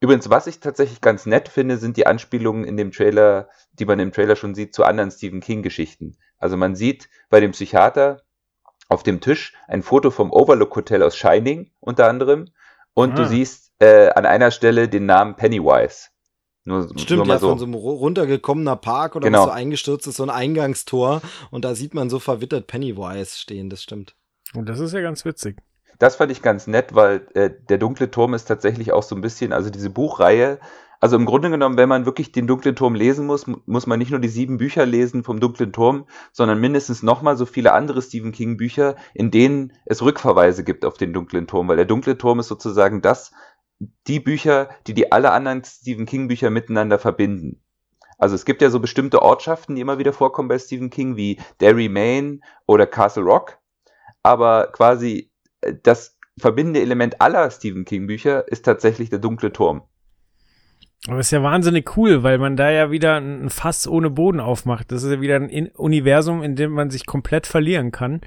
Übrigens, 0.00 0.30
was 0.30 0.46
ich 0.46 0.58
tatsächlich 0.58 1.02
ganz 1.02 1.26
nett 1.26 1.50
finde, 1.50 1.76
sind 1.76 1.98
die 1.98 2.06
Anspielungen 2.06 2.64
in 2.64 2.78
dem 2.78 2.92
Trailer, 2.92 3.50
die 3.72 3.84
man 3.84 4.00
im 4.00 4.10
Trailer 4.10 4.36
schon 4.36 4.54
sieht, 4.54 4.74
zu 4.74 4.84
anderen 4.84 5.10
Stephen 5.10 5.40
King-Geschichten. 5.40 6.16
Also 6.38 6.56
man 6.56 6.74
sieht 6.74 7.10
bei 7.28 7.40
dem 7.40 7.50
Psychiater 7.50 8.22
auf 8.88 9.02
dem 9.02 9.20
Tisch 9.20 9.52
ein 9.68 9.82
Foto 9.82 10.10
vom 10.10 10.32
Overlook 10.32 10.74
Hotel 10.76 11.02
aus 11.02 11.14
Shining 11.14 11.70
unter 11.80 12.08
anderem 12.08 12.46
und 12.94 13.12
Ah. 13.12 13.16
du 13.16 13.26
siehst 13.26 13.70
äh, 13.80 14.08
an 14.08 14.24
einer 14.24 14.50
Stelle 14.50 14.88
den 14.88 15.04
Namen 15.04 15.36
Pennywise. 15.36 16.08
Nur, 16.64 16.80
nur 16.86 16.98
Stimmt, 16.98 17.26
mal 17.26 17.34
ja, 17.34 17.38
so. 17.38 17.50
von 17.50 17.58
so 17.58 17.64
einem 17.66 17.74
ru- 17.74 17.98
runtergekommener 17.98 18.76
Park 18.76 19.16
oder 19.16 19.26
Genau. 19.26 19.40
was 19.40 19.44
so 19.46 19.50
eingestürzt 19.50 20.06
ist, 20.06 20.16
so 20.16 20.22
ein 20.22 20.30
Eingangstor 20.30 21.20
und 21.50 21.64
da 21.64 21.74
sieht 21.74 21.92
man 21.94 22.08
so 22.08 22.18
verwittert 22.18 22.66
Pennywise 22.66 23.38
stehen, 23.38 23.68
das 23.68 23.82
stimmt. 23.82 24.14
Und 24.54 24.68
das 24.68 24.78
ist 24.78 24.92
ja 24.94 25.00
ganz 25.02 25.24
witzig. 25.24 25.58
Das 25.98 26.16
fand 26.16 26.32
ich 26.32 26.42
ganz 26.42 26.66
nett, 26.66 26.94
weil 26.94 27.26
äh, 27.34 27.50
der 27.68 27.78
dunkle 27.78 28.10
Turm 28.10 28.34
ist 28.34 28.46
tatsächlich 28.46 28.92
auch 28.92 29.02
so 29.02 29.14
ein 29.14 29.20
bisschen, 29.20 29.52
also 29.52 29.70
diese 29.70 29.90
Buchreihe, 29.90 30.58
also 31.00 31.16
im 31.16 31.26
Grunde 31.26 31.50
genommen, 31.50 31.76
wenn 31.76 31.88
man 31.88 32.06
wirklich 32.06 32.32
den 32.32 32.46
dunklen 32.46 32.74
Turm 32.74 32.94
lesen 32.94 33.26
muss, 33.26 33.46
mu- 33.46 33.58
muss 33.66 33.86
man 33.86 33.98
nicht 33.98 34.10
nur 34.10 34.20
die 34.20 34.28
sieben 34.28 34.56
Bücher 34.56 34.86
lesen 34.86 35.22
vom 35.22 35.38
dunklen 35.38 35.72
Turm, 35.72 36.06
sondern 36.32 36.60
mindestens 36.60 37.02
nochmal 37.02 37.36
so 37.36 37.44
viele 37.46 37.72
andere 37.74 38.00
Stephen 38.00 38.32
King 38.32 38.56
Bücher, 38.56 38.96
in 39.12 39.30
denen 39.30 39.72
es 39.84 40.02
Rückverweise 40.02 40.64
gibt 40.64 40.84
auf 40.86 40.96
den 40.96 41.12
dunklen 41.12 41.46
Turm, 41.46 41.68
weil 41.68 41.76
der 41.76 41.84
dunkle 41.84 42.16
Turm 42.16 42.40
ist 42.40 42.48
sozusagen 42.48 43.02
das, 43.02 43.32
die 44.06 44.20
Bücher, 44.20 44.68
die 44.86 44.94
die 44.94 45.12
alle 45.12 45.32
anderen 45.32 45.64
Stephen 45.64 46.06
King 46.06 46.28
Bücher 46.28 46.50
miteinander 46.50 46.98
verbinden. 46.98 47.60
Also 48.18 48.34
es 48.34 48.44
gibt 48.44 48.62
ja 48.62 48.70
so 48.70 48.80
bestimmte 48.80 49.22
Ortschaften, 49.22 49.74
die 49.74 49.80
immer 49.80 49.98
wieder 49.98 50.12
vorkommen 50.12 50.48
bei 50.48 50.58
Stephen 50.58 50.90
King, 50.90 51.16
wie 51.16 51.40
Derry, 51.60 51.88
Maine 51.88 52.40
oder 52.66 52.86
Castle 52.86 53.24
Rock. 53.24 53.58
Aber 54.22 54.68
quasi 54.72 55.30
äh, 55.60 55.74
das 55.82 56.16
verbindende 56.38 56.80
Element 56.80 57.20
aller 57.20 57.50
Stephen 57.50 57.84
King 57.84 58.06
Bücher 58.06 58.46
ist 58.48 58.64
tatsächlich 58.64 59.10
der 59.10 59.18
dunkle 59.18 59.52
Turm. 59.52 59.82
Aber 61.06 61.18
ist 61.18 61.32
ja 61.32 61.42
wahnsinnig 61.42 61.96
cool, 61.96 62.22
weil 62.22 62.38
man 62.38 62.56
da 62.56 62.70
ja 62.70 62.90
wieder 62.90 63.16
ein 63.20 63.50
Fass 63.50 63.86
ohne 63.86 64.08
Boden 64.08 64.40
aufmacht. 64.40 64.90
Das 64.90 65.02
ist 65.02 65.10
ja 65.10 65.20
wieder 65.20 65.36
ein 65.36 65.68
Universum, 65.74 66.42
in 66.42 66.56
dem 66.56 66.72
man 66.72 66.90
sich 66.90 67.04
komplett 67.04 67.46
verlieren 67.46 67.92
kann 67.92 68.22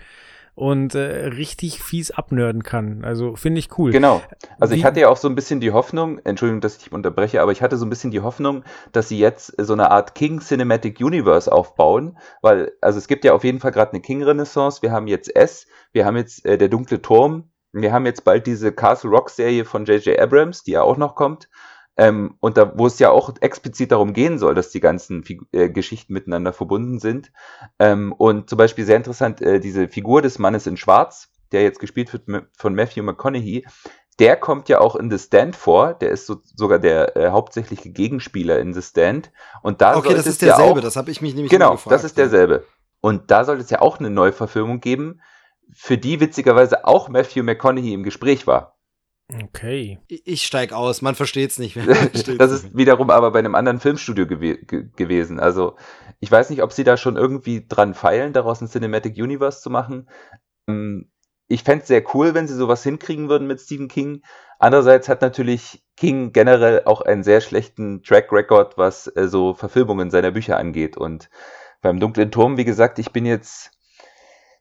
und 0.58 0.96
äh, 0.96 1.28
richtig 1.28 1.84
fies 1.84 2.10
abnörden 2.10 2.64
kann. 2.64 3.06
Also 3.06 3.36
finde 3.36 3.60
ich 3.60 3.78
cool. 3.78 3.92
Genau. 3.92 4.24
Also 4.60 4.74
Wie 4.74 4.80
ich 4.80 4.86
hatte 4.86 5.00
ja 5.00 5.08
auch 5.08 5.18
so 5.18 5.30
ein 5.30 5.36
bisschen 5.36 5.60
die 5.60 5.72
Hoffnung, 5.72 6.18
Entschuldigung, 6.24 6.62
dass 6.62 6.78
ich 6.78 6.86
dich 6.86 6.92
unterbreche, 6.92 7.44
aber 7.44 7.52
ich 7.52 7.62
hatte 7.62 7.78
so 7.78 7.86
ein 7.86 7.92
bisschen 7.92 8.10
die 8.10 8.22
Hoffnung, 8.22 8.64
dass 8.92 9.08
sie 9.08 9.20
jetzt 9.20 9.54
so 9.60 9.74
eine 9.74 9.92
Art 9.92 10.16
King 10.16 10.40
Cinematic 10.40 11.00
Universe 11.00 11.52
aufbauen, 11.52 12.18
weil 12.42 12.72
also 12.82 12.98
es 12.98 13.08
gibt 13.08 13.24
ja 13.24 13.34
auf 13.34 13.44
jeden 13.44 13.60
Fall 13.60 13.72
gerade 13.72 13.92
eine 13.92 14.02
King 14.02 14.24
Renaissance. 14.24 14.82
Wir 14.82 14.92
haben 14.92 15.06
jetzt 15.06 15.36
S, 15.36 15.68
wir 15.92 16.08
haben 16.08 16.18
jetzt 16.18 16.44
äh, 16.44 16.58
der 16.58 16.70
dunkle 16.70 17.04
Turm, 17.04 17.52
wir 17.72 17.94
haben 17.94 18.08
jetzt 18.08 18.24
bald 18.24 18.48
diese 18.48 18.72
Castle 18.72 19.12
Rock 19.12 19.30
Serie 19.30 19.64
von 19.64 19.86
J.J. 19.86 20.20
Abrams, 20.20 20.64
die 20.64 20.72
ja 20.72 20.82
auch 20.82 20.98
noch 20.98 21.14
kommt. 21.14 21.50
Ähm, 21.98 22.36
und 22.40 22.58
da, 22.58 22.74
wo 22.78 22.86
es 22.86 23.00
ja 23.00 23.10
auch 23.10 23.34
explizit 23.42 23.92
darum 23.92 24.14
gehen 24.14 24.38
soll, 24.38 24.54
dass 24.54 24.70
die 24.70 24.80
ganzen 24.80 25.24
Fig 25.24 25.42
äh, 25.52 25.70
Geschichten 25.70 26.14
miteinander 26.14 26.54
verbunden 26.54 27.00
sind. 27.00 27.32
Ähm, 27.80 28.14
und 28.14 28.50
zum 28.50 28.58
Beispiel 28.58 28.86
sehr 28.86 28.98
interessant, 28.98 29.42
äh, 29.42 29.60
diese 29.60 29.88
Figur 29.88 30.22
des 30.22 30.38
Mannes 30.38 30.68
in 30.68 30.78
Schwarz, 30.78 31.30
der 31.52 31.64
jetzt 31.64 31.80
gespielt 31.80 32.14
wird 32.14 32.24
von 32.56 32.76
Matthew 32.76 33.04
McConaughey, 33.04 33.66
der 34.20 34.36
kommt 34.36 34.70
ja 34.70 34.80
auch 34.80 34.96
in 34.96 35.12
The 35.12 35.20
Stand 35.20 35.56
vor. 35.56 35.94
Der 35.94 36.10
ist 36.10 36.26
so, 36.26 36.38
sogar 36.56 36.80
der 36.80 37.16
äh, 37.16 37.30
hauptsächliche 37.30 37.90
Gegenspieler 37.92 38.60
in 38.60 38.74
The 38.74 38.82
Stand. 38.82 39.32
Und 39.62 39.82
da 39.82 39.96
okay, 39.96 40.14
das 40.14 40.28
ist 40.28 40.42
derselbe. 40.42 40.72
Ja 40.72 40.78
auch, 40.78 40.82
das 40.82 40.96
habe 40.96 41.12
ich 41.12 41.22
mich 41.22 41.36
nämlich 41.36 41.52
genau. 41.52 41.74
Gefragt, 41.74 41.94
das 41.94 42.04
ist 42.04 42.18
derselbe. 42.18 42.64
Und 43.00 43.30
da 43.32 43.46
soll 43.46 43.58
es 43.58 43.70
ja 43.70 43.82
auch 43.82 44.00
eine 44.00 44.10
Neuverfilmung 44.10 44.80
geben, 44.82 45.22
für 45.74 45.98
die 45.98 46.20
witzigerweise 46.20 46.86
auch 46.86 47.10
Matthew 47.10 47.44
McConaughey 47.44 47.94
im 47.94 48.04
Gespräch 48.04 48.48
war. 48.48 48.77
Okay. 49.34 50.00
Ich 50.08 50.46
steig 50.46 50.72
aus, 50.72 51.02
man 51.02 51.16
versteht's 51.16 51.60
nicht 51.60 51.76
mehr. 51.76 51.86
das 52.38 52.52
ist 52.52 52.78
wiederum 52.78 53.10
aber 53.10 53.32
bei 53.32 53.40
einem 53.40 53.56
anderen 53.56 53.80
Filmstudio 53.80 54.26
gew 54.26 54.40
ge 54.40 54.90
gewesen. 54.96 55.40
Also 55.40 55.76
ich 56.20 56.32
weiß 56.32 56.50
nicht, 56.50 56.64
ob 56.64 56.72
sie 56.72 56.86
da 56.86 56.96
schon 56.96 57.18
irgendwie 57.18 57.66
dran 57.68 57.94
feilen, 57.94 58.32
daraus 58.32 58.62
ein 58.62 58.70
Cinematic 58.70 59.18
Universe 59.18 59.62
zu 59.62 59.70
machen. 59.70 60.10
Ähm, 60.70 61.12
ich 61.50 61.64
fände 61.64 61.86
sehr 61.86 62.04
cool, 62.14 62.34
wenn 62.34 62.48
sie 62.48 62.56
sowas 62.56 62.84
hinkriegen 62.84 63.30
würden 63.30 63.48
mit 63.48 63.60
Stephen 63.60 63.88
King. 63.90 64.22
Andererseits 64.60 65.10
hat 65.10 65.22
natürlich 65.22 65.84
King 65.98 66.32
generell 66.32 66.84
auch 66.86 67.02
einen 67.02 67.24
sehr 67.24 67.42
schlechten 67.42 68.04
Track 68.04 68.32
Record, 68.32 68.78
was 68.78 69.08
äh, 69.16 69.28
so 69.28 69.54
Verfilmungen 69.54 70.10
seiner 70.10 70.32
Bücher 70.32 70.58
angeht. 70.58 70.96
Und 70.98 71.30
beim 71.82 72.00
Dunklen 72.00 72.32
Turm, 72.32 72.58
wie 72.58 72.66
gesagt, 72.66 72.98
ich 72.98 73.12
bin 73.12 73.26
jetzt 73.26 73.72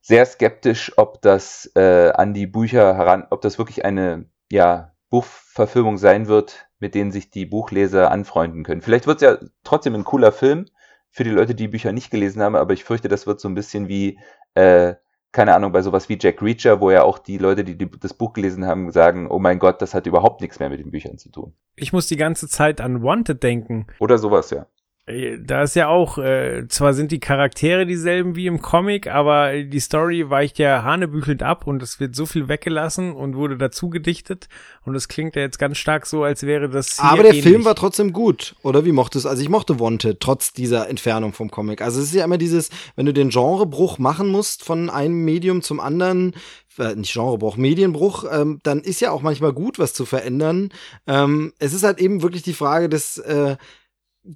sehr 0.02 0.26
skeptisch, 0.26 0.93
ob 0.97 1.22
das 1.22 1.70
äh, 1.74 2.10
an 2.10 2.34
die 2.34 2.47
Bücher 2.47 2.94
heran, 2.97 3.26
ob 3.30 3.40
das 3.40 3.59
wirklich 3.59 3.84
eine 3.84 4.26
ja, 4.51 4.93
Buchverfilmung 5.10 5.98
sein 5.98 6.27
wird, 6.27 6.68
mit 6.78 6.94
denen 6.94 7.12
sich 7.12 7.31
die 7.31 7.47
Buchleser 7.47 8.10
anfreunden 8.10 8.64
können. 8.64 8.82
Vielleicht 8.82 9.06
wird 9.06 9.23
es 9.23 9.23
ja 9.23 9.39
trotzdem 9.64 9.94
ein 9.94 10.05
cooler 10.05 10.32
Film 10.32 10.66
für 11.10 11.24
die 11.24 11.31
Leute, 11.31 11.55
die 11.55 11.68
Bücher 11.68 11.93
nicht 11.93 12.10
gelesen 12.10 12.43
haben, 12.43 12.56
aber 12.56 12.74
ich 12.74 12.85
fürchte, 12.85 13.09
das 13.09 13.27
wird 13.27 13.40
so 13.40 13.48
ein 13.48 13.55
bisschen 13.55 13.89
wie, 13.89 14.18
äh, 14.55 14.94
keine 15.32 15.55
Ahnung, 15.55 15.73
bei 15.73 15.82
sowas 15.82 16.09
wie 16.09 16.18
Jack 16.20 16.43
Reacher, 16.43 16.81
wo 16.81 16.90
ja 16.90 17.02
auch 17.02 17.18
die 17.18 17.39
Leute, 17.39 17.64
die, 17.64 17.77
die 17.77 17.89
das 17.98 18.14
Buch 18.14 18.32
gelesen 18.32 18.66
haben, 18.66 18.90
sagen, 18.90 19.31
oh 19.31 19.39
mein 19.39 19.59
Gott, 19.59 19.81
das 19.81 19.94
hat 19.94 20.06
überhaupt 20.06 20.40
nichts 20.40 20.59
mehr 20.59 20.68
mit 20.68 20.81
den 20.81 20.90
Büchern 20.90 21.18
zu 21.18 21.31
tun. 21.31 21.55
Ich 21.74 21.93
muss 21.93 22.06
die 22.06 22.16
ganze 22.16 22.48
Zeit 22.48 22.81
an 22.81 23.02
Wanted 23.02 23.43
denken. 23.43 23.86
Oder 23.98 24.18
sowas, 24.18 24.51
ja. 24.51 24.66
Äh, 25.07 25.39
da 25.39 25.62
ist 25.62 25.77
ja 25.77 25.89
auch, 25.89 26.19
äh, 26.19 26.66
zwar 26.69 26.93
sind 26.93 27.12
die 27.12 27.20
Charaktere 27.20 27.87
dieselben 27.87 28.35
wie 28.35 28.47
im 28.47 28.61
Comic, 28.61 29.07
aber 29.07 29.62
die 29.62 29.81
Story 29.81 30.28
weicht 30.31 30.59
ja 30.59 30.83
hanebüchend 30.83 31.43
ab 31.43 31.66
und 31.66 31.83
es 31.83 32.01
wird 32.01 32.16
so 32.16 32.27
viel 32.27 32.49
weggelassen 32.49 33.12
und 33.12 33.37
wurde 33.37 33.57
dazu 33.57 33.89
gedichtet 33.89 34.49
und 34.85 34.95
es 34.95 35.09
klingt 35.09 35.37
ja 35.37 35.43
jetzt 35.43 35.59
ganz 35.59 35.78
stark 35.78 36.07
so, 36.07 36.24
als 36.24 36.43
wäre 36.43 36.69
das. 36.69 36.99
aber 36.99 37.23
der 37.23 37.31
ähnlich. 37.31 37.45
Film 37.45 37.65
war 37.65 37.77
trotzdem 37.77 38.12
gut, 38.12 38.57
oder 38.62 38.85
wie 38.85 38.93
mochte 38.93 39.19
es? 39.19 39.27
Also 39.27 39.43
ich 39.43 39.49
mochte 39.49 39.78
Wanted, 39.78 40.19
trotz 40.20 40.53
dieser 40.53 40.89
Entfernung 40.89 41.33
vom 41.33 41.51
Comic. 41.51 41.83
Also 41.83 42.01
es 42.01 42.07
ist 42.07 42.15
ja 42.15 42.24
immer 42.24 42.39
dieses, 42.39 42.70
wenn 42.97 43.07
du 43.07 43.12
den 43.12 43.31
Genrebruch 43.31 43.99
machen 43.99 44.28
musst 44.28 44.65
von 44.65 44.91
einem 44.91 45.24
Medium 45.24 45.62
zum 45.62 45.78
anderen, 45.78 46.35
äh, 46.78 46.97
nicht 46.97 47.15
Genrebruch, 47.15 47.57
Medienbruch, 47.57 48.24
ähm, 48.31 48.59
dann 48.65 48.81
ist 48.81 49.01
ja 49.01 49.12
auch 49.12 49.23
manchmal 49.23 49.53
gut, 49.53 49.78
was 49.78 49.93
zu 49.95 50.05
verändern. 50.05 50.70
Ähm, 51.07 51.53
es 51.61 51.73
ist 51.73 51.85
halt 51.85 52.01
eben 52.01 52.23
wirklich 52.23 52.43
die 52.43 52.53
Frage 52.53 52.89
des, 52.89 53.19
äh, 53.19 53.57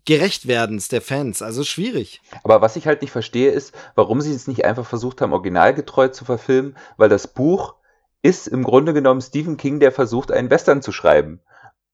Gerechtwerdens 0.05 0.89
der 0.89 1.01
Fans. 1.01 1.43
Also 1.43 1.65
schwierig. 1.65 2.21
Aber 2.43 2.61
was 2.61 2.77
ich 2.77 2.87
halt 2.87 3.03
nicht 3.03 3.11
verstehe, 3.11 3.51
ist, 3.51 3.75
warum 3.95 4.21
sie 4.21 4.33
es 4.33 4.47
nicht 4.47 4.65
einfach 4.65 4.87
versucht 4.87 5.21
haben, 5.21 5.33
originalgetreu 5.33 6.09
zu 6.09 6.25
verfilmen, 6.25 6.77
weil 6.97 7.09
das 7.09 7.27
Buch 7.27 7.75
ist 8.23 8.47
im 8.47 8.63
Grunde 8.63 8.93
genommen 8.93 9.21
Stephen 9.21 9.57
King, 9.57 9.81
der 9.81 9.93
versucht, 9.93 10.31
einen 10.31 10.51
Western 10.51 10.83
zu 10.83 10.93
schreiben. 10.93 11.41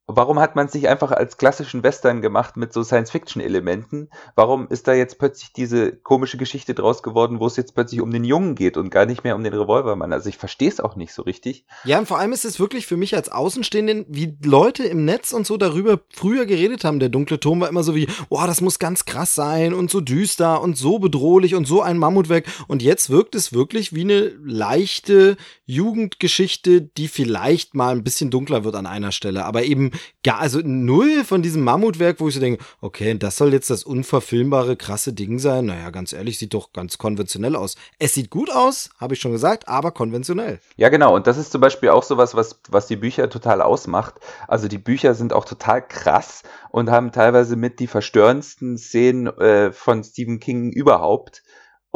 Warum 0.09 0.39
hat 0.39 0.55
man 0.55 0.69
sich 0.69 0.89
einfach 0.89 1.11
als 1.11 1.37
klassischen 1.37 1.83
Western 1.83 2.23
gemacht 2.23 2.57
mit 2.57 2.73
so 2.73 2.85
Science-Fiction-Elementen? 2.85 4.09
Warum 4.37 4.69
ist 4.69 4.87
da 4.87 4.95
jetzt 4.95 5.19
plötzlich 5.19 5.53
diese 5.53 5.97
komische 5.97 6.37
Geschichte 6.37 6.75
draus 6.75 7.03
geworden, 7.03 7.41
wo 7.41 7.47
es 7.49 7.57
jetzt 7.57 7.75
plötzlich 7.75 8.01
um 8.01 8.13
den 8.13 8.23
Jungen 8.23 8.55
geht 8.55 8.77
und 8.77 8.91
gar 8.91 9.05
nicht 9.05 9.25
mehr 9.25 9.35
um 9.35 9.43
den 9.43 9.53
Revolvermann? 9.53 10.13
Also 10.13 10.29
ich 10.29 10.39
verstehe 10.39 10.69
es 10.69 10.79
auch 10.79 10.95
nicht 10.95 11.13
so 11.13 11.23
richtig. 11.23 11.65
Ja, 11.83 11.99
und 11.99 12.07
vor 12.07 12.21
allem 12.21 12.33
ist 12.33 12.45
es 12.45 12.61
wirklich 12.61 12.87
für 12.87 12.97
mich 12.97 13.17
als 13.17 13.31
Außenstehenden, 13.31 14.07
wie 14.09 14.37
Leute 14.45 14.85
im 14.85 15.05
Netz 15.05 15.33
und 15.33 15.45
so 15.45 15.57
darüber 15.57 15.99
früher 16.15 16.47
geredet 16.47 16.85
haben. 16.85 17.01
Der 17.01 17.09
dunkle 17.09 17.41
Turm 17.41 17.61
war 17.61 17.69
immer 17.69 17.83
so 17.83 17.97
wie, 17.97 18.07
oh, 18.29 18.45
das 18.47 18.61
muss 18.61 18.79
ganz 18.79 19.07
krass 19.07 19.35
sein 19.35 19.75
und 19.75 19.91
so 19.91 20.01
düster 20.01 20.63
und 20.63 20.79
so 20.79 21.01
bedrohlich 21.01 21.57
und 21.57 21.67
so 21.67 21.83
ein 21.83 21.99
Mammutwerk. 21.99 22.45
Und 22.69 22.81
jetzt 22.81 23.11
wirkt 23.11 23.35
es 23.35 23.53
wirklich 23.53 23.93
wie 23.93 24.03
eine 24.03 24.33
leichte 24.45 25.37
Jugendgeschichte, 25.65 26.81
die 26.81 27.09
vielleicht 27.09 27.75
mal 27.75 27.91
ein 27.91 28.05
bisschen 28.05 28.31
dunkler 28.31 28.63
wird 28.63 28.77
an 28.77 28.87
einer 28.87 29.11
Stelle, 29.11 29.45
aber 29.45 29.65
eben 29.65 29.91
ja, 30.25 30.39
also 30.39 30.61
null 30.63 31.25
von 31.25 31.43
diesem 31.43 31.63
Mammutwerk, 31.63 32.21
wo 32.21 32.29
ich 32.29 32.35
so 32.35 32.41
denke, 32.41 32.63
okay, 32.81 33.17
das 33.19 33.37
soll 33.37 33.53
jetzt 33.53 33.71
das 33.71 33.85
unverfilmbare, 33.85 34.77
krasse 34.77 35.13
Ding 35.13 35.39
sein. 35.39 35.67
Naja, 35.67 35.91
ganz 35.91 36.13
ehrlich, 36.13 36.39
sieht 36.39 36.55
doch 36.55 36.73
ganz 36.73 36.99
konventionell 36.99 37.57
aus. 37.57 37.77
Es 37.99 38.15
sieht 38.15 38.31
gut 38.31 38.51
aus, 38.51 38.91
habe 38.99 39.15
ich 39.15 39.21
schon 39.21 39.33
gesagt, 39.33 39.69
aber 39.69 39.93
konventionell. 39.93 40.61
Ja, 40.77 40.89
genau. 40.89 41.15
Und 41.15 41.27
das 41.27 41.39
ist 41.39 41.53
zum 41.53 41.61
Beispiel 41.61 41.91
auch 41.91 42.03
sowas, 42.03 42.35
was, 42.35 42.61
was 42.69 42.87
die 42.87 42.97
Bücher 42.97 43.31
total 43.31 43.63
ausmacht. 43.63 44.15
Also 44.49 44.69
die 44.69 44.79
Bücher 44.79 45.15
sind 45.15 45.33
auch 45.33 45.45
total 45.45 45.87
krass 45.87 46.43
und 46.71 46.91
haben 46.91 47.13
teilweise 47.13 47.57
mit 47.57 47.81
die 47.81 47.87
verstörendsten 47.87 48.79
Szenen 48.79 49.27
äh, 49.39 49.73
von 49.73 50.03
Stephen 50.05 50.41
King 50.41 50.71
überhaupt. 50.73 51.43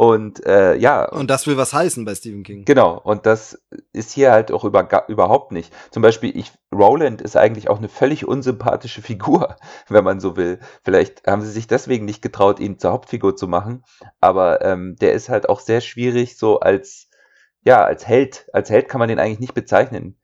Und 0.01 0.43
äh, 0.47 0.75
ja. 0.77 1.07
Und 1.07 1.29
das 1.29 1.45
will 1.45 1.57
was 1.57 1.75
heißen 1.75 2.05
bei 2.05 2.15
Stephen 2.15 2.41
King. 2.41 2.65
Genau, 2.65 2.99
und 2.99 3.27
das 3.27 3.61
ist 3.93 4.11
hier 4.11 4.31
halt 4.31 4.51
auch 4.51 4.63
über, 4.63 5.07
überhaupt 5.09 5.51
nicht. 5.51 5.71
Zum 5.91 6.01
Beispiel, 6.01 6.35
ich, 6.35 6.53
Roland 6.73 7.21
ist 7.21 7.37
eigentlich 7.37 7.69
auch 7.69 7.77
eine 7.77 7.87
völlig 7.87 8.27
unsympathische 8.27 9.01
Figur, 9.03 9.57
wenn 9.89 10.03
man 10.03 10.19
so 10.19 10.35
will. 10.35 10.57
Vielleicht 10.83 11.27
haben 11.27 11.43
sie 11.43 11.51
sich 11.51 11.67
deswegen 11.67 12.05
nicht 12.05 12.23
getraut, 12.23 12.59
ihn 12.59 12.79
zur 12.79 12.93
Hauptfigur 12.93 13.35
zu 13.35 13.47
machen. 13.47 13.83
Aber 14.19 14.65
ähm, 14.65 14.95
der 14.99 15.13
ist 15.13 15.29
halt 15.29 15.47
auch 15.49 15.59
sehr 15.59 15.81
schwierig, 15.81 16.35
so 16.35 16.59
als, 16.59 17.07
ja, 17.63 17.83
als 17.83 18.07
Held. 18.07 18.47
Als 18.53 18.71
Held 18.71 18.89
kann 18.89 18.97
man 18.97 19.07
den 19.07 19.19
eigentlich 19.19 19.39
nicht 19.39 19.53
bezeichnen. 19.53 20.19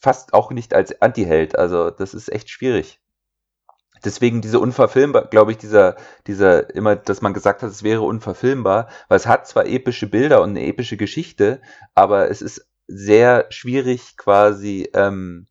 Fast 0.00 0.34
auch 0.34 0.50
nicht 0.50 0.74
als 0.74 1.00
Anti-Held. 1.00 1.56
Also, 1.56 1.90
das 1.90 2.14
ist 2.14 2.32
echt 2.32 2.50
schwierig 2.50 3.00
deswegen 4.04 4.40
diese 4.40 4.60
unverfilmbar, 4.60 5.26
glaube 5.26 5.52
ich, 5.52 5.58
dieser, 5.58 5.96
dieser, 6.26 6.74
immer, 6.74 6.96
dass 6.96 7.22
man 7.22 7.34
gesagt 7.34 7.62
hat, 7.62 7.70
es 7.70 7.82
wäre 7.82 8.02
unverfilmbar, 8.02 8.88
weil 9.08 9.16
es 9.16 9.26
hat 9.26 9.46
zwar 9.46 9.66
epische 9.66 10.06
Bilder 10.06 10.42
und 10.42 10.50
eine 10.50 10.66
epische 10.66 10.96
Geschichte, 10.96 11.60
aber 11.94 12.30
es 12.30 12.42
ist 12.42 12.66
sehr 12.86 13.46
schwierig 13.50 14.16
quasi, 14.16 14.88
ähm, 14.94 15.46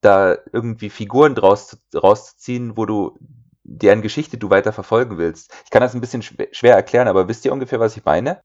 da 0.00 0.36
irgendwie 0.52 0.90
Figuren 0.90 1.34
draus 1.34 1.78
rauszuziehen, 1.94 2.76
wo 2.76 2.86
du 2.86 3.18
deren 3.64 4.02
Geschichte 4.02 4.38
du 4.38 4.50
weiter 4.50 4.72
verfolgen 4.72 5.18
willst. 5.18 5.52
Ich 5.64 5.70
kann 5.70 5.80
das 5.82 5.94
ein 5.94 6.00
bisschen 6.00 6.22
schwer 6.22 6.74
erklären, 6.74 7.08
aber 7.08 7.28
wisst 7.28 7.44
ihr 7.44 7.52
ungefähr, 7.52 7.80
was 7.80 7.96
ich 7.96 8.04
meine? 8.04 8.40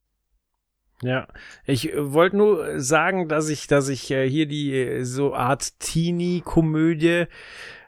Ja, 1.04 1.28
ich 1.66 1.94
äh, 1.94 2.14
wollte 2.14 2.38
nur 2.38 2.80
sagen, 2.80 3.28
dass 3.28 3.50
ich, 3.50 3.68
dass 3.68 3.90
ich 3.90 4.10
äh, 4.12 4.30
hier 4.30 4.46
die 4.46 4.74
äh, 4.74 5.04
so 5.04 5.34
Art 5.34 5.80
Teenie-Komödie 5.80 7.26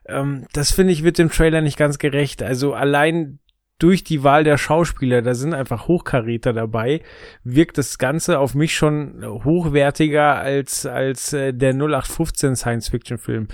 ähm, 0.06 0.46
das 0.54 0.72
finde 0.72 0.94
ich 0.94 1.04
wird 1.04 1.18
dem 1.18 1.30
Trailer 1.30 1.62
nicht 1.62 1.78
ganz 1.78 1.98
gerecht. 1.98 2.44
Also 2.44 2.74
allein 2.74 3.40
durch 3.80 4.04
die 4.04 4.24
Wahl 4.24 4.44
der 4.44 4.58
Schauspieler, 4.58 5.22
da 5.22 5.34
sind 5.34 5.54
einfach 5.54 5.88
Hochkaräter 5.88 6.54
dabei, 6.54 7.02
wirkt 7.44 7.78
das 7.78 7.98
Ganze 7.98 8.40
auf 8.40 8.56
mich 8.56 8.76
schon 8.76 9.26
hochwertiger 9.26 10.36
als, 10.36 10.86
als 10.86 11.34
äh, 11.34 11.54
der 11.54 11.74
0815 11.74 12.56
Science-Fiction-Film. 12.56 13.48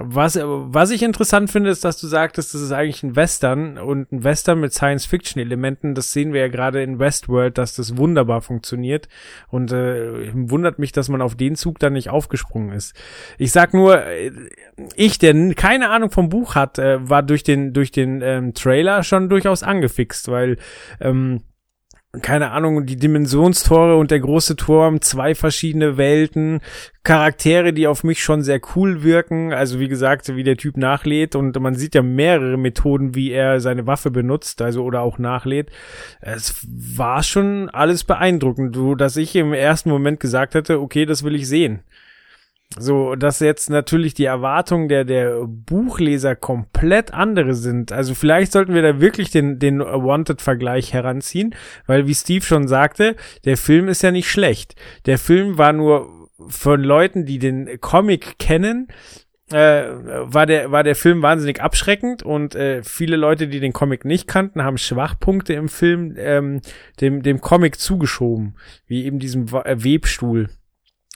Was, 0.00 0.36
was 0.42 0.90
ich 0.90 1.04
interessant 1.04 1.52
finde, 1.52 1.70
ist, 1.70 1.84
dass 1.84 2.00
du 2.00 2.08
sagtest, 2.08 2.52
das 2.52 2.60
ist 2.60 2.72
eigentlich 2.72 3.04
ein 3.04 3.14
Western 3.14 3.78
und 3.78 4.10
ein 4.10 4.24
Western 4.24 4.58
mit 4.58 4.72
Science-Fiction-Elementen. 4.72 5.94
Das 5.94 6.12
sehen 6.12 6.32
wir 6.32 6.40
ja 6.40 6.48
gerade 6.48 6.82
in 6.82 6.98
Westworld, 6.98 7.58
dass 7.58 7.76
das 7.76 7.96
wunderbar 7.96 8.40
funktioniert. 8.40 9.08
Und 9.48 9.70
äh, 9.70 10.32
wundert 10.34 10.80
mich, 10.80 10.90
dass 10.90 11.08
man 11.08 11.22
auf 11.22 11.36
den 11.36 11.54
Zug 11.54 11.78
dann 11.78 11.92
nicht 11.92 12.10
aufgesprungen 12.10 12.72
ist. 12.72 12.96
Ich 13.38 13.52
sag 13.52 13.72
nur, 13.72 14.04
äh, 14.04 14.32
ich, 14.96 15.18
der 15.18 15.54
keine 15.54 15.90
Ahnung 15.90 16.10
vom 16.10 16.28
Buch 16.28 16.56
hat, 16.56 16.80
äh, 16.80 17.08
war 17.08 17.22
durch 17.22 17.44
den 17.44 17.72
durch 17.72 17.92
den 17.92 18.20
ähm, 18.20 18.52
Trailer 18.52 19.04
schon 19.04 19.28
durchaus 19.28 19.62
angefixt, 19.62 20.28
weil 20.28 20.56
ähm, 21.00 21.42
keine 22.22 22.50
Ahnung, 22.50 22.86
die 22.86 22.96
Dimensionstore 22.96 23.96
und 23.96 24.10
der 24.10 24.20
große 24.20 24.56
Turm, 24.56 25.00
zwei 25.00 25.34
verschiedene 25.34 25.96
Welten, 25.96 26.60
Charaktere, 27.02 27.72
die 27.72 27.86
auf 27.86 28.02
mich 28.02 28.22
schon 28.22 28.42
sehr 28.42 28.60
cool 28.74 29.02
wirken. 29.02 29.52
Also 29.52 29.78
wie 29.78 29.88
gesagt, 29.88 30.34
wie 30.34 30.42
der 30.42 30.56
Typ 30.56 30.76
nachlädt 30.76 31.36
und 31.36 31.58
man 31.60 31.74
sieht 31.74 31.94
ja 31.94 32.02
mehrere 32.02 32.56
Methoden, 32.56 33.14
wie 33.14 33.30
er 33.30 33.60
seine 33.60 33.86
Waffe 33.86 34.10
benutzt, 34.10 34.62
also 34.62 34.84
oder 34.84 35.02
auch 35.02 35.18
nachlädt. 35.18 35.70
Es 36.20 36.66
war 36.66 37.22
schon 37.22 37.68
alles 37.70 38.04
beeindruckend, 38.04 38.74
so 38.74 38.94
dass 38.94 39.16
ich 39.16 39.36
im 39.36 39.52
ersten 39.52 39.90
Moment 39.90 40.20
gesagt 40.20 40.54
hätte, 40.54 40.80
okay, 40.80 41.04
das 41.06 41.24
will 41.24 41.34
ich 41.34 41.46
sehen. 41.46 41.80
So, 42.78 43.14
dass 43.14 43.38
jetzt 43.38 43.70
natürlich 43.70 44.14
die 44.14 44.24
Erwartungen 44.24 44.88
der, 44.88 45.04
der 45.04 45.46
Buchleser 45.46 46.34
komplett 46.34 47.14
andere 47.14 47.54
sind. 47.54 47.92
Also 47.92 48.14
vielleicht 48.14 48.50
sollten 48.50 48.74
wir 48.74 48.82
da 48.82 49.00
wirklich 49.00 49.30
den, 49.30 49.60
den 49.60 49.78
Wanted-Vergleich 49.78 50.92
heranziehen, 50.92 51.54
weil 51.86 52.08
wie 52.08 52.14
Steve 52.14 52.44
schon 52.44 52.66
sagte, 52.66 53.14
der 53.44 53.56
Film 53.56 53.88
ist 53.88 54.02
ja 54.02 54.10
nicht 54.10 54.28
schlecht. 54.28 54.74
Der 55.06 55.18
Film 55.18 55.56
war 55.56 55.72
nur 55.72 56.28
von 56.48 56.82
Leuten, 56.82 57.26
die 57.26 57.38
den 57.38 57.80
Comic 57.80 58.38
kennen, 58.40 58.88
äh, 59.52 59.84
war 59.86 60.46
der 60.46 60.72
war 60.72 60.82
der 60.82 60.96
Film 60.96 61.22
wahnsinnig 61.22 61.60
abschreckend 61.60 62.22
und 62.22 62.54
äh, 62.54 62.82
viele 62.82 63.16
Leute, 63.16 63.46
die 63.46 63.60
den 63.60 63.74
Comic 63.74 64.04
nicht 64.04 64.26
kannten, 64.26 64.64
haben 64.64 64.78
Schwachpunkte 64.78 65.52
im 65.52 65.68
Film 65.68 66.14
ähm, 66.16 66.60
dem 67.00 67.22
dem 67.22 67.40
Comic 67.40 67.78
zugeschoben, 67.78 68.56
wie 68.86 69.04
eben 69.04 69.18
diesem 69.18 69.52
Webstuhl. 69.52 70.48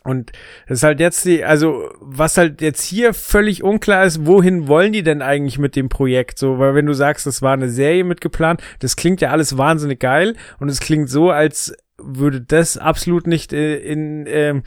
Und 0.05 0.33
das 0.69 0.79
ist 0.79 0.83
halt 0.85 1.01
jetzt 1.01 1.25
die, 1.25 1.45
also 1.45 1.91
was 2.01 2.37
halt 2.37 2.61
jetzt 2.61 2.83
hier 2.83 3.13
völlig 3.13 3.63
unklar 3.63 4.05
ist, 4.05 4.27
wohin 4.27 4.69
wollen 4.69 4.93
die 4.93 5.03
denn 5.03 5.23
eigentlich 5.23 5.59
mit 5.59 5.77
dem 5.77 5.89
Projekt? 5.89 6.39
So, 6.39 6.59
weil 6.59 6.75
wenn 6.75 6.87
du 6.87 6.95
sagst, 6.95 7.27
das 7.27 7.43
war 7.43 7.53
eine 7.53 7.69
Serie 7.69 8.05
mitgeplant, 8.05 8.63
das 8.79 8.97
klingt 8.97 9.21
ja 9.21 9.31
alles 9.31 9.59
wahnsinnig 9.59 10.01
geil 10.01 10.37
und 10.61 10.69
es 10.69 10.81
klingt 10.81 11.11
so, 11.11 11.31
als 11.31 11.75
würde 11.99 12.41
das 12.41 12.79
absolut 12.79 13.27
nicht 13.27 13.53
äh, 13.53 13.77
in, 13.77 14.27
ähm, 14.29 14.63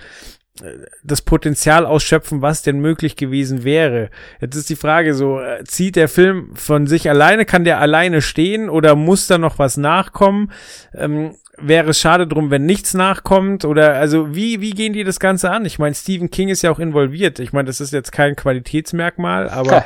das 1.03 1.21
Potenzial 1.21 1.85
ausschöpfen, 1.85 2.41
was 2.41 2.61
denn 2.61 2.79
möglich 2.79 3.15
gewesen 3.15 3.63
wäre. 3.63 4.09
Jetzt 4.41 4.55
ist 4.55 4.69
die 4.69 4.75
Frage 4.75 5.13
so, 5.13 5.39
äh, 5.39 5.63
zieht 5.63 5.95
der 5.95 6.09
Film 6.09 6.51
von 6.55 6.87
sich 6.87 7.09
alleine, 7.09 7.45
kann 7.45 7.63
der 7.63 7.79
alleine 7.79 8.21
stehen 8.21 8.69
oder 8.69 8.95
muss 8.95 9.27
da 9.27 9.37
noch 9.37 9.59
was 9.59 9.77
nachkommen? 9.77 10.51
Ähm, 10.93 11.35
wäre 11.57 11.90
es 11.91 11.99
schade 11.99 12.28
drum, 12.28 12.49
wenn 12.49 12.65
nichts 12.65 12.94
nachkommt 12.94 13.65
oder 13.65 13.95
also 13.95 14.36
wie 14.36 14.61
wie 14.61 14.72
gehen 14.72 14.94
die 14.94 15.03
das 15.03 15.19
Ganze 15.19 15.52
an? 15.52 15.65
Ich 15.65 15.80
meine, 15.80 15.95
Stephen 15.95 16.32
King 16.32 16.49
ist 16.49 16.61
ja 16.61 16.72
auch 16.72 16.80
involviert. 16.80 17.40
Ich 17.40 17.53
meine, 17.53 17.68
das 17.68 17.82
ist 17.82 17.94
jetzt 17.94 18.11
kein 18.11 18.36
Qualitätsmerkmal, 18.36 19.49
aber 19.49 19.86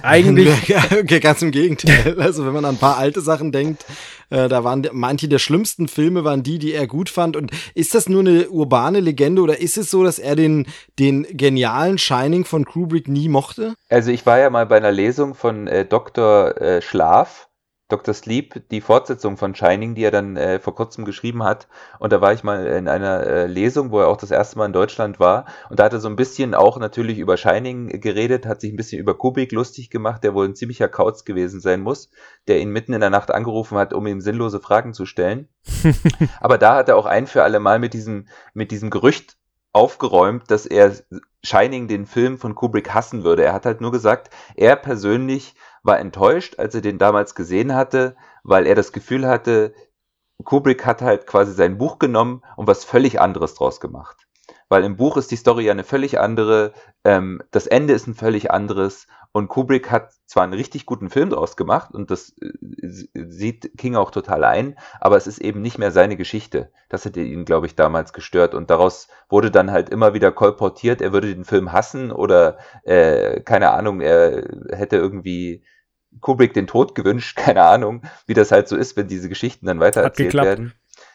eigentlich 0.00 0.74
okay, 0.92 1.20
ganz 1.20 1.42
im 1.42 1.50
Gegenteil. 1.50 2.18
Also 2.18 2.46
wenn 2.46 2.54
man 2.54 2.64
an 2.64 2.76
ein 2.76 2.78
paar 2.78 2.96
alte 2.96 3.20
Sachen 3.20 3.52
denkt, 3.52 3.84
äh, 4.30 4.48
da 4.48 4.64
waren 4.64 4.88
manche 4.92 5.28
der 5.28 5.38
schlimmsten 5.38 5.86
Filme 5.86 6.24
waren 6.24 6.42
die, 6.42 6.58
die 6.58 6.72
er 6.72 6.86
gut 6.86 7.10
fand. 7.10 7.36
Und 7.36 7.50
ist 7.74 7.94
das 7.94 8.08
nur 8.08 8.20
eine 8.20 8.48
urbane 8.48 9.00
Legende 9.00 9.42
oder 9.42 9.60
ist 9.60 9.76
es 9.76 9.90
so, 9.90 10.02
dass 10.02 10.18
er 10.18 10.34
den 10.34 10.66
den 10.98 11.26
genialen 11.30 11.98
Shining 11.98 12.44
von 12.44 12.64
Kubrick 12.64 13.08
nie 13.08 13.28
mochte? 13.28 13.74
Also 13.90 14.10
ich 14.10 14.24
war 14.24 14.38
ja 14.38 14.48
mal 14.48 14.66
bei 14.66 14.78
einer 14.78 14.92
Lesung 14.92 15.34
von 15.34 15.66
äh, 15.66 15.84
Dr. 15.84 16.58
Äh, 16.60 16.80
Schlaf 16.80 17.48
Dr. 17.92 18.14
Sleep, 18.14 18.62
die 18.70 18.80
Fortsetzung 18.80 19.36
von 19.36 19.54
Shining, 19.54 19.94
die 19.94 20.02
er 20.02 20.10
dann 20.10 20.36
äh, 20.36 20.58
vor 20.58 20.74
kurzem 20.74 21.04
geschrieben 21.04 21.42
hat. 21.42 21.68
Und 21.98 22.12
da 22.12 22.20
war 22.20 22.32
ich 22.32 22.42
mal 22.42 22.66
in 22.66 22.88
einer 22.88 23.26
äh, 23.26 23.46
Lesung, 23.46 23.90
wo 23.90 24.00
er 24.00 24.08
auch 24.08 24.16
das 24.16 24.30
erste 24.30 24.56
Mal 24.58 24.66
in 24.66 24.72
Deutschland 24.72 25.20
war. 25.20 25.44
Und 25.68 25.78
da 25.78 25.84
hat 25.84 25.92
er 25.92 26.00
so 26.00 26.08
ein 26.08 26.16
bisschen 26.16 26.54
auch 26.54 26.78
natürlich 26.78 27.18
über 27.18 27.36
Shining 27.36 28.00
geredet, 28.00 28.46
hat 28.46 28.62
sich 28.62 28.72
ein 28.72 28.76
bisschen 28.76 28.98
über 28.98 29.16
Kubik 29.16 29.52
lustig 29.52 29.90
gemacht, 29.90 30.24
der 30.24 30.34
wohl 30.34 30.48
ein 30.48 30.54
ziemlicher 30.54 30.88
Kauz 30.88 31.24
gewesen 31.24 31.60
sein 31.60 31.82
muss, 31.82 32.10
der 32.48 32.60
ihn 32.60 32.70
mitten 32.70 32.94
in 32.94 33.00
der 33.00 33.10
Nacht 33.10 33.30
angerufen 33.30 33.76
hat, 33.76 33.92
um 33.92 34.06
ihm 34.06 34.22
sinnlose 34.22 34.60
Fragen 34.60 34.94
zu 34.94 35.04
stellen. 35.04 35.48
Aber 36.40 36.56
da 36.56 36.76
hat 36.76 36.88
er 36.88 36.96
auch 36.96 37.06
ein 37.06 37.26
für 37.26 37.42
alle 37.42 37.60
Mal 37.60 37.78
mit 37.78 37.92
diesem, 37.92 38.26
mit 38.54 38.70
diesem 38.70 38.88
Gerücht 38.88 39.36
aufgeräumt, 39.72 40.50
dass 40.50 40.66
er 40.66 40.92
Shining 41.42 41.88
den 41.88 42.06
Film 42.06 42.38
von 42.38 42.54
Kubrick 42.54 42.94
hassen 42.94 43.24
würde. 43.24 43.44
Er 43.44 43.52
hat 43.52 43.66
halt 43.66 43.80
nur 43.80 43.90
gesagt, 43.90 44.30
er 44.54 44.76
persönlich 44.76 45.54
war 45.82 45.98
enttäuscht, 45.98 46.58
als 46.58 46.74
er 46.74 46.80
den 46.80 46.98
damals 46.98 47.34
gesehen 47.34 47.74
hatte, 47.74 48.16
weil 48.42 48.66
er 48.66 48.74
das 48.74 48.92
Gefühl 48.92 49.26
hatte, 49.26 49.74
Kubrick 50.44 50.86
hat 50.86 51.02
halt 51.02 51.26
quasi 51.26 51.52
sein 51.52 51.78
Buch 51.78 51.98
genommen 51.98 52.42
und 52.56 52.66
was 52.66 52.84
völlig 52.84 53.20
anderes 53.20 53.54
draus 53.54 53.80
gemacht. 53.80 54.16
Weil 54.68 54.84
im 54.84 54.96
Buch 54.96 55.16
ist 55.16 55.30
die 55.30 55.36
Story 55.36 55.64
ja 55.66 55.72
eine 55.72 55.84
völlig 55.84 56.18
andere, 56.18 56.72
ähm, 57.04 57.42
das 57.50 57.66
Ende 57.66 57.92
ist 57.92 58.06
ein 58.06 58.14
völlig 58.14 58.50
anderes 58.50 59.06
und 59.32 59.48
Kubrick 59.48 59.90
hat 59.90 60.12
zwar 60.26 60.44
einen 60.44 60.52
richtig 60.52 60.84
guten 60.86 61.10
Film 61.10 61.30
draus 61.30 61.56
gemacht 61.56 61.94
und 61.94 62.10
das 62.10 62.34
äh, 62.40 62.48
sieht 63.28 63.76
King 63.78 63.96
auch 63.96 64.10
total 64.10 64.44
ein, 64.44 64.76
aber 65.00 65.16
es 65.16 65.26
ist 65.26 65.40
eben 65.40 65.62
nicht 65.62 65.78
mehr 65.78 65.90
seine 65.90 66.16
Geschichte. 66.16 66.70
Das 66.88 67.04
hätte 67.04 67.20
ihn, 67.20 67.44
glaube 67.44 67.66
ich, 67.66 67.76
damals 67.76 68.12
gestört 68.12 68.54
und 68.54 68.70
daraus 68.70 69.08
wurde 69.28 69.50
dann 69.50 69.70
halt 69.70 69.90
immer 69.90 70.14
wieder 70.14 70.32
kolportiert, 70.32 71.00
er 71.00 71.12
würde 71.12 71.34
den 71.34 71.44
Film 71.44 71.72
hassen 71.72 72.12
oder 72.12 72.58
äh, 72.84 73.40
keine 73.40 73.70
Ahnung, 73.70 74.00
er 74.00 74.44
hätte 74.70 74.96
irgendwie 74.96 75.64
Kubrick 76.20 76.54
den 76.54 76.66
Tod 76.66 76.94
gewünscht, 76.94 77.36
keine 77.36 77.62
Ahnung, 77.62 78.02
wie 78.26 78.34
das 78.34 78.52
halt 78.52 78.68
so 78.68 78.76
ist, 78.76 78.96
wenn 78.96 79.08
diese 79.08 79.28
Geschichten 79.28 79.66
dann 79.66 79.80
weitererzählt 79.80 80.34
werden. 80.34 80.72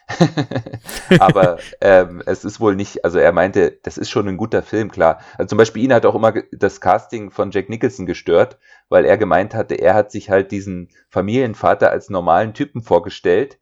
Aber 1.18 1.58
ähm, 1.80 2.22
es 2.24 2.44
ist 2.44 2.60
wohl 2.60 2.74
nicht, 2.74 3.04
also 3.04 3.18
er 3.18 3.32
meinte, 3.32 3.78
das 3.82 3.98
ist 3.98 4.10
schon 4.10 4.26
ein 4.28 4.36
guter 4.36 4.62
Film, 4.62 4.90
klar. 4.90 5.20
Also 5.36 5.50
zum 5.50 5.58
Beispiel 5.58 5.84
ihn 5.84 5.92
hat 5.92 6.06
auch 6.06 6.14
immer 6.14 6.32
das 6.52 6.80
Casting 6.80 7.30
von 7.30 7.50
Jack 7.50 7.68
Nicholson 7.68 8.06
gestört, 8.06 8.58
weil 8.88 9.04
er 9.04 9.18
gemeint 9.18 9.54
hatte, 9.54 9.74
er 9.74 9.94
hat 9.94 10.10
sich 10.10 10.30
halt 10.30 10.50
diesen 10.50 10.88
Familienvater 11.10 11.90
als 11.90 12.10
normalen 12.10 12.54
Typen 12.54 12.82
vorgestellt, 12.82 13.58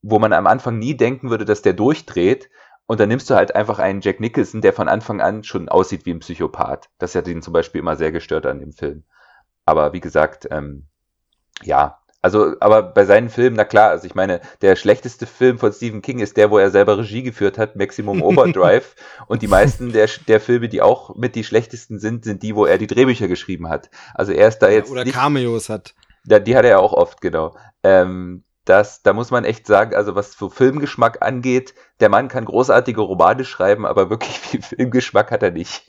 wo 0.00 0.18
man 0.18 0.32
am 0.32 0.46
Anfang 0.46 0.78
nie 0.78 0.96
denken 0.96 1.30
würde, 1.30 1.44
dass 1.44 1.62
der 1.62 1.74
durchdreht. 1.74 2.48
Und 2.86 2.98
dann 2.98 3.08
nimmst 3.08 3.30
du 3.30 3.34
halt 3.34 3.54
einfach 3.54 3.78
einen 3.78 4.00
Jack 4.00 4.18
Nicholson, 4.18 4.60
der 4.60 4.72
von 4.72 4.88
Anfang 4.88 5.20
an 5.20 5.44
schon 5.44 5.68
aussieht 5.68 6.04
wie 6.04 6.10
ein 6.10 6.18
Psychopath. 6.18 6.90
Das 6.98 7.14
hat 7.14 7.28
ihn 7.28 7.42
zum 7.42 7.52
Beispiel 7.52 7.80
immer 7.80 7.96
sehr 7.96 8.12
gestört 8.12 8.44
an 8.44 8.58
dem 8.58 8.72
Film. 8.72 9.04
Aber 9.64 9.92
wie 9.92 10.00
gesagt, 10.00 10.48
ähm, 10.50 10.86
ja, 11.62 12.02
also, 12.24 12.54
aber 12.60 12.84
bei 12.84 13.04
seinen 13.04 13.30
Filmen, 13.30 13.56
na 13.56 13.64
klar, 13.64 13.90
also 13.90 14.06
ich 14.06 14.14
meine, 14.14 14.40
der 14.60 14.76
schlechteste 14.76 15.26
Film 15.26 15.58
von 15.58 15.72
Stephen 15.72 16.02
King 16.02 16.20
ist 16.20 16.36
der, 16.36 16.52
wo 16.52 16.58
er 16.58 16.70
selber 16.70 16.96
Regie 16.96 17.24
geführt 17.24 17.58
hat, 17.58 17.74
Maximum 17.74 18.22
Overdrive. 18.22 18.94
und 19.26 19.42
die 19.42 19.48
meisten 19.48 19.92
der, 19.92 20.08
der 20.28 20.40
Filme, 20.40 20.68
die 20.68 20.82
auch 20.82 21.16
mit 21.16 21.34
die 21.34 21.42
schlechtesten 21.42 21.98
sind, 21.98 22.24
sind 22.24 22.44
die, 22.44 22.54
wo 22.54 22.64
er 22.64 22.78
die 22.78 22.86
Drehbücher 22.86 23.26
geschrieben 23.26 23.68
hat. 23.68 23.90
Also 24.14 24.30
er 24.30 24.46
ist 24.46 24.60
da 24.60 24.70
jetzt. 24.70 24.90
Oder 24.90 25.04
nicht, 25.04 25.14
Cameos 25.14 25.68
hat. 25.68 25.94
Da, 26.24 26.38
die 26.38 26.56
hat 26.56 26.64
er 26.64 26.78
auch 26.78 26.92
oft, 26.92 27.20
genau. 27.20 27.56
Ähm, 27.82 28.44
das, 28.64 29.02
da 29.02 29.12
muss 29.12 29.32
man 29.32 29.44
echt 29.44 29.66
sagen, 29.66 29.96
also 29.96 30.14
was 30.14 30.34
so 30.34 30.48
Filmgeschmack 30.48 31.20
angeht, 31.22 31.74
der 31.98 32.08
Mann 32.08 32.28
kann 32.28 32.44
großartige 32.44 33.00
Romane 33.00 33.44
schreiben, 33.44 33.84
aber 33.84 34.10
wirklich 34.10 34.38
viel 34.38 34.62
Filmgeschmack 34.62 35.32
hat 35.32 35.42
er 35.42 35.50
nicht. 35.50 35.84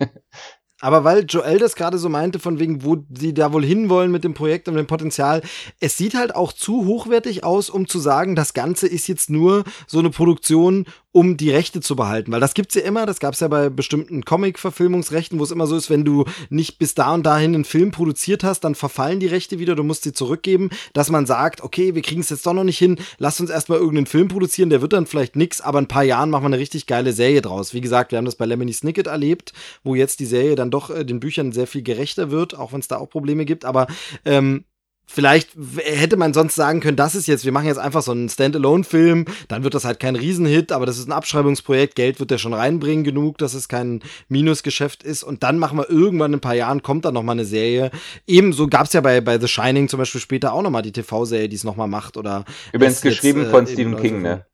Aber 0.84 1.05
weil 1.05 1.23
Joel 1.23 1.60
das 1.60 1.76
gerade 1.76 1.97
so 1.97 2.10
meinte, 2.10 2.39
von 2.39 2.60
wegen, 2.60 2.84
wo 2.84 2.97
sie 3.10 3.34
da 3.34 3.53
wohl 3.53 3.64
hinwollen 3.64 4.11
mit 4.11 4.26
dem 4.26 4.34
Projekt 4.34 4.68
und 4.68 4.76
dem 4.76 4.85
Potenzial, 4.85 5.41
es 5.80 5.95
sieht 5.95 6.14
halt 6.14 6.35
auch 6.35 6.51
zu 6.51 6.85
hochwertig 6.85 7.45
aus, 7.45 7.69
um 7.69 7.88
zu 7.88 7.99
sagen, 7.99 8.35
das 8.35 8.53
Ganze 8.53 8.88
ist 8.88 9.07
jetzt 9.07 9.30
nur 9.30 9.64
so 9.88 9.99
eine 9.99 10.10
Produktion, 10.10 10.85
um 11.14 11.38
die 11.38 11.52
Rechte 11.52 11.80
zu 11.80 11.95
behalten. 11.95 12.31
Weil 12.31 12.41
das 12.41 12.56
gibt's 12.56 12.76
ja 12.76 12.81
immer, 12.81 13.06
das 13.06 13.19
gab's 13.19 13.40
ja 13.40 13.48
bei 13.48 13.69
bestimmten 13.69 14.26
Comic-Verfilmungsrechten, 14.26 15.40
wo 15.40 15.44
es 15.44 15.52
immer 15.52 15.68
so 15.68 15.77
ist, 15.77 15.90
wenn 15.90 16.03
du 16.03 16.26
nicht 16.49 16.80
bis 16.80 16.95
da 16.95 17.14
und 17.14 17.23
dahin 17.23 17.53
einen 17.53 17.65
Film 17.65 17.91
produziert 17.91 18.44
hast, 18.44 18.61
dann 18.61 18.76
verfallen 18.76 19.19
die 19.19 19.27
Rechte 19.27 19.60
wieder, 19.60 19.76
du 19.76 19.84
musst 19.84 20.03
sie 20.03 20.11
zurückgeben, 20.11 20.72
dass 20.94 21.10
man 21.10 21.26
sagt, 21.26 21.61
okay, 21.61 21.95
wir 21.95 22.02
kriegen 22.02 22.22
es 22.22 22.30
jetzt 22.30 22.45
doch 22.45 22.53
noch 22.53 22.64
nicht 22.64 22.80
hin, 22.80 22.98
lass 23.19 23.40
uns 23.40 23.52
erstmal 23.52 23.77
irgendeinen 23.77 24.07
Film 24.07 24.27
produzieren, 24.27 24.72
der 24.72 24.81
wird 24.81 24.94
dann 24.94 25.06
vielleicht 25.06 25.35
nix, 25.35 25.61
aber 25.61 25.80
in 25.80 25.85
ein 25.85 25.88
paar 25.88 26.03
Jahren 26.03 26.31
machen 26.31 26.44
wir 26.44 26.48
eine 26.48 26.60
richtig 26.60 26.88
geile 26.88 27.14
Serie 27.14 27.41
draus. 27.41 27.76
Wie 27.76 27.81
gesagt, 27.81 28.11
wir 28.11 28.18
haben 28.18 28.26
das 28.26 28.35
bei 28.35 28.45
Lemony 28.45 28.73
Snicket 28.73 29.06
erlebt, 29.06 29.53
wo 29.84 29.94
jetzt 29.94 30.19
die 30.19 30.26
Serie 30.26 30.56
dann 30.56 30.72
doch 30.72 30.90
äh, 30.90 31.06
den 31.06 31.19
Büchern 31.19 31.52
sehr 31.52 31.68
viel 31.68 31.84
gerechter 31.84 32.31
wird, 32.31 32.57
auch 32.57 32.73
wenn 32.73 32.80
es 32.80 32.88
da 32.88 32.98
auch 32.98 33.10
Probleme 33.10 33.45
gibt, 33.45 33.65
aber 33.65 33.85
ähm, 34.26 34.65
Vielleicht 35.05 35.51
hätte 35.84 36.17
man 36.17 36.34
sonst 36.34 36.55
sagen 36.55 36.80
können, 36.80 36.97
das 36.97 37.13
ist 37.13 37.27
jetzt, 37.27 37.45
wir 37.45 37.51
machen 37.51 37.67
jetzt 37.67 37.77
einfach 37.77 38.01
so 38.01 38.11
einen 38.11 38.30
Standalone-Film, 38.30 39.25
dann 39.47 39.63
wird 39.63 39.75
das 39.75 39.85
halt 39.85 39.99
kein 39.99 40.15
Riesenhit, 40.15 40.71
aber 40.71 40.85
das 40.85 40.97
ist 40.97 41.07
ein 41.07 41.11
Abschreibungsprojekt, 41.11 41.95
Geld 41.95 42.19
wird 42.19 42.31
der 42.31 42.38
schon 42.38 42.53
reinbringen 42.53 43.03
genug, 43.03 43.38
dass 43.38 43.53
es 43.53 43.67
kein 43.67 44.01
Minusgeschäft 44.30 45.03
ist 45.03 45.23
und 45.23 45.43
dann 45.43 45.59
machen 45.59 45.77
wir 45.77 45.89
irgendwann 45.89 46.31
in 46.31 46.38
ein 46.38 46.41
paar 46.41 46.55
Jahren, 46.55 46.81
kommt 46.81 47.05
dann 47.05 47.13
nochmal 47.13 47.35
eine 47.35 47.45
Serie. 47.45 47.91
Ebenso 48.25 48.67
gab 48.67 48.88
es 48.88 48.93
ja 48.93 49.01
bei, 49.01 49.21
bei 49.21 49.39
The 49.39 49.47
Shining 49.47 49.88
zum 49.88 49.99
Beispiel 49.99 50.21
später 50.21 50.53
auch 50.53 50.61
nochmal 50.61 50.81
die 50.81 50.93
TV-Serie, 50.93 51.49
die 51.49 51.57
es 51.57 51.63
nochmal 51.63 51.88
macht 51.88 52.17
oder. 52.17 52.45
Übrigens 52.71 53.01
geschrieben 53.01 53.41
jetzt, 53.41 53.49
äh, 53.49 53.51
von 53.51 53.67
Stephen 53.67 53.97
King, 53.97 54.21
ne? 54.21 54.45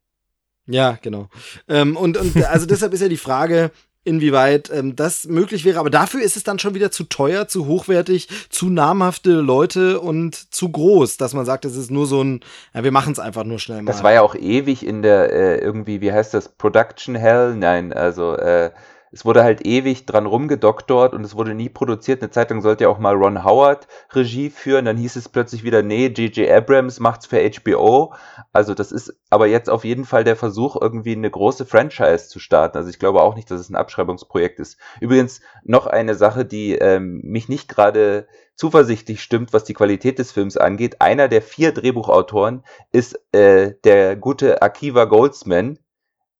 Ja, 0.69 0.99
genau. 1.01 1.30
Ähm, 1.67 1.95
und, 1.97 2.17
und 2.17 2.43
also 2.45 2.65
deshalb 2.65 2.93
ist 2.93 3.01
ja 3.01 3.07
die 3.07 3.17
Frage, 3.17 3.71
inwieweit 4.10 4.69
ähm, 4.73 4.95
das 4.95 5.26
möglich 5.26 5.64
wäre. 5.64 5.80
Aber 5.80 5.90
dafür 5.90 6.22
ist 6.22 6.36
es 6.36 6.44
dann 6.44 6.60
schon 6.60 6.73
wieder 6.73 6.91
zu 6.91 7.03
teuer, 7.03 7.48
zu 7.48 7.68
hochwertig, 7.68 8.27
zu 8.49 8.69
namhafte 8.69 9.31
Leute 9.31 9.99
und 9.99 10.53
zu 10.53 10.69
groß, 10.69 11.18
dass 11.18 11.34
man 11.34 11.45
sagt, 11.45 11.65
es 11.65 11.77
ist 11.77 11.91
nur 11.91 12.07
so 12.07 12.23
ein, 12.23 12.41
ja, 12.73 12.84
wir 12.84 12.91
machen 12.91 13.14
es 13.14 13.19
einfach 13.19 13.44
nur 13.44 13.60
schnell 13.60 13.84
mal. 13.84 13.91
Das 13.91 14.03
war 14.03 14.11
ja 14.11 14.22
auch 14.22 14.36
ewig 14.36 14.86
in 14.86 15.02
der 15.02 15.31
äh, 15.31 15.60
irgendwie, 15.60 16.02
wie 16.02 16.11
heißt 16.11 16.34
das, 16.34 16.49
Production 16.49 17.15
Hell? 17.15 17.56
Nein, 17.56 17.94
also 17.94 18.36
äh, 18.36 18.72
es 19.11 19.26
wurde 19.26 19.44
halt 19.44 19.65
ewig 19.65 20.06
dran 20.06 20.26
rumgedoktort 20.26 21.14
und 21.14 21.23
es 21.23 21.36
wurde 21.36 21.53
nie 21.53 21.69
produziert. 21.69 22.22
Eine 22.22 22.31
Zeit 22.31 22.49
lang 22.49 22.61
sollte 22.61 22.86
ja 22.86 22.90
auch 22.90 22.99
mal 22.99 23.15
Ron 23.15 23.44
Howard 23.44 23.88
Regie 24.14 24.49
führen, 24.49 24.86
dann 24.86 24.98
hieß 24.98 25.15
es 25.15 25.30
plötzlich 25.30 25.64
wieder, 25.64 25.81
nee, 25.81 26.07
J.J. 26.07 26.49
Abrams 26.49 26.99
macht's 26.99 27.26
für 27.26 27.40
HBO. 27.40 28.14
Also 28.53 28.73
das 28.73 28.91
ist 28.91 29.19
aber 29.30 29.48
jetzt 29.48 29.69
auf 29.69 29.84
jeden 29.84 30.06
Fall 30.06 30.23
der 30.23 30.36
Versuch, 30.36 30.80
irgendwie 30.80 31.14
eine 31.14 31.30
große 31.30 31.65
Franchise 31.65 32.30
zu 32.30 32.40
starten. 32.40 32.77
Also 32.77 32.90
ich 32.90 32.99
glaube 32.99 33.22
auch 33.22 33.36
nicht, 33.36 33.49
dass 33.49 33.60
es 33.60 33.69
ein 33.69 33.76
Abschreibungsprojekt 33.76 34.60
ist. 34.60 34.77
Übrigens 34.99 35.41
noch 35.64 35.88
eine 35.88 36.15
Sache, 36.15 36.45
die 36.45 36.76
ähm, 36.76 37.22
mich 37.23 37.49
nicht 37.49 37.69
gerade 37.69 38.27
zuversichtlich 38.56 39.22
stimmt, 39.23 39.53
was 39.53 39.64
die 39.64 39.73
Qualität 39.73 40.19
des 40.19 40.34
Films 40.34 40.57
angeht. 40.57 40.99
Einer 40.99 41.30
der 41.30 41.41
vier 41.41 41.72
Drehbuchautoren 41.72 42.64
ist 42.91 43.18
äh, 43.31 43.76
der 43.86 44.18
gute 44.18 44.61
Akiva 44.61 45.06
Goldsman, 45.06 45.80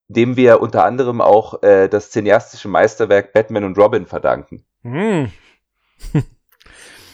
dem 0.10 0.36
wir 0.36 0.60
unter 0.60 0.84
anderem 0.84 1.22
auch 1.22 1.64
äh, 1.64 1.88
das 1.88 2.12
cineastische 2.12 2.68
Meisterwerk 2.68 3.32
Batman 3.32 3.64
und 3.64 3.78
Robin 3.78 4.06
verdanken. 4.06 4.66
Hm. 4.84 5.32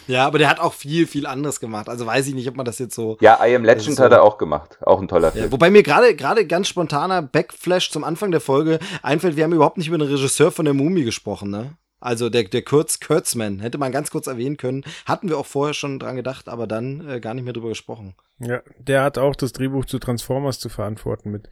Ja, 0.07 0.27
aber 0.27 0.37
der 0.37 0.49
hat 0.49 0.59
auch 0.59 0.73
viel, 0.73 1.07
viel 1.07 1.25
anderes 1.25 1.59
gemacht. 1.59 1.89
Also 1.89 2.05
weiß 2.05 2.27
ich 2.27 2.35
nicht, 2.35 2.47
ob 2.47 2.55
man 2.55 2.65
das 2.65 2.79
jetzt 2.79 2.93
so. 2.93 3.17
Ja, 3.21 3.43
I 3.43 3.55
Am 3.55 3.63
Legend 3.63 3.95
so. 3.95 4.03
hat 4.03 4.11
er 4.11 4.23
auch 4.23 4.37
gemacht. 4.37 4.77
Auch 4.81 5.01
ein 5.01 5.07
toller 5.07 5.31
Film. 5.31 5.45
Ja, 5.45 5.51
wobei 5.51 5.69
mir 5.69 5.83
gerade 5.83 6.15
gerade 6.15 6.45
ganz 6.45 6.67
spontaner 6.67 7.21
Backflash 7.21 7.89
zum 7.89 8.03
Anfang 8.03 8.31
der 8.31 8.41
Folge 8.41 8.79
einfällt, 9.01 9.35
wir 9.35 9.43
haben 9.43 9.53
überhaupt 9.53 9.77
nicht 9.77 9.87
über 9.87 9.97
den 9.97 10.07
Regisseur 10.07 10.51
von 10.51 10.65
der 10.65 10.73
Mumie 10.73 11.03
gesprochen, 11.03 11.49
ne? 11.49 11.75
Also 11.99 12.29
der, 12.29 12.43
der 12.43 12.61
Kurz 12.61 12.99
Kurtzman, 12.99 13.59
hätte 13.61 13.79
man 13.79 13.91
ganz 13.91 14.11
kurz 14.11 14.27
erwähnen 14.27 14.57
können. 14.57 14.83
Hatten 15.07 15.27
wir 15.27 15.39
auch 15.39 15.45
vorher 15.47 15.73
schon 15.73 15.97
dran 15.97 16.15
gedacht, 16.15 16.49
aber 16.49 16.67
dann 16.67 17.07
äh, 17.09 17.19
gar 17.19 17.33
nicht 17.33 17.45
mehr 17.45 17.53
drüber 17.53 17.69
gesprochen. 17.69 18.13
Ja, 18.37 18.61
der 18.77 19.01
hat 19.01 19.17
auch 19.17 19.35
das 19.35 19.53
Drehbuch 19.53 19.85
zu 19.85 19.97
Transformers 19.97 20.59
zu 20.59 20.69
verantworten 20.69 21.31
mit. 21.31 21.49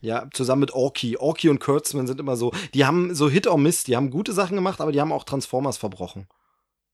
Ja, 0.00 0.28
zusammen 0.32 0.60
mit 0.60 0.72
Orky. 0.72 1.16
Orky 1.18 1.48
und 1.48 1.60
Kurtzman 1.60 2.06
sind 2.06 2.20
immer 2.20 2.36
so, 2.36 2.52
die 2.74 2.86
haben 2.86 3.14
so 3.14 3.28
Hit 3.28 3.46
or 3.46 3.58
Miss, 3.58 3.84
die 3.84 3.96
haben 3.96 4.10
gute 4.10 4.32
Sachen 4.32 4.56
gemacht, 4.56 4.80
aber 4.80 4.92
die 4.92 5.00
haben 5.00 5.12
auch 5.12 5.24
Transformers 5.24 5.76
verbrochen. 5.76 6.26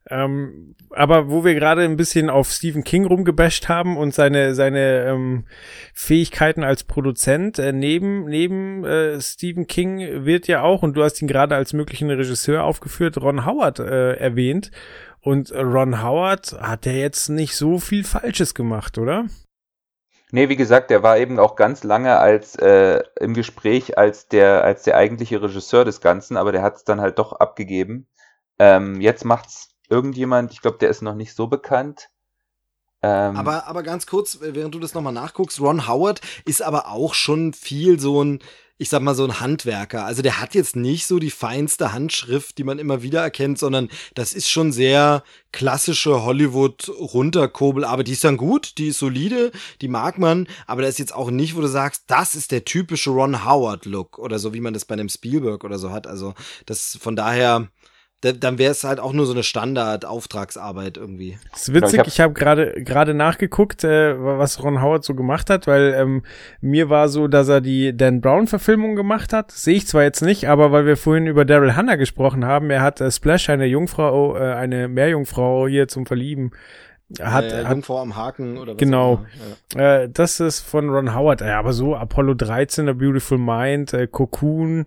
Ähm, 0.08 0.76
aber 0.90 1.30
wo 1.30 1.44
wir 1.44 1.54
gerade 1.54 1.82
ein 1.82 1.96
bisschen 1.96 2.30
auf 2.30 2.50
Stephen 2.50 2.84
King 2.84 3.06
rumgebasht 3.06 3.68
haben 3.68 3.96
und 3.96 4.14
seine 4.14 4.54
seine 4.54 5.04
ähm, 5.04 5.46
Fähigkeiten 5.94 6.62
als 6.62 6.84
Produzent 6.84 7.58
äh, 7.58 7.72
neben 7.72 8.26
neben 8.26 8.84
äh, 8.84 9.20
Stephen 9.20 9.66
King 9.66 10.24
wird 10.24 10.46
ja 10.46 10.62
auch 10.62 10.84
und 10.84 10.96
du 10.96 11.02
hast 11.02 11.20
ihn 11.22 11.26
gerade 11.26 11.56
als 11.56 11.72
möglichen 11.72 12.08
Regisseur 12.08 12.62
aufgeführt 12.62 13.20
Ron 13.20 13.44
Howard 13.44 13.80
äh, 13.80 14.12
erwähnt 14.14 14.70
und 15.20 15.50
Ron 15.50 16.04
Howard 16.04 16.52
hat 16.52 16.86
ja 16.86 16.92
jetzt 16.92 17.28
nicht 17.28 17.56
so 17.56 17.80
viel 17.80 18.04
Falsches 18.04 18.54
gemacht, 18.54 18.98
oder? 18.98 19.26
Nee, 20.32 20.48
wie 20.48 20.56
gesagt, 20.56 20.90
der 20.90 21.02
war 21.02 21.18
eben 21.18 21.38
auch 21.38 21.54
ganz 21.54 21.84
lange 21.84 22.18
als 22.18 22.56
äh, 22.56 23.02
im 23.20 23.32
Gespräch 23.32 23.96
als 23.96 24.26
der 24.26 24.64
als 24.64 24.82
der 24.82 24.96
eigentliche 24.96 25.40
Regisseur 25.40 25.84
des 25.84 26.00
Ganzen, 26.00 26.36
aber 26.36 26.50
der 26.50 26.62
hat 26.62 26.76
es 26.76 26.84
dann 26.84 27.00
halt 27.00 27.18
doch 27.18 27.32
abgegeben. 27.32 28.08
Ähm, 28.58 29.00
jetzt 29.00 29.24
macht's 29.24 29.76
irgendjemand, 29.88 30.52
ich 30.52 30.62
glaube, 30.62 30.78
der 30.78 30.88
ist 30.88 31.02
noch 31.02 31.14
nicht 31.14 31.34
so 31.34 31.46
bekannt. 31.46 32.08
Ähm, 33.02 33.36
aber, 33.36 33.66
aber 33.66 33.82
ganz 33.82 34.06
kurz, 34.06 34.38
während 34.40 34.74
du 34.74 34.80
das 34.80 34.94
nochmal 34.94 35.12
nachguckst, 35.12 35.60
Ron 35.60 35.86
Howard 35.86 36.20
ist 36.44 36.62
aber 36.62 36.88
auch 36.88 37.14
schon 37.14 37.52
viel 37.52 38.00
so 38.00 38.24
ein, 38.24 38.40
ich 38.78 38.90
sag 38.90 39.00
mal, 39.00 39.14
so 39.14 39.24
ein 39.24 39.40
Handwerker. 39.40 40.04
Also 40.04 40.20
der 40.22 40.40
hat 40.40 40.54
jetzt 40.54 40.76
nicht 40.76 41.06
so 41.06 41.18
die 41.18 41.30
feinste 41.30 41.92
Handschrift, 41.92 42.58
die 42.58 42.64
man 42.64 42.78
immer 42.78 43.02
wieder 43.02 43.22
erkennt, 43.22 43.58
sondern 43.58 43.88
das 44.14 44.34
ist 44.34 44.50
schon 44.50 44.70
sehr 44.70 45.22
klassische 45.52 46.22
Hollywood-Runterkurbel. 46.22 47.84
Aber 47.84 48.04
die 48.04 48.12
ist 48.12 48.24
dann 48.24 48.36
gut, 48.36 48.76
die 48.76 48.88
ist 48.88 48.98
solide, 48.98 49.50
die 49.80 49.88
mag 49.88 50.18
man, 50.18 50.46
aber 50.66 50.82
da 50.82 50.88
ist 50.88 50.98
jetzt 50.98 51.14
auch 51.14 51.30
nicht, 51.30 51.56
wo 51.56 51.62
du 51.62 51.68
sagst, 51.68 52.04
das 52.08 52.34
ist 52.34 52.52
der 52.52 52.64
typische 52.64 53.10
Ron 53.10 53.46
Howard-Look 53.46 54.18
oder 54.18 54.38
so, 54.38 54.52
wie 54.52 54.60
man 54.60 54.74
das 54.74 54.84
bei 54.84 54.92
einem 54.92 55.08
Spielberg 55.08 55.64
oder 55.64 55.78
so 55.78 55.90
hat. 55.90 56.06
Also 56.06 56.34
das 56.66 56.98
von 57.00 57.16
daher, 57.16 57.68
dann 58.20 58.58
wäre 58.58 58.72
es 58.72 58.82
halt 58.82 58.98
auch 58.98 59.12
nur 59.12 59.26
so 59.26 59.32
eine 59.32 59.42
Standard-Auftragsarbeit 59.42 60.96
irgendwie. 60.96 61.38
Das 61.52 61.68
ist 61.68 61.74
witzig, 61.74 62.02
ich 62.06 62.20
habe 62.20 62.32
gerade 62.32 62.72
gerade 62.82 63.14
nachgeguckt, 63.14 63.84
äh, 63.84 64.16
was 64.18 64.62
Ron 64.62 64.80
Howard 64.80 65.04
so 65.04 65.14
gemacht 65.14 65.50
hat, 65.50 65.66
weil 65.66 65.94
ähm, 65.94 66.22
mir 66.60 66.88
war 66.88 67.08
so, 67.08 67.28
dass 67.28 67.48
er 67.48 67.60
die 67.60 67.96
Dan 67.96 68.20
Brown-Verfilmung 68.20 68.96
gemacht 68.96 69.32
hat. 69.32 69.52
Sehe 69.52 69.76
ich 69.76 69.86
zwar 69.86 70.02
jetzt 70.02 70.22
nicht, 70.22 70.48
aber 70.48 70.72
weil 70.72 70.86
wir 70.86 70.96
vorhin 70.96 71.26
über 71.26 71.44
Daryl 71.44 71.76
Hannah 71.76 71.96
gesprochen 71.96 72.44
haben, 72.44 72.70
er 72.70 72.82
hat 72.82 73.00
äh, 73.00 73.10
Splash, 73.10 73.50
eine 73.50 73.66
Jungfrau, 73.66 74.36
äh, 74.36 74.54
eine 74.54 74.88
Meerjungfrau 74.88 75.68
hier 75.68 75.86
zum 75.86 76.06
Verlieben 76.06 76.52
hat, 77.20 77.44
äh, 77.44 77.64
hat 77.64 77.70
Jungfrau 77.70 78.00
am 78.00 78.16
Haken 78.16 78.58
oder 78.58 78.72
was 78.72 78.78
genau. 78.78 79.24
Ja. 79.74 80.02
Äh, 80.02 80.10
das 80.10 80.40
ist 80.40 80.60
von 80.60 80.90
Ron 80.90 81.14
Howard. 81.14 81.40
Ja, 81.40 81.58
aber 81.58 81.72
so 81.72 81.94
Apollo 81.94 82.34
13, 82.34 82.88
A 82.88 82.92
Beautiful 82.92 83.38
Mind, 83.38 83.92
äh, 83.92 84.08
Cocoon. 84.08 84.86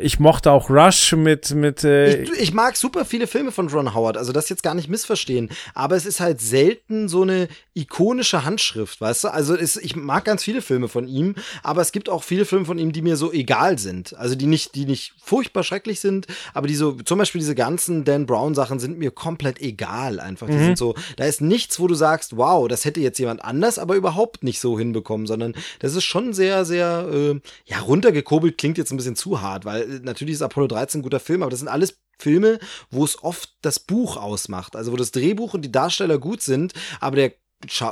Ich 0.00 0.20
mochte 0.20 0.52
auch 0.52 0.70
Rush 0.70 1.12
mit 1.12 1.54
mit. 1.54 1.82
Äh, 1.84 2.22
ich, 2.22 2.30
ich 2.32 2.52
mag 2.54 2.76
super 2.76 3.04
viele 3.04 3.26
Filme 3.26 3.52
von 3.52 3.68
Ron 3.68 3.94
Howard. 3.94 4.16
Also 4.16 4.32
das 4.32 4.48
jetzt 4.48 4.62
gar 4.62 4.74
nicht 4.74 4.88
missverstehen. 4.88 5.50
Aber 5.74 5.96
es 5.96 6.06
ist 6.06 6.20
halt 6.20 6.40
selten 6.40 7.08
so 7.08 7.22
eine 7.22 7.48
ikonische 7.74 8.44
Handschrift, 8.44 9.00
weißt 9.00 9.24
du? 9.24 9.28
Also 9.28 9.56
es, 9.56 9.76
ich 9.76 9.96
mag 9.96 10.24
ganz 10.24 10.44
viele 10.44 10.62
Filme 10.62 10.88
von 10.88 11.08
ihm, 11.08 11.34
aber 11.62 11.82
es 11.82 11.92
gibt 11.92 12.08
auch 12.08 12.22
viele 12.22 12.44
Filme 12.44 12.64
von 12.64 12.78
ihm, 12.78 12.92
die 12.92 13.02
mir 13.02 13.16
so 13.16 13.32
egal 13.32 13.78
sind. 13.78 14.16
Also 14.16 14.34
die 14.34 14.46
nicht, 14.46 14.74
die 14.76 14.86
nicht 14.86 15.14
furchtbar 15.22 15.62
schrecklich 15.64 16.00
sind, 16.00 16.26
aber 16.54 16.68
die 16.68 16.74
so, 16.74 16.92
zum 16.92 17.18
Beispiel 17.18 17.40
diese 17.40 17.54
ganzen 17.54 18.04
Dan 18.04 18.26
Brown 18.26 18.54
Sachen 18.54 18.78
sind 18.78 18.98
mir 18.98 19.10
komplett 19.10 19.60
egal. 19.60 20.20
Einfach. 20.20 20.46
Die 20.46 20.54
Mhm. 20.54 20.64
sind 20.64 20.78
so, 20.78 20.94
da 21.16 21.24
ist 21.24 21.40
nicht 21.40 21.56
nichts, 21.56 21.80
wo 21.80 21.86
du 21.86 21.94
sagst, 21.94 22.36
wow, 22.36 22.68
das 22.68 22.84
hätte 22.84 23.00
jetzt 23.00 23.18
jemand 23.18 23.42
anders, 23.42 23.78
aber 23.78 23.96
überhaupt 23.96 24.44
nicht 24.44 24.60
so 24.60 24.78
hinbekommen, 24.78 25.26
sondern 25.26 25.54
das 25.78 25.94
ist 25.94 26.04
schon 26.04 26.34
sehr, 26.34 26.66
sehr, 26.66 27.08
äh, 27.10 27.40
ja, 27.64 27.78
runtergekurbelt 27.80 28.58
klingt 28.58 28.76
jetzt 28.76 28.90
ein 28.92 28.98
bisschen 28.98 29.16
zu 29.16 29.40
hart, 29.40 29.64
weil 29.64 29.85
natürlich 30.02 30.34
ist 30.34 30.42
Apollo 30.42 30.68
13 30.68 31.00
ein 31.00 31.02
guter 31.02 31.20
Film, 31.20 31.42
aber 31.42 31.50
das 31.50 31.60
sind 31.60 31.68
alles 31.68 31.98
Filme, 32.18 32.58
wo 32.90 33.04
es 33.04 33.22
oft 33.22 33.56
das 33.62 33.78
Buch 33.78 34.16
ausmacht. 34.16 34.76
Also 34.76 34.92
wo 34.92 34.96
das 34.96 35.12
Drehbuch 35.12 35.54
und 35.54 35.62
die 35.62 35.72
Darsteller 35.72 36.18
gut 36.18 36.42
sind, 36.42 36.72
aber 37.00 37.16
der, 37.16 37.32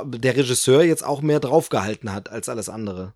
der 0.05 0.35
Regisseur 0.35 0.83
jetzt 0.83 1.03
auch 1.03 1.21
mehr 1.21 1.39
draufgehalten 1.39 2.13
hat 2.13 2.29
als 2.29 2.49
alles 2.49 2.69
andere. 2.69 3.13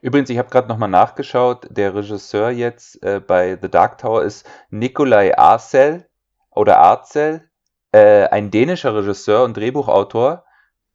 Übrigens, 0.00 0.30
ich 0.30 0.38
habe 0.38 0.50
gerade 0.50 0.68
nochmal 0.68 0.88
nachgeschaut, 0.88 1.66
der 1.70 1.94
Regisseur 1.94 2.50
jetzt 2.50 3.02
äh, 3.02 3.20
bei 3.20 3.58
The 3.60 3.68
Dark 3.68 3.98
Tower 3.98 4.22
ist 4.22 4.46
Nikolai 4.70 5.36
Arcel 5.36 6.06
oder 6.50 6.78
Arcel, 6.78 7.48
äh, 7.92 8.24
ein 8.28 8.50
dänischer 8.50 8.94
Regisseur 8.94 9.44
und 9.44 9.56
Drehbuchautor. 9.56 10.44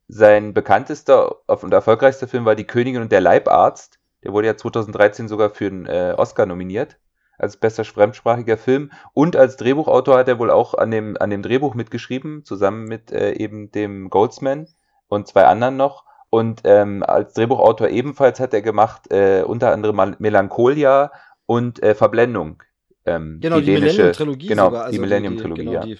Sein 0.07 0.53
bekanntester 0.53 1.49
und 1.49 1.73
erfolgreichster 1.73 2.29
Film 2.29 2.45
war 2.45 2.55
Die 2.55 2.65
Königin 2.65 3.01
und 3.01 3.11
der 3.11 3.19
Leibarzt. 3.19 3.99
Der 4.23 4.33
wurde 4.33 4.47
ja 4.47 4.57
2013 4.57 5.27
sogar 5.27 5.51
für 5.51 5.67
einen 5.67 5.85
äh, 5.85 6.13
Oscar 6.17 6.45
nominiert 6.45 6.97
als 7.39 7.57
bester 7.57 7.85
fremdsprachiger 7.85 8.57
Film. 8.57 8.91
Und 9.13 9.35
als 9.35 9.57
Drehbuchautor 9.57 10.17
hat 10.17 10.27
er 10.27 10.39
wohl 10.39 10.49
auch 10.49 10.73
an 10.73 10.89
dem, 10.89 11.17
an 11.19 11.29
dem 11.29 11.43
Drehbuch 11.43 11.75
mitgeschrieben, 11.75 12.43
zusammen 12.43 12.85
mit 12.85 13.11
äh, 13.11 13.33
eben 13.33 13.71
dem 13.71 14.09
Goldsman 14.09 14.67
und 15.07 15.27
zwei 15.27 15.45
anderen 15.45 15.77
noch. 15.77 16.03
Und 16.31 16.61
ähm, 16.63 17.03
als 17.03 17.33
Drehbuchautor 17.35 17.89
ebenfalls 17.89 18.39
hat 18.39 18.53
er 18.55 18.61
gemacht 18.63 19.11
äh, 19.11 19.43
unter 19.43 19.71
anderem 19.71 19.95
Mal- 19.95 20.15
Melancholia 20.19 21.11
und 21.45 21.81
äh, 21.83 21.93
Verblendung. 21.93 22.63
Ähm, 23.05 23.37
Genau, 23.39 23.59
die, 23.59 23.65
dänische- 23.67 23.81
Millennium-Trilogie 23.81 24.47
Genau, 24.47 24.65
sogar. 24.65 24.81
Also 24.85 24.91
die 24.93 24.99
Millennium-Trilogie, 24.99 25.61
genau, 25.61 25.73
ja. 25.73 25.79
die- 25.81 25.99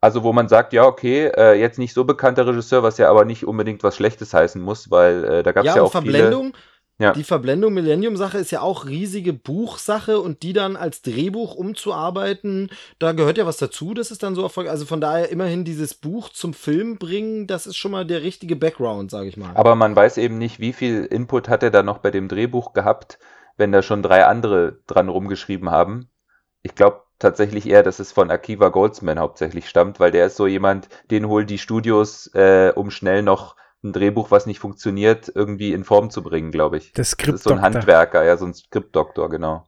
Also 0.00 0.22
wo 0.24 0.32
man 0.32 0.48
sagt, 0.48 0.72
ja, 0.72 0.84
okay, 0.84 1.26
äh, 1.26 1.54
jetzt 1.54 1.78
nicht 1.78 1.94
so 1.94 2.04
bekannter 2.04 2.46
Regisseur, 2.46 2.82
was 2.82 2.98
ja 2.98 3.08
aber 3.10 3.24
nicht 3.24 3.46
unbedingt 3.46 3.82
was 3.84 3.96
Schlechtes 3.96 4.34
heißen 4.34 4.60
muss, 4.60 4.90
weil 4.90 5.24
äh, 5.24 5.42
da 5.42 5.52
gab 5.52 5.64
es 5.64 5.68
ja, 5.68 5.76
ja, 5.76 5.82
auch 5.82 5.92
viele... 5.92 6.50
Ja. 7.00 7.12
die 7.12 7.24
Verblendung 7.24 7.72
Millennium-Sache 7.72 8.36
ist 8.36 8.50
ja 8.50 8.60
auch 8.60 8.84
riesige 8.84 9.32
Buchsache 9.32 10.20
und 10.20 10.42
die 10.42 10.52
dann 10.52 10.76
als 10.76 11.00
Drehbuch 11.00 11.54
umzuarbeiten, 11.54 12.68
da 12.98 13.12
gehört 13.12 13.38
ja 13.38 13.46
was 13.46 13.56
dazu, 13.56 13.94
das 13.94 14.10
ist 14.10 14.22
dann 14.22 14.34
so 14.34 14.42
erfolgreich. 14.42 14.72
Also 14.72 14.84
von 14.84 15.00
daher 15.00 15.30
immerhin 15.30 15.64
dieses 15.64 15.94
Buch 15.94 16.28
zum 16.28 16.52
Film 16.52 16.98
bringen, 16.98 17.46
das 17.46 17.66
ist 17.66 17.78
schon 17.78 17.92
mal 17.92 18.04
der 18.04 18.22
richtige 18.22 18.54
Background, 18.54 19.10
sage 19.10 19.28
ich 19.28 19.38
mal. 19.38 19.52
Aber 19.54 19.76
man 19.76 19.96
weiß 19.96 20.18
eben 20.18 20.36
nicht, 20.36 20.60
wie 20.60 20.74
viel 20.74 21.06
Input 21.06 21.48
hat 21.48 21.62
er 21.62 21.70
da 21.70 21.82
noch 21.82 21.98
bei 21.98 22.10
dem 22.10 22.28
Drehbuch 22.28 22.74
gehabt, 22.74 23.18
wenn 23.56 23.72
da 23.72 23.80
schon 23.80 24.02
drei 24.02 24.26
andere 24.26 24.80
dran 24.86 25.08
rumgeschrieben 25.08 25.70
haben. 25.70 26.10
Ich 26.62 26.74
glaube 26.74 27.04
tatsächlich 27.18 27.66
eher, 27.66 27.82
dass 27.82 27.98
es 27.98 28.12
von 28.12 28.30
Akiva 28.30 28.68
Goldsman 28.68 29.18
hauptsächlich 29.18 29.70
stammt, 29.70 30.00
weil 30.00 30.10
der 30.10 30.26
ist 30.26 30.36
so 30.36 30.46
jemand, 30.46 30.90
den 31.10 31.28
holen 31.28 31.46
die 31.46 31.58
Studios, 31.58 32.26
äh, 32.34 32.72
um 32.74 32.90
schnell 32.90 33.22
noch 33.22 33.56
ein 33.82 33.92
Drehbuch, 33.92 34.30
was 34.30 34.46
nicht 34.46 34.58
funktioniert, 34.58 35.32
irgendwie 35.34 35.72
in 35.72 35.84
Form 35.84 36.10
zu 36.10 36.22
bringen, 36.22 36.50
glaube 36.50 36.76
ich. 36.78 36.92
Das 36.92 37.12
ist 37.14 37.42
so 37.44 37.50
ein. 37.50 37.62
Handwerker, 37.62 38.24
ja, 38.24 38.36
so 38.36 38.46
ein 38.46 38.54
Skriptdoktor, 38.54 39.30
genau. 39.30 39.66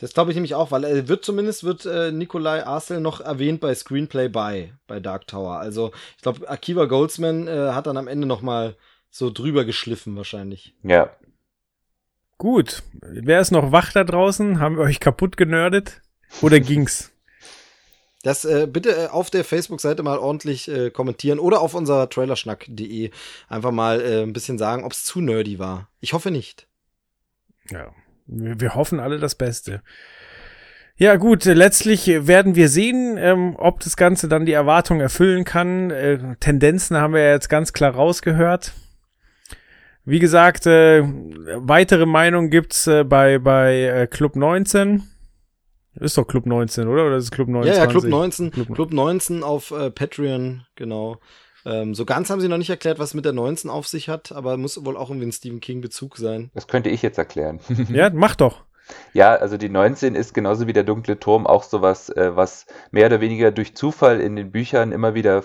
Das 0.00 0.14
glaube 0.14 0.30
ich 0.30 0.34
nämlich 0.34 0.54
auch, 0.54 0.70
weil 0.70 0.84
er 0.84 1.08
wird 1.08 1.24
zumindest 1.26 1.62
wird 1.62 1.84
äh, 1.84 2.10
Nikolai 2.10 2.64
Arcel 2.64 3.00
noch 3.00 3.20
erwähnt 3.20 3.60
bei 3.60 3.74
Screenplay 3.74 4.28
by 4.28 4.72
bei 4.86 4.98
Dark 4.98 5.26
Tower. 5.26 5.58
Also 5.58 5.92
ich 6.16 6.22
glaube, 6.22 6.48
Akiva 6.48 6.86
Goldsman 6.86 7.46
äh, 7.46 7.72
hat 7.72 7.86
dann 7.86 7.98
am 7.98 8.08
Ende 8.08 8.26
noch 8.26 8.40
mal 8.40 8.76
so 9.10 9.30
drüber 9.30 9.66
geschliffen 9.66 10.16
wahrscheinlich. 10.16 10.74
Ja. 10.82 11.10
Gut. 12.38 12.82
Wer 13.02 13.40
ist 13.40 13.50
noch 13.50 13.72
wach 13.72 13.92
da 13.92 14.04
draußen? 14.04 14.58
Haben 14.58 14.78
wir 14.78 14.84
euch 14.84 15.00
kaputt 15.00 15.36
genördet? 15.36 16.00
Oder 16.40 16.60
ging's? 16.60 17.09
Das 18.22 18.44
äh, 18.44 18.66
bitte 18.70 18.90
äh, 18.90 19.06
auf 19.06 19.30
der 19.30 19.44
Facebook-Seite 19.44 20.02
mal 20.02 20.18
ordentlich 20.18 20.68
äh, 20.68 20.90
kommentieren 20.90 21.38
oder 21.38 21.60
auf 21.60 21.74
unserer 21.74 22.08
trailerschnack.de 22.08 23.10
einfach 23.48 23.70
mal 23.70 24.00
äh, 24.00 24.22
ein 24.22 24.32
bisschen 24.32 24.58
sagen, 24.58 24.84
ob 24.84 24.92
es 24.92 25.04
zu 25.04 25.20
nerdy 25.20 25.58
war. 25.58 25.88
Ich 26.00 26.12
hoffe 26.12 26.30
nicht. 26.30 26.66
Ja, 27.70 27.92
wir, 28.26 28.60
wir 28.60 28.74
hoffen 28.74 29.00
alle 29.00 29.18
das 29.18 29.34
Beste. 29.34 29.82
Ja 30.96 31.16
gut, 31.16 31.46
äh, 31.46 31.54
letztlich 31.54 32.08
werden 32.08 32.56
wir 32.56 32.68
sehen, 32.68 33.16
ähm, 33.16 33.56
ob 33.56 33.80
das 33.80 33.96
Ganze 33.96 34.28
dann 34.28 34.44
die 34.44 34.52
Erwartung 34.52 35.00
erfüllen 35.00 35.44
kann. 35.44 35.90
Äh, 35.90 36.36
Tendenzen 36.40 36.98
haben 36.98 37.14
wir 37.14 37.26
jetzt 37.26 37.48
ganz 37.48 37.72
klar 37.72 37.94
rausgehört. 37.94 38.74
Wie 40.04 40.18
gesagt, 40.18 40.66
äh, 40.66 41.02
weitere 41.04 42.04
Meinung 42.04 42.50
gibt's 42.50 42.86
äh, 42.86 43.04
bei, 43.04 43.38
bei 43.38 43.82
äh, 43.82 44.06
Club 44.08 44.36
19. 44.36 45.09
Ist 45.94 46.16
doch 46.16 46.26
Club 46.26 46.46
19, 46.46 46.86
oder? 46.88 47.06
Oder 47.06 47.16
ist 47.16 47.24
es 47.24 47.30
Club 47.30 47.48
19? 47.48 47.72
Ja, 47.72 47.78
ja, 47.78 47.86
Club 47.86 48.04
19. 48.04 48.50
Club- 48.50 48.74
Club, 48.74 48.92
19 48.92 49.42
auf 49.42 49.70
äh, 49.72 49.90
Patreon, 49.90 50.66
genau. 50.76 51.18
Ähm, 51.66 51.94
so 51.94 52.04
ganz 52.04 52.30
haben 52.30 52.40
sie 52.40 52.48
noch 52.48 52.58
nicht 52.58 52.70
erklärt, 52.70 52.98
was 52.98 53.12
mit 53.12 53.24
der 53.24 53.32
19 53.32 53.70
auf 53.70 53.86
sich 53.86 54.08
hat, 54.08 54.32
aber 54.32 54.56
muss 54.56 54.82
wohl 54.84 54.96
auch 54.96 55.10
irgendwie 55.10 55.26
ein 55.26 55.32
Stephen 55.32 55.60
King-Bezug 55.60 56.16
sein. 56.16 56.50
Das 56.54 56.68
könnte 56.68 56.90
ich 56.90 57.02
jetzt 57.02 57.18
erklären. 57.18 57.60
Ja, 57.92 58.10
mach 58.12 58.36
doch. 58.36 58.64
Ja, 59.12 59.34
also 59.34 59.56
die 59.56 59.68
19 59.68 60.14
ist 60.14 60.34
genauso 60.34 60.66
wie 60.66 60.72
der 60.72 60.84
dunkle 60.84 61.18
Turm 61.18 61.46
auch 61.46 61.62
sowas, 61.62 62.08
äh, 62.10 62.34
was 62.34 62.66
mehr 62.90 63.06
oder 63.06 63.20
weniger 63.20 63.50
durch 63.50 63.76
Zufall 63.76 64.20
in 64.20 64.36
den 64.36 64.50
Büchern 64.50 64.92
immer 64.92 65.14
wieder 65.14 65.42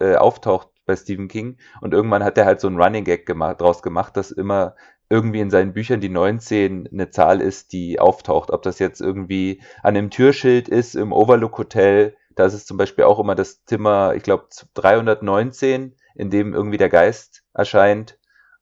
äh, 0.00 0.16
auftaucht 0.16 0.68
bei 0.86 0.96
Stephen 0.96 1.28
King. 1.28 1.58
Und 1.80 1.94
irgendwann 1.94 2.24
hat 2.24 2.38
er 2.38 2.46
halt 2.46 2.60
so 2.60 2.66
einen 2.66 2.80
Running 2.80 3.04
Gag 3.04 3.26
gemacht, 3.26 3.60
draus 3.60 3.82
gemacht, 3.82 4.16
dass 4.16 4.30
immer 4.30 4.74
irgendwie 5.10 5.40
in 5.40 5.50
seinen 5.50 5.72
Büchern 5.72 6.00
die 6.00 6.08
19 6.08 6.88
eine 6.90 7.10
Zahl 7.10 7.40
ist, 7.40 7.72
die 7.72 7.98
auftaucht. 7.98 8.50
Ob 8.50 8.62
das 8.62 8.78
jetzt 8.78 9.00
irgendwie 9.00 9.60
an 9.82 9.96
einem 9.96 10.10
Türschild 10.10 10.68
ist 10.68 10.94
im 10.94 11.12
Overlook 11.12 11.58
Hotel, 11.58 12.16
da 12.36 12.46
ist 12.46 12.54
es 12.54 12.64
zum 12.64 12.76
Beispiel 12.76 13.04
auch 13.04 13.18
immer 13.18 13.34
das 13.34 13.64
Zimmer, 13.64 14.14
ich 14.14 14.22
glaube 14.22 14.46
319, 14.74 15.96
in 16.14 16.30
dem 16.30 16.54
irgendwie 16.54 16.78
der 16.78 16.88
Geist 16.88 17.42
erscheint 17.52 18.18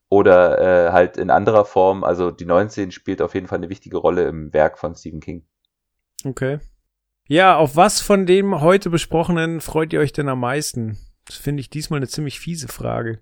oder 0.09 0.87
äh, 0.87 0.91
halt 0.91 1.17
in 1.17 1.29
anderer 1.29 1.65
Form. 1.65 2.03
Also 2.03 2.31
die 2.31 2.45
19 2.45 2.91
spielt 2.91 3.21
auf 3.21 3.35
jeden 3.35 3.47
Fall 3.47 3.59
eine 3.59 3.69
wichtige 3.69 3.97
Rolle 3.97 4.27
im 4.27 4.51
Werk 4.51 4.79
von 4.79 4.95
Stephen 4.95 5.19
King. 5.19 5.45
Okay. 6.25 6.59
Ja, 7.27 7.57
auf 7.57 7.75
was 7.75 8.01
von 8.01 8.25
dem 8.25 8.59
heute 8.61 8.89
besprochenen 8.89 9.61
freut 9.61 9.93
ihr 9.93 9.99
euch 9.99 10.13
denn 10.13 10.29
am 10.29 10.39
meisten? 10.39 10.97
Das 11.25 11.37
finde 11.37 11.61
ich 11.61 11.69
diesmal 11.69 11.97
eine 11.97 12.07
ziemlich 12.07 12.39
fiese 12.39 12.67
Frage. 12.67 13.21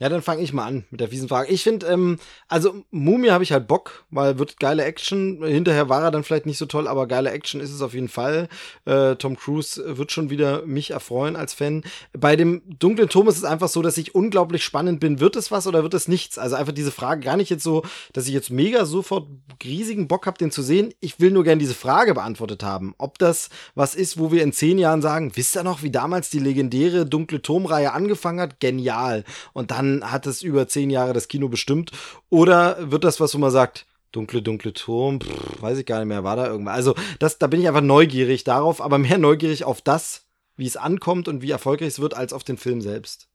Ja, 0.00 0.08
dann 0.08 0.22
fange 0.22 0.42
ich 0.42 0.52
mal 0.52 0.64
an 0.64 0.84
mit 0.90 1.00
der 1.00 1.08
fiesen 1.08 1.28
Frage. 1.28 1.50
Ich 1.50 1.64
finde, 1.64 1.86
ähm, 1.86 2.18
also 2.46 2.84
Mumie 2.92 3.30
habe 3.30 3.42
ich 3.42 3.50
halt 3.50 3.66
Bock, 3.66 4.04
weil 4.10 4.38
wird 4.38 4.60
geile 4.60 4.84
Action. 4.84 5.42
Hinterher 5.42 5.88
war 5.88 6.04
er 6.04 6.10
dann 6.12 6.22
vielleicht 6.22 6.46
nicht 6.46 6.58
so 6.58 6.66
toll, 6.66 6.86
aber 6.86 7.08
geile 7.08 7.32
Action 7.32 7.60
ist 7.60 7.72
es 7.72 7.82
auf 7.82 7.94
jeden 7.94 8.08
Fall. 8.08 8.48
Äh, 8.84 9.16
Tom 9.16 9.36
Cruise 9.36 9.82
wird 9.98 10.12
schon 10.12 10.30
wieder 10.30 10.64
mich 10.64 10.92
erfreuen 10.92 11.34
als 11.34 11.52
Fan. 11.52 11.82
Bei 12.12 12.36
dem 12.36 12.62
dunklen 12.78 13.08
Turm 13.08 13.26
ist 13.26 13.38
es 13.38 13.44
einfach 13.44 13.68
so, 13.68 13.82
dass 13.82 13.98
ich 13.98 14.14
unglaublich 14.14 14.62
spannend 14.62 15.00
bin. 15.00 15.18
Wird 15.18 15.34
es 15.34 15.50
was 15.50 15.66
oder 15.66 15.82
wird 15.82 15.94
es 15.94 16.06
nichts? 16.06 16.38
Also 16.38 16.54
einfach 16.54 16.72
diese 16.72 16.92
Frage 16.92 17.22
gar 17.22 17.36
nicht 17.36 17.50
jetzt 17.50 17.64
so, 17.64 17.82
dass 18.12 18.28
ich 18.28 18.34
jetzt 18.34 18.50
mega 18.50 18.84
sofort 18.84 19.26
riesigen 19.64 20.06
Bock 20.06 20.26
habe, 20.26 20.38
den 20.38 20.52
zu 20.52 20.62
sehen. 20.62 20.94
Ich 21.00 21.18
will 21.18 21.32
nur 21.32 21.42
gerne 21.42 21.58
diese 21.58 21.74
Frage 21.74 22.14
beantwortet 22.14 22.62
haben. 22.62 22.94
Ob 22.98 23.18
das 23.18 23.48
was 23.74 23.96
ist, 23.96 24.16
wo 24.16 24.30
wir 24.30 24.44
in 24.44 24.52
zehn 24.52 24.78
Jahren 24.78 25.02
sagen, 25.02 25.32
wisst 25.34 25.56
ihr 25.56 25.64
noch, 25.64 25.82
wie 25.82 25.90
damals 25.90 26.30
die 26.30 26.38
legendäre 26.38 27.04
dunkle 27.04 27.42
Turmreihe 27.42 27.92
angefangen 27.92 28.40
hat? 28.40 28.60
Genial. 28.60 29.24
Und 29.52 29.72
dann 29.72 29.87
hat 30.04 30.26
es 30.26 30.42
über 30.42 30.68
zehn 30.68 30.90
Jahre 30.90 31.12
das 31.12 31.28
Kino 31.28 31.48
bestimmt. 31.48 31.92
Oder 32.30 32.90
wird 32.90 33.04
das 33.04 33.20
was, 33.20 33.34
wo 33.34 33.38
man 33.38 33.50
sagt, 33.50 33.86
dunkle, 34.12 34.42
dunkle 34.42 34.72
Turm, 34.72 35.20
pff, 35.20 35.62
weiß 35.62 35.78
ich 35.78 35.86
gar 35.86 35.98
nicht 35.98 36.08
mehr, 36.08 36.24
war 36.24 36.36
da 36.36 36.46
irgendwas. 36.46 36.74
Also 36.74 36.94
das, 37.18 37.38
da 37.38 37.46
bin 37.46 37.60
ich 37.60 37.68
einfach 37.68 37.82
neugierig 37.82 38.44
darauf, 38.44 38.80
aber 38.80 38.98
mehr 38.98 39.18
neugierig 39.18 39.64
auf 39.64 39.82
das, 39.82 40.26
wie 40.56 40.66
es 40.66 40.76
ankommt 40.76 41.28
und 41.28 41.42
wie 41.42 41.50
erfolgreich 41.50 41.88
es 41.88 42.00
wird, 42.00 42.14
als 42.14 42.32
auf 42.32 42.44
den 42.44 42.56
Film 42.56 42.80
selbst. 42.80 43.28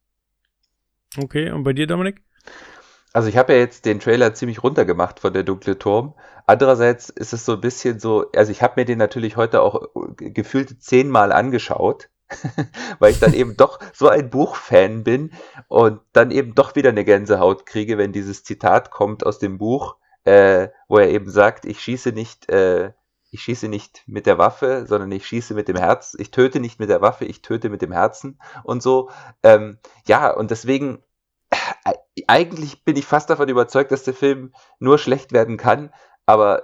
Okay, 1.17 1.51
und 1.51 1.63
bei 1.63 1.73
dir, 1.73 1.87
Dominik? 1.87 2.21
Also 3.13 3.29
ich 3.29 3.37
habe 3.37 3.53
ja 3.53 3.59
jetzt 3.59 3.85
den 3.85 3.99
Trailer 3.99 4.33
ziemlich 4.33 4.63
runtergemacht 4.63 5.19
von 5.19 5.31
der 5.33 5.43
dunkle 5.43 5.77
Turm. 5.77 6.15
Andererseits 6.47 7.09
ist 7.09 7.31
es 7.31 7.45
so 7.45 7.53
ein 7.53 7.61
bisschen 7.61 7.99
so, 7.99 8.31
also 8.35 8.51
ich 8.51 8.63
habe 8.63 8.73
mir 8.81 8.85
den 8.85 8.97
natürlich 8.97 9.37
heute 9.37 9.61
auch 9.61 9.89
gefühlt 10.17 10.81
zehnmal 10.81 11.31
angeschaut, 11.31 12.09
weil 12.99 13.11
ich 13.11 13.19
dann 13.19 13.33
eben 13.33 13.57
doch 13.57 13.79
so 13.93 14.09
ein 14.09 14.29
Buchfan 14.29 15.03
bin 15.03 15.31
und 15.67 16.01
dann 16.13 16.31
eben 16.31 16.55
doch 16.55 16.75
wieder 16.75 16.89
eine 16.89 17.05
Gänsehaut 17.05 17.65
kriege, 17.65 17.97
wenn 17.97 18.11
dieses 18.11 18.43
Zitat 18.43 18.91
kommt 18.91 19.25
aus 19.25 19.39
dem 19.39 19.57
Buch, 19.57 19.97
äh, 20.25 20.69
wo 20.87 20.97
er 20.97 21.09
eben 21.09 21.29
sagt, 21.29 21.65
ich 21.65 21.79
schieße 21.79 22.11
nicht, 22.11 22.49
äh, 22.49 22.93
ich 23.31 23.41
schieße 23.41 23.67
nicht 23.67 24.03
mit 24.05 24.25
der 24.25 24.37
Waffe, 24.37 24.85
sondern 24.87 25.11
ich 25.11 25.25
schieße 25.25 25.55
mit 25.55 25.67
dem 25.67 25.75
Herz. 25.75 26.15
Ich 26.19 26.29
töte 26.29 26.59
nicht 26.59 26.79
mit 26.79 26.89
der 26.89 27.01
Waffe, 27.01 27.25
ich 27.25 27.41
töte 27.41 27.69
mit 27.69 27.81
dem 27.81 27.91
Herzen 27.91 28.39
und 28.63 28.83
so. 28.83 29.09
Ähm, 29.41 29.79
ja, 30.05 30.29
und 30.31 30.51
deswegen 30.51 31.03
äh, 31.83 31.93
eigentlich 32.27 32.83
bin 32.83 32.95
ich 32.95 33.05
fast 33.05 33.29
davon 33.29 33.49
überzeugt, 33.49 33.91
dass 33.91 34.03
der 34.03 34.13
Film 34.13 34.53
nur 34.79 34.99
schlecht 34.99 35.31
werden 35.31 35.57
kann, 35.57 35.91
aber 36.25 36.63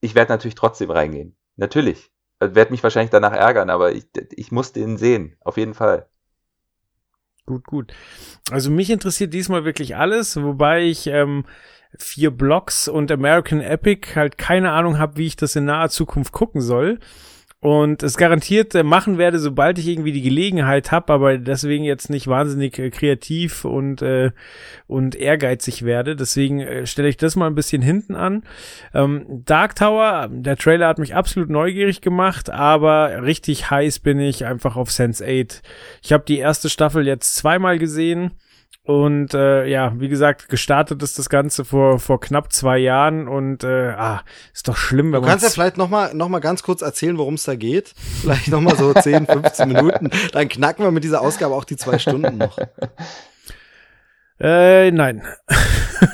ich 0.00 0.14
werde 0.14 0.32
natürlich 0.32 0.54
trotzdem 0.54 0.90
reingehen. 0.90 1.36
Natürlich. 1.56 2.12
Werde 2.38 2.70
mich 2.70 2.82
wahrscheinlich 2.82 3.10
danach 3.10 3.32
ärgern, 3.32 3.70
aber 3.70 3.92
ich, 3.92 4.06
ich 4.30 4.52
muss 4.52 4.72
den 4.72 4.98
sehen. 4.98 5.36
Auf 5.40 5.56
jeden 5.56 5.74
Fall. 5.74 6.08
Gut, 7.46 7.64
gut. 7.64 7.92
Also 8.50 8.70
mich 8.70 8.90
interessiert 8.90 9.32
diesmal 9.32 9.64
wirklich 9.64 9.96
alles, 9.96 10.36
wobei 10.42 10.82
ich 10.82 11.06
ähm, 11.06 11.44
vier 11.98 12.30
Blocks 12.30 12.88
und 12.88 13.10
American 13.10 13.60
Epic 13.60 14.14
halt 14.16 14.36
keine 14.36 14.72
Ahnung 14.72 14.98
habe, 14.98 15.16
wie 15.16 15.26
ich 15.26 15.36
das 15.36 15.56
in 15.56 15.64
naher 15.64 15.88
Zukunft 15.88 16.32
gucken 16.32 16.60
soll. 16.60 16.98
Und 17.66 18.04
es 18.04 18.16
garantiert 18.16 18.76
äh, 18.76 18.84
machen 18.84 19.18
werde, 19.18 19.40
sobald 19.40 19.76
ich 19.80 19.88
irgendwie 19.88 20.12
die 20.12 20.22
Gelegenheit 20.22 20.92
habe, 20.92 21.12
aber 21.12 21.36
deswegen 21.36 21.82
jetzt 21.82 22.10
nicht 22.10 22.28
wahnsinnig 22.28 22.78
äh, 22.78 22.90
kreativ 22.90 23.64
und 23.64 24.02
äh, 24.02 24.30
und 24.86 25.16
ehrgeizig 25.16 25.84
werde. 25.84 26.14
Deswegen 26.14 26.60
äh, 26.60 26.86
stelle 26.86 27.08
ich 27.08 27.16
das 27.16 27.34
mal 27.34 27.48
ein 27.48 27.56
bisschen 27.56 27.82
hinten 27.82 28.14
an. 28.14 28.44
Ähm, 28.94 29.42
Dark 29.46 29.74
Tower, 29.74 30.28
der 30.30 30.56
Trailer 30.56 30.86
hat 30.86 31.00
mich 31.00 31.16
absolut 31.16 31.50
neugierig 31.50 32.02
gemacht, 32.02 32.50
aber 32.50 33.24
richtig 33.24 33.68
heiß 33.68 33.98
bin 33.98 34.20
ich 34.20 34.44
einfach 34.44 34.76
auf 34.76 34.92
Sense 34.92 35.24
8. 35.26 35.60
Ich 36.04 36.12
habe 36.12 36.22
die 36.24 36.38
erste 36.38 36.70
Staffel 36.70 37.04
jetzt 37.04 37.34
zweimal 37.34 37.80
gesehen. 37.80 38.30
Und 38.86 39.34
äh, 39.34 39.66
ja, 39.66 39.98
wie 39.98 40.08
gesagt, 40.08 40.48
gestartet 40.48 41.02
ist 41.02 41.18
das 41.18 41.28
Ganze 41.28 41.64
vor 41.64 41.98
vor 41.98 42.20
knapp 42.20 42.52
zwei 42.52 42.78
Jahren 42.78 43.26
und 43.26 43.64
äh, 43.64 43.88
ah, 43.90 44.22
ist 44.54 44.68
doch 44.68 44.76
schlimm, 44.76 45.06
wenn 45.06 45.14
Du 45.14 45.20
man 45.22 45.30
kannst 45.30 45.44
ja 45.44 45.50
vielleicht 45.50 45.76
noch 45.76 45.88
mal, 45.88 46.14
noch 46.14 46.28
mal 46.28 46.38
ganz 46.38 46.62
kurz 46.62 46.82
erzählen, 46.82 47.18
worum 47.18 47.34
es 47.34 47.42
da 47.42 47.56
geht. 47.56 47.94
Vielleicht 48.20 48.46
noch 48.46 48.60
mal 48.60 48.76
so 48.76 48.94
10, 48.94 49.26
15 49.26 49.68
Minuten. 49.72 50.10
Dann 50.30 50.48
knacken 50.48 50.84
wir 50.84 50.92
mit 50.92 51.02
dieser 51.02 51.20
Ausgabe 51.20 51.56
auch 51.56 51.64
die 51.64 51.76
zwei 51.76 51.98
Stunden 51.98 52.38
noch. 52.38 52.56
äh, 54.40 54.92
nein. 54.92 55.22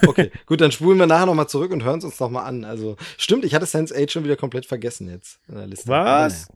Okay, 0.06 0.30
gut, 0.46 0.60
dann 0.60 0.70
spulen 0.70 0.98
wir 0.98 1.08
nachher 1.08 1.26
noch 1.26 1.34
mal 1.34 1.48
zurück 1.48 1.72
und 1.72 1.82
hören 1.82 1.98
es 1.98 2.04
uns 2.04 2.20
noch 2.20 2.30
mal 2.30 2.44
an. 2.44 2.64
Also 2.64 2.96
stimmt, 3.18 3.44
ich 3.44 3.52
hatte 3.52 3.66
Sense 3.66 3.92
8 3.92 4.12
schon 4.12 4.22
wieder 4.24 4.36
komplett 4.36 4.64
vergessen 4.64 5.10
jetzt 5.10 5.40
in 5.48 5.56
der 5.56 5.66
Liste. 5.66 5.88
Was? 5.88 6.46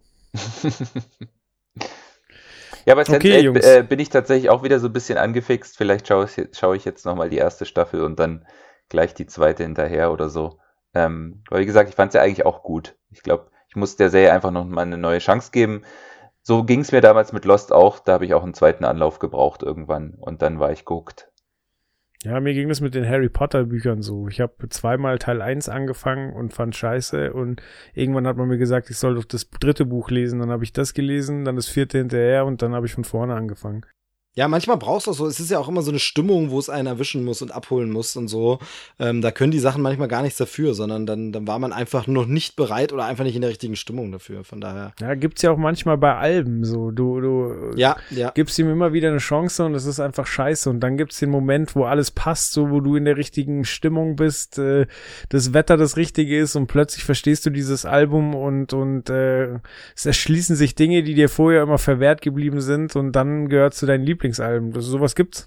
Ja, 2.87 2.95
bei 2.95 3.03
Sense8 3.03 3.17
Okay, 3.17 3.41
Jungs. 3.41 3.67
äh, 3.67 3.83
bin 3.83 3.99
ich 3.99 4.11
tatsächlich 4.11 4.49
auch 4.49 4.63
wieder 4.63 4.79
so 4.79 4.87
ein 4.87 4.93
bisschen 4.93 5.19
angefixt. 5.19 5.77
Vielleicht 5.77 6.07
schaue 6.09 6.27
ich, 6.27 6.57
schaue 6.57 6.77
ich 6.77 6.85
jetzt 6.85 7.05
nochmal 7.05 7.29
die 7.31 7.37
erste 7.37 7.67
Staffel 7.67 8.03
und 8.03 8.19
dann 8.19 8.47
gleich 8.89 9.13
die 9.15 9.27
zweite 9.27 9.65
hinterher 9.65 10.13
oder 10.13 10.29
so. 10.29 10.59
Ähm, 10.95 11.43
weil 11.51 11.63
wie 11.63 11.67
gesagt, 11.67 11.89
ich 11.91 11.97
fand 11.97 12.11
es 12.11 12.15
ja 12.15 12.23
eigentlich 12.23 12.47
auch 12.47 12.63
gut. 12.63 12.97
Ich 13.11 13.23
glaube, 13.23 13.51
ich 13.69 13.77
muss 13.77 13.97
der 13.97 14.11
Serie 14.11 14.33
einfach 14.33 14.53
noch 14.53 14.65
mal 14.65 14.83
eine 14.83 14.99
neue 14.99 15.19
Chance 15.19 15.51
geben. 15.51 15.83
So 16.43 16.63
ging 16.65 16.81
es 16.81 16.93
mir 16.93 17.01
damals 17.01 17.33
mit 17.33 17.45
Lost 17.45 17.73
auch. 17.73 17.99
Da 17.99 18.13
habe 18.15 18.25
ich 18.25 18.35
auch 18.35 18.45
einen 18.45 18.55
zweiten 18.55 18.85
Anlauf 18.85 19.19
gebraucht 19.19 19.63
irgendwann 19.65 20.15
und 20.21 20.43
dann 20.43 20.61
war 20.61 20.71
ich 20.71 20.81
geguckt. 20.81 21.29
Ja, 22.27 22.41
mir 22.41 22.55
ging 22.55 22.69
das 22.69 22.81
mit 22.81 22.97
den 22.97 23.09
Harry 23.09 23.29
Potter 23.29 23.67
Büchern 23.67 24.03
so. 24.03 24.27
Ich 24.27 24.41
habe 24.41 24.69
zweimal 24.69 25.17
Teil 25.21 25.41
1 25.41 25.69
angefangen 25.69 26.33
und 26.33 26.53
fand 26.53 26.75
scheiße 26.75 27.33
und 27.33 27.63
irgendwann 27.95 28.27
hat 28.27 28.37
man 28.37 28.49
mir 28.49 28.59
gesagt, 28.59 28.91
ich 28.91 28.97
soll 28.97 29.15
doch 29.15 29.25
das 29.25 29.49
dritte 29.49 29.87
Buch 29.87 30.11
lesen. 30.11 30.41
Dann 30.41 30.51
habe 30.51 30.65
ich 30.65 30.73
das 30.73 30.93
gelesen, 30.93 31.45
dann 31.45 31.55
das 31.55 31.69
vierte 31.69 31.99
hinterher 31.99 32.45
und 32.45 32.63
dann 32.63 32.75
habe 32.75 32.87
ich 32.87 32.95
von 32.95 33.05
vorne 33.05 33.37
angefangen. 33.37 33.87
Ja, 34.37 34.49
manchmal 34.49 34.77
brauchst 34.77 35.07
du 35.07 35.13
auch 35.13 35.15
so, 35.15 35.27
es 35.27 35.41
ist 35.41 35.51
ja 35.51 35.59
auch 35.59 35.69
immer 35.69 35.81
so 35.81 35.91
eine 35.91 35.99
Stimmung, 35.99 36.51
wo 36.51 36.59
es 36.59 36.69
einen 36.69 36.87
erwischen 36.87 37.25
muss 37.25 37.41
und 37.41 37.53
abholen 37.53 37.91
muss 37.91 38.17
und 38.17 38.29
so. 38.29 38.59
Ähm, 38.99 39.23
da 39.23 39.31
können 39.31 39.51
die 39.51 39.59
Sachen 39.59 39.81
manchmal 39.81 40.09
gar 40.09 40.21
nichts 40.21 40.37
dafür, 40.37 40.75
sondern 40.75 41.07
dann, 41.07 41.33
dann 41.33 41.47
war 41.47 41.59
man 41.59 41.73
einfach 41.73 42.07
noch 42.07 42.27
nicht 42.27 42.55
bereit 42.55 42.93
oder 42.93 43.07
einfach 43.07 43.25
nicht 43.25 43.35
in 43.35 43.41
der 43.41 43.49
richtigen 43.49 43.77
Stimmung 43.77 44.13
dafür. 44.13 44.45
Von 44.45 44.61
daher. 44.61 44.93
Ja, 45.01 45.15
gibt's 45.15 45.41
ja 45.41 45.51
auch 45.51 45.57
manchmal 45.57 45.97
bei 45.97 46.15
Alben 46.15 46.65
so. 46.65 46.91
Du, 46.91 47.21
du 47.21 47.73
Ja, 47.77 47.97
ja. 48.11 48.31
gibst 48.31 48.59
ihm 48.59 48.71
immer 48.71 48.93
wieder 48.93 49.09
eine 49.09 49.19
Chance 49.19 49.65
und 49.65 49.75
es 49.75 49.87
ist 49.87 50.01
einfach 50.01 50.27
scheiße. 50.27 50.69
Und 50.69 50.81
dann 50.81 50.99
gibt's 50.99 51.19
den 51.19 51.31
Moment, 51.31 51.75
wo 51.75 51.85
alles 51.85 52.11
passt, 52.11 52.53
so 52.53 52.71
wo 52.71 52.81
du 52.81 52.97
in 52.97 53.07
der 53.07 53.17
richtigen 53.17 53.65
Stimmung 53.65 54.17
bist, 54.17 54.59
äh, 54.59 54.87
das 55.31 55.55
Wetter 55.55 55.79
das 55.79 55.97
Richtige 55.97 56.39
ist 56.39 56.57
und 56.57 56.67
plötzlich 56.67 57.05
verstehst 57.05 57.47
du 57.47 57.51
dieses 57.51 57.87
Album 57.87 58.35
und, 58.35 58.75
und 58.75 59.09
äh, 59.09 59.61
es 59.95 60.05
erschließen 60.05 60.57
sich 60.57 60.75
Dinge, 60.75 61.03
die 61.03 61.15
dir 61.15 61.31
vorher 61.31 61.63
immer 61.63 61.79
verwehrt 61.79 62.21
geblieben 62.21 62.61
sind 62.61 62.97
und 62.97 63.13
dann 63.13 63.49
gehört 63.49 63.73
zu 63.73 63.87
deinen 63.87 64.05
Lieblingsalben. 64.27 64.73
Das, 64.73 64.85
sowas 64.85 65.15
gibt's. 65.15 65.47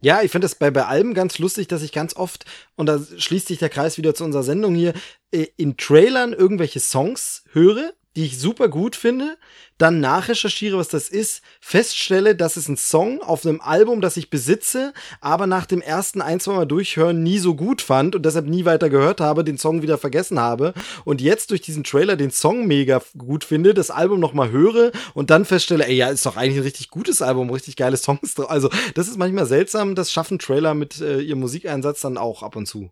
Ja, 0.00 0.22
ich 0.22 0.32
finde 0.32 0.46
das 0.46 0.56
bei, 0.56 0.70
bei 0.70 0.84
Alben 0.84 1.14
ganz 1.14 1.38
lustig, 1.38 1.68
dass 1.68 1.82
ich 1.82 1.92
ganz 1.92 2.16
oft, 2.16 2.44
und 2.74 2.86
da 2.86 3.00
schließt 3.16 3.46
sich 3.46 3.58
der 3.58 3.68
Kreis 3.68 3.98
wieder 3.98 4.14
zu 4.14 4.24
unserer 4.24 4.42
Sendung 4.42 4.74
hier, 4.74 4.94
äh, 5.30 5.46
in 5.56 5.76
Trailern 5.76 6.32
irgendwelche 6.32 6.80
Songs 6.80 7.44
höre, 7.52 7.92
die 8.16 8.24
ich 8.24 8.38
super 8.38 8.68
gut 8.68 8.94
finde, 8.94 9.38
dann 9.78 10.00
nachrecherchiere, 10.00 10.76
was 10.76 10.88
das 10.88 11.08
ist, 11.08 11.42
feststelle, 11.60 12.36
das 12.36 12.56
ist 12.56 12.68
ein 12.68 12.76
Song 12.76 13.20
auf 13.22 13.44
einem 13.46 13.60
Album, 13.60 14.00
das 14.00 14.16
ich 14.16 14.30
besitze, 14.30 14.92
aber 15.20 15.46
nach 15.46 15.66
dem 15.66 15.80
ersten 15.80 16.20
ein, 16.20 16.38
zwei 16.38 16.52
Mal 16.52 16.66
durchhören 16.66 17.22
nie 17.22 17.38
so 17.38 17.54
gut 17.54 17.82
fand 17.82 18.14
und 18.14 18.24
deshalb 18.24 18.46
nie 18.46 18.64
weiter 18.64 18.90
gehört 18.90 19.20
habe, 19.20 19.44
den 19.44 19.58
Song 19.58 19.82
wieder 19.82 19.98
vergessen 19.98 20.38
habe 20.38 20.74
und 21.04 21.20
jetzt 21.20 21.50
durch 21.50 21.62
diesen 21.62 21.84
Trailer 21.84 22.16
den 22.16 22.30
Song 22.30 22.66
mega 22.66 23.02
gut 23.16 23.44
finde, 23.44 23.74
das 23.74 23.90
Album 23.90 24.20
nochmal 24.20 24.50
höre 24.50 24.92
und 25.14 25.30
dann 25.30 25.44
feststelle, 25.44 25.86
ey, 25.86 25.94
ja, 25.94 26.08
ist 26.08 26.26
doch 26.26 26.36
eigentlich 26.36 26.58
ein 26.58 26.64
richtig 26.64 26.90
gutes 26.90 27.22
Album, 27.22 27.50
richtig 27.50 27.76
geile 27.76 27.96
Songs 27.96 28.34
drauf. 28.34 28.50
Also, 28.50 28.70
das 28.94 29.08
ist 29.08 29.18
manchmal 29.18 29.46
seltsam, 29.46 29.94
das 29.94 30.12
schaffen 30.12 30.38
Trailer 30.38 30.74
mit 30.74 31.00
äh, 31.00 31.20
ihrem 31.20 31.40
Musikeinsatz 31.40 32.02
dann 32.02 32.18
auch 32.18 32.42
ab 32.42 32.56
und 32.56 32.66
zu. 32.66 32.90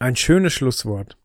Ein 0.00 0.16
schönes 0.16 0.54
Schlusswort. 0.54 1.16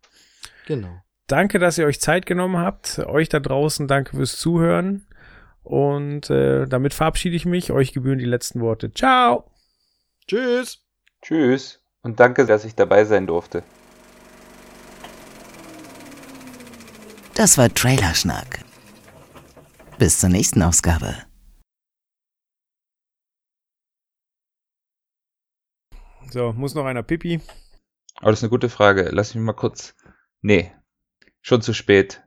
Genau. 0.67 1.01
Danke, 1.27 1.59
dass 1.59 1.77
ihr 1.77 1.85
euch 1.85 2.01
Zeit 2.01 2.25
genommen 2.25 2.57
habt. 2.57 2.99
Euch 2.99 3.29
da 3.29 3.39
draußen 3.39 3.87
danke 3.87 4.17
fürs 4.17 4.37
Zuhören. 4.37 5.07
Und 5.63 6.29
äh, 6.29 6.65
damit 6.67 6.93
verabschiede 6.93 7.35
ich 7.35 7.45
mich. 7.45 7.71
Euch 7.71 7.93
gebühren 7.93 8.19
die 8.19 8.25
letzten 8.25 8.59
Worte. 8.59 8.93
Ciao. 8.93 9.49
Tschüss. 10.27 10.85
Tschüss 11.21 11.83
und 12.03 12.19
danke, 12.19 12.45
dass 12.45 12.65
ich 12.65 12.75
dabei 12.75 13.05
sein 13.05 13.25
durfte. 13.25 13.63
Das 17.33 17.57
war 17.57 17.73
Trailerschnack. 17.73 18.63
Bis 19.97 20.19
zur 20.19 20.29
nächsten 20.29 20.61
Ausgabe. 20.61 21.15
So, 26.29 26.51
muss 26.53 26.75
noch 26.75 26.85
einer 26.85 27.03
Pipi. 27.03 27.41
Aber 28.17 28.31
das 28.31 28.39
ist 28.39 28.43
eine 28.43 28.49
gute 28.49 28.69
Frage. 28.69 29.09
Lass 29.11 29.33
mich 29.33 29.43
mal 29.43 29.53
kurz. 29.53 29.95
Nee, 30.41 30.71
schon 31.43 31.61
zu 31.61 31.73
spät. 31.73 32.23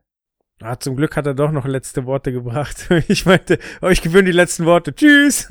Ah, 0.63 0.79
zum 0.79 0.97
Glück 0.97 1.17
hat 1.17 1.27
er 1.27 1.35
doch 1.35 1.51
noch 1.51 1.67
letzte 1.67 2.07
Worte 2.07 2.31
gebracht. 2.33 2.89
Ich 3.09 3.27
meinte, 3.27 3.59
euch 3.83 4.01
gewöhnen 4.01 4.27
die 4.27 4.33
letzten 4.33 4.65
Worte. 4.65 4.95
Tschüss. 4.95 5.49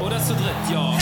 Oder 0.00 0.18
zu 0.18 0.34
dritt, 0.34 0.70
ja. 0.70 1.01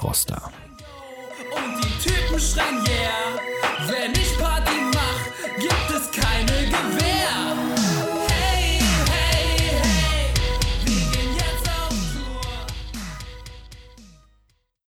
Froster. 0.00 0.50
Und 1.54 1.84
die 1.84 2.08
Typen 2.08 2.40
schreien 2.40 2.82
yeah. 2.86 3.19